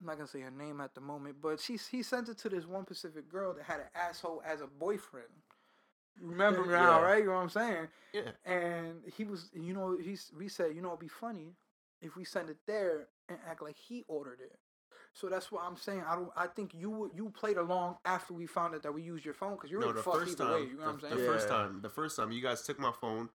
I'm 0.00 0.06
not 0.06 0.16
gonna 0.16 0.26
say 0.28 0.40
her 0.40 0.50
name 0.50 0.80
at 0.80 0.94
the 0.94 1.02
moment, 1.02 1.36
but 1.42 1.60
she 1.60 1.76
he 1.90 2.02
sent 2.02 2.30
it 2.30 2.38
to 2.38 2.48
this 2.48 2.64
one 2.66 2.86
Pacific 2.86 3.28
girl 3.28 3.52
that 3.52 3.64
had 3.64 3.80
an 3.80 3.86
asshole 3.94 4.42
as 4.46 4.62
a 4.62 4.66
boyfriend. 4.66 5.28
Remember 6.22 6.64
now, 6.64 7.00
Yeah. 7.00 7.04
right? 7.04 7.18
You 7.22 7.26
know 7.28 7.34
what 7.34 7.40
I'm 7.42 7.50
saying? 7.50 7.88
Yeah. 8.14 8.30
And 8.46 9.02
he 9.14 9.24
was, 9.24 9.50
you 9.52 9.74
know, 9.74 9.98
he's 10.02 10.30
we 10.38 10.48
said, 10.48 10.74
you 10.74 10.80
know, 10.80 10.88
it'd 10.88 11.00
be 11.00 11.08
funny 11.08 11.52
if 12.00 12.16
we 12.16 12.24
send 12.24 12.50
it 12.50 12.58
there 12.66 13.08
and 13.28 13.38
act 13.48 13.62
like 13.62 13.76
he 13.76 14.04
ordered 14.08 14.40
it. 14.40 14.58
So 15.12 15.28
that's 15.28 15.50
what 15.50 15.62
I'm 15.64 15.76
saying. 15.76 16.02
I 16.08 16.14
don't. 16.14 16.30
I 16.36 16.46
think 16.46 16.72
you 16.74 17.10
you 17.14 17.30
played 17.30 17.56
along 17.56 17.96
after 18.04 18.32
we 18.32 18.46
found 18.46 18.74
out 18.74 18.82
that 18.84 18.94
we 18.94 19.02
used 19.02 19.24
your 19.24 19.34
phone 19.34 19.52
because 19.56 19.70
you're 19.70 19.80
No, 19.80 19.92
the 19.92 20.02
first 20.02 20.38
time. 20.38 20.52
way. 20.52 20.60
You 20.62 20.76
know 20.76 20.92
the, 20.92 20.92
what 20.92 21.04
I'm 21.12 21.16
the? 21.18 21.22
Yeah. 21.22 21.26
first 21.26 21.48
time. 21.48 21.80
The 21.82 21.88
first 21.90 22.16
time 22.16 22.30
you 22.32 22.40
guys 22.42 22.62
took 22.62 22.78
my 22.78 22.92
phone, 23.00 23.28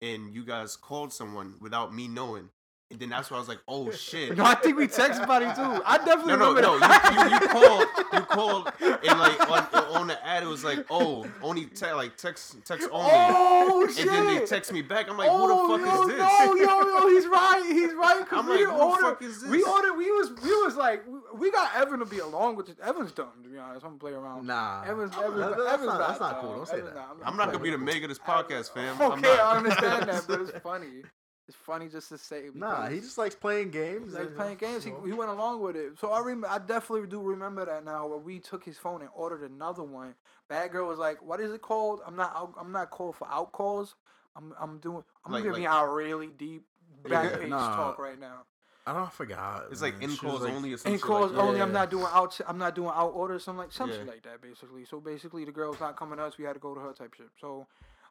and 0.00 0.34
you 0.34 0.44
guys 0.44 0.76
called 0.76 1.12
someone 1.12 1.54
without 1.60 1.94
me 1.94 2.08
knowing, 2.08 2.48
and 2.90 3.00
then 3.00 3.08
that's 3.08 3.30
why 3.30 3.38
I 3.38 3.40
was 3.40 3.48
like, 3.48 3.60
oh 3.66 3.90
shit. 3.90 4.36
No, 4.36 4.44
I 4.44 4.54
think 4.54 4.76
we 4.76 4.86
text 4.86 5.18
somebody 5.18 5.46
too. 5.46 5.82
I 5.84 5.98
definitely 5.98 6.32
No, 6.34 6.38
no, 6.38 6.48
remember 6.54 6.60
no. 6.62 6.78
that. 6.80 7.12
You, 7.14 7.24
you, 7.24 7.40
you 7.40 7.48
called, 7.48 7.88
you 8.12 8.20
called, 8.20 8.72
and 9.08 9.18
like 9.18 9.50
on, 9.50 9.84
on 10.00 10.06
the 10.08 10.26
ad, 10.26 10.42
it 10.42 10.46
was 10.46 10.62
like, 10.64 10.84
oh, 10.90 11.26
only 11.42 11.64
te- 11.66 11.92
like 11.92 12.16
text, 12.16 12.56
text 12.64 12.88
only. 12.92 13.10
Oh 13.12 13.86
shit! 13.88 14.06
and 14.06 14.10
then 14.10 14.26
they 14.38 14.46
text 14.46 14.72
me 14.72 14.82
back. 14.82 15.08
I'm 15.08 15.16
like, 15.16 15.28
oh, 15.30 15.66
who 15.66 15.78
the 15.78 15.84
fuck 15.86 15.94
oh, 15.94 15.96
yo, 15.96 16.02
is 16.02 16.08
this? 16.08 16.18
No, 16.18 16.54
yo, 16.54 16.98
yo, 17.00 17.08
he's 17.08 17.26
right. 17.26 17.62
He's 17.66 17.94
right. 17.94 18.26
Cause 18.28 18.38
I'm 18.38 18.46
we 18.46 18.52
like, 18.64 18.64
who 18.74 18.78
the 18.78 18.84
ordered. 18.84 19.02
fuck 19.02 19.22
is 19.22 19.44
We 19.44 19.62
ordered. 19.62 19.94
We 19.94 20.10
was. 20.10 20.30
We 20.42 20.50
was 20.64 20.76
like. 20.76 21.04
we- 21.06 21.20
We 21.38 21.50
got 21.50 21.74
Evan 21.76 21.98
to 22.00 22.06
be 22.06 22.18
along 22.20 22.56
with 22.56 22.68
it. 22.68 22.78
Evan's 22.80 23.12
dumb 23.12 23.28
to 23.42 23.48
be 23.48 23.58
honest. 23.58 23.84
I'm 23.84 23.92
gonna 23.92 23.98
play 23.98 24.12
around. 24.12 24.46
Nah. 24.46 24.82
Evan's. 24.86 25.10
That- 25.12 25.24
Evan's, 25.24 25.40
that's 25.40 25.72
Evan's 25.74 25.86
not- 25.86 25.98
not. 25.98 26.08
that's 26.08 26.20
not 26.20 26.40
cool. 26.40 26.54
Don't 26.56 26.68
say 26.68 26.78
Evan's 26.78 26.94
that. 26.94 27.08
I'm 27.24 27.36
not 27.36 27.46
gonna 27.50 27.58
be 27.64 27.70
the 27.70 27.78
playing. 27.78 27.84
make 27.84 28.02
of 28.04 28.08
this 28.10 28.18
podcast, 28.18 28.72
fam. 28.72 29.00
Okay, 29.00 29.28
I 29.40 29.56
understand 29.56 30.08
that, 30.08 30.24
but 30.28 30.40
it's 30.42 30.58
funny. 30.60 31.02
It's 31.46 31.56
funny 31.58 31.88
just 31.88 32.08
to 32.08 32.16
say. 32.16 32.44
Nah, 32.54 32.88
he 32.88 33.00
just 33.00 33.18
likes 33.18 33.34
playing 33.34 33.70
games. 33.70 34.12
He's 34.12 34.14
like 34.18 34.34
playing 34.34 34.56
games. 34.56 34.82
He, 34.82 34.92
he 35.04 35.12
went 35.12 35.30
along 35.30 35.60
with 35.60 35.76
it. 35.76 35.98
So 35.98 36.10
I 36.10 36.20
rem- 36.20 36.46
I 36.48 36.58
definitely 36.58 37.06
do 37.06 37.20
remember 37.20 37.66
that 37.66 37.84
now. 37.84 38.06
Where 38.06 38.18
we 38.18 38.38
took 38.38 38.64
his 38.64 38.78
phone 38.78 39.02
and 39.02 39.10
ordered 39.14 39.42
another 39.42 39.82
one. 39.82 40.14
Bad 40.48 40.72
girl 40.72 40.88
was 40.88 40.98
like, 40.98 41.22
"What 41.22 41.40
is 41.40 41.52
it 41.52 41.60
called? 41.60 42.00
I'm 42.06 42.16
not. 42.16 42.32
out- 42.34 42.54
I'm 42.58 42.72
not 42.72 42.90
called 42.90 43.16
for 43.16 43.28
out 43.30 43.52
calls. 43.52 43.94
I'm. 44.34 44.54
I'm 44.58 44.78
doing. 44.78 45.04
I'm 45.26 45.32
Like- 45.32 45.42
giving 45.42 45.64
like- 45.64 45.70
out 45.70 45.86
really 45.92 46.28
deep 46.28 46.64
back 47.06 47.30
Yeah, 47.32 47.36
page 47.40 47.48
nah. 47.50 47.76
talk 47.76 47.98
right 47.98 48.18
now. 48.18 48.44
I 48.86 48.92
don't 48.94 49.12
forgot. 49.12 49.64
It's 49.70 49.80
like 49.82 49.98
man. 50.00 50.10
in 50.10 50.16
calls 50.16 50.42
like- 50.42 50.52
only 50.54 50.72
In 50.72 50.98
calls 50.98 51.30
like 51.32 51.32
that. 51.36 51.40
only. 51.42 51.60
I'm 51.60 51.72
not 51.72 51.90
doing 51.90 52.06
out. 52.10 52.40
I'm 52.46 52.58
not 52.58 52.74
doing 52.74 52.90
out 52.94 53.08
orders. 53.10 53.44
Something 53.44 53.58
like 53.64 53.72
something 53.72 54.00
Yeah. 54.06 54.10
like 54.12 54.22
that, 54.22 54.40
basically. 54.40 54.86
So 54.86 54.98
basically, 54.98 55.44
the 55.44 55.52
girl's 55.52 55.78
not 55.80 55.96
coming 55.96 56.16
to 56.16 56.24
us. 56.24 56.38
We 56.38 56.44
had 56.44 56.54
to 56.54 56.58
go 56.58 56.74
to 56.74 56.80
her 56.80 56.92
type 56.94 57.12
shit. 57.14 57.28
So, 57.40 57.66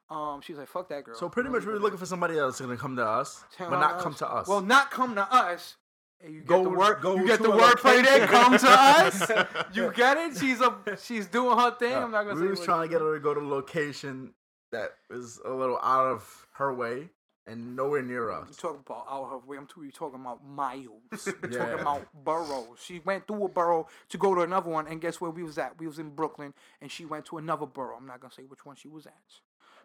um, 0.10 0.42
she's 0.42 0.58
like, 0.58 0.68
"Fuck 0.68 0.90
that 0.90 1.04
girl." 1.04 1.16
So 1.16 1.30
pretty 1.30 1.50
much 1.50 1.66
we 1.66 1.74
were 1.74 1.80
looking 1.80 1.98
for 1.98 2.06
somebody 2.06 2.38
else 2.38 2.60
gonna 2.62 2.78
come 2.78 2.96
to 2.98 3.06
us, 3.06 3.44
Tell 3.56 3.70
but 3.70 3.80
not 3.80 4.00
come 4.00 4.14
to 4.16 4.28
us. 4.32 4.48
Well, 4.48 4.62
not 4.62 4.92
come 4.92 5.16
to 5.16 5.34
us. 5.34 5.76
You 6.26 6.40
get 6.40 6.48
Go- 6.48 6.64
the 6.64 6.70
word. 6.70 7.02
go 7.02 7.16
you 7.18 7.28
get 7.28 7.38
to 7.38 7.44
the 7.44 7.52
a 7.52 7.58
wordplay 7.62 8.02
there. 8.04 8.22
location. 8.22 8.28
Come 8.28 8.58
to 8.58 8.70
us. 8.70 9.32
You 9.74 9.92
get 9.94 10.18
it. 10.18 10.38
She's 10.38 10.62
a. 10.62 10.74
She's 11.02 11.28
doing 11.28 11.58
her 11.58 11.72
thing. 11.72 11.94
I'm 11.94 12.12
not 12.12 12.24
gonna 12.24 12.36
we 12.40 12.48
say. 12.48 12.50
was 12.52 12.60
what- 12.60 12.66
trying 12.66 12.88
to 12.88 12.94
get 12.94 13.02
her 13.02 13.16
to 13.16 13.20
go 13.20 13.34
to 13.34 13.42
a 13.42 13.48
location 13.48 14.34
that 14.72 14.94
was 15.10 15.40
a 15.46 15.52
little 15.52 15.78
out 15.84 16.08
of 16.08 16.48
her 16.54 16.74
way 16.74 17.10
and 17.46 17.76
nowhere 17.76 18.02
near 18.02 18.30
You 18.30 18.36
us. 18.38 18.56
talking 18.56 18.80
about 18.86 19.06
out 19.10 19.30
her 19.32 19.38
way. 19.40 19.58
I'm 19.58 19.68
too. 19.68 19.84
You 19.84 19.92
talking 19.92 20.22
about 20.22 20.46
miles. 20.48 20.88
You 21.26 21.34
Yeah. 21.52 21.58
talking 21.58 21.80
about 21.82 22.08
boroughs. 22.14 22.80
She 22.82 23.00
went 23.00 23.28
through 23.28 23.44
a 23.46 23.50
borough 23.50 23.88
to 24.10 24.18
go 24.18 24.34
to 24.34 24.42
another 24.42 24.70
one, 24.70 24.88
and 24.88 25.02
guess 25.02 25.20
where 25.20 25.30
we 25.32 25.44
was 25.44 25.58
at? 25.58 25.78
We 25.78 25.88
was 25.88 26.00
in 26.00 26.12
Brooklyn, 26.12 26.54
and 26.82 26.90
she 26.90 27.04
went 27.04 27.26
to 27.26 27.38
another 27.38 27.66
borough. 27.66 27.98
I'm 27.98 28.08
not 28.08 28.22
gonna 28.22 28.34
say 28.34 28.44
which 28.44 28.66
one 28.66 28.78
she 28.78 28.88
was 28.88 29.06
at, 29.06 29.14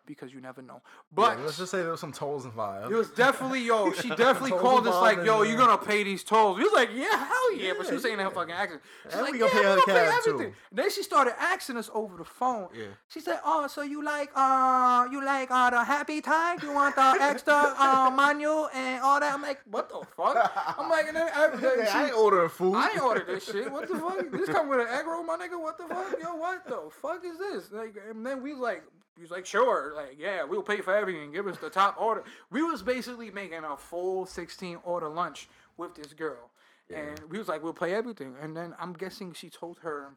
because 0.08 0.32
you 0.32 0.40
never 0.40 0.60
know. 0.62 0.80
But 1.12 1.38
Yeah, 1.38 1.44
let's 1.44 1.58
just 1.58 1.70
say 1.70 1.82
there 1.82 1.92
was 1.92 2.00
some 2.00 2.10
tolls 2.12 2.44
involved. 2.46 2.90
It 2.90 2.96
was 2.96 3.10
definitely 3.10 3.60
yo. 3.60 3.92
She 4.02 4.08
definitely 4.08 4.50
called 4.50 4.88
us 4.88 5.00
like, 5.00 5.24
yo, 5.24 5.42
you're 5.42 5.56
gonna 5.58 5.78
pay 5.78 6.02
these 6.02 6.24
tolls? 6.24 6.56
We 6.58 6.64
was 6.64 6.72
like, 6.72 6.90
yeah, 6.94 7.16
hell 7.26 7.54
yeah. 7.54 7.74
but 7.78 7.86
she 7.86 7.92
was 7.94 8.02
saying 8.02 8.18
in 8.18 8.24
her 8.24 8.30
fucking 8.30 8.52
accent. 8.54 8.80
She's 9.04 9.12
And 9.12 9.22
like, 9.22 9.32
we 9.34 9.38
yeah, 9.40 9.48
gonna 9.48 9.52
pay 9.52 9.60
we 9.60 9.64
gonna 9.64 9.82
pay 9.86 10.10
cab, 10.10 10.22
too. 10.24 10.30
everything. 10.32 10.54
Then 10.72 10.90
she 10.90 11.02
started 11.04 11.34
asking 11.38 11.76
us 11.76 11.90
over 11.94 12.16
the 12.16 12.24
phone. 12.24 12.68
Yeah. 12.74 12.86
She 13.08 13.20
said, 13.20 13.38
oh, 13.44 13.66
so 13.68 13.82
you 13.82 14.02
like 14.02 14.30
uh, 14.34 15.06
you 15.12 15.24
like 15.24 15.50
uh 15.50 15.70
the 15.70 15.84
happy 15.84 16.20
tag? 16.20 16.62
You 16.62 16.72
want 16.72 16.96
the 16.96 17.02
extra 17.20 17.54
uh 17.78 18.10
manual 18.14 18.68
and 18.74 19.00
all 19.02 19.20
that? 19.20 19.32
I'm 19.34 19.42
like, 19.42 19.60
what 19.70 19.88
the 19.90 20.00
fuck? 20.16 20.76
I'm 20.78 20.88
like, 20.88 21.06
and 21.06 21.16
then, 21.16 21.28
I, 21.34 21.48
then 21.54 21.78
Yeah, 21.80 21.92
I 21.94 22.00
ain't 22.04 22.08
she- 22.08 22.14
ordering 22.14 22.48
food. 22.48 22.74
I 22.74 22.90
ain't 22.92 23.02
ordered 23.02 23.26
this 23.26 23.44
shit. 23.44 23.70
What 23.70 23.86
the 23.88 23.96
fuck? 23.98 24.30
This 24.32 24.48
come 24.48 24.68
with 24.68 24.80
an 24.80 24.88
egg 24.88 25.06
roll, 25.06 25.22
my 25.24 25.36
nigga. 25.36 25.60
What 25.60 25.76
the 25.78 25.84
fuck? 25.84 26.14
Yo, 26.22 26.34
what 26.36 26.66
the 26.66 26.80
fuck 27.02 27.22
is 27.24 27.38
this? 27.38 27.70
Like, 27.72 27.96
and 28.08 28.24
then 28.24 28.42
we 28.42 28.54
like, 28.54 28.82
we 29.18 29.22
was 29.22 29.30
like, 29.32 29.46
sure, 29.46 29.92
like, 29.96 30.16
yeah, 30.18 30.44
we'll 30.44 30.62
pay 30.62 30.80
for 30.80 30.94
everything. 30.94 31.32
Give 31.32 31.46
us 31.48 31.58
the 31.58 31.70
top 31.70 32.00
order. 32.00 32.22
We 32.50 32.62
was 32.62 32.82
basically 32.82 33.30
making 33.30 33.64
a 33.64 33.76
full 33.76 34.26
sixteen 34.26 34.78
order 34.84 35.08
lunch 35.08 35.48
with 35.76 35.94
this 35.96 36.12
girl, 36.12 36.50
and 36.94 37.18
we 37.28 37.38
was 37.38 37.48
like, 37.48 37.62
we'll 37.62 37.72
pay 37.72 37.94
everything. 37.94 38.36
And 38.40 38.56
then 38.56 38.74
I'm 38.78 38.92
guessing 38.92 39.32
she 39.32 39.50
told 39.50 39.78
her, 39.82 40.14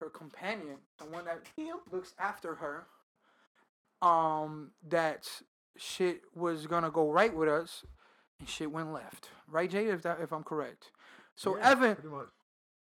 her 0.00 0.10
companion, 0.10 0.76
the 0.98 1.06
one 1.06 1.24
that 1.24 1.40
looks 1.90 2.14
after 2.18 2.56
her, 2.56 2.86
um, 4.06 4.72
that 4.88 5.26
shit 5.78 6.22
was 6.34 6.66
gonna 6.66 6.90
go 6.90 7.10
right 7.10 7.34
with 7.34 7.48
us, 7.48 7.84
and 8.38 8.48
shit 8.48 8.70
went 8.70 8.92
left. 8.92 9.30
Right, 9.48 9.70
Jay? 9.70 9.86
If 9.86 10.02
that, 10.02 10.20
if 10.20 10.32
I'm 10.32 10.44
correct. 10.44 10.90
So 11.36 11.56
Yeah, 11.56 11.70
Evan. 11.70 11.96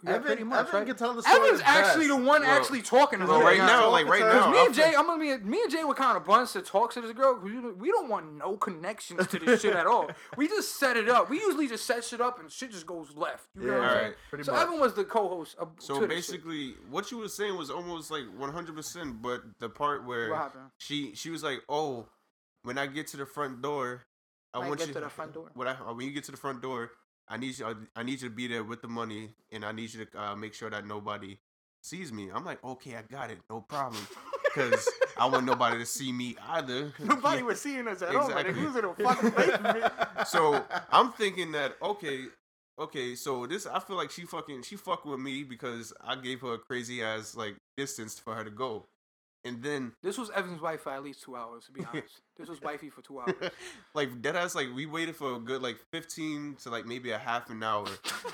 Yeah, 0.02 0.10
Evan, 0.10 0.22
pretty 0.22 0.44
much, 0.44 0.68
Evan 0.68 0.74
right? 0.80 0.86
can 0.86 0.96
tell 0.96 1.14
the 1.14 1.22
story 1.22 1.48
Evan's 1.48 1.62
actually 1.64 2.08
best. 2.08 2.18
the 2.20 2.24
one 2.26 2.42
Well- 2.42 2.50
actually 2.50 2.82
talking 2.82 3.18
to 3.20 3.26
Well, 3.26 3.38
her 3.40 3.44
right 3.44 3.58
now. 3.58 3.66
now, 3.66 3.90
like 3.90 4.06
right 4.06 4.22
Because 4.22 4.44
now, 4.46 4.50
me 4.50 4.66
and 4.66 4.74
Jay, 4.74 4.94
I'm 4.94 5.06
gonna 5.06 5.18
be 5.20 5.36
me 5.48 5.62
and 5.62 5.70
Jay 5.70 5.84
were 5.84 5.94
kind 5.94 6.16
of 6.16 6.24
bunch 6.24 6.52
to 6.52 6.62
talk 6.62 6.92
to 6.92 7.00
this 7.00 7.12
girl 7.12 7.34
because 7.34 7.76
we, 7.78 7.90
don't- 7.90 8.08
want 8.08 8.34
no 8.34 8.56
connections 8.56 9.26
to 9.26 9.38
this 9.38 9.62
shit 9.62 9.74
at 9.74 9.86
all. 9.86 10.08
We 10.36 10.46
just 10.48 10.78
set 10.78 10.96
it 10.96 11.08
up. 11.08 11.28
We 11.30 11.38
usually 11.40 11.66
just 11.66 11.86
set 11.86 12.04
shit 12.04 12.20
up 12.20 12.38
and 12.38 12.50
shit 12.50 12.70
just 12.72 12.86
goes 12.86 13.08
left. 13.16 13.48
You 13.58 13.66
know 13.68 13.72
Yeah, 13.72 13.78
what 13.78 13.82
I'm 13.84 13.88
saying? 13.90 13.98
Alright, 14.04 14.16
pretty 14.30 14.44
so 14.44 14.52
much. 14.52 14.62
Evan 14.62 14.80
was 14.80 14.94
the 14.94 15.04
co-host. 15.04 15.56
Of, 15.58 15.70
So 15.78 15.94
to 16.00 16.06
this 16.06 16.26
shit. 16.26 16.34
basically, 16.36 16.74
what 16.90 17.10
you 17.10 17.18
were 17.18 17.28
saying 17.28 17.56
was 17.56 17.70
almost 17.70 18.10
like 18.10 18.24
100%, 18.38 19.22
but 19.22 19.42
the 19.58 19.68
part 19.68 20.04
where 20.04 20.34
happened? 20.34 20.70
she 20.78 21.14
she 21.14 21.30
was 21.30 21.42
like, 21.42 21.62
"Oh, 21.68 22.06
when 22.62 22.78
I 22.78 22.86
get 22.86 23.06
to 23.08 23.16
the 23.16 23.26
front 23.26 23.62
door, 23.62 24.02
I 24.54 24.58
When 24.58 24.66
I 24.66 24.68
want 24.68 24.78
get 24.80 24.88
you 24.88 24.94
to 24.94 25.00
the 25.00 25.08
front 25.08 25.32
door. 25.34 25.50
When 25.54 25.68
I 25.68 25.74
when 25.74 26.06
you 26.06 26.12
get 26.12 26.24
to 26.24 26.30
the 26.32 26.36
front 26.36 26.62
door, 26.62 26.90
I 27.28 27.36
need 27.36 27.58
you. 27.58 27.66
I, 27.66 27.74
I 28.00 28.02
need 28.02 28.22
you 28.22 28.28
to 28.28 28.34
be 28.34 28.46
there 28.46 28.64
with 28.64 28.82
the 28.82 28.88
money, 28.88 29.30
and 29.50 29.64
I 29.64 29.72
need 29.72 29.92
you 29.94 30.04
to 30.04 30.20
uh, 30.20 30.36
make 30.36 30.54
sure 30.54 30.70
that 30.70 30.86
nobody 30.86 31.38
sees 31.82 32.12
me. 32.12 32.30
I'm 32.32 32.44
like, 32.44 32.62
okay, 32.64 32.96
I 32.96 33.02
got 33.02 33.30
it, 33.30 33.38
no 33.50 33.60
problem, 33.60 34.06
because 34.44 34.88
I 35.16 35.26
want 35.26 35.44
nobody 35.46 35.78
to 35.78 35.86
see 35.86 36.12
me 36.12 36.36
either. 36.50 36.92
Nobody 37.02 37.42
was 37.42 37.60
seeing 37.60 37.88
us 37.88 38.02
at 38.02 38.14
all. 38.14 38.28
Like, 38.30 38.46
Exactly. 38.46 38.66
we 38.66 38.78
in 38.78 38.84
a 38.84 38.94
fucking 38.94 39.30
basement. 39.30 39.92
so 40.26 40.64
I'm 40.90 41.12
thinking 41.12 41.52
that 41.52 41.76
okay, 41.80 42.24
okay, 42.78 43.14
so 43.14 43.46
this 43.46 43.66
I 43.66 43.80
feel 43.80 43.96
like 43.96 44.10
she 44.10 44.22
fucking 44.22 44.62
she 44.62 44.76
fucked 44.76 45.06
with 45.06 45.20
me 45.20 45.42
because 45.44 45.92
I 46.04 46.16
gave 46.16 46.40
her 46.42 46.54
a 46.54 46.58
crazy 46.58 47.02
ass 47.02 47.34
like 47.34 47.56
distance 47.76 48.18
for 48.18 48.34
her 48.34 48.44
to 48.44 48.50
go, 48.50 48.86
and 49.46 49.62
then 49.62 49.92
This 50.02 50.18
was 50.18 50.30
Evan's 50.30 50.60
wife 50.60 50.82
for 50.82 50.90
at 50.92 51.02
least 51.02 51.22
two 51.22 51.36
hours. 51.36 51.64
To 51.66 51.72
be 51.72 51.84
honest, 51.92 52.20
this 52.36 52.48
was 52.48 52.60
wifey 52.60 52.90
for 52.90 53.02
two 53.02 53.20
hours. 53.20 53.34
like 53.94 54.20
dead 54.20 54.36
ass 54.36 54.54
like 54.54 54.68
we 54.74 54.86
waited 54.86 55.16
for 55.16 55.36
a 55.36 55.38
good 55.38 55.62
like 55.62 55.76
15 55.90 56.56
to 56.62 56.70
like 56.70 56.86
maybe 56.86 57.10
a 57.10 57.18
half 57.18 57.48
an 57.50 57.62
hour 57.62 57.86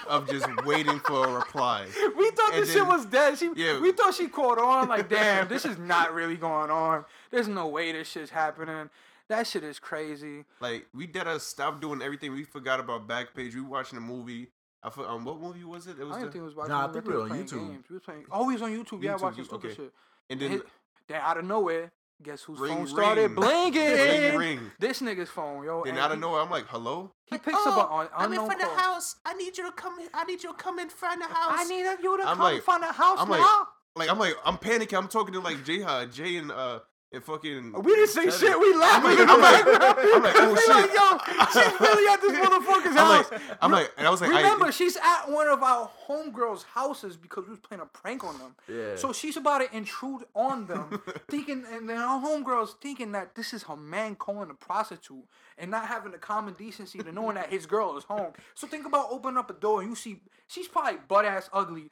of 0.08 0.28
just 0.28 0.46
waiting 0.66 0.98
for 1.00 1.26
a 1.26 1.32
reply. 1.32 1.86
We 2.16 2.30
thought 2.30 2.54
And 2.54 2.62
this 2.62 2.72
shit 2.72 2.86
was 2.86 3.06
dead. 3.06 3.38
She, 3.38 3.50
Yeah. 3.54 3.80
we 3.80 3.92
thought 3.92 4.14
she 4.14 4.28
caught 4.28 4.58
on. 4.58 4.88
Like, 4.88 5.08
damn, 5.08 5.48
this 5.48 5.64
is 5.64 5.78
not 5.78 6.12
really 6.14 6.36
going 6.36 6.70
on. 6.70 7.04
There's 7.30 7.48
no 7.48 7.66
way 7.68 7.92
this 7.92 8.08
shit's 8.08 8.30
happening. 8.30 8.90
That 9.28 9.46
shit 9.46 9.64
is 9.64 9.78
crazy. 9.78 10.44
Like 10.60 10.86
we 10.94 11.06
dead 11.06 11.28
ass 11.28 11.42
stopped 11.44 11.80
doing 11.80 12.02
everything. 12.02 12.32
We 12.32 12.44
forgot 12.44 12.80
about 12.80 13.06
Backpage. 13.08 13.54
We 13.54 13.60
watching 13.62 13.96
a 13.98 14.00
movie. 14.00 14.48
I 14.82 14.90
for, 14.90 15.06
um 15.08 15.24
what 15.24 15.40
movie 15.40 15.62
was 15.64 15.86
it? 15.86 15.96
It 16.00 16.04
was 16.04 16.16
I 16.16 16.20
didn't 16.20 16.26
the, 16.26 16.32
think 16.32 16.42
it 16.42 16.44
was 16.46 16.54
watching. 16.56 16.72
Nah, 16.72 16.88
I 16.88 16.92
think 16.92 17.06
we 17.06 17.14
were 17.14 17.22
on 17.22 17.30
YouTube. 17.30 17.68
Games. 17.68 17.84
We 17.88 17.94
was 17.94 18.02
playing. 18.02 18.24
Oh, 18.30 18.44
on 18.50 18.56
YouTube. 18.58 19.02
yeah, 19.02 19.14
YouTube, 19.14 19.20
watching 19.22 19.38
you- 19.38 19.44
stupid 19.44 19.66
okay. 19.70 19.74
shit. 19.76 19.92
and 20.28 20.40
Then, 20.40 20.50
then 20.50 20.62
then 21.08 21.20
out 21.22 21.38
of 21.38 21.44
nowhere, 21.44 21.92
guess 22.22 22.42
whose 22.42 22.58
Ring, 22.60 22.72
phone 22.74 22.86
started 22.86 23.22
ring. 23.30 23.34
blinking? 23.34 23.82
ring 23.92 24.36
ring. 24.36 24.60
This 24.78 25.00
nigga's 25.00 25.28
phone, 25.30 25.64
yo. 25.64 25.82
Then 25.84 25.94
and 25.94 25.98
out 26.02 26.10
of 26.12 26.18
he- 26.18 26.20
nowhere, 26.20 26.40
I'm 26.40 26.50
like, 26.50 26.66
hello. 26.68 27.12
He 27.26 27.38
picks 27.38 27.56
up 27.66 27.90
an 27.90 28.08
unknown 28.18 28.50
call. 28.50 28.76
house. 28.76 29.16
I 29.24 29.34
need 29.34 29.56
you 29.56 29.64
to 29.64 29.72
come. 29.72 29.96
I 30.14 30.24
need 30.24 30.42
you 30.42 30.50
to 30.50 30.56
come 30.56 30.78
in 30.78 30.88
front 30.88 31.22
of 31.22 31.28
the 31.28 31.34
house. 31.34 31.52
I 31.56 31.64
need 31.64 31.84
you 32.02 32.16
to 32.18 32.22
I'm 32.24 32.36
come 32.36 32.52
like- 32.52 32.62
find 32.62 32.82
the 32.82 32.92
house 32.92 33.18
I'm 33.20 33.28
now. 33.28 33.38
like- 33.38 33.66
like 33.94 34.10
I'm 34.10 34.18
like 34.18 34.34
I'm 34.44 34.56
panicking. 34.56 34.96
I'm 34.96 35.08
talking 35.08 35.34
to 35.34 35.40
like 35.40 35.64
Jay, 35.64 35.84
Jay 36.10 36.36
and 36.36 36.50
uh 36.50 36.80
and 37.12 37.22
fucking. 37.24 37.72
we 37.82 37.92
didn't 37.94 38.08
say 38.08 38.24
Teddy. 38.26 38.36
shit. 38.38 38.58
We 38.60 38.74
laughed. 38.74 39.04
like- 39.04 39.18
in 39.18 39.26
the 39.26 39.32
I'm 39.32 39.40
like- 39.40 39.64
I'm 39.66 40.22
like, 40.22 40.34
oh, 40.38 40.56
shit. 40.56 40.68
like, 40.68 40.92
yo, 40.94 41.62
she's 41.62 41.80
really 41.80 42.12
at 42.12 42.20
this 42.20 42.32
motherfucker's 42.32 42.96
I'm 42.96 43.06
house. 43.22 43.30
like, 43.32 43.40
I'm 43.60 43.70
like, 43.72 43.92
and 43.98 44.06
I 44.06 44.10
was 44.10 44.20
like, 44.20 44.30
Remember, 44.30 44.66
I, 44.66 44.70
she's 44.70 44.96
at 44.96 45.30
one 45.30 45.48
of 45.48 45.62
our 45.62 45.90
homegirls' 46.08 46.64
houses 46.64 47.16
because 47.16 47.44
we 47.44 47.50
was 47.50 47.60
playing 47.60 47.82
a 47.82 47.86
prank 47.86 48.24
on 48.24 48.38
them. 48.38 48.54
Yeah. 48.68 48.96
So 48.96 49.12
she's 49.12 49.36
about 49.36 49.58
to 49.58 49.76
intrude 49.76 50.24
on 50.34 50.66
them, 50.66 51.02
thinking, 51.28 51.64
and 51.70 51.88
then 51.88 51.98
our 51.98 52.20
homegirls 52.22 52.74
thinking 52.80 53.12
that 53.12 53.34
this 53.34 53.52
is 53.52 53.62
her 53.64 53.76
man 53.76 54.14
calling 54.16 54.50
a 54.50 54.54
prostitute 54.54 55.24
and 55.58 55.70
not 55.70 55.86
having 55.86 56.12
the 56.12 56.18
common 56.18 56.54
decency 56.54 56.98
to 57.00 57.12
knowing 57.12 57.34
that 57.34 57.50
his 57.50 57.66
girl 57.66 57.96
is 57.96 58.04
home. 58.04 58.32
So 58.54 58.66
think 58.66 58.86
about 58.86 59.08
opening 59.10 59.36
up 59.38 59.50
a 59.50 59.54
door 59.54 59.80
and 59.80 59.90
you 59.90 59.96
see 59.96 60.20
she's 60.48 60.68
probably 60.68 60.98
butt 61.08 61.24
ass 61.24 61.50
ugly, 61.52 61.90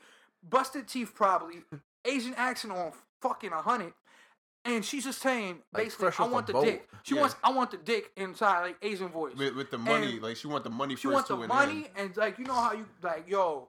busted 0.48 0.88
teeth 0.88 1.12
probably, 1.14 1.56
Asian 2.04 2.34
accent 2.34 2.72
on 2.72 2.92
fucking 3.20 3.52
a 3.52 3.60
hundred. 3.62 3.92
And 4.64 4.84
she's 4.84 5.04
just 5.04 5.20
saying, 5.22 5.58
Like 5.72 5.84
basically, 5.84 6.04
fresh 6.06 6.20
I 6.20 6.22
off 6.24 6.28
a 6.30 6.32
want 6.32 6.46
the 6.46 6.52
boat. 6.52 6.64
dick. 6.64 6.88
She 7.02 7.14
Yeah. 7.14 7.20
wants, 7.22 7.36
I 7.42 7.50
want 7.50 7.70
the 7.70 7.78
dick 7.78 8.10
inside, 8.16 8.60
like 8.62 8.76
Asian 8.82 9.08
voice. 9.08 9.34
with, 9.34 9.54
with 9.54 9.70
the 9.70 9.78
money, 9.78 10.12
And 10.14 10.22
like 10.22 10.36
she 10.36 10.46
want 10.48 10.64
the 10.64 10.70
money 10.70 10.96
She 10.96 11.08
first 11.08 11.14
wants 11.14 11.28
the 11.28 11.36
money, 11.48 11.88
and 11.96 12.14
like 12.16 12.38
you 12.38 12.44
know 12.44 12.54
how 12.54 12.72
you 12.72 12.86
like, 13.02 13.24
yo, 13.28 13.68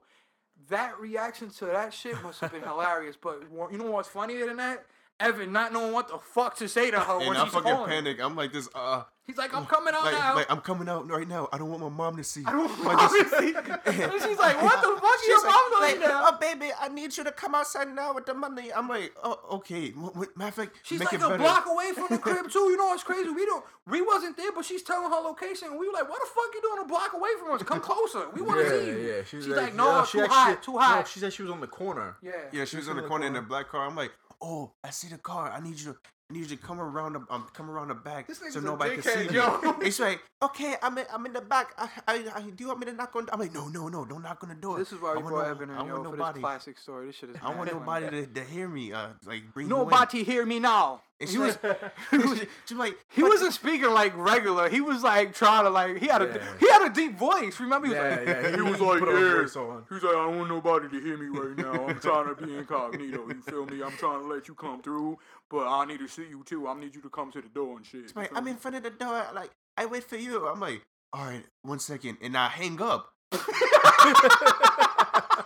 that 0.68 0.98
reaction 1.00 1.48
to 1.50 1.66
that 1.66 1.94
shit 1.94 2.22
must 2.22 2.40
have 2.40 2.52
been 2.52 2.62
hilarious. 2.62 3.16
But 3.16 3.42
you 3.70 3.78
know 3.78 3.90
what's 3.90 4.08
funnier 4.08 4.46
than 4.46 4.58
that? 4.58 4.84
Evan 5.22 5.52
not 5.52 5.72
knowing 5.72 5.92
what 5.92 6.08
the 6.08 6.18
fuck 6.18 6.56
to 6.56 6.68
say 6.68 6.90
to 6.90 7.00
her 7.00 7.18
And 7.18 7.28
when 7.28 7.36
I 7.36 7.44
she's 7.44 7.52
fucking 7.52 7.70
calling. 7.72 7.90
panic. 7.90 8.20
I'm 8.20 8.36
like 8.36 8.52
this. 8.52 8.68
Uh, 8.74 9.02
He's 9.24 9.36
like, 9.38 9.54
I'm 9.54 9.66
coming 9.66 9.94
out 9.94 10.02
like, 10.02 10.14
now. 10.14 10.34
like 10.34 10.50
I'm 10.50 10.60
coming 10.60 10.88
out 10.88 11.08
right 11.08 11.28
now. 11.28 11.48
I 11.52 11.56
don't 11.58 11.70
want 11.70 11.80
my 11.80 11.88
mom 11.88 12.16
to 12.16 12.24
see. 12.24 12.42
I 12.44 12.50
don't 12.50 12.84
Like, 12.84 12.96
want 12.98 13.12
this- 13.12 13.30
to 13.30 13.38
see. 13.38 13.54
And 14.02 14.12
she's 14.20 14.36
like, 14.36 14.60
what 14.60 14.82
the 14.82 15.00
fuck 15.00 15.14
is 15.14 15.20
She's 15.20 15.28
your 15.28 15.44
like, 15.44 15.52
mom 15.54 15.70
doing 15.70 16.00
like, 16.00 16.08
now? 16.10 16.22
oh 16.26 16.38
baby, 16.40 16.70
I 16.78 16.88
need 16.88 17.16
you 17.16 17.22
to 17.22 17.30
come 17.30 17.54
outside 17.54 17.94
now 17.94 18.12
with 18.14 18.26
the 18.26 18.34
money. 18.34 18.72
I'm 18.74 18.88
like, 18.88 19.14
oh 19.22 19.38
okay. 19.58 19.90
What, 19.90 20.16
what, 20.16 20.36
matter 20.36 20.48
of 20.48 20.54
fact, 20.54 20.76
She's 20.82 20.98
make 20.98 21.12
like 21.12 21.20
it 21.20 21.24
a 21.24 21.28
better. 21.28 21.38
block 21.38 21.66
away 21.68 21.92
from 21.94 22.08
the 22.10 22.18
crib 22.18 22.50
too. 22.50 22.58
You 22.58 22.76
know 22.76 22.86
what's 22.86 23.04
crazy? 23.04 23.30
We 23.30 23.46
don't. 23.46 23.64
We 23.86 24.02
wasn't 24.02 24.36
there, 24.36 24.50
but 24.52 24.64
she's 24.64 24.82
telling 24.82 25.08
her 25.10 25.18
location. 25.20 25.68
And 25.68 25.78
we 25.78 25.86
were 25.86 25.92
like, 25.94 26.08
"What 26.08 26.20
the 26.20 26.26
fuck 26.26 26.54
you 26.54 26.60
doing 26.60 26.84
a 26.84 26.88
block 26.88 27.12
away 27.14 27.30
from 27.38 27.52
us? 27.54 27.62
Come 27.62 27.80
closer. 27.90 28.26
We 28.34 28.42
want 28.42 28.60
to 28.60 28.74
Yeah, 28.74 28.80
see 28.82 28.86
you." 29.00 29.08
yeah. 29.16 29.22
She's, 29.24 29.46
like, 29.46 29.74
"No, 29.74 30.04
she 30.04 30.18
too 30.18 30.24
actually- 30.24 30.34
high, 30.36 30.54
too 30.56 30.78
high." 30.78 30.98
No, 31.00 31.04
she 31.04 31.20
said 31.20 31.32
she 31.32 31.42
was 31.42 31.50
on 31.52 31.60
the 31.60 31.66
corner. 31.68 32.16
yeah. 32.22 32.32
Yeah, 32.52 32.64
she 32.64 32.76
was 32.76 32.88
in 32.88 32.96
the 32.96 33.02
corner 33.02 33.26
in 33.26 33.34
the 33.34 33.42
black 33.42 33.68
car. 33.68 33.86
I'm 33.86 33.94
like, 33.96 34.10
oh, 34.42 34.72
I 34.84 34.90
see 34.90 35.08
the 35.08 35.18
car. 35.18 35.50
I 35.50 35.60
need 35.60 35.80
you. 35.80 35.96
I 36.30 36.34
need 36.34 36.50
you 36.50 36.56
to 36.56 36.62
come 36.62 36.80
around 36.80 37.12
the 37.12 37.20
um, 37.28 37.46
come 37.52 37.70
around 37.70 37.88
the 37.88 37.94
back 37.94 38.26
so 38.32 38.60
nobody 38.60 38.94
can 38.94 39.02
see 39.02 39.10
dickhead, 39.10 39.30
me. 39.30 39.36
yo. 39.36 39.76
It's 39.82 40.00
like, 40.00 40.20
okay, 40.42 40.76
I'm 40.82 40.96
in, 40.96 41.04
I'm 41.12 41.26
in 41.26 41.32
the 41.34 41.42
back. 41.42 41.74
I, 41.76 41.88
I, 42.08 42.24
I, 42.36 42.40
do 42.40 42.54
you 42.58 42.68
want 42.68 42.80
me 42.80 42.86
to 42.86 42.92
knock 42.92 43.14
on? 43.14 43.28
I'm 43.30 43.38
like, 43.38 43.52
no, 43.52 43.68
no, 43.68 43.88
no, 43.88 44.06
don't 44.06 44.22
knock 44.22 44.42
on 44.42 44.48
the 44.48 44.54
door. 44.54 44.78
This 44.78 44.92
is 44.92 45.00
why 45.00 45.14
we 45.14 45.22
brought 45.22 45.46
Evan 45.46 45.68
want 45.74 45.88
yo, 45.88 45.96
for 45.96 46.04
nobody. 46.04 46.38
this 46.38 46.40
classic 46.40 46.78
story. 46.78 47.06
This 47.08 47.16
shit 47.16 47.30
is. 47.30 47.36
I 47.42 47.54
want 47.54 47.70
nobody 47.70 48.08
to, 48.08 48.26
to 48.26 48.44
hear 48.44 48.66
me. 48.66 48.92
Uh, 48.92 49.08
like 49.26 49.42
bring. 49.52 49.68
Nobody 49.68 50.24
hear 50.24 50.46
me 50.46 50.58
now. 50.58 51.02
And 51.22 51.28
He 51.30 51.34
she 51.36 51.38
was. 51.38 51.58
was, 52.12 52.38
she, 52.40 52.46
she 52.66 52.74
like, 52.74 52.94
He 53.10 53.22
wasn't 53.22 53.54
speaking 53.54 53.90
like 53.90 54.12
regular. 54.16 54.68
He 54.68 54.80
was 54.80 55.02
like 55.02 55.34
trying 55.34 55.64
to 55.64 55.70
like 55.70 55.96
he 55.98 56.06
had 56.08 56.20
a 56.22 56.26
Yeah. 56.26 56.54
he 56.60 56.68
had 56.68 56.90
a 56.90 56.92
deep 56.92 57.16
voice. 57.18 57.58
Remember 57.60 57.86
he 57.86 57.94
was 57.94 58.02
Yeah, 58.02 58.16
like 58.16 58.26
yeah, 58.28 58.48
he, 58.50 58.56
he- 58.56 58.62
was 58.62 58.80
like 58.80 58.98
put 59.00 59.08
yeah. 59.08 59.36
He 59.36 59.94
was 59.94 60.02
like 60.02 60.14
I 60.16 60.24
don't 60.24 60.38
want 60.38 60.48
nobody 60.50 60.88
to 60.88 61.00
hear 61.00 61.16
me 61.16 61.26
right 61.38 61.56
now. 61.56 61.86
I'm 61.88 62.00
trying 62.00 62.34
to 62.34 62.46
be 62.46 62.56
incognito. 62.56 63.28
You 63.28 63.40
feel 63.42 63.64
me? 63.66 63.82
I'm 63.82 63.92
trying 63.92 64.20
to 64.22 64.26
let 64.28 64.48
you 64.48 64.54
come 64.54 64.82
through, 64.82 65.18
but 65.50 65.66
I 65.66 65.84
need 65.86 66.00
to 66.00 66.08
see 66.08 66.26
you 66.28 66.42
too. 66.44 66.66
I 66.68 66.74
need 66.78 66.94
you 66.94 67.00
to 67.02 67.08
come 67.10 67.30
to 67.32 67.40
the 67.40 67.48
door 67.48 67.76
and 67.78 67.86
shit. 67.86 68.14
Like, 68.14 68.30
I'm 68.36 68.46
in 68.48 68.56
front 68.56 68.76
of 68.76 68.82
the 68.82 68.90
door. 68.90 69.24
Like, 69.34 69.50
I 69.76 69.86
wait 69.86 70.04
for 70.04 70.16
you. 70.16 70.46
I'm 70.48 70.60
like, 70.60 70.82
all 71.12 71.24
right, 71.24 71.44
one 71.62 71.78
second, 71.78 72.18
and 72.22 72.36
I 72.36 72.48
hang 72.48 72.80
up. 72.82 73.08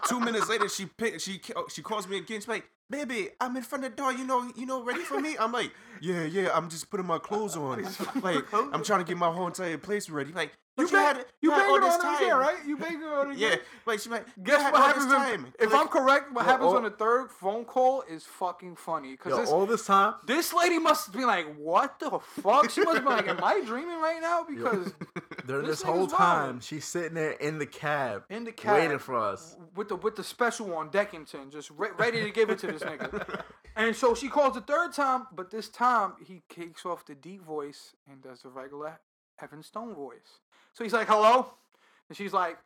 Two 0.08 0.20
minutes 0.20 0.48
later, 0.48 0.68
she 0.68 0.86
pick, 0.86 1.20
she 1.20 1.40
she 1.68 1.82
calls 1.82 2.06
me 2.06 2.18
again. 2.18 2.38
She's 2.40 2.48
like, 2.48 2.64
"Baby, 2.90 3.30
I'm 3.40 3.56
in 3.56 3.62
front 3.62 3.84
of 3.84 3.90
the 3.92 3.96
door. 3.96 4.12
You 4.12 4.24
know, 4.26 4.50
you 4.56 4.66
know, 4.66 4.82
ready 4.82 5.00
for 5.00 5.20
me?" 5.20 5.36
I'm 5.38 5.52
like, 5.52 5.72
"Yeah, 6.00 6.24
yeah. 6.24 6.50
I'm 6.54 6.68
just 6.68 6.90
putting 6.90 7.06
my 7.06 7.18
clothes 7.18 7.56
on. 7.56 7.82
Like, 8.22 8.44
I'm 8.52 8.82
trying 8.84 9.00
to 9.00 9.04
get 9.04 9.16
my 9.16 9.30
whole 9.32 9.46
entire 9.46 9.78
place 9.78 10.08
ready. 10.10 10.32
Like, 10.32 10.52
You, 10.78 10.86
you, 10.88 10.96
had 10.96 11.24
you 11.40 11.50
had 11.52 11.68
all 11.70 11.80
this 11.80 11.96
time, 11.96 12.38
right? 12.38 12.56
You 12.66 12.76
banging 12.76 13.02
on 13.02 13.30
again. 13.30 13.50
Yeah, 13.52 13.56
like 13.86 13.98
she 14.00 14.10
like, 14.10 14.26
Guess 14.42 14.62
what 14.72 14.74
happens 14.82 15.06
in- 15.06 15.46
if 15.58 15.70
Click. 15.70 15.80
I'm 15.80 15.88
correct? 15.88 16.32
What 16.34 16.44
Yo, 16.44 16.50
happens 16.50 16.66
all- 16.68 16.76
on 16.76 16.82
the 16.84 16.90
third 16.90 17.30
phone 17.30 17.64
call 17.64 18.02
is 18.02 18.24
fucking 18.24 18.76
funny 18.76 19.12
because 19.12 19.50
all 19.50 19.64
this 19.64 19.86
time, 19.86 20.14
this 20.26 20.52
lady 20.52 20.78
must 20.78 21.12
be 21.14 21.24
like, 21.24 21.46
what 21.56 21.98
the 21.98 22.18
fuck? 22.42 22.68
She 22.70 22.82
must 22.82 23.00
be 23.00 23.06
like, 23.08 23.26
am 23.26 23.42
I 23.42 23.62
dreaming 23.64 23.98
right 24.00 24.18
now? 24.20 24.44
Because 24.44 24.92
during 25.46 25.66
This 25.66 25.80
this, 25.80 25.82
whole 25.82 26.06
time, 26.08 26.60
she's 26.60 26.84
sitting 26.84 27.14
there 27.14 27.30
in 27.32 27.58
the 27.58 27.64
cab, 27.66 28.24
in 28.28 28.44
the 28.44 28.52
cab, 28.52 28.74
waiting 28.74 28.98
for 28.98 29.16
us. 29.16 29.56
with 29.74 29.88
the 29.88 29.96
with 29.96 30.16
the 30.16 30.24
special 30.24 30.74
on 30.76 30.90
Deckington, 30.90 31.50
just 31.50 31.70
re- 31.70 31.88
ready 31.96 32.22
to 32.22 32.30
give 32.30 32.50
it 32.50 32.58
to 32.58 32.66
this 32.78 32.88
nigga. 32.88 33.42
And 33.74 33.94
so 33.94 34.14
she 34.14 34.28
calls 34.28 34.54
the 34.54 34.60
third 34.60 34.92
time, 34.92 35.26
but 35.32 35.50
this 35.50 35.68
time 35.68 36.14
he 36.26 36.42
kicks 36.48 36.86
off 36.86 37.04
the 37.04 37.14
deep 37.14 37.44
voice 37.44 37.94
and 38.10 38.22
does 38.22 38.42
the 38.42 38.48
regular 38.48 38.98
Evan 39.40 39.62
Stone 39.62 39.94
voice. 39.94 40.40
So 40.72 40.82
he's 40.82 40.92
like, 40.94 41.08
"Hello," 41.08 41.52
and 42.08 42.16
she's 42.16 42.32
like, 42.32 42.58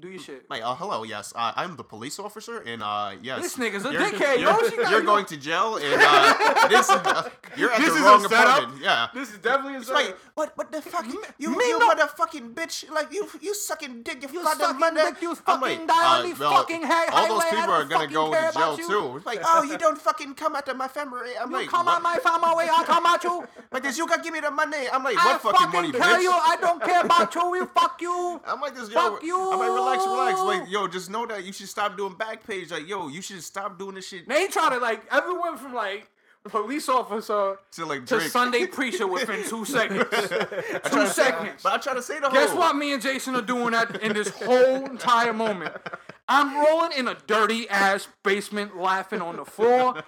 "Do 0.00 0.08
your 0.08 0.18
shit." 0.20 0.48
Like, 0.48 0.62
uh, 0.62 0.74
hello, 0.74 1.02
yes, 1.02 1.32
uh, 1.34 1.52
I'm 1.56 1.76
the 1.76 1.84
police 1.84 2.18
officer, 2.18 2.58
and 2.60 2.82
uh, 2.82 3.12
yes, 3.22 3.42
This 3.42 3.56
nigga's 3.56 3.84
a 3.84 3.92
you're- 3.92 4.04
dickhead, 4.10 4.38
yo. 4.38 4.50
You're, 4.58 4.70
She 4.70 4.76
got- 4.76 4.90
you're 4.90 5.02
going 5.02 5.24
to 5.26 5.36
jail, 5.36 5.76
and 5.76 6.00
uh, 6.00 6.68
this, 6.68 6.88
uh, 6.90 7.28
you're 7.56 7.70
at 7.72 7.78
This 7.80 7.90
the 7.90 7.94
is 7.96 8.00
a 8.00 8.04
wrong 8.04 8.22
setup? 8.22 8.56
apartment. 8.58 8.82
Yeah, 8.82 9.08
This 9.14 9.32
is 9.32 9.38
definitely 9.38 9.74
a 9.74 9.80
It's 9.80 9.90
like, 9.90 10.16
what, 10.34 10.56
what 10.56 10.70
the 10.72 10.82
fuck? 10.82 11.06
You, 11.06 11.22
you, 11.38 11.50
me 11.56 11.64
you 11.68 11.78
no- 11.78 11.88
motherfucking 11.90 12.54
bitch! 12.54 12.88
Like 12.90 13.12
you, 13.12 13.28
you 13.40 13.54
sucking 13.54 14.02
dick. 14.02 14.22
You, 14.22 14.28
You 14.32 14.42
fucking 14.44 14.60
sucking 14.60 14.78
mother. 14.80 15.10
dick, 15.10 15.22
you 15.22 15.30
I'm 15.30 15.36
fucking 15.60 15.78
like, 15.78 15.88
dial 15.88 16.22
uh, 16.26 16.34
well, 16.38 16.52
fucking 16.62 16.82
hi- 16.84 17.06
All 17.12 17.28
those 17.40 17.44
people 17.50 17.70
are 17.74 17.84
gonna 17.84 18.06
go 18.06 18.32
to 18.32 18.52
jail 18.52 18.76
too. 18.76 19.22
Like, 19.26 19.40
oh, 19.44 19.62
you 19.62 19.76
don't 19.78 19.98
fucking 19.98 20.34
come 20.34 20.54
out 20.56 20.68
of 20.68 20.76
my 20.76 20.88
family. 20.88 21.30
I'm 21.40 21.50
You 21.50 21.56
like, 21.58 21.68
come 21.68 21.86
what? 21.86 21.96
on 21.96 22.02
my 22.02 22.16
family, 22.18 22.66
I 22.70 22.84
come 22.86 23.06
at 23.06 23.24
you. 23.24 23.46
Like 23.70 23.82
this, 23.82 23.98
you 23.98 24.06
gotta 24.06 24.22
give 24.22 24.32
me 24.32 24.40
the 24.40 24.50
money. 24.50 24.86
I'm 24.92 25.04
like, 25.04 25.16
I 25.18 25.32
what 25.32 25.42
fucking 25.42 25.72
money, 25.72 25.92
kill 25.92 26.00
bitch? 26.00 26.22
you. 26.22 26.30
I 26.32 26.56
don't 26.60 26.82
care 26.82 27.02
about 27.02 27.34
you. 27.34 27.54
You 27.56 27.66
fuck 27.74 28.00
you. 28.00 28.40
I'm 28.46 28.60
like 28.60 28.74
this, 28.74 28.88
yo. 28.88 28.94
Fuck 28.94 29.22
you. 29.22 29.36
Relax, 29.96 30.04
relax. 30.06 30.40
Like, 30.40 30.70
yo, 30.70 30.86
just 30.88 31.10
know 31.10 31.26
that 31.26 31.44
you 31.44 31.52
should 31.52 31.68
stop 31.68 31.96
doing 31.96 32.14
back 32.14 32.46
page. 32.46 32.70
Like, 32.70 32.88
yo, 32.88 33.08
you 33.08 33.22
should 33.22 33.42
stop 33.42 33.78
doing 33.78 33.94
this 33.96 34.08
shit. 34.08 34.28
They 34.28 34.48
try 34.48 34.70
to 34.70 34.78
like 34.78 35.02
everyone 35.10 35.56
from 35.56 35.74
like 35.74 36.08
police 36.48 36.88
officer 36.88 37.58
To 37.72 37.84
like 37.84 38.06
to 38.06 38.16
Drake. 38.18 38.30
Sunday 38.30 38.66
preacher 38.66 39.06
within 39.06 39.44
two 39.48 39.64
seconds. 39.66 40.04
two 40.90 41.06
seconds. 41.08 41.62
But 41.62 41.72
I 41.74 41.76
try 41.78 41.94
to 41.94 42.02
say 42.02 42.20
the 42.20 42.30
Guess 42.30 42.50
whole. 42.50 42.58
what? 42.60 42.76
Me 42.76 42.92
and 42.92 43.02
Jason 43.02 43.34
are 43.34 43.42
doing 43.42 43.72
that 43.72 44.00
in 44.02 44.14
this 44.14 44.30
whole 44.30 44.86
entire 44.86 45.32
moment. 45.34 45.74
I'm 46.26 46.56
rolling 46.56 46.92
in 46.96 47.08
a 47.08 47.16
dirty 47.26 47.68
ass 47.68 48.08
basement, 48.22 48.76
laughing 48.78 49.20
on 49.20 49.36
the 49.36 49.44
floor. 49.44 50.02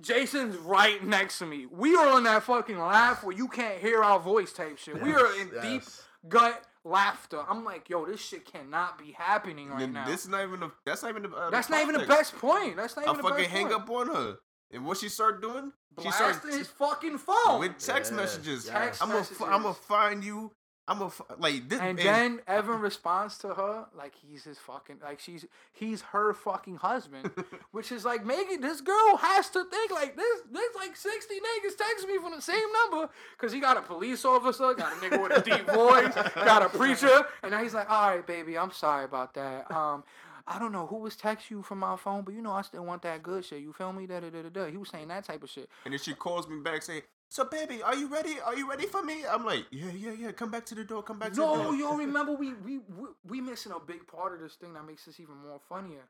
Jason's 0.00 0.56
right 0.56 1.02
next 1.04 1.38
to 1.38 1.46
me. 1.46 1.66
We 1.70 1.94
are 1.94 2.08
on 2.08 2.24
that 2.24 2.42
fucking 2.42 2.78
laugh 2.78 3.22
where 3.22 3.36
you 3.36 3.48
can't 3.48 3.78
hear 3.78 4.02
our 4.02 4.18
voice 4.18 4.52
type 4.52 4.78
shit. 4.78 5.00
we 5.00 5.12
are 5.12 5.40
in 5.40 5.50
deep 5.62 5.82
gut 6.28 6.62
laughter. 6.84 7.40
I'm 7.48 7.64
like, 7.64 7.88
yo, 7.88 8.06
this 8.06 8.20
shit 8.20 8.44
cannot 8.44 8.98
be 8.98 9.12
happening 9.12 9.70
right 9.70 9.90
now. 9.90 10.06
This 10.06 10.22
is 10.24 10.28
not 10.28 10.42
even 10.42 10.60
the. 10.60 10.70
That's 10.86 11.02
not 11.02 11.10
even 11.10 11.22
the. 11.24 11.30
Uh, 11.36 11.50
That's 11.50 11.68
not 11.70 11.80
even 11.82 11.98
the 12.00 12.06
best 12.06 12.36
point. 12.36 12.76
That's 12.76 12.96
not 12.96 13.06
I 13.08 13.10
even 13.12 13.22
the 13.22 13.28
fucking 13.28 13.44
best 13.44 13.50
hang 13.50 13.66
point. 13.68 13.80
up 13.80 13.90
on 13.90 14.06
her. 14.08 14.36
And 14.70 14.84
what 14.86 14.98
she 14.98 15.08
started 15.08 15.40
doing? 15.40 15.72
She 15.98 16.02
Blasting 16.02 16.32
started 16.40 16.58
his 16.58 16.66
fucking 16.68 17.18
phone. 17.18 17.60
with 17.60 17.78
text 17.78 18.10
Yeah, 18.10 18.16
messages. 18.16 18.64
Text 18.66 19.00
I'm 19.02 19.08
gonna, 19.08 19.20
messages. 19.20 19.40
I'm 19.42 19.62
gonna 19.62 19.74
find 19.74 20.24
you. 20.24 20.50
I'm 20.86 20.98
gonna 20.98 21.12
like 21.38 21.68
this. 21.68 21.80
and 21.80 21.98
then 21.98 22.40
Evan 22.46 22.80
responds 22.80 23.38
to 23.38 23.54
her 23.54 23.86
like 23.96 24.12
he's 24.14 24.44
his 24.44 24.58
fucking 24.58 24.96
like 25.02 25.18
she's 25.18 25.46
he's 25.72 26.02
her 26.02 26.34
fucking 26.34 26.76
husband, 26.76 27.30
which 27.72 27.90
is 27.90 28.04
like 28.04 28.24
making 28.26 28.60
this 28.60 28.80
girl 28.82 29.16
has 29.16 29.48
to 29.50 29.64
think 29.64 29.90
like 29.90 30.14
this. 30.16 30.40
There's 30.52 30.74
like 30.76 30.94
sixty 30.94 31.36
niggas 31.36 31.76
text 31.78 32.06
me 32.06 32.18
from 32.18 32.32
the 32.32 32.42
same 32.42 32.70
number 32.90 33.08
because 33.36 33.52
he 33.52 33.60
got 33.60 33.78
a 33.78 33.82
police 33.82 34.24
officer, 34.26 34.74
got 34.74 34.92
a 34.92 34.96
nigga 34.96 35.22
with 35.22 35.32
a 35.38 35.40
deep 35.40 35.66
voice, 35.70 36.12
got 36.34 36.62
a 36.62 36.68
preacher, 36.68 37.24
and 37.42 37.52
now 37.52 37.62
he's 37.62 37.72
like, 37.74 37.90
all 37.90 38.10
right, 38.10 38.26
baby, 38.26 38.58
I'm 38.58 38.72
sorry 38.72 39.04
about 39.04 39.32
that. 39.34 39.70
Um. 39.70 40.04
I 40.46 40.58
don't 40.58 40.72
know 40.72 40.84
who 40.86 40.96
was 40.96 41.16
text 41.16 41.50
you 41.50 41.62
from 41.62 41.78
my 41.78 41.96
phone, 41.96 42.20
but 42.22 42.34
you 42.34 42.42
know 42.42 42.52
I 42.52 42.60
still 42.60 42.84
want 42.84 43.00
that 43.00 43.22
good 43.22 43.46
shit. 43.46 43.62
You 43.62 43.72
feel 43.72 43.94
me? 43.94 44.06
Da 44.06 44.20
da 44.20 44.28
da 44.28 44.42
da 44.42 44.48
da. 44.50 44.66
He 44.66 44.76
was 44.76 44.90
saying 44.90 45.08
that 45.08 45.24
type 45.24 45.42
of 45.42 45.48
shit. 45.48 45.70
and 45.86 45.92
then 45.94 45.98
she 45.98 46.12
calls 46.12 46.46
me 46.46 46.60
back 46.60 46.82
saying, 46.82 47.00
"So 47.28 47.44
baby, 47.44 47.82
are 47.82 47.94
you 47.96 48.06
ready? 48.08 48.36
Are 48.44 48.56
you 48.56 48.68
ready 48.68 48.86
for 48.86 49.02
me?" 49.02 49.24
I'm 49.26 49.44
like, 49.44 49.66
"Yeah, 49.70 49.90
yeah, 49.90 50.12
yeah. 50.12 50.32
Come 50.32 50.50
back 50.50 50.64
to 50.66 50.74
the 50.74 50.84
door. 50.84 51.02
Come 51.02 51.18
back 51.18 51.30
to 51.30 51.34
the 51.36 51.40
No, 51.46 51.62
door." 51.64 51.74
yo, 51.74 51.96
remember 52.06 52.32
we 52.32 52.52
we 52.54 52.78
we, 52.78 53.06
we 53.26 53.40
missing 53.40 53.72
a 53.72 53.80
big 53.80 54.06
part 54.06 54.34
of 54.34 54.40
this 54.40 54.54
thing 54.54 54.72
that 54.74 54.84
makes 54.86 55.04
this 55.04 55.18
even 55.20 55.36
more 55.36 55.60
funnier. 55.68 56.04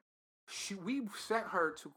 She 0.46 0.74
we 0.74 1.02
sent 1.26 1.46
her 1.46 1.70
to 1.82 1.90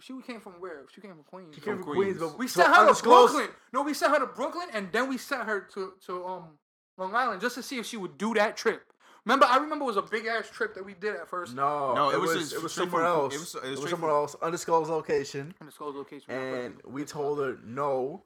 she 0.00 0.12
came 0.26 0.40
from 0.40 0.52
where? 0.60 0.82
She 0.94 1.00
came 1.00 1.12
from 1.12 1.22
Queens. 1.24 1.54
She 1.54 1.62
came 1.62 1.76
From 1.76 1.84
from 1.84 1.94
Queens. 1.94 2.18
Queens, 2.18 2.32
but 2.32 2.38
we 2.38 2.46
sent 2.46 2.68
her 2.68 2.74
to 2.74 2.80
undisclosed- 2.80 3.32
Brooklyn. 3.32 3.56
No, 3.72 3.82
we 3.82 3.94
sent 3.94 4.12
her 4.12 4.18
to 4.20 4.26
Brooklyn 4.26 4.68
and 4.74 4.92
then 4.92 5.08
we 5.08 5.16
sent 5.16 5.44
her 5.44 5.60
to 5.72 5.94
to 6.06 6.26
um 6.26 6.58
Long 6.98 7.14
Island 7.14 7.40
just 7.40 7.54
to 7.54 7.62
see 7.62 7.78
if 7.78 7.86
she 7.86 7.96
would 7.96 8.18
do 8.18 8.34
that 8.34 8.56
trip. 8.58 8.92
Remember, 9.24 9.46
I 9.46 9.56
remember 9.56 9.84
it 9.84 9.86
was 9.86 9.96
a 9.96 10.02
big 10.02 10.26
ass 10.26 10.48
trip 10.50 10.74
that 10.74 10.84
we 10.84 10.92
did 10.94 11.16
at 11.16 11.26
first. 11.28 11.54
No, 11.54 11.94
No, 11.94 12.10
it, 12.10 12.14
it 12.16 12.20
was 12.20 12.34
was, 12.36 12.52
it 12.52 12.62
was 12.62 12.72
somewhere 12.74 13.02
from- 13.02 13.12
else. 13.12 13.34
it 13.34 13.38
was- 13.40 13.54
it 13.54 13.62
was 13.62 13.78
It 13.78 13.82
was 13.82 13.90
somewhere 13.90 14.10
from- 14.10 14.16
else, 14.20 14.36
undisclosed 14.42 14.90
location, 14.90 15.54
In 15.60 15.66
the 15.66 15.72
Skulls 15.72 15.96
location. 15.96 16.30
and 16.32 16.80
we 16.84 17.04
told 17.06 17.38
her 17.40 17.58
no. 17.64 18.22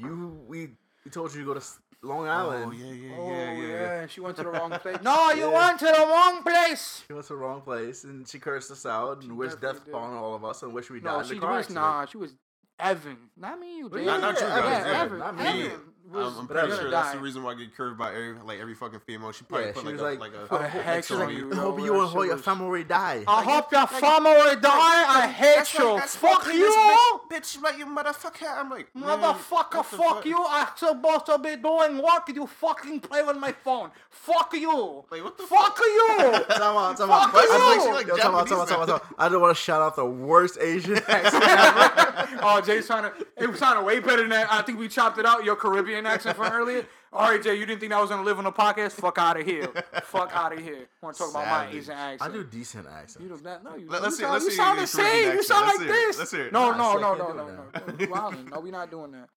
You 0.00 0.40
we 0.46 0.68
we 1.04 1.10
told 1.10 1.34
you 1.34 1.40
to 1.40 1.46
go 1.46 1.54
to 1.54 1.66
Long 2.02 2.26
oh, 2.26 2.30
Island. 2.30 2.64
Oh 2.68 2.72
yeah, 2.72 2.92
yeah, 2.92 3.16
Oh 3.18 3.30
yeah, 3.30 3.52
yeah. 3.52 3.66
yeah, 4.00 4.06
she 4.06 4.20
went 4.20 4.36
to 4.38 4.42
the 4.42 4.50
wrong 4.50 4.70
place. 4.70 4.98
No, 5.02 5.30
you 5.32 5.50
Yeah. 5.50 5.66
went 5.66 5.78
to 5.80 5.86
the 5.86 6.06
wrong 6.08 6.42
place. 6.42 7.04
She 7.06 7.12
went 7.12 7.26
to 7.26 7.32
the 7.34 7.38
wrong 7.38 7.60
place, 7.60 8.04
and 8.04 8.26
she 8.26 8.38
cursed 8.38 8.70
us 8.70 8.86
out 8.86 9.22
and 9.22 9.36
wished 9.36 9.60
death 9.60 9.84
did. 9.84 9.92
upon 9.94 10.14
all 10.14 10.34
of 10.34 10.44
us, 10.44 10.62
and 10.62 10.72
wished 10.72 10.90
we 10.90 11.00
No, 11.00 11.18
died 11.18 11.26
she 11.26 11.32
in 11.32 11.38
a 11.38 11.40
car 11.42 11.50
was 11.50 11.58
accident. 11.66 11.84
nah. 11.84 12.06
She 12.06 12.16
was 12.18 12.34
Evan, 12.78 13.18
not 13.36 13.60
me. 13.60 13.76
You. 13.78 13.88
Well, 13.88 14.02
Not, 14.04 14.20
not 14.22 14.34
you 14.40 14.46
guys. 14.46 14.64
yeah, 14.64 14.86
Yeah, 14.92 15.02
Evan. 15.02 15.18
not 15.18 15.36
me. 15.36 15.44
Evan 15.66 15.80
was 16.10 16.34
Um, 16.34 16.40
I'm 16.40 16.46
pretty 16.48 16.66
Evan- 16.72 16.78
sure 16.80 16.90
that's 16.90 17.12
the 17.12 17.18
reason 17.20 17.42
why 17.42 17.52
I 17.52 17.54
get 17.54 17.74
curved 17.76 17.98
by 17.98 18.08
every 18.10 18.34
like 18.44 18.58
every 18.60 18.74
fucking 18.74 19.00
female. 19.06 19.32
She 19.32 19.44
probably 19.44 19.66
Yeah, 19.68 19.72
put 19.72 19.80
she 19.82 19.86
like, 19.86 19.92
was 19.94 20.00
a, 20.02 20.04
like, 20.04 20.18
like 20.20 20.32
a 20.34 20.46
What 20.46 20.60
the 20.62 20.68
heck 20.68 20.86
like 20.96 21.04
should 21.04 21.18
some- 21.18 21.52
I 21.52 21.56
hope 21.56 21.78
you 21.80 22.00
and 22.00 22.10
shit 22.10 22.24
your 22.26 22.34
was- 22.36 22.44
family 22.44 22.84
die. 22.84 23.24
I 23.28 23.42
hope 23.44 23.72
your 23.72 23.86
family 23.86 24.56
die. 24.60 25.04
I 25.22 25.26
hate 25.28 25.74
you. 25.78 25.96
that's 25.96 26.16
fuck 26.16 26.42
fucking 26.44 26.58
you. 26.58 27.18
bitch, 27.30 27.56
bitch, 27.56 27.62
like 27.62 27.78
you 27.78 27.86
motherfucker. 27.86 28.58
I'm 28.58 28.70
like, 28.70 28.88
Motherfucker, 28.96 29.84
fuck 29.84 30.24
you! 30.26 30.44
I'm 30.48 30.68
supposed 30.76 31.26
to 31.26 31.38
be 31.38 31.56
doing 31.56 31.98
work. 31.98 32.28
You 32.34 32.46
fucking 32.46 33.00
play 33.00 33.22
with 33.22 33.36
my 33.36 33.52
phone. 33.52 33.90
Fuck 34.08 34.54
you! 34.54 35.04
Like, 35.10 35.22
what 35.24 35.36
the 35.38 35.44
Fuck 35.44 35.78
you! 35.80 36.16
Time 36.18 36.76
out, 36.76 36.96
time 36.96 37.08
Fuck 37.08 37.34
out. 37.34 37.34
you! 37.34 37.40
I 37.50 37.90
like, 37.92 38.08
like 38.08 38.20
time 38.20 38.34
out, 38.34 38.46
time 38.48 38.60
out, 38.60 38.68
time 38.68 39.30
just 39.30 39.40
want 39.40 39.56
to 39.56 39.62
shout 39.62 39.82
out 39.82 39.96
the 39.96 40.04
worst 40.04 40.58
Asian 40.60 40.96
accent 41.08 41.44
ever. 41.46 42.38
oh, 42.42 42.60
Jay's 42.64 42.86
trying 42.86 43.04
to. 43.04 43.26
It 43.36 43.48
was 43.50 43.58
sounding 43.58 43.84
way 43.84 44.00
better 44.00 44.22
than 44.22 44.30
that. 44.30 44.52
I 44.52 44.62
think 44.62 44.78
we 44.78 44.88
chopped 44.88 45.18
it 45.18 45.26
out. 45.26 45.44
Your 45.44 45.56
Caribbean 45.56 45.99
Asian 46.06 46.12
accent 46.14 46.36
from 46.36 46.52
earlier? 46.52 46.86
All 47.12 47.28
right, 47.30 47.42
Jay, 47.42 47.54
you 47.56 47.66
didn't 47.66 47.80
think 47.80 47.92
I 47.92 48.00
was 48.00 48.10
gonna 48.10 48.22
live 48.22 48.38
on 48.38 48.44
the 48.44 48.52
podcast? 48.52 48.92
Fuck 48.92 49.18
out 49.18 49.38
of 49.38 49.44
here. 49.46 49.66
Fuck 50.04 50.30
out 50.34 50.52
of 50.52 50.58
here. 50.60 50.88
Want 51.02 51.16
to 51.16 51.22
talk 51.22 51.30
about 51.30 51.46
my 51.46 51.64
Savage. 51.66 51.76
Asian 51.76 51.96
I 52.20 52.28
do 52.32 52.44
decent 52.44 52.86
accents. 52.86 53.20
You 53.20 53.36
do 53.36 53.42
not. 53.42 53.64
No, 53.64 53.76
you, 53.76 53.88
Let- 53.88 54.02
let's 54.02 54.16
see- 54.16 54.22
sound, 54.22 54.32
let's 54.34 54.44
you 54.44 54.50
see 54.52 54.56
sound 54.56 54.78
the 54.78 54.86
same. 54.86 55.34
You 55.34 55.42
sound 55.42 55.66
Let's 55.66 55.78
like 55.78 55.88
this. 55.88 56.18
Let's 56.18 56.30
hear 56.30 56.46
it. 56.46 56.52
No, 56.52 56.70
no, 56.72 56.96
no, 56.96 57.14
no, 57.14 57.32
no, 57.32 57.32
no. 57.32 57.44
no. 57.46 57.62
You 57.98 58.06
wildin'. 58.08 58.50
No, 58.50 58.60
we 58.60 58.70
not 58.70 58.90
doing 58.90 59.12
that. 59.12 59.28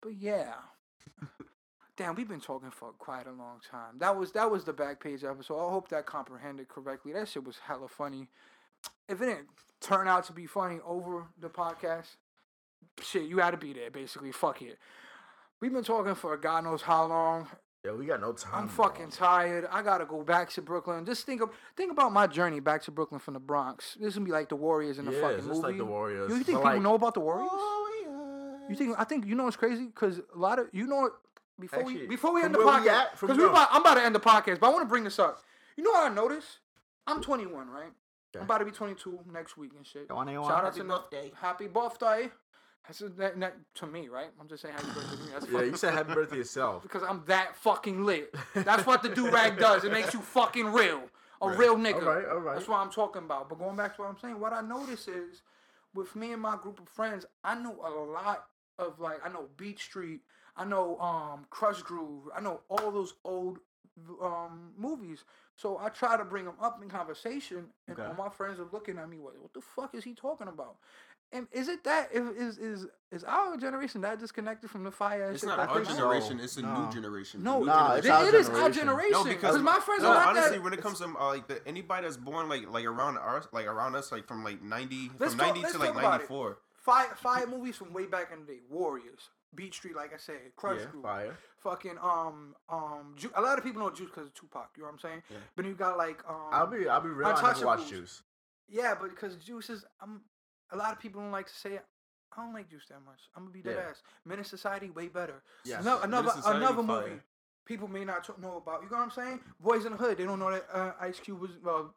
But 0.00 0.14
yeah. 0.18 0.52
Damn, 1.96 2.16
we've 2.16 2.28
been 2.28 2.40
talking 2.40 2.70
for 2.70 2.90
quite 2.98 3.26
a 3.28 3.32
long 3.32 3.60
time. 3.70 3.98
That 3.98 4.16
was 4.16 4.32
that 4.32 4.50
was 4.50 4.64
the 4.64 4.72
back 4.72 5.00
page 5.02 5.22
episode. 5.22 5.64
I 5.64 5.70
hope 5.70 5.88
that 5.90 6.06
comprehended 6.06 6.68
correctly. 6.68 7.12
That 7.12 7.28
shit 7.28 7.44
was 7.44 7.58
hella 7.58 7.88
funny. 7.88 8.28
If 9.08 9.22
it 9.22 9.26
didn't 9.26 9.46
turn 9.80 10.08
out 10.08 10.24
to 10.24 10.32
be 10.32 10.46
funny 10.46 10.80
over 10.84 11.24
the 11.40 11.48
podcast, 11.48 12.16
shit, 13.00 13.22
you 13.22 13.38
had 13.38 13.52
to 13.52 13.56
be 13.56 13.72
there. 13.72 13.90
Basically, 13.92 14.32
fuck 14.32 14.60
it. 14.60 14.78
We've 15.60 15.72
been 15.72 15.84
talking 15.84 16.14
for 16.14 16.36
God 16.36 16.64
knows 16.64 16.82
how 16.82 17.06
long. 17.06 17.48
Yeah, 17.84 17.92
we 17.92 18.06
got 18.06 18.20
no 18.20 18.32
time. 18.32 18.62
I'm 18.62 18.68
fucking 18.68 19.10
tired. 19.10 19.66
I 19.70 19.82
gotta 19.82 20.06
go 20.06 20.22
back 20.22 20.50
to 20.50 20.62
Brooklyn. 20.62 21.04
Just 21.04 21.26
think 21.26 21.42
of 21.42 21.50
think 21.76 21.92
about 21.92 22.12
my 22.12 22.26
journey 22.26 22.60
back 22.60 22.82
to 22.84 22.90
Brooklyn 22.90 23.20
from 23.20 23.34
the 23.34 23.40
Bronx. 23.40 23.94
This 24.00 24.08
is 24.08 24.14
gonna 24.14 24.24
be 24.24 24.32
like 24.32 24.48
the 24.48 24.56
Warriors 24.56 24.98
in 24.98 25.04
the 25.04 25.12
Yeah, 25.12 25.20
fucking 25.20 25.36
it's 25.38 25.46
movie. 25.46 25.54
just 25.60 25.62
like 25.64 25.76
the 25.76 25.84
Warriors. 25.84 26.30
You 26.30 26.36
think 26.36 26.46
people 26.46 26.62
like- 26.62 26.80
know 26.80 26.94
about 26.94 27.14
the 27.14 27.20
Warriors? 27.20 27.50
Warriors? 27.52 28.62
You 28.70 28.76
think 28.76 28.96
I 28.98 29.04
think 29.04 29.26
you 29.26 29.34
know 29.34 29.44
what's 29.44 29.56
crazy? 29.56 29.84
Because 29.86 30.18
a 30.18 30.38
lot 30.38 30.58
of 30.58 30.68
you 30.72 30.86
know 30.86 30.96
what 31.02 31.12
before 31.60 31.84
we 31.84 32.06
before 32.06 32.32
we 32.32 32.42
end 32.42 32.54
the 32.54 32.58
podcast 32.60 33.20
because 33.20 33.36
we 33.36 33.44
about, 33.44 33.68
I'm 33.70 33.82
about 33.82 33.94
to 33.94 34.02
end 34.02 34.14
the 34.14 34.20
podcast, 34.20 34.60
but 34.60 34.68
I 34.68 34.70
want 34.70 34.82
to 34.82 34.88
bring 34.88 35.04
this 35.04 35.18
up. 35.18 35.40
You 35.76 35.84
know 35.84 35.90
what 35.90 36.10
I 36.10 36.14
noticed? 36.14 36.60
I'm 37.06 37.20
21, 37.20 37.68
right? 37.68 37.82
Okay. 37.84 37.92
I'm 38.38 38.44
about 38.44 38.58
to 38.58 38.64
be 38.64 38.70
22 38.70 39.20
next 39.30 39.56
week 39.58 39.72
and 39.76 39.86
shit. 39.86 40.08
21. 40.08 40.48
Shout 40.48 40.58
out 40.58 40.64
Happy 40.64 40.78
to 40.78 40.84
birthday. 40.84 41.32
Happy 41.36 41.66
birthday. 41.68 42.30
That's 42.86 43.00
a, 43.00 43.08
that, 43.10 43.40
that, 43.40 43.56
to 43.76 43.86
me, 43.86 44.08
right? 44.08 44.28
I'm 44.40 44.46
just 44.48 44.62
saying 44.62 44.74
happy 44.74 44.88
birthday 44.92 45.16
to 45.16 45.22
me. 45.22 45.32
That's 45.32 45.46
Yeah, 45.50 45.52
fucking 45.52 45.70
you 45.70 45.76
said 45.76 45.94
happy 45.94 46.12
birthday 46.14 46.36
yourself. 46.36 46.82
because 46.82 47.02
I'm 47.02 47.22
that 47.26 47.56
fucking 47.56 48.04
lit. 48.04 48.34
That's 48.54 48.86
what 48.86 49.02
the 49.02 49.08
do 49.08 49.30
rag 49.30 49.58
does. 49.60 49.84
It 49.84 49.92
makes 49.92 50.12
you 50.12 50.20
fucking 50.20 50.66
real. 50.72 51.02
A 51.40 51.48
real 51.48 51.76
nigga. 51.76 51.94
All 51.94 52.00
right, 52.14 52.26
all 52.26 52.38
right. 52.38 52.54
That's 52.56 52.68
what 52.68 52.78
I'm 52.78 52.90
talking 52.90 53.22
about. 53.22 53.48
But 53.48 53.58
going 53.58 53.76
back 53.76 53.96
to 53.96 54.02
what 54.02 54.08
I'm 54.10 54.18
saying, 54.18 54.38
what 54.40 54.52
I 54.52 54.60
notice 54.60 55.08
is 55.08 55.42
with 55.94 56.14
me 56.16 56.32
and 56.32 56.40
my 56.40 56.56
group 56.56 56.80
of 56.80 56.88
friends, 56.88 57.26
I 57.42 57.54
know 57.54 57.76
a 57.84 57.90
lot 57.90 58.46
of 58.78 58.98
like 59.00 59.18
I 59.24 59.28
know 59.28 59.48
Beat 59.56 59.78
Street, 59.78 60.20
I 60.56 60.64
know 60.64 60.98
um 60.98 61.46
Krush 61.50 61.82
Groove, 61.82 62.24
I 62.36 62.40
know 62.40 62.60
all 62.68 62.90
those 62.90 63.14
old 63.24 63.58
um 64.22 64.72
movies. 64.76 65.24
So 65.56 65.78
I 65.78 65.88
try 65.88 66.16
to 66.16 66.24
bring 66.24 66.44
them 66.46 66.56
up 66.60 66.82
in 66.82 66.88
conversation, 66.88 67.66
and 67.86 67.98
Okay. 67.98 68.08
all 68.08 68.14
my 68.14 68.28
friends 68.30 68.58
are 68.58 68.66
looking 68.72 68.98
at 68.98 69.08
me. 69.08 69.18
What, 69.18 69.40
what 69.40 69.52
the 69.52 69.60
fuck 69.60 69.94
is 69.94 70.02
he 70.02 70.14
talking 70.14 70.48
about? 70.48 70.76
And 71.34 71.48
is 71.50 71.66
it 71.68 71.82
that 71.82 72.10
is 72.12 72.58
is 72.58 72.86
is 73.10 73.24
our 73.24 73.56
generation 73.56 74.00
that 74.02 74.20
disconnected 74.20 74.70
from 74.70 74.84
the 74.84 74.90
fire? 74.92 75.30
It's 75.32 75.40
shit 75.40 75.48
not 75.48 75.58
back 75.58 75.68
our 75.70 75.80
then? 75.80 75.86
so. 75.86 75.96
generation. 75.96 76.38
It's 76.40 76.56
a 76.56 76.62
No. 76.62 76.84
new 76.86 76.92
generation. 76.92 77.42
No, 77.42 77.58
New 77.58 77.66
Nah, 77.66 77.94
it- 77.94 77.98
it's 77.98 78.06
generation. 78.06 78.12
our 78.12 78.28
it 78.28 78.34
is 78.40 78.48
our 78.48 78.54
generation. 78.70 78.78
generation. 78.78 79.12
No, 79.12 79.24
because 79.24 79.40
because 79.40 79.62
my 79.62 79.80
friends 79.80 80.02
no, 80.04 80.10
are 80.10 80.14
like 80.14 80.26
honestly, 80.28 80.56
that. 80.58 80.62
when 80.62 80.72
it 80.72 80.80
comes 80.80 80.98
to 81.00 81.06
uh, 81.06 81.26
like 81.26 81.48
the, 81.48 81.66
anybody 81.66 82.04
that's 82.06 82.16
born 82.16 82.48
like 82.48 82.68
like 82.70 82.84
around 82.84 83.18
us, 83.18 83.48
like 83.52 83.66
around 83.66 83.96
us, 83.96 84.12
like 84.12 84.26
from 84.28 84.44
like 84.44 84.62
ninety, 84.62 85.10
Let's 85.18 85.34
from 85.34 85.44
ninety 85.44 85.60
let's 85.62 85.72
to 85.74 85.78
like 85.80 85.88
talk 85.88 85.98
about 85.98 86.08
it. 86.08 86.10
ninety 86.18 86.26
four. 86.26 86.58
Five 86.74 87.18
five 87.18 87.48
movies 87.50 87.76
from 87.76 87.92
way 87.92 88.06
back 88.06 88.30
in 88.32 88.46
the 88.46 88.52
day. 88.52 88.60
Warriors, 88.70 89.30
Beat 89.56 89.74
Street, 89.74 89.96
like 89.96 90.14
I 90.14 90.18
said, 90.18 90.36
Krush 90.56 90.78
Yeah, 90.80 90.86
Groove, 90.92 91.02
fire. 91.02 91.36
fucking 91.64 91.98
um 92.00 92.54
um. 92.68 93.14
Ju- 93.16 93.32
a 93.34 93.42
lot 93.42 93.58
of 93.58 93.64
people 93.64 93.82
know 93.82 93.90
Juice 93.90 94.08
because 94.10 94.28
of 94.28 94.34
Tupac. 94.34 94.68
You 94.76 94.82
know 94.84 94.86
what 94.88 94.92
I'm 94.92 94.98
saying? 95.00 95.22
Yeah. 95.30 95.38
But 95.56 95.64
you 95.64 95.74
got 95.74 95.96
like 95.98 96.22
um. 96.28 96.36
I'll 96.52 96.68
be, 96.68 96.86
I'll 96.88 97.00
be 97.00 97.08
real. 97.08 97.26
I 97.26 97.32
never 97.42 97.42
watched 97.66 97.82
Untouchables. 97.86 97.88
Juice. 97.88 98.22
Yeah, 98.68 98.94
but 98.98 99.10
because 99.10 99.34
Juice 99.36 99.68
is, 99.68 99.84
I'm. 100.00 100.20
A 100.72 100.76
lot 100.76 100.92
of 100.92 100.98
people 100.98 101.20
don't 101.20 101.32
like 101.32 101.46
to 101.46 101.54
say 101.54 101.74
it. 101.74 101.84
I 102.36 102.42
don't 102.42 102.52
like 102.52 102.68
Juice 102.68 102.86
that 102.88 103.00
much. 103.04 103.20
I'm 103.36 103.44
gonna 103.44 103.52
be 103.52 103.62
dead 103.62 103.76
Yeah. 103.76 103.90
ass. 103.90 104.02
in 104.38 104.44
Society 104.44 104.90
way 104.90 105.08
better. 105.08 105.42
Yes. 105.64 105.86
Ano- 105.86 106.00
another 106.02 106.32
another 106.46 106.82
fire. 106.82 107.02
movie 107.08 107.20
people 107.64 107.88
may 107.88 108.04
not 108.04 108.24
t- 108.24 108.32
know 108.40 108.56
about. 108.56 108.82
You 108.82 108.90
know 108.90 108.96
what 108.98 109.04
I'm 109.04 109.10
saying? 109.10 109.40
Boys 109.60 109.84
in 109.84 109.92
the 109.92 109.98
Hood. 109.98 110.18
They 110.18 110.24
don't 110.24 110.38
know 110.38 110.50
that 110.50 110.66
uh, 110.72 110.92
Ice 111.00 111.20
Cube 111.20 111.40
was 111.40 111.52
well. 111.62 111.94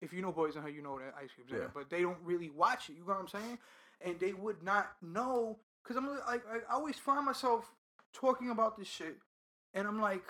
If 0.00 0.12
you 0.12 0.22
know 0.22 0.32
Boys 0.32 0.56
in 0.56 0.62
the 0.62 0.66
Hood, 0.68 0.74
you 0.76 0.82
know 0.82 0.98
that 0.98 1.14
Ice 1.22 1.30
Cube's 1.34 1.50
in 1.52 1.58
Yeah. 1.58 1.64
it. 1.64 1.70
But 1.74 1.90
they 1.90 2.02
don't 2.02 2.18
really 2.24 2.48
watch 2.50 2.88
it. 2.88 2.94
You 2.94 3.00
know 3.00 3.12
what 3.12 3.20
I'm 3.20 3.28
saying? 3.28 3.58
And 4.00 4.18
they 4.18 4.32
would 4.32 4.62
not 4.62 4.96
know 5.02 5.58
because 5.82 5.96
I'm 5.96 6.06
like, 6.08 6.26
like 6.26 6.64
I 6.70 6.74
always 6.74 6.96
find 6.96 7.24
myself 7.24 7.70
talking 8.14 8.50
about 8.50 8.76
this 8.78 8.88
shit, 8.88 9.18
and 9.74 9.86
I'm 9.86 10.00
like. 10.00 10.24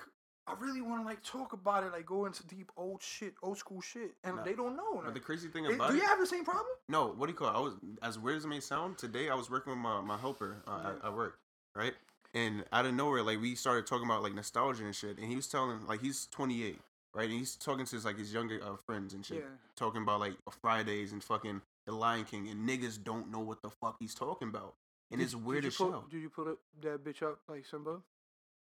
I 0.49 0.55
really 0.61 0.81
want 0.81 1.03
to 1.03 1.07
like 1.07 1.23
talk 1.25 1.53
about 1.53 1.83
it, 1.85 1.93
like 1.93 2.07
go 2.07 2.27
into 2.27 2.47
deep 2.47 2.71
old 2.77 3.03
shit, 3.03 3.35
old 3.43 3.59
school 3.59 3.81
shit, 3.81 4.15
and 4.23 4.37
Nah. 4.37 4.43
they 4.45 4.53
don't 4.55 4.77
know. 4.77 5.03
But 5.05 5.15
the 5.15 5.21
crazy 5.21 5.49
thing 5.49 5.67
about 5.67 5.91
it, 5.91 5.93
do 5.95 5.99
you 5.99 6.07
have 6.07 6.19
the 6.21 6.27
same 6.27 6.45
problem? 6.45 6.67
no, 6.89 7.09
what 7.09 7.27
do 7.27 7.33
you 7.33 7.37
call? 7.39 7.49
it? 7.49 7.57
I 7.57 7.61
was 7.61 7.75
as 8.03 8.19
weird 8.19 8.37
as 8.39 8.45
it 8.45 8.49
may 8.49 8.61
sound. 8.61 8.97
Today 8.99 9.29
I 9.29 9.35
was 9.35 9.51
working 9.51 9.73
with 9.73 9.81
my, 9.81 10.01
my 10.01 10.17
helper 10.17 10.63
uh, 10.69 10.79
at, 10.85 10.97
Yeah. 11.03 11.09
at 11.09 11.15
work, 11.15 11.39
right? 11.75 11.95
And 12.35 12.65
out 12.73 12.87
of 12.87 12.95
nowhere, 12.95 13.23
like 13.23 13.41
we 13.41 13.55
started 13.55 13.87
talking 13.87 14.05
about 14.07 14.23
like 14.23 14.35
nostalgia 14.35 14.85
and 14.85 14.95
shit. 14.95 15.19
And 15.19 15.27
he 15.27 15.35
was 15.37 15.49
telling 15.49 15.85
like 15.87 16.01
he's 16.01 16.27
28, 16.27 16.79
right? 17.15 17.25
And 17.29 17.33
he's 17.39 17.57
talking 17.57 17.85
to 17.85 17.97
his 17.97 18.05
like 18.05 18.19
his 18.19 18.33
younger 18.33 18.61
uh, 18.63 18.77
friends 18.85 19.15
and 19.15 19.25
shit, 19.27 19.39
Yeah. 19.39 19.49
talking 19.75 20.03
about 20.03 20.21
like 20.21 20.35
Fridays 20.61 21.13
and 21.13 21.25
fucking 21.25 21.61
The 21.87 21.93
Lion 21.93 22.25
King, 22.25 22.49
and 22.49 22.69
niggas 22.69 23.03
don't 23.03 23.31
know 23.33 23.41
what 23.41 23.63
the 23.63 23.71
fuck 23.71 23.97
he's 23.99 24.15
talking 24.15 24.49
about. 24.49 24.75
And 25.11 25.21
it's 25.21 25.35
weird 25.35 25.63
did 25.63 25.69
as 25.69 25.75
shit. 25.77 26.11
Did 26.11 26.21
you 26.23 26.29
put 26.31 26.59
that 26.83 27.03
bitch 27.05 27.23
up 27.23 27.39
like 27.49 27.65
Simba? 27.65 28.01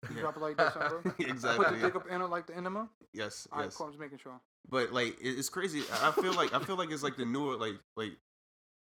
You 0.09 0.15
Yeah. 0.15 0.21
drop 0.21 0.37
it 0.37 0.39
like 0.41 0.57
that, 0.57 0.73
Simba? 0.73 1.09
Put 1.15 1.19
exactly. 1.27 1.77
the 1.79 1.85
dick 1.87 1.95
up 1.95 2.07
in 2.09 2.21
it 2.21 2.25
like 2.29 2.47
the 2.47 2.55
enema? 2.57 2.89
Yes, 3.13 3.47
Alright, 3.51 3.67
yes. 3.67 3.75
cool, 3.75 3.85
I'm 3.87 3.91
just 3.91 3.99
making 3.99 4.17
sure. 4.17 4.39
But 4.69 4.91
like 4.93 5.17
it's 5.21 5.49
crazy. 5.49 5.83
I 6.01 6.09
I 6.09 6.11
feel 6.11 6.33
like 6.33 6.53
I 6.53 6.59
feel 6.59 6.75
like 6.75 6.91
it's 6.91 7.03
like 7.03 7.17
the 7.17 7.25
newer 7.25 7.55
like 7.57 7.75
like 7.95 8.13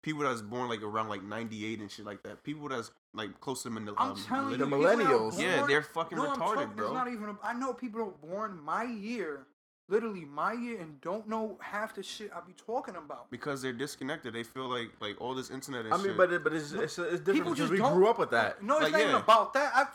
people 0.02 0.22
that's 0.22 0.40
born 0.42 0.68
like 0.68 0.82
around 0.82 1.08
like 1.08 1.22
ninety 1.22 1.66
eight 1.66 1.80
and 1.80 1.90
shit 1.90 2.06
like 2.06 2.22
that. 2.22 2.42
People 2.42 2.68
that's 2.68 2.90
like 3.12 3.38
close 3.40 3.62
to 3.64 3.70
millenn- 3.70 3.94
I'm 3.98 4.12
um, 4.12 4.22
telling 4.26 4.50
you, 4.52 4.56
the 4.58 4.64
people 4.64 4.80
that 4.82 4.94
are 4.94 4.96
millennials. 5.02 5.38
Yeah, 5.40 5.66
they're 5.66 5.82
fucking 5.82 6.16
No, 6.16 6.26
I'm 6.30 6.36
retarded, 6.38 6.54
talking- 6.54 6.76
bro. 6.76 6.86
It's 6.86 6.94
not 6.94 7.08
even. 7.08 7.36
I 7.42 7.52
know 7.54 7.72
people 7.74 8.00
are 8.02 8.28
born 8.28 8.60
my 8.62 8.84
year, 8.84 9.46
literally 9.90 10.24
my 10.24 10.52
year, 10.54 10.80
and 10.80 11.00
don't 11.00 11.28
know 11.28 11.58
half 11.60 11.94
the 11.94 12.02
shit 12.02 12.30
I 12.34 12.40
be 12.46 12.54
talking 12.54 12.96
about. 12.96 13.30
because 13.30 13.60
they're 13.60 13.72
disconnected. 13.74 14.32
They 14.32 14.44
feel 14.44 14.68
like 14.68 14.90
like 15.00 15.20
all 15.20 15.34
this 15.34 15.50
internet 15.50 15.84
and 15.84 15.92
I 15.92 15.96
mean, 15.98 16.06
shit. 16.06 16.16
but 16.16 16.32
it, 16.32 16.42
but 16.44 16.52
it's 16.54 16.72
it's, 16.72 16.98
it's 16.98 17.20
different 17.20 17.24
People 17.26 17.42
because 17.52 17.58
just 17.58 17.70
we 17.72 17.78
don't. 17.78 17.94
grew 17.94 18.08
up 18.08 18.18
with 18.18 18.30
that. 18.30 18.62
No, 18.62 18.76
it's 18.76 18.84
Like, 18.84 18.92
not 18.92 19.00
even 19.02 19.14
about 19.16 19.52
that. 19.54 19.72
I, 19.74 19.86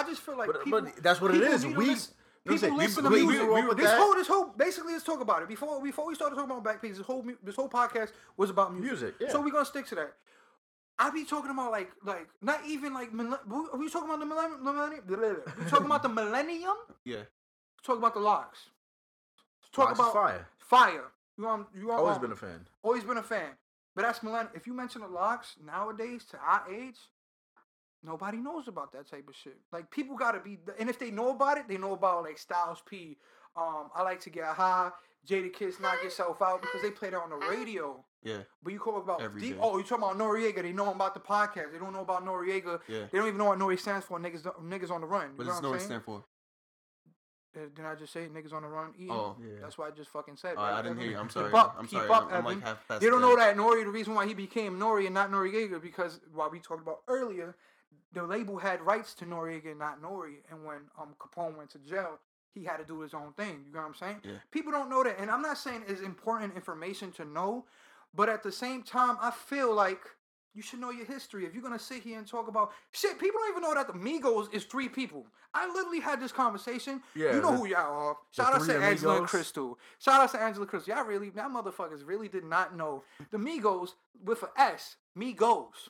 I 0.00 0.02
just 0.04 0.22
feel 0.22 0.36
like 0.38 0.48
But- 0.52 0.64
people. 0.64 0.80
but 0.82 0.96
that's 1.02 1.20
what 1.20 1.34
it 1.34 1.42
is. 1.42 1.42
people 1.42 1.54
is. 1.54 1.64
need 1.64 1.76
We- 1.78 1.86
listen- 1.90 2.14
no, 2.44 2.52
I'm 2.54 2.58
saying, 2.58 2.72
People 2.72 2.78
we- 2.78 2.84
listen 2.86 3.04
to 3.04 3.10
we 3.10 3.22
music. 3.22 3.40
grew 3.46 3.54
up 3.56 3.68
with 3.68 3.76
this 3.78 3.86
that. 3.86 4.00
whole, 4.00 4.14
this 4.14 4.26
whole, 4.26 4.46
basically, 4.56 4.92
let's 4.94 5.04
talk 5.04 5.20
about 5.20 5.42
it. 5.42 5.48
Before, 5.48 5.80
before 5.80 6.06
we 6.08 6.16
started 6.16 6.34
talking 6.34 6.50
about 6.50 6.64
Backpage, 6.64 6.96
this 6.96 7.06
whole, 7.06 7.24
this 7.40 7.54
whole 7.54 7.68
podcast 7.68 8.10
was 8.36 8.50
about 8.50 8.74
music. 8.74 8.90
Music, 8.90 9.14
yeah. 9.20 9.28
So 9.30 9.40
we're 9.40 9.52
gonna 9.52 9.64
stick 9.64 9.86
to 9.86 9.94
that. 9.94 10.14
I 10.98 11.10
be 11.10 11.24
talking 11.24 11.52
about 11.52 11.70
like, 11.70 11.92
like 12.04 12.28
not 12.42 12.60
even 12.66 12.94
like, 12.94 13.12
millen- 13.12 13.38
we 13.46 13.78
we 13.78 13.88
talking 13.88 14.08
about 14.08 14.18
the 14.18 14.26
millennium. 14.26 14.64
millennium 14.64 15.02
we 15.58 15.64
talking 15.70 15.86
about 15.86 16.02
the 16.02 16.08
millennium. 16.08 16.74
yeah, 17.04 17.22
Talk 17.84 17.98
about 17.98 18.14
the 18.14 18.20
LOX. 18.20 18.58
Talk 19.72 19.94
about 19.94 20.12
fire. 20.12 20.46
fire. 20.58 21.04
You 21.38 21.48
um, 21.48 21.66
you 21.74 21.90
um, 21.90 21.98
Always 22.00 22.18
been 22.18 22.32
a 22.32 22.36
fan. 22.36 22.66
always 22.82 23.04
been 23.04 23.16
a 23.18 23.22
fan. 23.22 23.50
But 23.94 24.02
that's 24.02 24.22
millennium. 24.22 24.52
If 24.54 24.66
you 24.66 24.72
mention 24.74 25.00
the 25.02 25.08
LOX 25.08 25.56
nowadays 25.64 26.24
to 26.30 26.38
our 26.38 26.62
age, 26.72 26.96
nobody 28.02 28.38
knows 28.38 28.68
about 28.68 28.92
that 28.92 29.08
type 29.10 29.28
of 29.28 29.34
shit. 29.34 29.58
Like 29.72 29.90
people 29.90 30.16
gotta 30.16 30.40
be, 30.40 30.58
and 30.78 30.88
if 30.88 30.98
they 30.98 31.10
know 31.10 31.30
about 31.30 31.58
it, 31.58 31.68
they 31.68 31.78
know 31.78 31.92
about 31.92 32.24
like 32.24 32.38
Styles 32.38 32.82
P. 32.88 33.16
Um, 33.56 33.90
I 33.94 34.02
like 34.02 34.20
to 34.20 34.30
get 34.30 34.44
high. 34.44 34.90
Jadakiss 35.28 35.80
knock 35.80 36.02
yourself 36.02 36.42
out 36.42 36.62
because 36.62 36.82
they 36.82 36.90
played 36.90 37.12
it 37.12 37.18
on 37.18 37.30
the 37.30 37.36
radio. 37.36 38.04
yeah, 38.24 38.38
But 38.62 38.72
you 38.72 38.80
call 38.80 38.96
about 38.98 39.22
Every 39.22 39.40
day. 39.40 39.54
Oh, 39.60 39.78
you 39.78 39.84
talking 39.84 40.02
about 40.02 40.18
Noreaga? 40.18 40.62
They 40.62 40.72
know 40.72 40.90
about 40.90 41.14
the 41.14 41.20
podcast. 41.20 41.70
They 41.72 41.78
don't 41.78 41.92
know 41.92 42.00
about 42.00 42.24
Noreaga. 42.26 42.80
yeah. 42.88 43.04
They 43.12 43.18
don't 43.18 43.28
even 43.28 43.38
know 43.38 43.44
what 43.44 43.58
Nori 43.60 43.78
stands 43.78 44.04
for. 44.04 44.18
Niggas, 44.18 44.42
niggas 44.64 44.90
on 44.90 45.00
the 45.00 45.06
run. 45.06 45.28
You 45.28 45.34
But 45.36 45.46
know 45.46 45.52
it's 45.52 45.62
what 45.62 45.68
no 45.68 45.72
I'm 45.74 45.78
saying? 45.78 45.88
stand 45.88 46.02
for. 46.04 46.24
Didn't 47.54 47.84
I 47.84 47.94
just 47.94 48.12
say 48.12 48.26
niggas 48.28 48.52
on 48.52 48.62
the 48.62 48.68
run? 48.68 48.92
Eating? 48.96 49.10
Oh. 49.10 49.36
Yeah. 49.40 49.60
That's 49.60 49.76
what 49.76 49.92
I 49.92 49.94
just 49.94 50.10
fucking 50.10 50.36
said. 50.36 50.54
Oh, 50.56 50.62
right? 50.62 50.78
I 50.78 50.82
didn't 50.82 50.98
hear 50.98 51.10
you. 51.10 51.18
I'm 51.18 51.28
sorry. 51.28 51.50
Keep 51.50 51.58
up, 51.58 51.76
I'm 51.78 51.86
keep 51.86 51.98
sorry. 51.98 52.10
up, 52.10 52.28
I'm, 52.30 52.34
I'm 52.34 52.44
like 52.44 52.62
half 52.62 52.88
past. 52.88 53.00
They 53.00 53.08
don't 53.08 53.20
know 53.20 53.36
that 53.36 53.56
Nori, 53.56 53.84
the 53.84 53.90
reason 53.90 54.14
why 54.14 54.26
he 54.26 54.34
became 54.34 54.78
Nori 54.78 55.04
and 55.04 55.14
not 55.14 55.30
Noreaga, 55.30 55.80
because 55.80 56.20
while 56.32 56.50
we 56.50 56.58
talked 56.58 56.82
about 56.82 57.00
earlier, 57.08 57.54
the 58.14 58.22
label 58.22 58.58
had 58.58 58.80
rights 58.80 59.14
to 59.14 59.24
Noreaga 59.26 59.70
and 59.70 59.78
not 59.78 60.02
Nori. 60.02 60.36
And 60.50 60.64
when 60.64 60.78
um 60.98 61.14
Capone 61.18 61.56
went 61.56 61.70
to 61.70 61.78
jail, 61.78 62.18
he 62.54 62.64
had 62.64 62.78
to 62.78 62.84
do 62.84 63.00
his 63.00 63.14
own 63.14 63.32
thing. 63.34 63.64
You 63.66 63.74
know 63.74 63.80
what 63.80 63.88
I'm 63.88 63.94
saying? 63.94 64.16
Yeah. 64.24 64.32
People 64.50 64.72
don't 64.72 64.88
know 64.88 65.02
that. 65.02 65.18
And 65.18 65.30
I'm 65.30 65.42
not 65.42 65.58
saying 65.58 65.84
it's 65.86 66.00
important 66.00 66.54
information 66.54 67.12
to 67.12 67.24
know, 67.24 67.66
but 68.14 68.28
at 68.28 68.42
the 68.42 68.52
same 68.52 68.82
time, 68.82 69.16
I 69.20 69.30
feel 69.30 69.74
like 69.74 70.00
you 70.54 70.62
should 70.62 70.80
know 70.80 70.90
your 70.90 71.06
history. 71.06 71.46
If 71.46 71.54
you're 71.54 71.62
gonna 71.62 71.78
sit 71.78 72.02
here 72.02 72.18
and 72.18 72.26
talk 72.26 72.48
about 72.48 72.72
shit, 72.92 73.18
people 73.18 73.40
don't 73.40 73.50
even 73.50 73.62
know 73.62 73.74
that 73.74 73.86
the 73.86 73.92
Migos 73.94 74.52
is 74.52 74.64
three 74.64 74.88
people. 74.88 75.26
I 75.54 75.66
literally 75.72 76.00
had 76.00 76.20
this 76.20 76.32
conversation. 76.32 77.02
Yeah, 77.14 77.34
you 77.34 77.40
know 77.42 77.52
the- 77.52 77.56
who 77.58 77.66
y'all 77.66 78.08
are. 78.08 78.16
Shout 78.30 78.54
out 78.54 78.62
to 78.66 78.76
Angela 78.82 79.18
and 79.18 79.26
Crystal. 79.26 79.78
Shout 79.98 80.20
out 80.20 80.30
to 80.32 80.40
Angela 80.40 80.66
Crystal. 80.66 80.94
Y'all 80.94 81.04
really, 81.04 81.30
that 81.30 81.48
motherfuckers 81.50 82.06
really 82.06 82.28
did 82.28 82.44
not 82.44 82.76
know 82.76 83.04
the 83.30 83.38
Migos 83.38 83.90
with 84.24 84.42
a 84.42 84.48
S. 84.60 84.96
Migos 85.18 85.88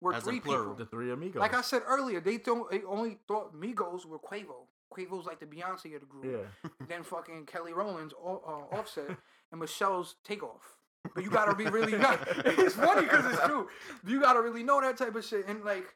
were 0.00 0.14
As 0.14 0.24
three 0.24 0.40
plural. 0.40 0.74
The 0.74 0.86
three 0.86 1.10
amigos. 1.10 1.40
Like 1.40 1.54
I 1.54 1.60
said 1.60 1.82
earlier, 1.86 2.20
they 2.20 2.38
don't. 2.38 2.70
They 2.70 2.82
only 2.84 3.18
thought 3.28 3.54
Migos 3.54 4.04
were 4.06 4.18
Quavo. 4.18 4.66
Quavo's 4.92 5.26
like 5.26 5.38
the 5.38 5.46
Beyonce 5.46 5.94
of 5.94 6.00
the 6.00 6.06
group. 6.06 6.24
yeah. 6.24 6.70
Then 6.88 7.02
fucking 7.02 7.44
Kelly 7.46 7.72
Rowland's 7.74 8.14
uh, 8.14 8.28
Offset 8.74 9.16
and 9.52 9.60
Michelle's 9.60 10.16
Takeoff. 10.24 10.77
But 11.14 11.24
you 11.24 11.30
gotta 11.30 11.54
be 11.54 11.64
really 11.66 11.96
not. 11.96 12.20
It's 12.44 12.74
funny 12.74 13.02
because 13.02 13.24
it's 13.26 13.42
true. 13.44 13.68
You 14.06 14.20
gotta 14.20 14.40
really 14.40 14.62
know 14.62 14.80
that 14.80 14.96
type 14.96 15.14
of 15.14 15.24
shit. 15.24 15.46
And 15.48 15.64
like, 15.64 15.94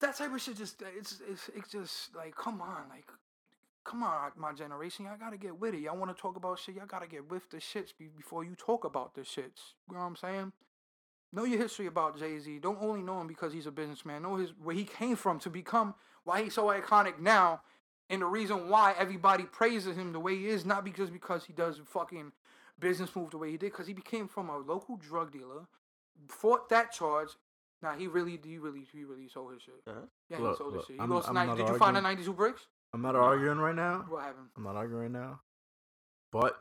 that 0.00 0.16
type 0.16 0.32
of 0.34 0.40
shit 0.40 0.56
just 0.56 0.82
it's 0.96 1.20
it's 1.28 1.50
it's 1.54 1.70
just 1.70 2.14
like 2.14 2.34
come 2.36 2.60
on 2.60 2.88
like 2.90 3.06
come 3.84 4.02
on 4.02 4.30
my 4.36 4.52
generation 4.52 5.04
y'all 5.04 5.16
gotta 5.18 5.38
get 5.38 5.58
with 5.58 5.74
it 5.74 5.80
y'all 5.80 5.96
want 5.96 6.14
to 6.14 6.20
talk 6.20 6.36
about 6.36 6.58
shit 6.58 6.74
y'all 6.74 6.86
gotta 6.86 7.06
get 7.06 7.30
with 7.30 7.48
the 7.50 7.58
shits 7.58 7.92
before 8.16 8.44
you 8.44 8.54
talk 8.56 8.84
about 8.84 9.14
the 9.14 9.22
shits 9.22 9.74
you 9.88 9.94
know 9.94 10.00
what 10.00 10.06
i'm 10.06 10.16
saying 10.16 10.52
know 11.32 11.44
your 11.44 11.58
history 11.58 11.86
about 11.86 12.18
jay-z 12.18 12.58
don't 12.58 12.82
only 12.82 13.02
know 13.02 13.20
him 13.20 13.26
because 13.26 13.52
he's 13.52 13.66
a 13.66 13.70
businessman 13.70 14.22
know 14.22 14.36
his 14.36 14.50
where 14.62 14.74
he 14.74 14.84
came 14.84 15.16
from 15.16 15.38
to 15.38 15.48
become 15.48 15.94
why 16.24 16.42
he's 16.42 16.54
so 16.54 16.66
iconic 16.66 17.18
now 17.18 17.60
and 18.10 18.22
the 18.22 18.26
reason 18.26 18.68
why 18.68 18.94
everybody 18.98 19.44
praises 19.44 19.96
him 19.96 20.12
the 20.12 20.20
way 20.20 20.36
he 20.36 20.46
is 20.48 20.64
not 20.64 20.84
because 20.84 21.10
because 21.10 21.44
he 21.44 21.52
does 21.52 21.80
fucking 21.86 22.32
business 22.78 23.14
move 23.16 23.30
the 23.30 23.38
way 23.38 23.50
he 23.50 23.56
did 23.56 23.72
because 23.72 23.86
he 23.86 23.92
became 23.92 24.28
from 24.28 24.48
a 24.48 24.58
local 24.58 24.96
drug 24.96 25.32
dealer 25.32 25.66
fought 26.28 26.68
that 26.68 26.92
charge 26.92 27.30
Nah, 27.82 27.94
he 27.94 28.06
really, 28.06 28.40
he 28.42 28.58
really, 28.58 28.86
he 28.90 29.04
really 29.04 29.28
sold 29.28 29.52
his 29.52 29.62
shit. 29.62 29.74
Uh-huh. 29.86 30.00
Yeah, 30.30 30.38
Look, 30.38 30.52
he 30.52 30.56
sold 30.56 30.72
look, 30.72 30.80
his 30.82 30.86
shit. 30.86 30.96
He 30.96 31.00
I'm- 31.00 31.10
lost 31.10 31.28
I'm 31.28 31.34
90, 31.34 31.48
not 31.48 31.56
did 31.58 31.72
you 31.72 31.78
find 31.78 31.94
the 31.94 32.00
arguing. 32.00 32.16
92 32.26 32.32
bricks? 32.32 32.66
I'm 32.94 33.02
not 33.02 33.16
arguing 33.16 33.58
right 33.58 33.74
now. 33.74 34.06
What 34.08 34.22
happened? 34.24 34.48
I'm 34.56 34.62
not 34.62 34.76
arguing 34.76 35.02
right 35.02 35.10
now. 35.10 35.40
But 36.32 36.60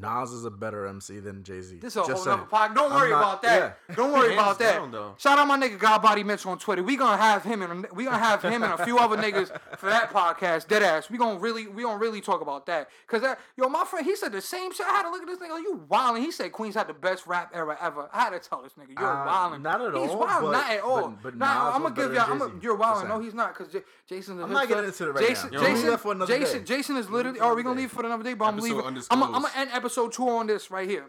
Nas 0.00 0.30
is 0.32 0.44
a 0.44 0.50
better 0.50 0.86
MC 0.86 1.20
than 1.20 1.42
Jay 1.42 1.60
Z. 1.60 1.76
This 1.76 1.92
is 1.94 1.96
a 1.96 2.02
whole 2.02 2.24
nother 2.24 2.42
podcast. 2.44 2.74
Don't 2.74 2.92
I'm 2.92 2.98
worry 2.98 3.10
not- 3.10 3.18
about 3.22 3.42
that. 3.42 3.78
yeah. 3.88 3.94
Don't 3.96 4.12
worry 4.12 4.28
Hands 4.34 4.40
about 4.42 4.58
that. 4.58 4.92
down. 4.92 5.14
Shout 5.18 5.38
out 5.38 5.46
my 5.48 5.58
nigga 5.58 5.78
Godbody 5.78 6.24
Mitch 6.24 6.44
on 6.46 6.58
Twitter. 6.58 6.82
We 6.82 6.96
gonna 6.96 7.16
have 7.16 7.42
him 7.44 7.62
and 7.62 7.86
we 7.92 8.04
gonna 8.04 8.18
have 8.18 8.42
him 8.42 8.62
and 8.62 8.72
a 8.72 8.84
few 8.84 8.98
other 8.98 9.16
niggas 9.16 9.56
for 9.78 9.86
that 9.86 10.12
podcast. 10.12 10.68
Dead 10.68 10.82
ass. 10.82 11.08
We 11.10 11.18
gonna 11.18 11.38
really 11.38 11.66
we 11.66 11.82
gonna 11.82 11.98
really 11.98 12.20
talk 12.20 12.40
about 12.40 12.66
that. 12.66 12.88
Cause 13.06 13.22
that 13.22 13.38
yo, 13.56 13.68
my 13.68 13.84
friend, 13.84 14.04
he 14.06 14.14
said 14.16 14.32
the 14.32 14.40
same 14.40 14.72
shit. 14.72 14.86
I 14.86 14.90
had 14.90 15.02
to 15.04 15.10
look 15.10 15.22
at 15.22 15.28
this 15.28 15.38
nigga. 15.38 15.50
Like, 15.52 15.62
you 15.62 15.86
wildin'. 15.90 16.18
He 16.20 16.30
said 16.30 16.52
Queens 16.52 16.74
had 16.74 16.86
the 16.88 16.94
best 16.94 17.26
rap 17.26 17.50
era 17.54 17.76
ever. 17.80 18.08
I 18.12 18.22
had 18.24 18.30
to 18.30 18.38
tell 18.48 18.62
this 18.62 18.72
nigga, 18.74 18.98
you're 18.98 19.08
Uh, 19.10 19.26
wildin'. 19.26 19.62
not 19.62 19.80
at 19.80 19.94
all. 19.94 20.02
he's 20.02 20.10
all, 20.10 20.18
Wild, 20.20 20.42
but- 20.42 20.52
not 20.52 20.70
at 20.70 20.80
all. 20.82 21.00
but- 21.08 21.22
but 21.22 21.36
nah, 21.36 21.66
Nas 21.68 21.74
I'm 21.76 21.82
gonna 21.82 21.94
give 21.94 22.12
y'all. 22.14 22.30
I'm 22.30 22.42
a, 22.42 22.46
Jay-Z. 22.48 22.58
you're 22.62 22.76
wildin'. 22.78 23.08
No, 23.08 23.18
he's 23.20 23.34
not. 23.34 23.54
Cause 23.54 23.68
J- 23.68 23.82
Jason. 24.06 24.42
I'm 24.42 24.52
not 24.52 24.68
getting 24.68 24.84
into 24.84 25.08
it 25.08 25.12
right 25.14 25.26
Jason, 25.26 25.50
now. 25.50 25.60
Jason, 25.60 25.74
leave 25.74 25.86
that 25.86 25.98
for 26.00 26.12
another 26.12 26.38
Jason. 26.38 26.64
Jason 26.66 26.96
is 26.96 27.08
literally. 27.08 27.38
Leave 27.38 27.42
it 27.42 27.46
Oh, 27.50 27.54
we 27.54 27.62
gonna 27.62 27.80
leave 27.80 27.90
for 27.90 28.04
another 28.04 28.22
day, 28.22 28.34
but 28.34 28.44
I'm 28.44 28.58
leaving. 28.58 28.78
I'm 28.80 28.86
undisclosed. 28.88 29.22
I'm 29.24 29.32
gonna 29.32 29.48
end 29.56 29.70
episode 29.72 29.85
two 29.88 30.28
on 30.28 30.46
this 30.46 30.70
right 30.70 30.88
here. 30.88 31.06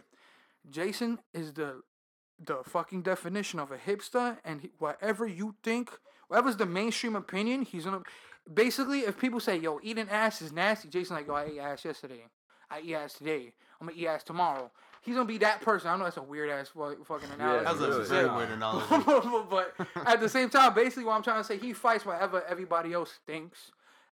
Jason 0.70 1.20
is 1.34 1.54
the 1.54 1.82
the 2.40 2.58
fucking 2.64 3.02
definition 3.02 3.60
of 3.60 3.72
a 3.72 3.78
hipster, 3.78 4.38
and 4.45 4.62
he, 4.62 4.72
whatever 4.78 5.26
you 5.26 5.56
think, 5.64 5.90
whatever's 6.28 6.56
the 6.58 6.66
mainstream 6.66 7.16
opinion, 7.16 7.62
he's 7.64 7.86
gonna. 7.86 8.02
Basically, 8.54 8.99
if 9.02 9.18
people 9.20 9.40
say, 9.40 9.58
"Yo, 9.58 9.80
eating 9.82 10.10
ass 10.10 10.41
is 10.41 10.52
nasty," 10.52 10.88
Jason 10.90 11.16
like, 11.16 11.28
"Yo, 11.28 11.34
I 11.34 11.44
ate 11.45 11.60
ass 11.60 11.84
yesterday. 11.86 12.26
I 12.70 12.82
eat 12.82 12.95
ass 12.95 13.14
today. 13.14 13.54
I'm 13.82 13.88
gonna 13.88 13.99
eat 13.99 14.08
ass 14.08 14.24
tomorrow." 14.24 14.72
He's 15.02 15.16
gonna 15.16 15.26
be 15.28 15.38
that 15.40 15.62
person. 15.62 15.90
I 15.90 15.95
know 15.98 16.04
that's 16.04 16.18
a 16.18 16.22
weird 16.22 16.49
ass 16.49 16.68
fu- 16.70 17.04
fucking 17.06 17.30
analogy. 17.32 17.64
That 17.66 17.74
was 17.74 17.82
a 17.82 17.90
Really? 17.90 18.06
very 18.08 18.30
weird 18.36 18.49
analogy. 18.60 19.45
but 19.49 19.74
at 20.08 20.20
the 20.20 20.28
same 20.30 20.49
time, 20.49 20.74
basically, 20.74 21.06
what 21.06 21.14
I'm 21.14 21.24
trying 21.24 21.40
to 21.40 21.44
say, 21.45 21.58
he 21.58 21.72
fights 21.74 22.06
whatever 22.06 22.44
everybody 22.48 22.94
else 22.94 23.20
thinks 23.26 23.72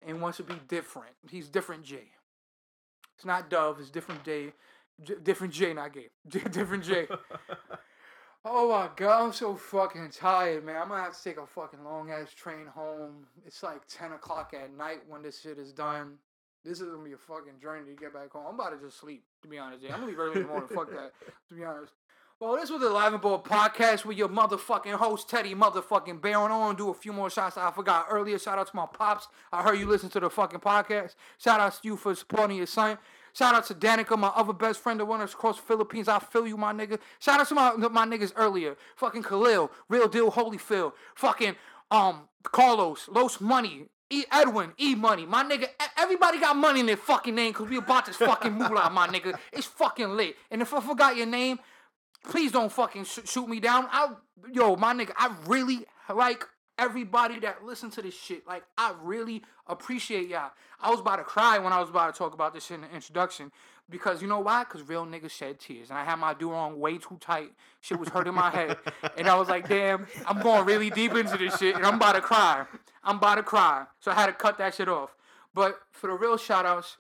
and 0.06 0.20
wants 0.20 0.36
to 0.38 0.42
be 0.44 0.54
different. 0.68 1.14
He's 1.30 1.48
different 1.48 1.82
J. 1.84 2.10
It's 3.16 3.24
not 3.24 3.50
Dove. 3.50 3.80
It's 3.80 3.90
different 3.90 4.24
J. 4.24 4.52
J- 5.02 5.14
different 5.22 5.52
J, 5.52 5.72
not 5.74 5.92
gay. 5.92 6.08
different 6.28 6.84
J. 6.84 7.06
Oh 8.44 8.68
my 8.68 8.88
god, 8.96 9.24
I'm 9.26 9.32
so 9.32 9.54
fucking 9.54 10.10
tired, 10.10 10.64
man. 10.64 10.76
I'm 10.76 10.88
gonna 10.88 11.02
have 11.02 11.16
to 11.16 11.22
take 11.22 11.36
a 11.38 11.46
fucking 11.46 11.84
long 11.84 12.10
ass 12.10 12.32
train 12.32 12.66
home. 12.66 13.26
It's 13.46 13.62
like 13.62 13.82
10 13.88 14.12
o'clock 14.12 14.52
at 14.52 14.76
night 14.76 15.02
when 15.08 15.22
this 15.22 15.40
shit 15.40 15.58
is 15.58 15.72
done. 15.72 16.14
This 16.64 16.80
is 16.80 16.88
gonna 16.88 17.04
be 17.04 17.12
a 17.12 17.16
fucking 17.18 17.60
journey 17.60 17.94
to 17.94 18.00
get 18.00 18.12
back 18.12 18.32
home. 18.32 18.46
I'm 18.48 18.54
about 18.54 18.70
to 18.70 18.84
just 18.84 18.98
sleep, 18.98 19.24
to 19.42 19.48
be 19.48 19.58
honest. 19.58 19.82
Yeah, 19.84 19.90
I'm 19.94 20.00
gonna 20.00 20.10
leave 20.10 20.18
early 20.18 20.36
in 20.40 20.42
the 20.42 20.48
morning. 20.48 20.68
Fuck 20.74 20.90
that, 20.90 21.12
to 21.48 21.54
be 21.54 21.62
honest. 21.64 21.92
Well, 22.42 22.56
this 22.56 22.70
was 22.70 22.80
the 22.80 22.90
Live 22.90 23.12
and 23.12 23.22
Ball 23.22 23.40
podcast 23.40 24.04
with 24.04 24.18
your 24.18 24.28
motherfucking 24.28 24.94
host, 24.94 25.28
Teddy 25.28 25.54
motherfucking 25.54 26.20
Baron. 26.20 26.50
I 26.50 26.58
want 26.58 26.76
to 26.76 26.84
do 26.84 26.90
a 26.90 26.94
few 26.94 27.12
more 27.12 27.30
shots 27.30 27.56
I 27.56 27.70
forgot 27.70 28.06
earlier. 28.10 28.36
Shout 28.36 28.58
out 28.58 28.66
to 28.66 28.74
my 28.74 28.86
pops. 28.86 29.28
I 29.52 29.62
heard 29.62 29.78
you 29.78 29.86
listen 29.86 30.10
to 30.10 30.18
the 30.18 30.28
fucking 30.28 30.58
podcast. 30.58 31.14
Shout 31.38 31.60
out 31.60 31.74
to 31.74 31.78
you 31.84 31.96
for 31.96 32.12
supporting 32.16 32.56
your 32.56 32.66
son. 32.66 32.98
Shout 33.32 33.54
out 33.54 33.66
to 33.66 33.74
Danica, 33.74 34.18
my 34.18 34.32
other 34.34 34.52
best 34.52 34.80
friend 34.80 34.98
that 34.98 35.04
went 35.04 35.22
across 35.22 35.58
the 35.58 35.62
Philippines. 35.62 36.08
I 36.08 36.18
feel 36.18 36.44
you, 36.44 36.56
my 36.56 36.72
nigga. 36.72 36.98
Shout 37.20 37.38
out 37.38 37.46
to 37.46 37.54
my 37.54 37.76
my 37.76 38.04
niggas 38.04 38.32
earlier. 38.34 38.74
Fucking 38.96 39.22
Khalil, 39.22 39.70
Real 39.88 40.08
Deal 40.08 40.32
Holyfield. 40.32 40.94
Fucking 41.14 41.54
um 41.92 42.22
Carlos, 42.42 43.08
Los 43.08 43.40
Money, 43.40 43.86
E 44.10 44.24
Edwin, 44.32 44.72
E 44.80 44.96
Money. 44.96 45.26
My 45.26 45.44
nigga, 45.44 45.68
everybody 45.96 46.40
got 46.40 46.56
money 46.56 46.80
in 46.80 46.86
their 46.86 46.96
fucking 46.96 47.36
name 47.36 47.52
because 47.52 47.68
we 47.68 47.76
about 47.76 48.06
this 48.06 48.16
fucking 48.16 48.52
moolah, 48.52 48.90
my 48.90 49.06
nigga. 49.06 49.38
It's 49.52 49.68
fucking 49.68 50.16
lit. 50.16 50.34
And 50.50 50.60
if 50.60 50.74
I 50.74 50.80
forgot 50.80 51.16
your 51.16 51.26
name, 51.26 51.60
please 52.24 52.52
don't 52.52 52.72
fucking 52.72 53.04
sh- 53.04 53.20
shoot 53.24 53.48
me 53.48 53.60
down. 53.60 53.86
I, 53.90 54.12
yo, 54.52 54.76
my 54.76 54.94
nigga, 54.94 55.12
I 55.16 55.34
really 55.46 55.86
like 56.12 56.46
everybody 56.78 57.38
that 57.40 57.64
listen 57.64 57.90
to 57.90 58.02
this 58.02 58.14
shit. 58.14 58.46
Like, 58.46 58.64
I 58.76 58.94
really 59.02 59.42
appreciate 59.66 60.28
y'all. 60.28 60.50
I 60.80 60.90
was 60.90 61.00
about 61.00 61.16
to 61.16 61.24
cry 61.24 61.58
when 61.58 61.72
I 61.72 61.80
was 61.80 61.90
about 61.90 62.14
to 62.14 62.18
talk 62.18 62.34
about 62.34 62.54
this 62.54 62.66
shit 62.66 62.76
in 62.76 62.82
the 62.82 62.94
introduction. 62.94 63.52
Because 63.90 64.22
you 64.22 64.28
know 64.28 64.40
why? 64.40 64.64
Because 64.64 64.82
real 64.88 65.04
niggas 65.04 65.30
shed 65.30 65.58
tears. 65.60 65.90
And 65.90 65.98
I 65.98 66.04
had 66.04 66.16
my 66.16 66.34
do 66.34 66.52
on 66.52 66.80
way 66.80 66.98
too 66.98 67.18
tight. 67.20 67.50
Shit 67.80 67.98
was 67.98 68.08
hurting 68.08 68.34
my 68.34 68.50
head. 68.50 68.78
And 69.18 69.28
I 69.28 69.34
was 69.34 69.48
like, 69.48 69.68
damn, 69.68 70.06
I'm 70.26 70.40
going 70.40 70.64
really 70.64 70.88
deep 70.88 71.14
into 71.14 71.36
this 71.36 71.58
shit. 71.58 71.76
And 71.76 71.84
I'm 71.84 71.96
about 71.96 72.14
to 72.14 72.20
cry. 72.20 72.64
I'm 73.04 73.16
about 73.16 73.34
to 73.34 73.42
cry. 73.42 73.84
So 74.00 74.10
I 74.10 74.14
had 74.14 74.26
to 74.26 74.32
cut 74.32 74.58
that 74.58 74.74
shit 74.74 74.88
off. 74.88 75.14
But 75.54 75.78
for 75.90 76.06
the 76.06 76.14
real 76.14 76.38
shout 76.38 76.64
outs, 76.64 76.96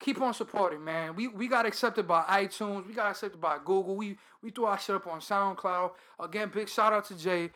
keep 0.00 0.20
on 0.20 0.34
supporting, 0.34 0.84
man. 0.84 1.14
We 1.14 1.28
we 1.28 1.48
got 1.48 1.66
accepted 1.66 2.06
by 2.06 2.22
iTunes. 2.22 2.86
We 2.86 2.94
got 2.94 3.10
accepted 3.10 3.40
by 3.40 3.58
Google. 3.58 3.96
We 3.96 4.18
we 4.42 4.50
threw 4.50 4.64
our 4.66 4.78
shit 4.78 4.96
up 4.96 5.06
on 5.06 5.20
SoundCloud. 5.20 5.92
Again, 6.20 6.50
big 6.52 6.68
shout 6.68 6.92
out 6.92 7.06
to 7.06 7.16
Jay. 7.16 7.50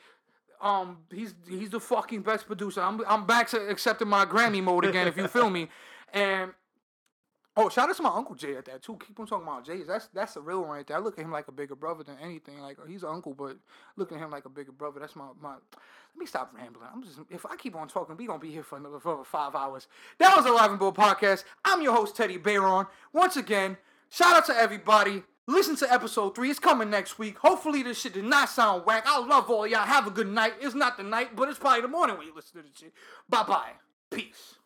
Um, 0.61 0.99
he's 1.13 1.35
he's 1.49 1.71
the 1.71 1.81
fucking 1.81 2.23
best 2.23 2.47
producer. 2.47 2.83
I'm 2.83 3.01
I'm 3.07 3.27
back 3.27 3.49
to 3.51 3.69
accepting 3.69 4.09
my 4.09 4.25
Grammy 4.25 4.63
mode 4.63 4.85
again, 4.85 5.07
if 5.07 5.17
you 5.17 5.29
feel 5.29 5.51
me. 5.51 5.69
And 6.13 6.53
oh, 7.59 7.69
shout 7.69 7.91
out 7.91 7.97
to 7.97 8.03
my 8.03 8.15
uncle 8.15 8.35
Jay 8.35 8.55
at 8.57 8.65
that 8.67 8.83
too. 8.83 8.97
Keep 9.05 9.19
on 9.19 9.27
talking 9.27 9.47
about 9.47 9.67
Jay. 9.67 9.83
That's 9.83 10.09
that's 10.15 10.35
the 10.35 10.41
real 10.41 10.61
one 10.61 10.71
right 10.71 10.87
there. 10.87 10.97
I 10.97 11.01
look 11.01 11.19
at 11.19 11.25
him 11.25 11.33
like 11.33 11.49
a 11.49 11.53
bigger 11.53 11.75
brother 11.75 12.05
than 12.05 12.17
anything. 12.23 12.61
Like 12.61 12.79
he's 12.87 13.03
an 13.03 13.11
uncle, 13.11 13.35
but 13.35 13.57
look 13.97 14.13
at 14.13 14.19
him 14.19 14.31
like 14.31 14.45
a 14.45 14.49
bigger 14.49 14.73
brother. 14.73 15.01
That's 15.01 15.17
my 15.17 15.27
my. 15.41 15.55
Let 15.55 16.21
me 16.21 16.27
stop 16.27 16.55
rambling. 16.57 16.89
I'm 16.93 17.03
just 17.03 17.19
if 17.31 17.45
I 17.45 17.57
keep 17.57 17.75
on 17.77 17.89
talking, 17.89 18.17
we 18.17 18.27
gonna 18.27 18.39
be 18.39 18.51
here 18.51 18.63
for 18.63 18.79
another 18.79 19.01
for 19.01 19.25
five 19.25 19.55
hours. 19.55 19.89
That 20.19 20.37
was 20.37 20.47
a 20.47 20.53
Live 20.53 20.71
and 20.71 20.79
Bull 20.79 20.93
podcast. 20.93 21.45
I'm 21.65 21.83
your 21.83 21.95
host 21.95 22.17
Teddy 22.17 22.39
Bayron. 22.39 22.87
Once 23.13 23.37
again, 23.37 23.77
shout 24.09 24.37
out 24.37 24.47
to 24.47 24.55
everybody. 24.55 25.25
Listen 25.47 25.77
to 25.77 25.93
episode 25.93 26.35
three. 26.35 26.51
It's 26.51 26.59
coming 26.59 26.91
next 26.91 27.19
week. 27.19 27.39
Hopefully 27.39 27.83
this 27.83 27.99
shit 27.99 28.13
did 28.13 28.25
not 28.25 28.51
sound 28.51 28.85
whack. 28.85 29.05
I 29.07 29.19
love 29.19 29.49
all 29.51 29.67
y'all. 29.67 29.87
Have 29.87 30.07
a 30.07 30.11
good 30.11 30.29
night. 30.29 30.53
It's 30.61 30.75
not 30.75 30.99
the 30.99 31.03
night, 31.03 31.35
but 31.35 31.49
it's 31.49 31.59
probably 31.59 31.81
the 31.81 31.89
morning 31.89 32.19
when 32.19 32.27
you 32.27 32.35
listen 32.35 32.61
to 32.61 32.69
this 32.69 32.79
shit. 32.79 32.93
Bye 33.29 33.45
bye. 33.45 33.73
Peace. 34.11 34.58